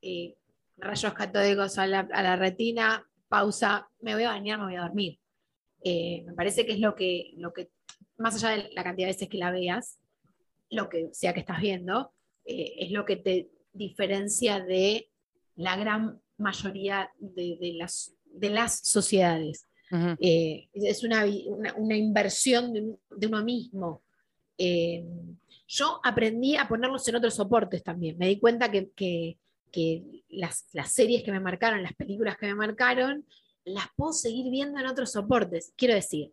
eh, 0.01 0.36
rayos 0.78 1.13
catódicos 1.13 1.78
a 1.78 1.88
la, 1.88 2.07
a 2.11 2.24
la 2.24 2.36
retina, 2.36 3.07
pausa, 3.28 3.89
me 4.01 4.13
voy 4.13 4.24
a 4.24 4.30
bañar, 4.30 4.59
me 4.59 4.65
voy 4.65 4.76
a 4.76 4.82
dormir. 4.82 5.19
Eh, 5.84 6.24
me 6.26 6.34
parece 6.34 6.65
que 6.65 6.74
es 6.74 6.80
lo 6.80 6.95
que, 6.95 7.32
lo 7.38 7.51
que, 7.53 7.69
más 8.17 8.36
allá 8.36 8.55
de 8.63 8.69
la 8.74 8.84
cantidad 8.84 9.07
de 9.07 9.13
veces 9.13 9.30
que 9.30 9.38
la 9.38 9.51
veas, 9.51 9.99
lo 10.69 10.89
que 10.89 11.09
sea 11.13 11.34
que 11.34 11.39
estás 11.41 11.59
viendo, 11.61 12.13
eh, 12.45 12.74
es 12.80 12.91
lo 12.91 13.05
que 13.05 13.17
te 13.17 13.49
diferencia 13.74 14.59
de 14.63 15.09
la 15.55 15.76
gran 15.78 16.21
mayoría 16.38 17.09
de, 17.19 17.57
de 17.59 17.74
las, 17.74 18.13
de 18.26 18.49
las 18.49 18.80
sociedades. 18.80 19.67
Eh, 20.19 20.69
es 20.74 21.03
una, 21.03 21.26
una- 21.47 21.74
una 21.76 21.95
inversión 21.97 22.71
de, 22.74 22.82
un- 22.82 22.99
de 23.15 23.28
uno 23.28 23.43
mismo. 23.43 24.03
Yo 25.67 25.99
aprendí 26.03 26.55
a 26.55 26.67
ponerlos 26.67 27.07
en 27.07 27.15
otros 27.15 27.36
soportes 27.36 27.84
también. 27.84 28.17
Me 28.17 28.28
di 28.28 28.39
cuenta 28.39 28.69
que, 28.71 28.91
que- 28.91 29.38
que 29.74 30.24
las, 30.30 30.67
las 30.71 30.91
series 30.93 31.24
que 31.24 31.32
me 31.32 31.39
marcaron, 31.39 31.82
las 31.84 31.95
películas 31.95 32.38
que 32.38 32.45
me 32.45 32.55
marcaron, 32.55 33.26
las 33.65 33.88
puedo 33.97 34.13
seguir 34.13 34.49
viendo 34.51 34.80
en 34.80 34.86
otros 34.86 35.11
soportes. 35.11 35.74
Quiero 35.76 35.95
decir, 35.95 36.32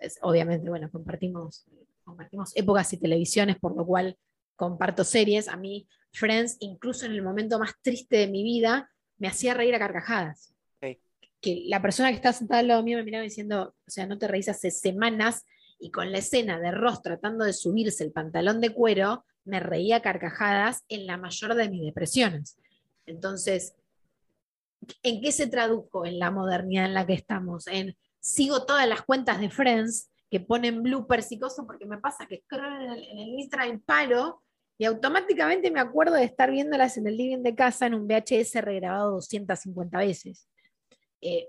es- 0.00 0.18
obviamente, 0.22 0.70
bueno, 0.70 0.88
compartimos, 0.90 1.66
compartimos 2.04 2.56
épocas 2.56 2.92
y 2.92 2.98
televisiones, 2.98 3.56
por 3.58 3.76
lo 3.76 3.84
cual 3.84 4.16
comparto 4.54 5.02
series. 5.04 5.48
A 5.48 5.56
mí, 5.56 5.88
Friends, 6.12 6.56
incluso 6.60 7.04
en 7.06 7.12
el 7.12 7.22
momento 7.22 7.58
más 7.58 7.72
triste 7.82 8.16
de 8.18 8.28
mi 8.28 8.42
vida, 8.44 8.88
me 9.18 9.28
hacía 9.28 9.52
reír 9.52 9.74
a 9.74 9.78
carcajadas. 9.80 10.54
Que 11.40 11.64
la 11.66 11.82
persona 11.82 12.10
que 12.10 12.16
estaba 12.16 12.32
sentada 12.32 12.60
al 12.60 12.68
lado 12.68 12.82
mío 12.84 12.98
me 12.98 13.04
miraba 13.04 13.24
diciendo, 13.24 13.74
o 13.86 13.90
sea, 13.90 14.06
no 14.06 14.16
te 14.16 14.28
reís 14.28 14.48
hace 14.48 14.70
semanas 14.70 15.44
y 15.80 15.90
con 15.90 16.12
la 16.12 16.18
escena 16.18 16.60
de 16.60 16.70
Ross 16.70 17.02
tratando 17.02 17.44
de 17.44 17.52
subirse 17.52 18.04
el 18.04 18.12
pantalón 18.12 18.60
de 18.60 18.70
cuero, 18.70 19.24
me 19.44 19.60
reía 19.60 19.96
a 19.96 20.02
carcajadas 20.02 20.84
en 20.88 21.06
la 21.06 21.16
mayor 21.16 21.54
de 21.54 21.68
mis 21.68 21.82
depresiones. 21.84 22.56
Entonces, 23.06 23.74
¿en 25.02 25.20
qué 25.20 25.32
se 25.32 25.46
tradujo 25.46 26.04
en 26.06 26.18
la 26.18 26.30
modernidad 26.30 26.86
en 26.86 26.94
la 26.94 27.06
que 27.06 27.14
estamos? 27.14 27.66
En 27.66 27.96
sigo 28.20 28.64
todas 28.66 28.88
las 28.88 29.02
cuentas 29.02 29.40
de 29.40 29.50
Friends 29.50 30.10
que 30.30 30.40
ponen 30.40 30.82
bloopers 30.82 31.30
y 31.32 31.38
cosas 31.38 31.64
porque 31.66 31.86
me 31.86 31.98
pasa 31.98 32.26
que 32.26 32.42
scroll 32.44 32.82
en 32.82 32.90
el, 32.92 33.04
en 33.04 33.18
el 33.18 33.28
Instagram 33.38 33.80
paro 33.80 34.42
y 34.78 34.84
automáticamente 34.84 35.70
me 35.70 35.80
acuerdo 35.80 36.14
de 36.14 36.24
estar 36.24 36.50
viéndolas 36.50 36.96
en 36.98 37.06
el 37.06 37.16
living 37.16 37.42
de 37.42 37.54
casa 37.54 37.86
en 37.86 37.94
un 37.94 38.06
VHS 38.06 38.60
regrabado 38.62 39.12
250 39.12 39.98
veces. 39.98 40.48
Eh, 41.20 41.48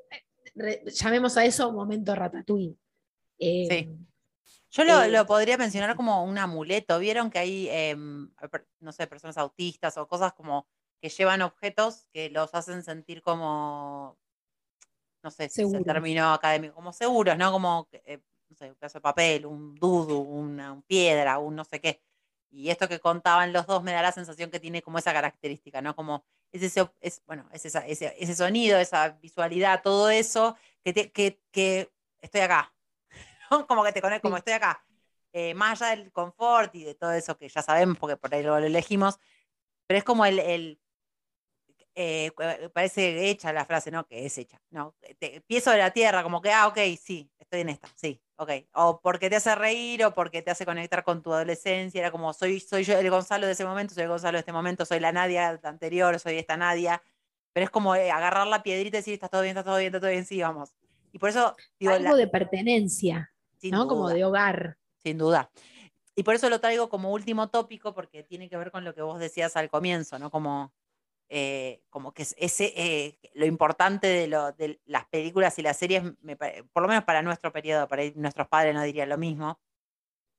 re- 0.55 0.84
llamemos 0.86 1.36
a 1.38 1.43
eso 1.45 1.72
momento 1.74 2.16
ratatouille. 2.16 2.78
Eh, 3.39 3.68
Sí. 3.70 3.89
Yo 4.70 4.84
lo, 4.84 5.03
Eh, 5.03 5.10
lo 5.10 5.26
podría 5.26 5.58
mencionar 5.58 5.95
como 5.95 6.24
un 6.24 6.38
amuleto. 6.38 6.99
¿Vieron 6.99 7.30
que 7.32 7.39
hay, 7.39 7.70
em, 7.70 8.30
no 8.82 8.91
sé, 8.91 9.08
personas 9.08 9.38
autistas 9.38 9.97
o 9.97 10.08
cosas 10.08 10.34
como 10.34 10.68
que 11.02 11.10
llevan 11.10 11.41
objetos 11.41 12.08
que 12.14 12.30
los 12.30 12.54
hacen 12.56 12.84
sentir 12.84 13.22
como, 13.22 14.18
no 15.24 15.32
sé 15.32 15.50
si 15.50 15.62
es 15.62 15.74
el 15.74 15.84
Seguros. 15.84 15.86
término 15.86 16.34
académico, 16.34 16.76
como 16.76 16.93
seguros, 16.93 17.38
¿no? 17.38 17.52
Como, 17.52 17.88
eh, 17.91 18.20
no 18.50 18.56
sé, 18.56 18.70
un 18.70 18.76
pedazo 18.76 19.00
de 19.00 19.02
papel, 19.02 19.45
un 19.45 19.76
dudu, 19.76 20.20
una 20.20 20.72
un 20.74 20.82
piedra, 20.84 21.38
un 21.39 21.56
no 21.56 21.64
sé 21.66 21.82
qué. 21.82 22.02
Y 22.50 22.70
esto 22.70 22.88
que 22.88 23.00
contaban 23.00 23.52
los 23.54 23.68
dos 23.68 23.84
me 23.84 23.91
da 23.91 24.02
la 24.02 24.12
sensación 24.12 24.50
que 24.50 24.60
tiene 24.60 24.82
como 24.82 24.98
esa 25.00 25.12
característica, 25.14 25.82
¿no? 25.82 25.95
Como 25.95 26.26
es 26.52 26.64
ese, 26.64 26.89
es, 27.02 27.22
bueno, 27.26 27.48
es 27.52 27.66
esa- 27.66 27.86
ese, 27.88 28.16
ese 28.20 28.36
sonido, 28.36 28.78
esa 28.80 29.10
visualidad, 29.22 29.82
todo 29.84 30.10
eso, 30.10 30.56
que, 30.84 30.93
te- 30.93 31.12
que, 31.12 31.41
que 31.52 31.91
estoy 32.22 32.41
acá, 32.41 32.74
¿no? 33.52 33.68
Como 33.68 33.84
que 33.84 33.91
te 33.93 34.02
conecto, 34.02 34.24
como 34.30 34.38
estoy 34.38 34.54
acá. 34.54 34.84
Eh, 35.34 35.54
más 35.54 35.82
allá 35.82 35.95
del 35.95 36.12
confort 36.12 36.74
y 36.76 36.84
de 36.86 36.95
todo 36.95 37.12
eso 37.14 37.38
que 37.38 37.50
ya 37.50 37.62
sabemos, 37.62 37.98
porque 38.00 38.18
por 38.18 38.34
ahí 38.34 38.43
lo, 38.43 38.60
lo 38.60 38.66
elegimos, 38.66 39.20
pero 39.88 39.98
es 40.00 40.04
como 40.04 40.26
el, 40.26 40.39
el 40.39 40.82
eh, 42.00 42.32
parece 42.74 43.28
hecha 43.28 43.52
la 43.52 43.66
frase, 43.66 43.89
¿no? 43.89 44.06
Que 44.06 44.24
es 44.24 44.38
hecha, 44.38 44.62
¿no? 44.70 44.93
Te, 45.18 45.41
pie 45.41 45.62
sobre 45.62 45.80
la 45.80 45.89
tierra, 45.89 46.22
como 46.22 46.43
que, 46.43 46.52
ah, 46.52 46.68
ok, 46.68 46.78
sí, 47.02 47.32
estoy 47.39 47.62
en 47.62 47.70
esta, 47.70 47.89
sí, 47.95 48.22
ok. 48.36 48.52
O 48.74 49.02
porque 49.02 49.32
te 49.32 49.38
hace 49.38 49.56
reír 49.56 50.06
o 50.06 50.14
porque 50.14 50.43
te 50.43 50.52
hace 50.52 50.64
conectar 50.64 51.04
con 51.04 51.24
tu 51.24 51.34
adolescencia, 51.34 52.00
era 52.00 52.12
como, 52.12 52.34
soy, 52.34 52.60
soy 52.60 52.84
yo 52.84 53.00
el 53.00 53.10
Gonzalo 53.10 53.48
de 53.48 53.54
ese 53.54 53.66
momento, 53.66 53.95
soy 53.95 54.04
el 54.04 54.10
Gonzalo 54.10 54.36
de 54.36 54.41
este 54.41 54.54
momento, 54.54 54.86
soy 54.86 55.00
la 55.00 55.12
Nadia 55.12 55.60
anterior, 55.64 56.20
soy 56.20 56.38
esta 56.38 56.56
Nadia, 56.56 57.02
pero 57.52 57.64
es 57.64 57.72
como 57.72 57.95
eh, 57.95 58.12
agarrar 58.12 58.45
la 58.45 58.62
piedrita 58.62 58.98
y 58.98 59.00
decir, 59.00 59.16
está 59.16 59.28
todo 59.28 59.41
bien, 59.41 59.58
está 59.58 59.64
todo 59.64 59.78
bien, 59.78 59.88
está 59.88 60.00
todo 60.00 60.12
bien, 60.12 60.26
sí, 60.26 60.39
vamos. 60.39 60.76
Y 61.12 61.18
por 61.18 61.30
eso, 61.30 61.56
digo, 61.80 61.93
algo 61.93 62.12
la- 62.12 62.16
de 62.16 62.28
pertenencia, 62.28 63.34
sin 63.58 63.72
¿no? 63.72 63.88
Como 63.88 64.08
de 64.10 64.24
hogar. 64.24 64.78
Sin 65.02 65.18
duda. 65.18 65.50
Y 66.16 66.22
por 66.22 66.36
eso 66.36 66.48
lo 66.50 66.60
traigo 66.60 66.89
como 66.89 67.12
último 67.12 67.50
tópico, 67.50 67.95
porque 67.95 68.22
tiene 68.22 68.50
que 68.50 68.58
ver 68.58 68.70
con 68.70 68.84
lo 68.84 68.93
que 68.93 69.02
vos 69.02 69.20
decías 69.20 69.58
al 69.58 69.70
comienzo, 69.70 70.20
¿no? 70.20 70.30
Como, 70.30 70.74
eh, 71.30 71.84
como 71.89 72.13
que 72.13 72.23
es 72.23 72.36
ese, 72.38 72.73
eh, 72.75 73.19
lo 73.34 73.45
importante 73.45 74.07
de, 74.07 74.28
lo, 74.28 74.51
de 74.53 74.82
las 74.86 75.05
películas 75.07 75.57
y 75.59 75.61
las 75.63 75.78
series, 75.78 76.03
me 76.21 76.36
por 76.38 76.82
lo 76.84 76.88
menos 76.89 77.03
para 77.05 77.21
nuestro 77.21 77.51
periodo, 77.53 77.88
para 77.88 78.03
nuestros 78.15 78.47
padres 78.47 78.73
no 78.75 78.84
dirían 78.84 79.09
lo 79.09 79.17
mismo, 79.17 79.59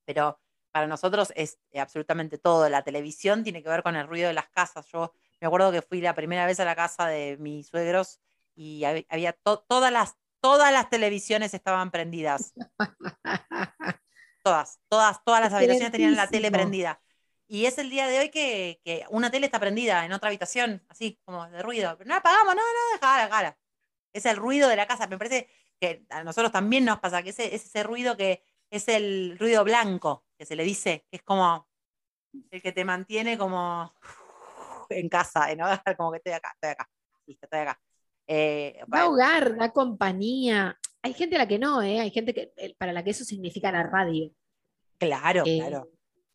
pero 0.04 0.40
para 0.72 0.86
nosotros 0.86 1.32
es 1.36 1.58
eh, 1.72 1.80
absolutamente 1.80 2.38
todo. 2.38 2.68
La 2.68 2.82
televisión 2.84 3.42
tiene 3.44 3.62
que 3.62 3.68
ver 3.68 3.82
con 3.82 3.96
el 3.96 4.06
ruido 4.08 4.28
de 4.28 4.34
las 4.34 4.48
casas. 4.50 4.86
Yo 4.88 5.12
me 5.40 5.46
acuerdo 5.46 5.72
que 5.72 5.82
fui 5.82 6.00
la 6.00 6.14
primera 6.14 6.46
vez 6.46 6.60
a 6.60 6.64
la 6.64 6.76
casa 6.76 7.06
de 7.08 7.36
mis 7.38 7.68
suegros 7.68 8.20
y 8.54 8.82
hab- 8.82 9.06
había 9.08 9.32
to- 9.32 9.64
todas 9.68 9.92
las 9.92 10.16
todas 10.40 10.72
las 10.72 10.88
televisiones 10.90 11.52
estaban 11.54 11.90
prendidas. 11.90 12.54
Todas, 14.42 14.80
todas, 14.88 15.22
todas 15.24 15.40
las 15.40 15.52
habitaciones 15.52 15.92
tenían 15.92 16.16
la 16.16 16.30
tele 16.30 16.50
prendida. 16.50 17.00
Y 17.48 17.64
es 17.64 17.78
el 17.78 17.88
día 17.88 18.06
de 18.06 18.18
hoy 18.18 18.30
que, 18.30 18.80
que 18.84 19.04
una 19.08 19.30
tele 19.30 19.46
está 19.46 19.58
prendida 19.58 20.04
en 20.04 20.12
otra 20.12 20.28
habitación, 20.28 20.84
así 20.88 21.18
como 21.24 21.48
de 21.48 21.62
ruido. 21.62 21.96
Pero 21.96 22.06
no 22.06 22.14
la 22.14 22.18
apagamos, 22.20 22.54
no, 22.54 22.60
no, 22.60 22.92
dejala, 22.92 23.24
dejala. 23.24 23.58
Es 24.12 24.26
el 24.26 24.36
ruido 24.36 24.68
de 24.68 24.76
la 24.76 24.86
casa. 24.86 25.06
Me 25.06 25.16
parece 25.16 25.48
que 25.80 26.04
a 26.10 26.22
nosotros 26.22 26.52
también 26.52 26.84
nos 26.84 27.00
pasa, 27.00 27.22
que 27.22 27.30
ese, 27.30 27.54
es 27.54 27.64
ese 27.64 27.82
ruido 27.82 28.16
que 28.16 28.44
es 28.70 28.86
el 28.88 29.38
ruido 29.38 29.64
blanco, 29.64 30.26
que 30.38 30.44
se 30.44 30.56
le 30.56 30.62
dice, 30.62 31.06
que 31.10 31.16
es 31.16 31.22
como 31.22 31.66
el 32.50 32.60
que 32.60 32.72
te 32.72 32.84
mantiene 32.84 33.38
como 33.38 33.94
en 34.90 35.08
casa, 35.08 35.54
¿no? 35.54 35.66
Como 35.98 36.10
que 36.12 36.18
estoy 36.18 36.32
acá, 36.32 36.52
estoy 36.54 36.70
acá, 36.70 36.88
listo, 37.26 37.46
estoy 37.46 37.60
acá. 37.60 37.80
Eh, 38.26 38.80
Da 38.86 39.08
hogar, 39.08 39.56
da 39.56 39.72
compañía. 39.72 40.78
Hay 41.02 41.14
gente 41.14 41.36
a 41.36 41.38
la 41.40 41.48
que 41.48 41.58
no, 41.58 41.82
¿eh? 41.82 42.00
Hay 42.00 42.10
gente 42.10 42.34
que, 42.34 42.52
eh, 42.56 42.74
para 42.76 42.92
la 42.92 43.02
que 43.02 43.10
eso 43.10 43.24
significa 43.24 43.72
la 43.72 43.84
radio. 43.84 44.30
claro, 44.98 45.44
Eh, 45.46 45.58
claro. 45.58 45.88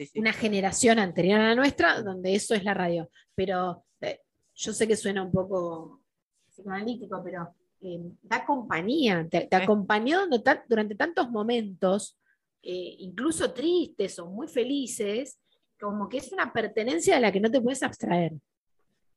Sí, 0.06 0.12
sí. 0.14 0.20
Una 0.20 0.34
generación 0.34 0.99
anterior 0.99 1.39
a 1.39 1.49
la 1.49 1.56
nuestra, 1.56 2.01
donde 2.01 2.36
eso 2.36 2.54
es 2.56 2.64
la 2.64 2.74
radio. 2.74 3.10
Pero 3.36 3.86
eh, 4.01 4.20
yo 4.56 4.74
sé 4.74 4.88
que 4.88 4.95
suena 4.95 5.24
un 5.24 5.32
poco 5.32 6.01
psicoanalítico, 6.49 7.22
pero 7.24 7.54
eh, 7.82 7.99
da 8.22 8.45
compañía. 8.45 9.28
Te, 9.30 9.47
acompañó 9.56 10.20
durante 10.26 10.39
tan- 10.43 10.64
durante 10.70 10.95
tantos 10.95 11.30
momentos, 11.30 12.18
eh, 12.62 12.95
incluso 12.99 13.51
tristes 13.54 14.20
o 14.20 14.28
muy 14.28 14.47
felices, 14.47 15.39
como 15.80 16.08
que 16.08 16.18
es 16.18 16.32
una 16.32 16.51
pertenencia 16.54 17.16
de 17.16 17.22
la 17.22 17.32
que 17.32 17.39
no 17.39 17.51
te 17.51 17.60
puedes 17.60 17.84
abstraer. 17.84 18.34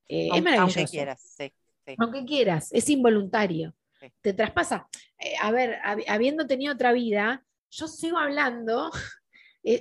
Eh, 0.09 0.28
es 0.34 0.43
maravilloso. 0.43 0.78
Aunque 0.80 0.91
quieras, 0.91 1.20
sí. 1.22 1.53
sí. 1.87 1.95
Aunque 1.99 2.24
quieras, 2.24 2.72
es 2.72 2.89
involuntario. 2.89 3.74
Sí. 4.01 4.07
Te 4.20 4.32
traspasa. 4.32 4.89
A 5.41 5.51
ver, 5.53 5.78
hab- 5.84 6.05
habiendo 6.09 6.47
tenido 6.47 6.74
otra 6.74 6.93
vida, 6.93 7.45
yo 7.70 7.87
sigo 7.89 8.18
hablando, 8.18 8.91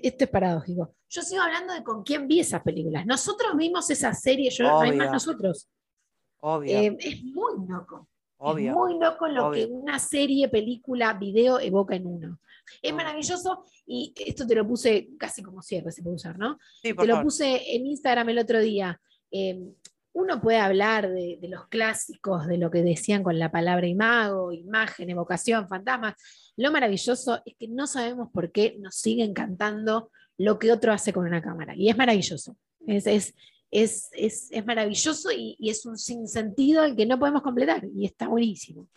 esto 0.03 0.23
es 0.25 0.29
paradójico, 0.29 0.95
yo 1.09 1.21
sigo 1.21 1.41
hablando 1.41 1.73
de 1.73 1.83
con 1.83 2.03
quién 2.03 2.27
vi 2.27 2.39
esas 2.39 2.61
películas. 2.63 3.05
Nosotros 3.05 3.55
vimos 3.55 3.89
esa 3.89 4.13
serie, 4.13 4.49
yo, 4.49 4.63
no 4.65 4.79
hay 4.81 4.91
más 4.91 5.07
Obvio. 5.07 5.11
nosotros. 5.13 5.69
Obvio, 6.39 6.77
Eh, 6.77 6.97
es 6.99 7.23
muy 7.23 7.53
loco. 7.67 8.07
obvio. 8.37 8.69
Es 8.71 8.75
muy 8.75 8.99
loco 8.99 9.27
lo 9.27 9.47
obvio. 9.47 9.67
que 9.67 9.71
una 9.73 9.99
serie, 9.99 10.49
película, 10.49 11.13
video 11.13 11.59
evoca 11.59 11.95
en 11.95 12.05
uno. 12.07 12.39
Es 12.81 12.91
Obvio. 12.91 12.95
maravilloso 12.97 13.63
y 13.85 14.13
esto 14.25 14.45
te 14.47 14.55
lo 14.55 14.67
puse 14.67 15.09
casi 15.19 15.41
como 15.43 15.61
cierre, 15.61 15.91
se 15.91 16.01
puede 16.01 16.15
usar, 16.15 16.37
¿no? 16.37 16.57
Sí, 16.81 16.93
por 16.93 17.05
Te 17.05 17.13
lo 17.13 17.21
puse 17.21 17.75
en 17.75 17.85
Instagram 17.85 18.29
el 18.29 18.39
otro 18.39 18.59
día. 18.59 18.99
Eh, 19.31 19.59
uno 20.13 20.41
puede 20.41 20.57
hablar 20.59 21.09
de, 21.11 21.37
de 21.41 21.47
los 21.49 21.67
clásicos, 21.67 22.47
de 22.47 22.57
lo 22.57 22.71
que 22.71 22.81
decían 22.83 23.21
con 23.21 23.37
la 23.37 23.51
palabra 23.51 23.85
imago, 23.85 24.51
imagen, 24.53 25.09
evocación, 25.09 25.67
fantasmas. 25.67 26.15
Lo 26.57 26.71
maravilloso 26.71 27.41
es 27.45 27.55
que 27.57 27.67
no 27.67 27.87
sabemos 27.87 28.29
por 28.31 28.51
qué 28.51 28.75
nos 28.79 28.95
sigue 28.95 29.23
encantando 29.23 30.11
lo 30.37 30.59
que 30.59 30.71
otro 30.71 30.93
hace 30.93 31.13
con 31.13 31.25
una 31.25 31.41
cámara. 31.41 31.75
Y 31.75 31.89
es 31.89 31.97
maravilloso. 31.97 32.55
Es, 32.87 33.07
es, 33.07 33.33
es, 33.71 34.09
es, 34.13 34.47
es 34.51 34.65
maravilloso 34.65 35.31
y, 35.31 35.55
y 35.59 35.69
es 35.69 35.85
un 35.85 35.97
sinsentido 35.97 36.81
al 36.83 36.95
que 36.95 37.05
no 37.05 37.19
podemos 37.19 37.41
completar. 37.41 37.83
Y 37.95 38.05
está 38.05 38.27
buenísimo. 38.27 38.87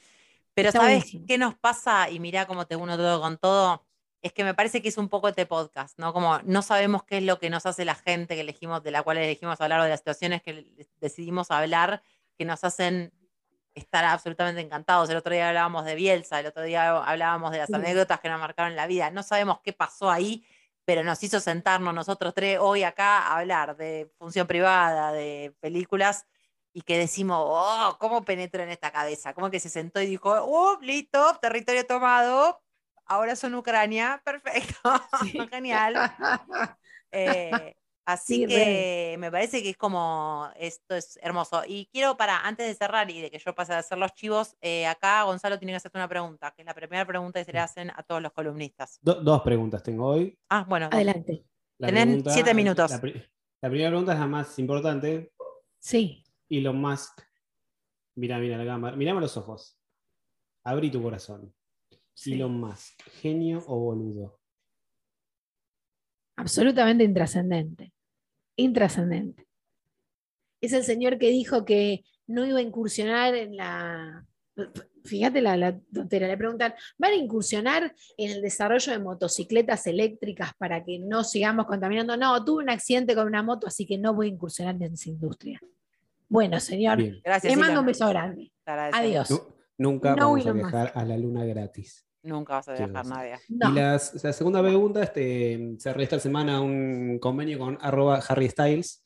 Pero 0.54 0.68
Está 0.68 0.80
¿sabes 0.80 0.96
buenísimo. 0.98 1.24
qué 1.26 1.38
nos 1.38 1.54
pasa? 1.56 2.10
Y 2.10 2.20
mirá 2.20 2.46
cómo 2.46 2.66
te 2.66 2.76
uno 2.76 2.96
todo 2.96 3.20
con 3.20 3.38
todo. 3.38 3.84
Es 4.22 4.32
que 4.32 4.42
me 4.42 4.54
parece 4.54 4.82
que 4.82 4.88
es 4.88 4.98
un 4.98 5.08
poco 5.08 5.28
este 5.28 5.46
podcast, 5.46 5.96
¿no? 5.98 6.12
Como 6.12 6.40
no 6.44 6.62
sabemos 6.62 7.04
qué 7.04 7.18
es 7.18 7.22
lo 7.22 7.38
que 7.38 7.50
nos 7.50 7.66
hace 7.66 7.84
la 7.84 7.94
gente 7.94 8.34
que 8.34 8.40
elegimos, 8.40 8.82
de 8.82 8.90
la 8.90 9.04
cual 9.04 9.18
elegimos 9.18 9.60
hablar 9.60 9.80
o 9.80 9.84
de 9.84 9.90
las 9.90 10.00
situaciones 10.00 10.42
que 10.42 10.86
decidimos 11.00 11.52
hablar, 11.52 12.02
que 12.36 12.44
nos 12.44 12.64
hacen 12.64 13.12
estar 13.74 14.04
absolutamente 14.04 14.60
encantados. 14.60 15.08
El 15.10 15.16
otro 15.16 15.32
día 15.32 15.48
hablábamos 15.48 15.84
de 15.84 15.94
Bielsa, 15.94 16.40
el 16.40 16.46
otro 16.46 16.62
día 16.62 16.90
hablábamos 16.98 17.52
de 17.52 17.58
las 17.58 17.72
anécdotas 17.72 18.20
que 18.20 18.28
nos 18.28 18.40
marcaron 18.40 18.76
la 18.76 18.86
vida. 18.86 19.10
No 19.10 19.22
sabemos 19.22 19.60
qué 19.62 19.72
pasó 19.72 20.10
ahí, 20.10 20.44
pero 20.84 21.04
nos 21.04 21.22
hizo 21.22 21.40
sentarnos 21.40 21.94
nosotros 21.94 22.34
tres 22.34 22.58
hoy 22.60 22.82
acá 22.82 23.18
a 23.18 23.38
hablar 23.38 23.76
de 23.76 24.10
función 24.18 24.46
privada, 24.46 25.12
de 25.12 25.54
películas, 25.60 26.26
y 26.72 26.82
que 26.82 26.98
decimos, 26.98 27.38
oh, 27.40 27.96
¿cómo 27.98 28.24
penetró 28.24 28.62
en 28.62 28.70
esta 28.70 28.90
cabeza? 28.92 29.34
¿Cómo 29.34 29.50
que 29.50 29.60
se 29.60 29.68
sentó 29.68 30.00
y 30.00 30.06
dijo, 30.06 30.30
oh, 30.30 30.78
listo, 30.80 31.36
territorio 31.40 31.84
tomado, 31.86 32.62
ahora 33.04 33.34
son 33.36 33.54
Ucrania, 33.54 34.22
perfecto, 34.24 34.92
genial. 35.50 35.94
Eh, 37.10 37.74
así 38.08 38.36
Sí, 38.36 38.46
re. 38.46 38.54
que 38.54 39.16
me 39.18 39.30
parece 39.30 39.62
que 39.62 39.70
es 39.70 39.76
como, 39.76 40.48
esto 40.56 40.94
es 40.96 41.18
hermoso. 41.22 41.62
Y 41.66 41.86
quiero, 41.92 42.16
para, 42.16 42.40
antes 42.40 42.66
de 42.66 42.74
cerrar 42.74 43.10
y 43.10 43.20
de 43.20 43.30
que 43.30 43.38
yo 43.38 43.54
pase 43.54 43.74
a 43.74 43.78
hacer 43.78 43.98
los 43.98 44.14
chivos, 44.14 44.56
eh, 44.62 44.86
acá 44.86 45.24
Gonzalo 45.24 45.58
tiene 45.58 45.72
que 45.72 45.76
hacerte 45.76 45.98
una 45.98 46.08
pregunta, 46.08 46.52
que 46.52 46.62
es 46.62 46.66
la 46.66 46.74
primera 46.74 47.04
pregunta 47.06 47.38
que 47.40 47.44
se 47.44 47.52
le 47.52 47.58
hacen 47.58 47.90
a 47.90 48.02
todos 48.02 48.22
los 48.22 48.32
columnistas. 48.32 48.98
Do- 49.02 49.20
dos 49.22 49.42
preguntas 49.42 49.82
tengo 49.82 50.06
hoy. 50.06 50.36
Ah, 50.48 50.64
bueno, 50.66 50.88
Adelante. 50.90 51.44
La 51.78 51.88
Tenés 51.88 52.24
siete 52.32 52.54
minutos. 52.54 52.90
La, 52.90 53.00
pri- 53.00 53.22
la 53.60 53.68
primera 53.68 53.90
pregunta 53.90 54.12
es 54.14 54.18
la 54.18 54.26
más 54.26 54.58
importante. 54.58 55.32
Sí. 55.78 56.24
Elon 56.48 56.80
Musk. 56.80 57.20
Mira, 58.16 58.38
mira 58.38 58.56
la 58.56 58.64
cámara. 58.64 58.96
Mirame 58.96 59.20
los 59.20 59.36
ojos. 59.36 59.78
Abrí 60.64 60.90
tu 60.90 61.02
corazón. 61.02 61.54
Sí. 62.14 62.32
Elon 62.34 62.58
Musk, 62.58 63.00
genio 63.20 63.62
o 63.68 63.78
boludo. 63.78 64.40
absolutamente 66.36 67.04
intrascendente. 67.04 67.92
Intrascendente. 68.58 69.46
Es 70.60 70.72
el 70.72 70.82
señor 70.82 71.18
que 71.18 71.30
dijo 71.30 71.64
que 71.64 72.04
no 72.26 72.44
iba 72.44 72.58
a 72.58 72.62
incursionar 72.62 73.34
en 73.34 73.56
la. 73.56 74.26
Fíjate 75.04 75.40
la, 75.40 75.56
la 75.56 75.78
tontera, 75.94 76.26
le 76.26 76.36
preguntan, 76.36 76.74
¿van 76.98 77.12
a 77.12 77.14
incursionar 77.14 77.94
en 78.16 78.30
el 78.32 78.42
desarrollo 78.42 78.92
de 78.92 78.98
motocicletas 78.98 79.86
eléctricas 79.86 80.50
para 80.58 80.84
que 80.84 80.98
no 80.98 81.22
sigamos 81.22 81.66
contaminando? 81.66 82.16
No, 82.16 82.44
tuve 82.44 82.64
un 82.64 82.70
accidente 82.70 83.14
con 83.14 83.28
una 83.28 83.42
moto, 83.44 83.68
así 83.68 83.86
que 83.86 83.96
no 83.96 84.12
voy 84.12 84.26
a 84.26 84.30
incursionar 84.30 84.74
en 84.74 84.92
esa 84.92 85.08
industria. 85.08 85.60
Bueno, 86.28 86.58
señor, 86.58 86.98
Bien. 86.98 87.20
gracias. 87.24 87.54
le 87.54 87.56
mando 87.60 87.80
un 87.80 87.86
beso 87.86 88.08
grande. 88.08 88.52
Adiós. 88.66 89.30
Nu- 89.30 89.54
nunca 89.78 90.16
No, 90.16 90.32
vamos 90.32 90.46
a 90.46 90.52
viajar 90.52 90.92
a 90.94 91.04
la 91.04 91.16
luna 91.16 91.44
gratis. 91.46 92.04
Nunca 92.22 92.54
vas 92.54 92.68
a 92.68 92.72
viajar 92.72 92.92
cosa. 92.92 93.14
nadie. 93.14 93.34
No. 93.48 93.70
Y 93.70 93.74
las- 93.74 94.24
la 94.24 94.32
segunda 94.32 94.60
pregunta, 94.62 95.02
este, 95.02 95.76
cerré 95.78 96.02
esta 96.04 96.18
semana 96.18 96.60
un 96.60 97.18
convenio 97.20 97.58
con 97.58 97.78
arroba 97.80 98.16
Harry 98.28 98.48
Styles. 98.48 99.04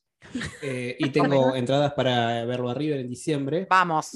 eh, 0.63 0.97
y 0.99 1.11
tengo 1.51 1.55
entradas 1.55 1.93
para 1.95 2.45
verlo 2.45 2.71
a 2.71 2.75
River 2.75 3.01
en 3.01 3.09
diciembre. 3.09 3.67
Vamos. 3.69 4.11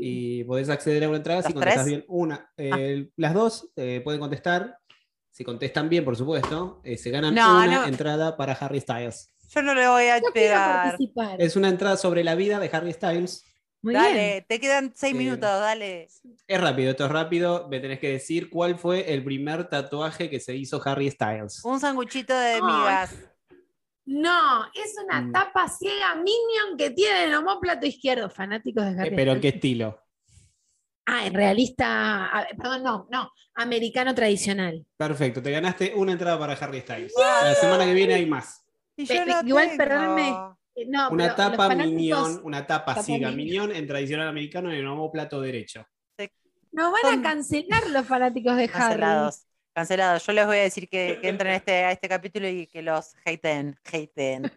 Y 0.00 0.42
podés 0.44 0.68
acceder 0.70 1.04
a 1.04 1.08
una 1.08 1.18
entrada 1.18 1.42
si 1.42 1.48
¿Las 1.48 1.54
contestas 1.54 1.84
tres? 1.84 1.94
Ah. 1.94 1.96
bien 1.96 2.04
una. 2.08 2.50
eh, 2.56 3.08
Las 3.16 3.34
dos 3.34 3.70
eh, 3.76 4.00
pueden 4.02 4.20
contestar. 4.20 4.76
Si 5.30 5.44
contestan 5.44 5.88
bien, 5.88 6.04
por 6.04 6.16
supuesto, 6.16 6.80
eh, 6.84 6.96
se 6.98 7.10
ganan 7.10 7.34
No, 7.34 7.56
una 7.58 7.66
no. 7.82 7.84
entrada 7.86 8.36
para 8.36 8.52
Harry 8.54 8.80
Styles. 8.80 9.32
Yo 9.48 9.62
no 9.62 9.74
le 9.74 9.86
voy 9.86 10.06
a 10.08 10.20
pegar. 10.32 10.90
participar. 10.90 11.40
Es 11.40 11.56
una 11.56 11.68
entrada 11.68 11.96
sobre 11.96 12.24
la 12.24 12.34
vida 12.34 12.58
de 12.58 12.70
Harry 12.72 12.92
Styles. 12.92 13.44
Muy 13.82 13.94
bien. 13.94 14.04
Dale, 14.04 14.46
te 14.48 14.60
quedan 14.60 14.92
seis 14.94 15.12
Eh, 15.14 15.18
minutos, 15.18 15.40
dale. 15.50 16.08
Es 16.46 16.60
rápido, 16.60 16.90
esto 16.92 17.04
es 17.06 17.10
rápido. 17.10 17.68
Me 17.68 17.80
tenés 17.80 17.98
que 17.98 18.10
decir 18.12 18.48
cuál 18.48 18.78
fue 18.78 19.12
el 19.12 19.24
primer 19.24 19.68
tatuaje 19.68 20.30
que 20.30 20.38
se 20.40 20.54
hizo 20.54 20.80
Harry 20.84 21.10
Styles. 21.10 21.64
Un 21.64 21.80
sanguchito 21.80 22.32
de 22.32 22.54
Ay. 22.54 22.62
migas. 22.62 23.14
No, 24.04 24.64
es 24.74 24.94
una 25.04 25.20
Mm. 25.20 25.32
tapa 25.32 25.68
ciega 25.68 26.14
Minion 26.16 26.76
que 26.78 26.90
tiene 26.90 27.24
el 27.24 27.34
homóplato 27.34 27.86
izquierdo. 27.86 28.30
Fanáticos 28.30 28.84
de 28.84 28.90
Eh, 28.92 28.96
Harry 29.00 29.16
pero 29.16 29.32
¿en 29.32 29.40
qué 29.40 29.48
Styles. 29.50 29.54
estilo? 29.56 29.98
Ah, 31.06 31.26
en 31.26 31.34
realista, 31.34 32.46
perdón, 32.56 32.82
no, 32.84 33.08
no, 33.10 33.32
americano 33.56 34.14
tradicional. 34.14 34.86
Perfecto, 34.96 35.42
te 35.42 35.50
ganaste 35.50 35.92
una 35.96 36.12
entrada 36.12 36.38
para 36.38 36.52
Harry 36.54 36.80
Styles. 36.80 37.12
La 37.16 37.54
semana 37.56 37.84
que 37.84 37.94
viene 37.94 38.14
hay 38.14 38.26
más. 38.26 38.64
Y 38.96 39.06
Pe- 39.06 39.14
yo 39.16 39.24
no 39.42 39.48
igual, 39.48 39.76
tengo. 39.76 40.58
Eh, 40.74 40.86
No, 40.88 41.10
Una 41.10 41.24
pero 41.24 41.34
tapa 41.36 41.68
fanáticos 41.68 41.92
minión, 41.94 42.40
una 42.44 42.66
tapa 42.66 43.02
minion. 43.06 43.36
minión 43.36 43.72
en 43.72 43.86
tradicional 43.86 44.28
americano 44.28 44.70
en 44.70 44.78
el 44.78 44.86
homóplato 44.86 45.40
derecho. 45.40 45.86
Nos 46.72 46.90
van 46.90 47.18
a 47.18 47.22
cancelar 47.22 47.90
los 47.90 48.06
fanáticos 48.06 48.56
de 48.56 48.70
Harry. 48.72 49.02
Cancelados. 49.74 50.24
Yo 50.26 50.32
les 50.32 50.46
voy 50.46 50.58
a 50.58 50.62
decir 50.62 50.88
que, 50.88 51.18
que 51.20 51.28
entren 51.28 51.52
a 51.52 51.56
este, 51.56 51.84
a 51.84 51.92
este 51.92 52.08
capítulo 52.08 52.46
y 52.48 52.66
que 52.66 52.82
los 52.82 53.14
haten. 53.24 53.78
haten. 53.90 54.52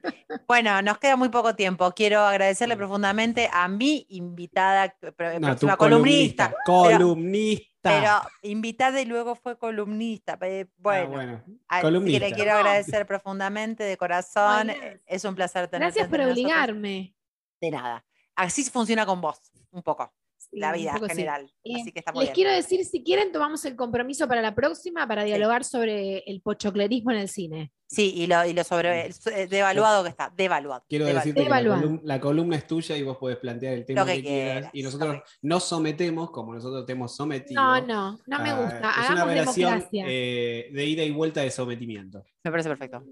Bueno, 0.47 0.81
nos 0.81 0.97
queda 0.97 1.15
muy 1.15 1.29
poco 1.29 1.55
tiempo. 1.55 1.91
Quiero 1.93 2.19
agradecerle 2.21 2.75
profundamente 2.75 3.49
a 3.51 3.67
mi 3.67 4.05
invitada, 4.09 4.93
pro- 5.15 5.33
No, 5.39 5.47
próxima 5.47 5.73
tu 5.73 5.77
columnista. 5.77 6.53
Columnista. 6.65 7.71
Pero 7.81 8.11
invitada 8.41 8.99
y 8.99 9.05
luego 9.05 9.35
fue 9.35 9.57
columnista. 9.57 10.37
Eh, 10.41 10.65
Ah, 10.83 11.81
Bueno, 11.81 12.03
que 12.03 12.19
le 12.19 12.31
quiero 12.33 12.53
agradecer 12.53 13.05
profundamente 13.05 13.83
de 13.83 13.95
corazón. 13.95 14.71
Ay. 14.71 14.99
Es 15.05 15.23
un 15.23 15.35
placer 15.35 15.67
tenerte 15.67 15.99
Gracias 15.99 16.07
por 16.09 16.19
nosotros. 16.19 16.37
obligarme. 16.45 17.15
De 17.61 17.71
nada. 17.71 18.03
Así 18.35 18.63
funciona 18.65 19.05
con 19.05 19.21
vos, 19.21 19.39
un 19.71 19.81
poco. 19.83 20.11
La 20.55 20.71
vida 20.73 20.95
en 20.99 21.07
general. 21.09 21.51
Eh, 21.63 21.73
Así 21.81 21.91
que 21.91 21.99
está 21.99 22.11
muy 22.11 22.21
Les 22.25 22.29
bien. 22.29 22.35
quiero 22.35 22.51
decir, 22.51 22.83
si 22.85 23.03
quieren, 23.03 23.31
tomamos 23.31 23.63
el 23.65 23.75
compromiso 23.75 24.27
para 24.27 24.41
la 24.41 24.55
próxima 24.55 25.07
para 25.07 25.23
dialogar 25.23 25.63
sobre 25.63 26.19
el 26.27 26.41
pochoclerismo 26.41 27.11
en 27.11 27.17
el 27.17 27.27
cine. 27.29 27.71
Sí, 27.87 28.13
y 28.15 28.25
lo, 28.27 28.43
y 28.45 28.53
lo 28.53 28.63
sobre 28.63 29.07
eh, 29.07 29.47
devaluado 29.47 30.03
que 30.03 30.09
está, 30.09 30.33
devaluado. 30.35 30.83
Quiero 30.89 31.05
devaluado. 31.05 31.25
decirte 31.33 31.99
que 32.01 32.07
la, 32.07 32.19
columna 32.19 32.55
es 32.55 32.65
tuya 32.65 32.97
y 32.97 33.03
vos 33.03 33.17
podés 33.17 33.37
plantear 33.37 33.73
el 33.75 33.85
tema 33.85 34.01
Lo 34.01 34.07
que 34.07 34.13
que, 34.15 34.21
quieras. 34.23 34.53
quieras, 34.55 34.71
Y 34.73 34.81
nosotros 34.83 35.17
nos 35.43 35.63
sometemos, 35.65 36.31
como 36.31 36.53
nosotros 36.55 36.85
te 36.85 36.93
hemos 36.93 37.15
sometido. 37.15 37.61
No, 37.61 37.81
no, 37.81 38.19
no 38.25 38.39
me 38.39 38.49
a- 38.49 38.59
gusta. 38.61 38.91
Es 39.03 39.09
una 39.11 39.25
relación 39.25 39.83
eh, 39.91 40.69
de 40.71 40.85
ida 40.85 41.03
y 41.03 41.11
vuelta 41.11 41.41
de 41.41 41.51
sometimiento. 41.51 42.23
Me 42.43 42.51
parece 42.51 42.69
perfecto. 42.69 43.03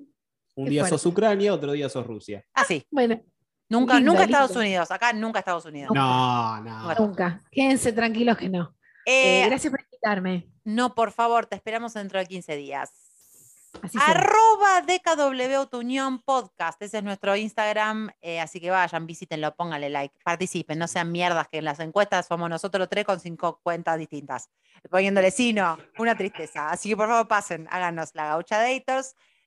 Un 0.55 0.65
Qué 0.65 0.71
día 0.71 0.81
fuerte. 0.81 0.97
sos 0.97 1.05
Ucrania, 1.07 1.53
otro 1.53 1.71
día 1.71 1.89
sos 1.89 2.05
Rusia. 2.05 2.43
Ah, 2.53 2.63
sí. 2.63 2.83
Bueno, 2.91 3.21
Nunca, 3.69 3.95
Lindo, 3.95 4.11
nunca 4.11 4.25
lindo. 4.25 4.37
Estados 4.37 4.55
Unidos. 4.55 4.91
Acá 4.91 5.13
nunca 5.13 5.39
Estados 5.39 5.65
Unidos. 5.65 5.91
No, 5.95 6.61
no. 6.61 6.93
nunca. 6.95 7.41
Quédense 7.51 7.91
tranquilos 7.93 8.37
que 8.37 8.49
no. 8.49 8.75
Eh, 9.05 9.43
Eh, 9.43 9.47
gracias 9.47 9.71
por 9.71 9.81
invitarme. 9.81 10.47
no, 10.63 10.93
por 10.95 11.11
favor, 11.11 11.45
te 11.45 11.55
esperamos 11.55 11.93
dentro 11.93 12.19
de 12.19 12.25
15 12.25 12.55
días. 12.55 12.91
Así. 13.81 13.97
Arroba 13.99 14.81
DKW 14.83 15.55
Autounión 15.57 16.21
Podcast. 16.21 16.79
Ese 16.81 16.99
es 16.99 17.03
nuestro 17.03 17.35
Instagram. 17.35 18.11
eh, 18.21 18.39
así 18.39 18.61
que 18.61 18.69
vayan, 18.69 19.07
visítenlo, 19.07 19.55
pónganle 19.55 19.89
like, 19.89 20.15
participen, 20.23 20.77
no 20.77 20.87
sean 20.87 21.11
mierdas 21.11 21.47
que 21.47 21.57
en 21.57 21.65
las 21.65 21.79
encuestas 21.79 22.27
somos 22.27 22.47
nosotros 22.51 22.79
los 22.81 22.89
tres 22.89 23.03
con 23.03 23.19
cinco 23.19 23.59
cuentas 23.63 23.97
distintas. 23.97 24.47
Poniéndole 24.91 25.31
sí, 25.31 25.53
no, 25.53 25.79
una 25.97 26.15
tristeza. 26.15 26.69
Así 26.69 26.89
que 26.89 26.95
por 26.95 27.07
favor 27.07 27.27
pasen, 27.27 27.67
háganos 27.71 28.11
la 28.13 28.27
gaucha. 28.27 28.61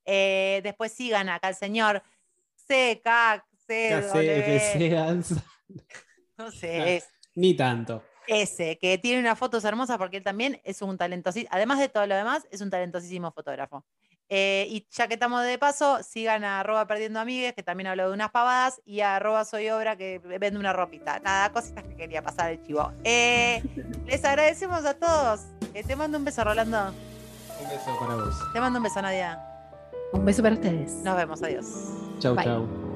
Eh, 0.05 0.61
después 0.65 0.93
sigan 0.93 1.29
acá 1.29 1.49
al 1.49 1.55
señor 1.55 2.03
CK, 2.67 3.45
KCFC, 3.67 4.93
Ansa. 4.97 5.43
no 6.39 6.51
sé, 6.51 6.97
es 6.97 7.09
Ni 7.35 7.55
tanto. 7.55 8.03
ese, 8.27 8.79
que 8.79 8.99
tiene 8.99 9.21
unas 9.21 9.39
fotos 9.39 9.65
hermosas 9.65 9.99
porque 9.99 10.19
él 10.19 10.23
también 10.25 10.61
es 10.65 10.83
un 10.83 10.97
talentosísimo, 10.99 11.49
además 11.53 11.79
de 11.79 11.89
todo 11.89 12.07
lo 12.07 12.15
demás, 12.15 12.45
es 12.51 12.61
un 12.61 12.71
talentosísimo 12.71 13.31
fotógrafo. 13.33 13.85
Eh, 14.29 14.67
y 14.69 14.87
ya 14.91 15.07
que 15.07 15.15
estamos 15.15 15.45
de 15.45 15.57
paso, 15.57 16.03
sigan 16.03 16.43
a 16.43 16.59
arroba 16.59 16.85
perdiendo 16.89 17.21
amigues, 17.21 17.53
que 17.55 17.63
también 17.63 17.87
hablo 17.87 18.09
de 18.09 18.15
unas 18.15 18.31
pavadas, 18.33 18.81
y 18.85 18.99
a 19.01 19.17
arroba 19.17 19.45
soy 19.45 19.69
obra, 19.71 19.97
que 19.97 20.19
vende 20.19 20.59
una 20.59 20.73
ropita. 20.73 21.21
Nada, 21.21 21.53
cositas 21.53 21.85
que 21.85 21.95
quería 21.95 22.23
pasar 22.23 22.51
el 22.51 22.61
chivo. 22.65 22.93
Eh, 23.05 23.63
les 24.07 24.25
agradecemos 24.25 24.85
a 24.85 24.95
todos. 24.95 25.43
Eh, 25.75 25.85
te 25.85 25.95
mando 25.95 26.19
un 26.19 26.25
beso, 26.25 26.43
Rolando. 26.43 26.93
Un 27.61 27.69
beso 27.69 27.97
para 28.01 28.17
vos. 28.17 28.35
Te 28.53 28.59
mando 28.61 28.79
un 28.81 28.83
beso, 28.83 29.01
Nadia. 29.01 29.41
Un 30.13 30.25
beso 30.25 30.43
para 30.43 30.57
ustedes. 30.57 30.93
Nos 31.05 31.17
vemos, 31.17 31.41
adiós. 31.45 31.67
Chau, 32.19 32.35
Bye. 32.35 32.45
chau. 32.45 32.96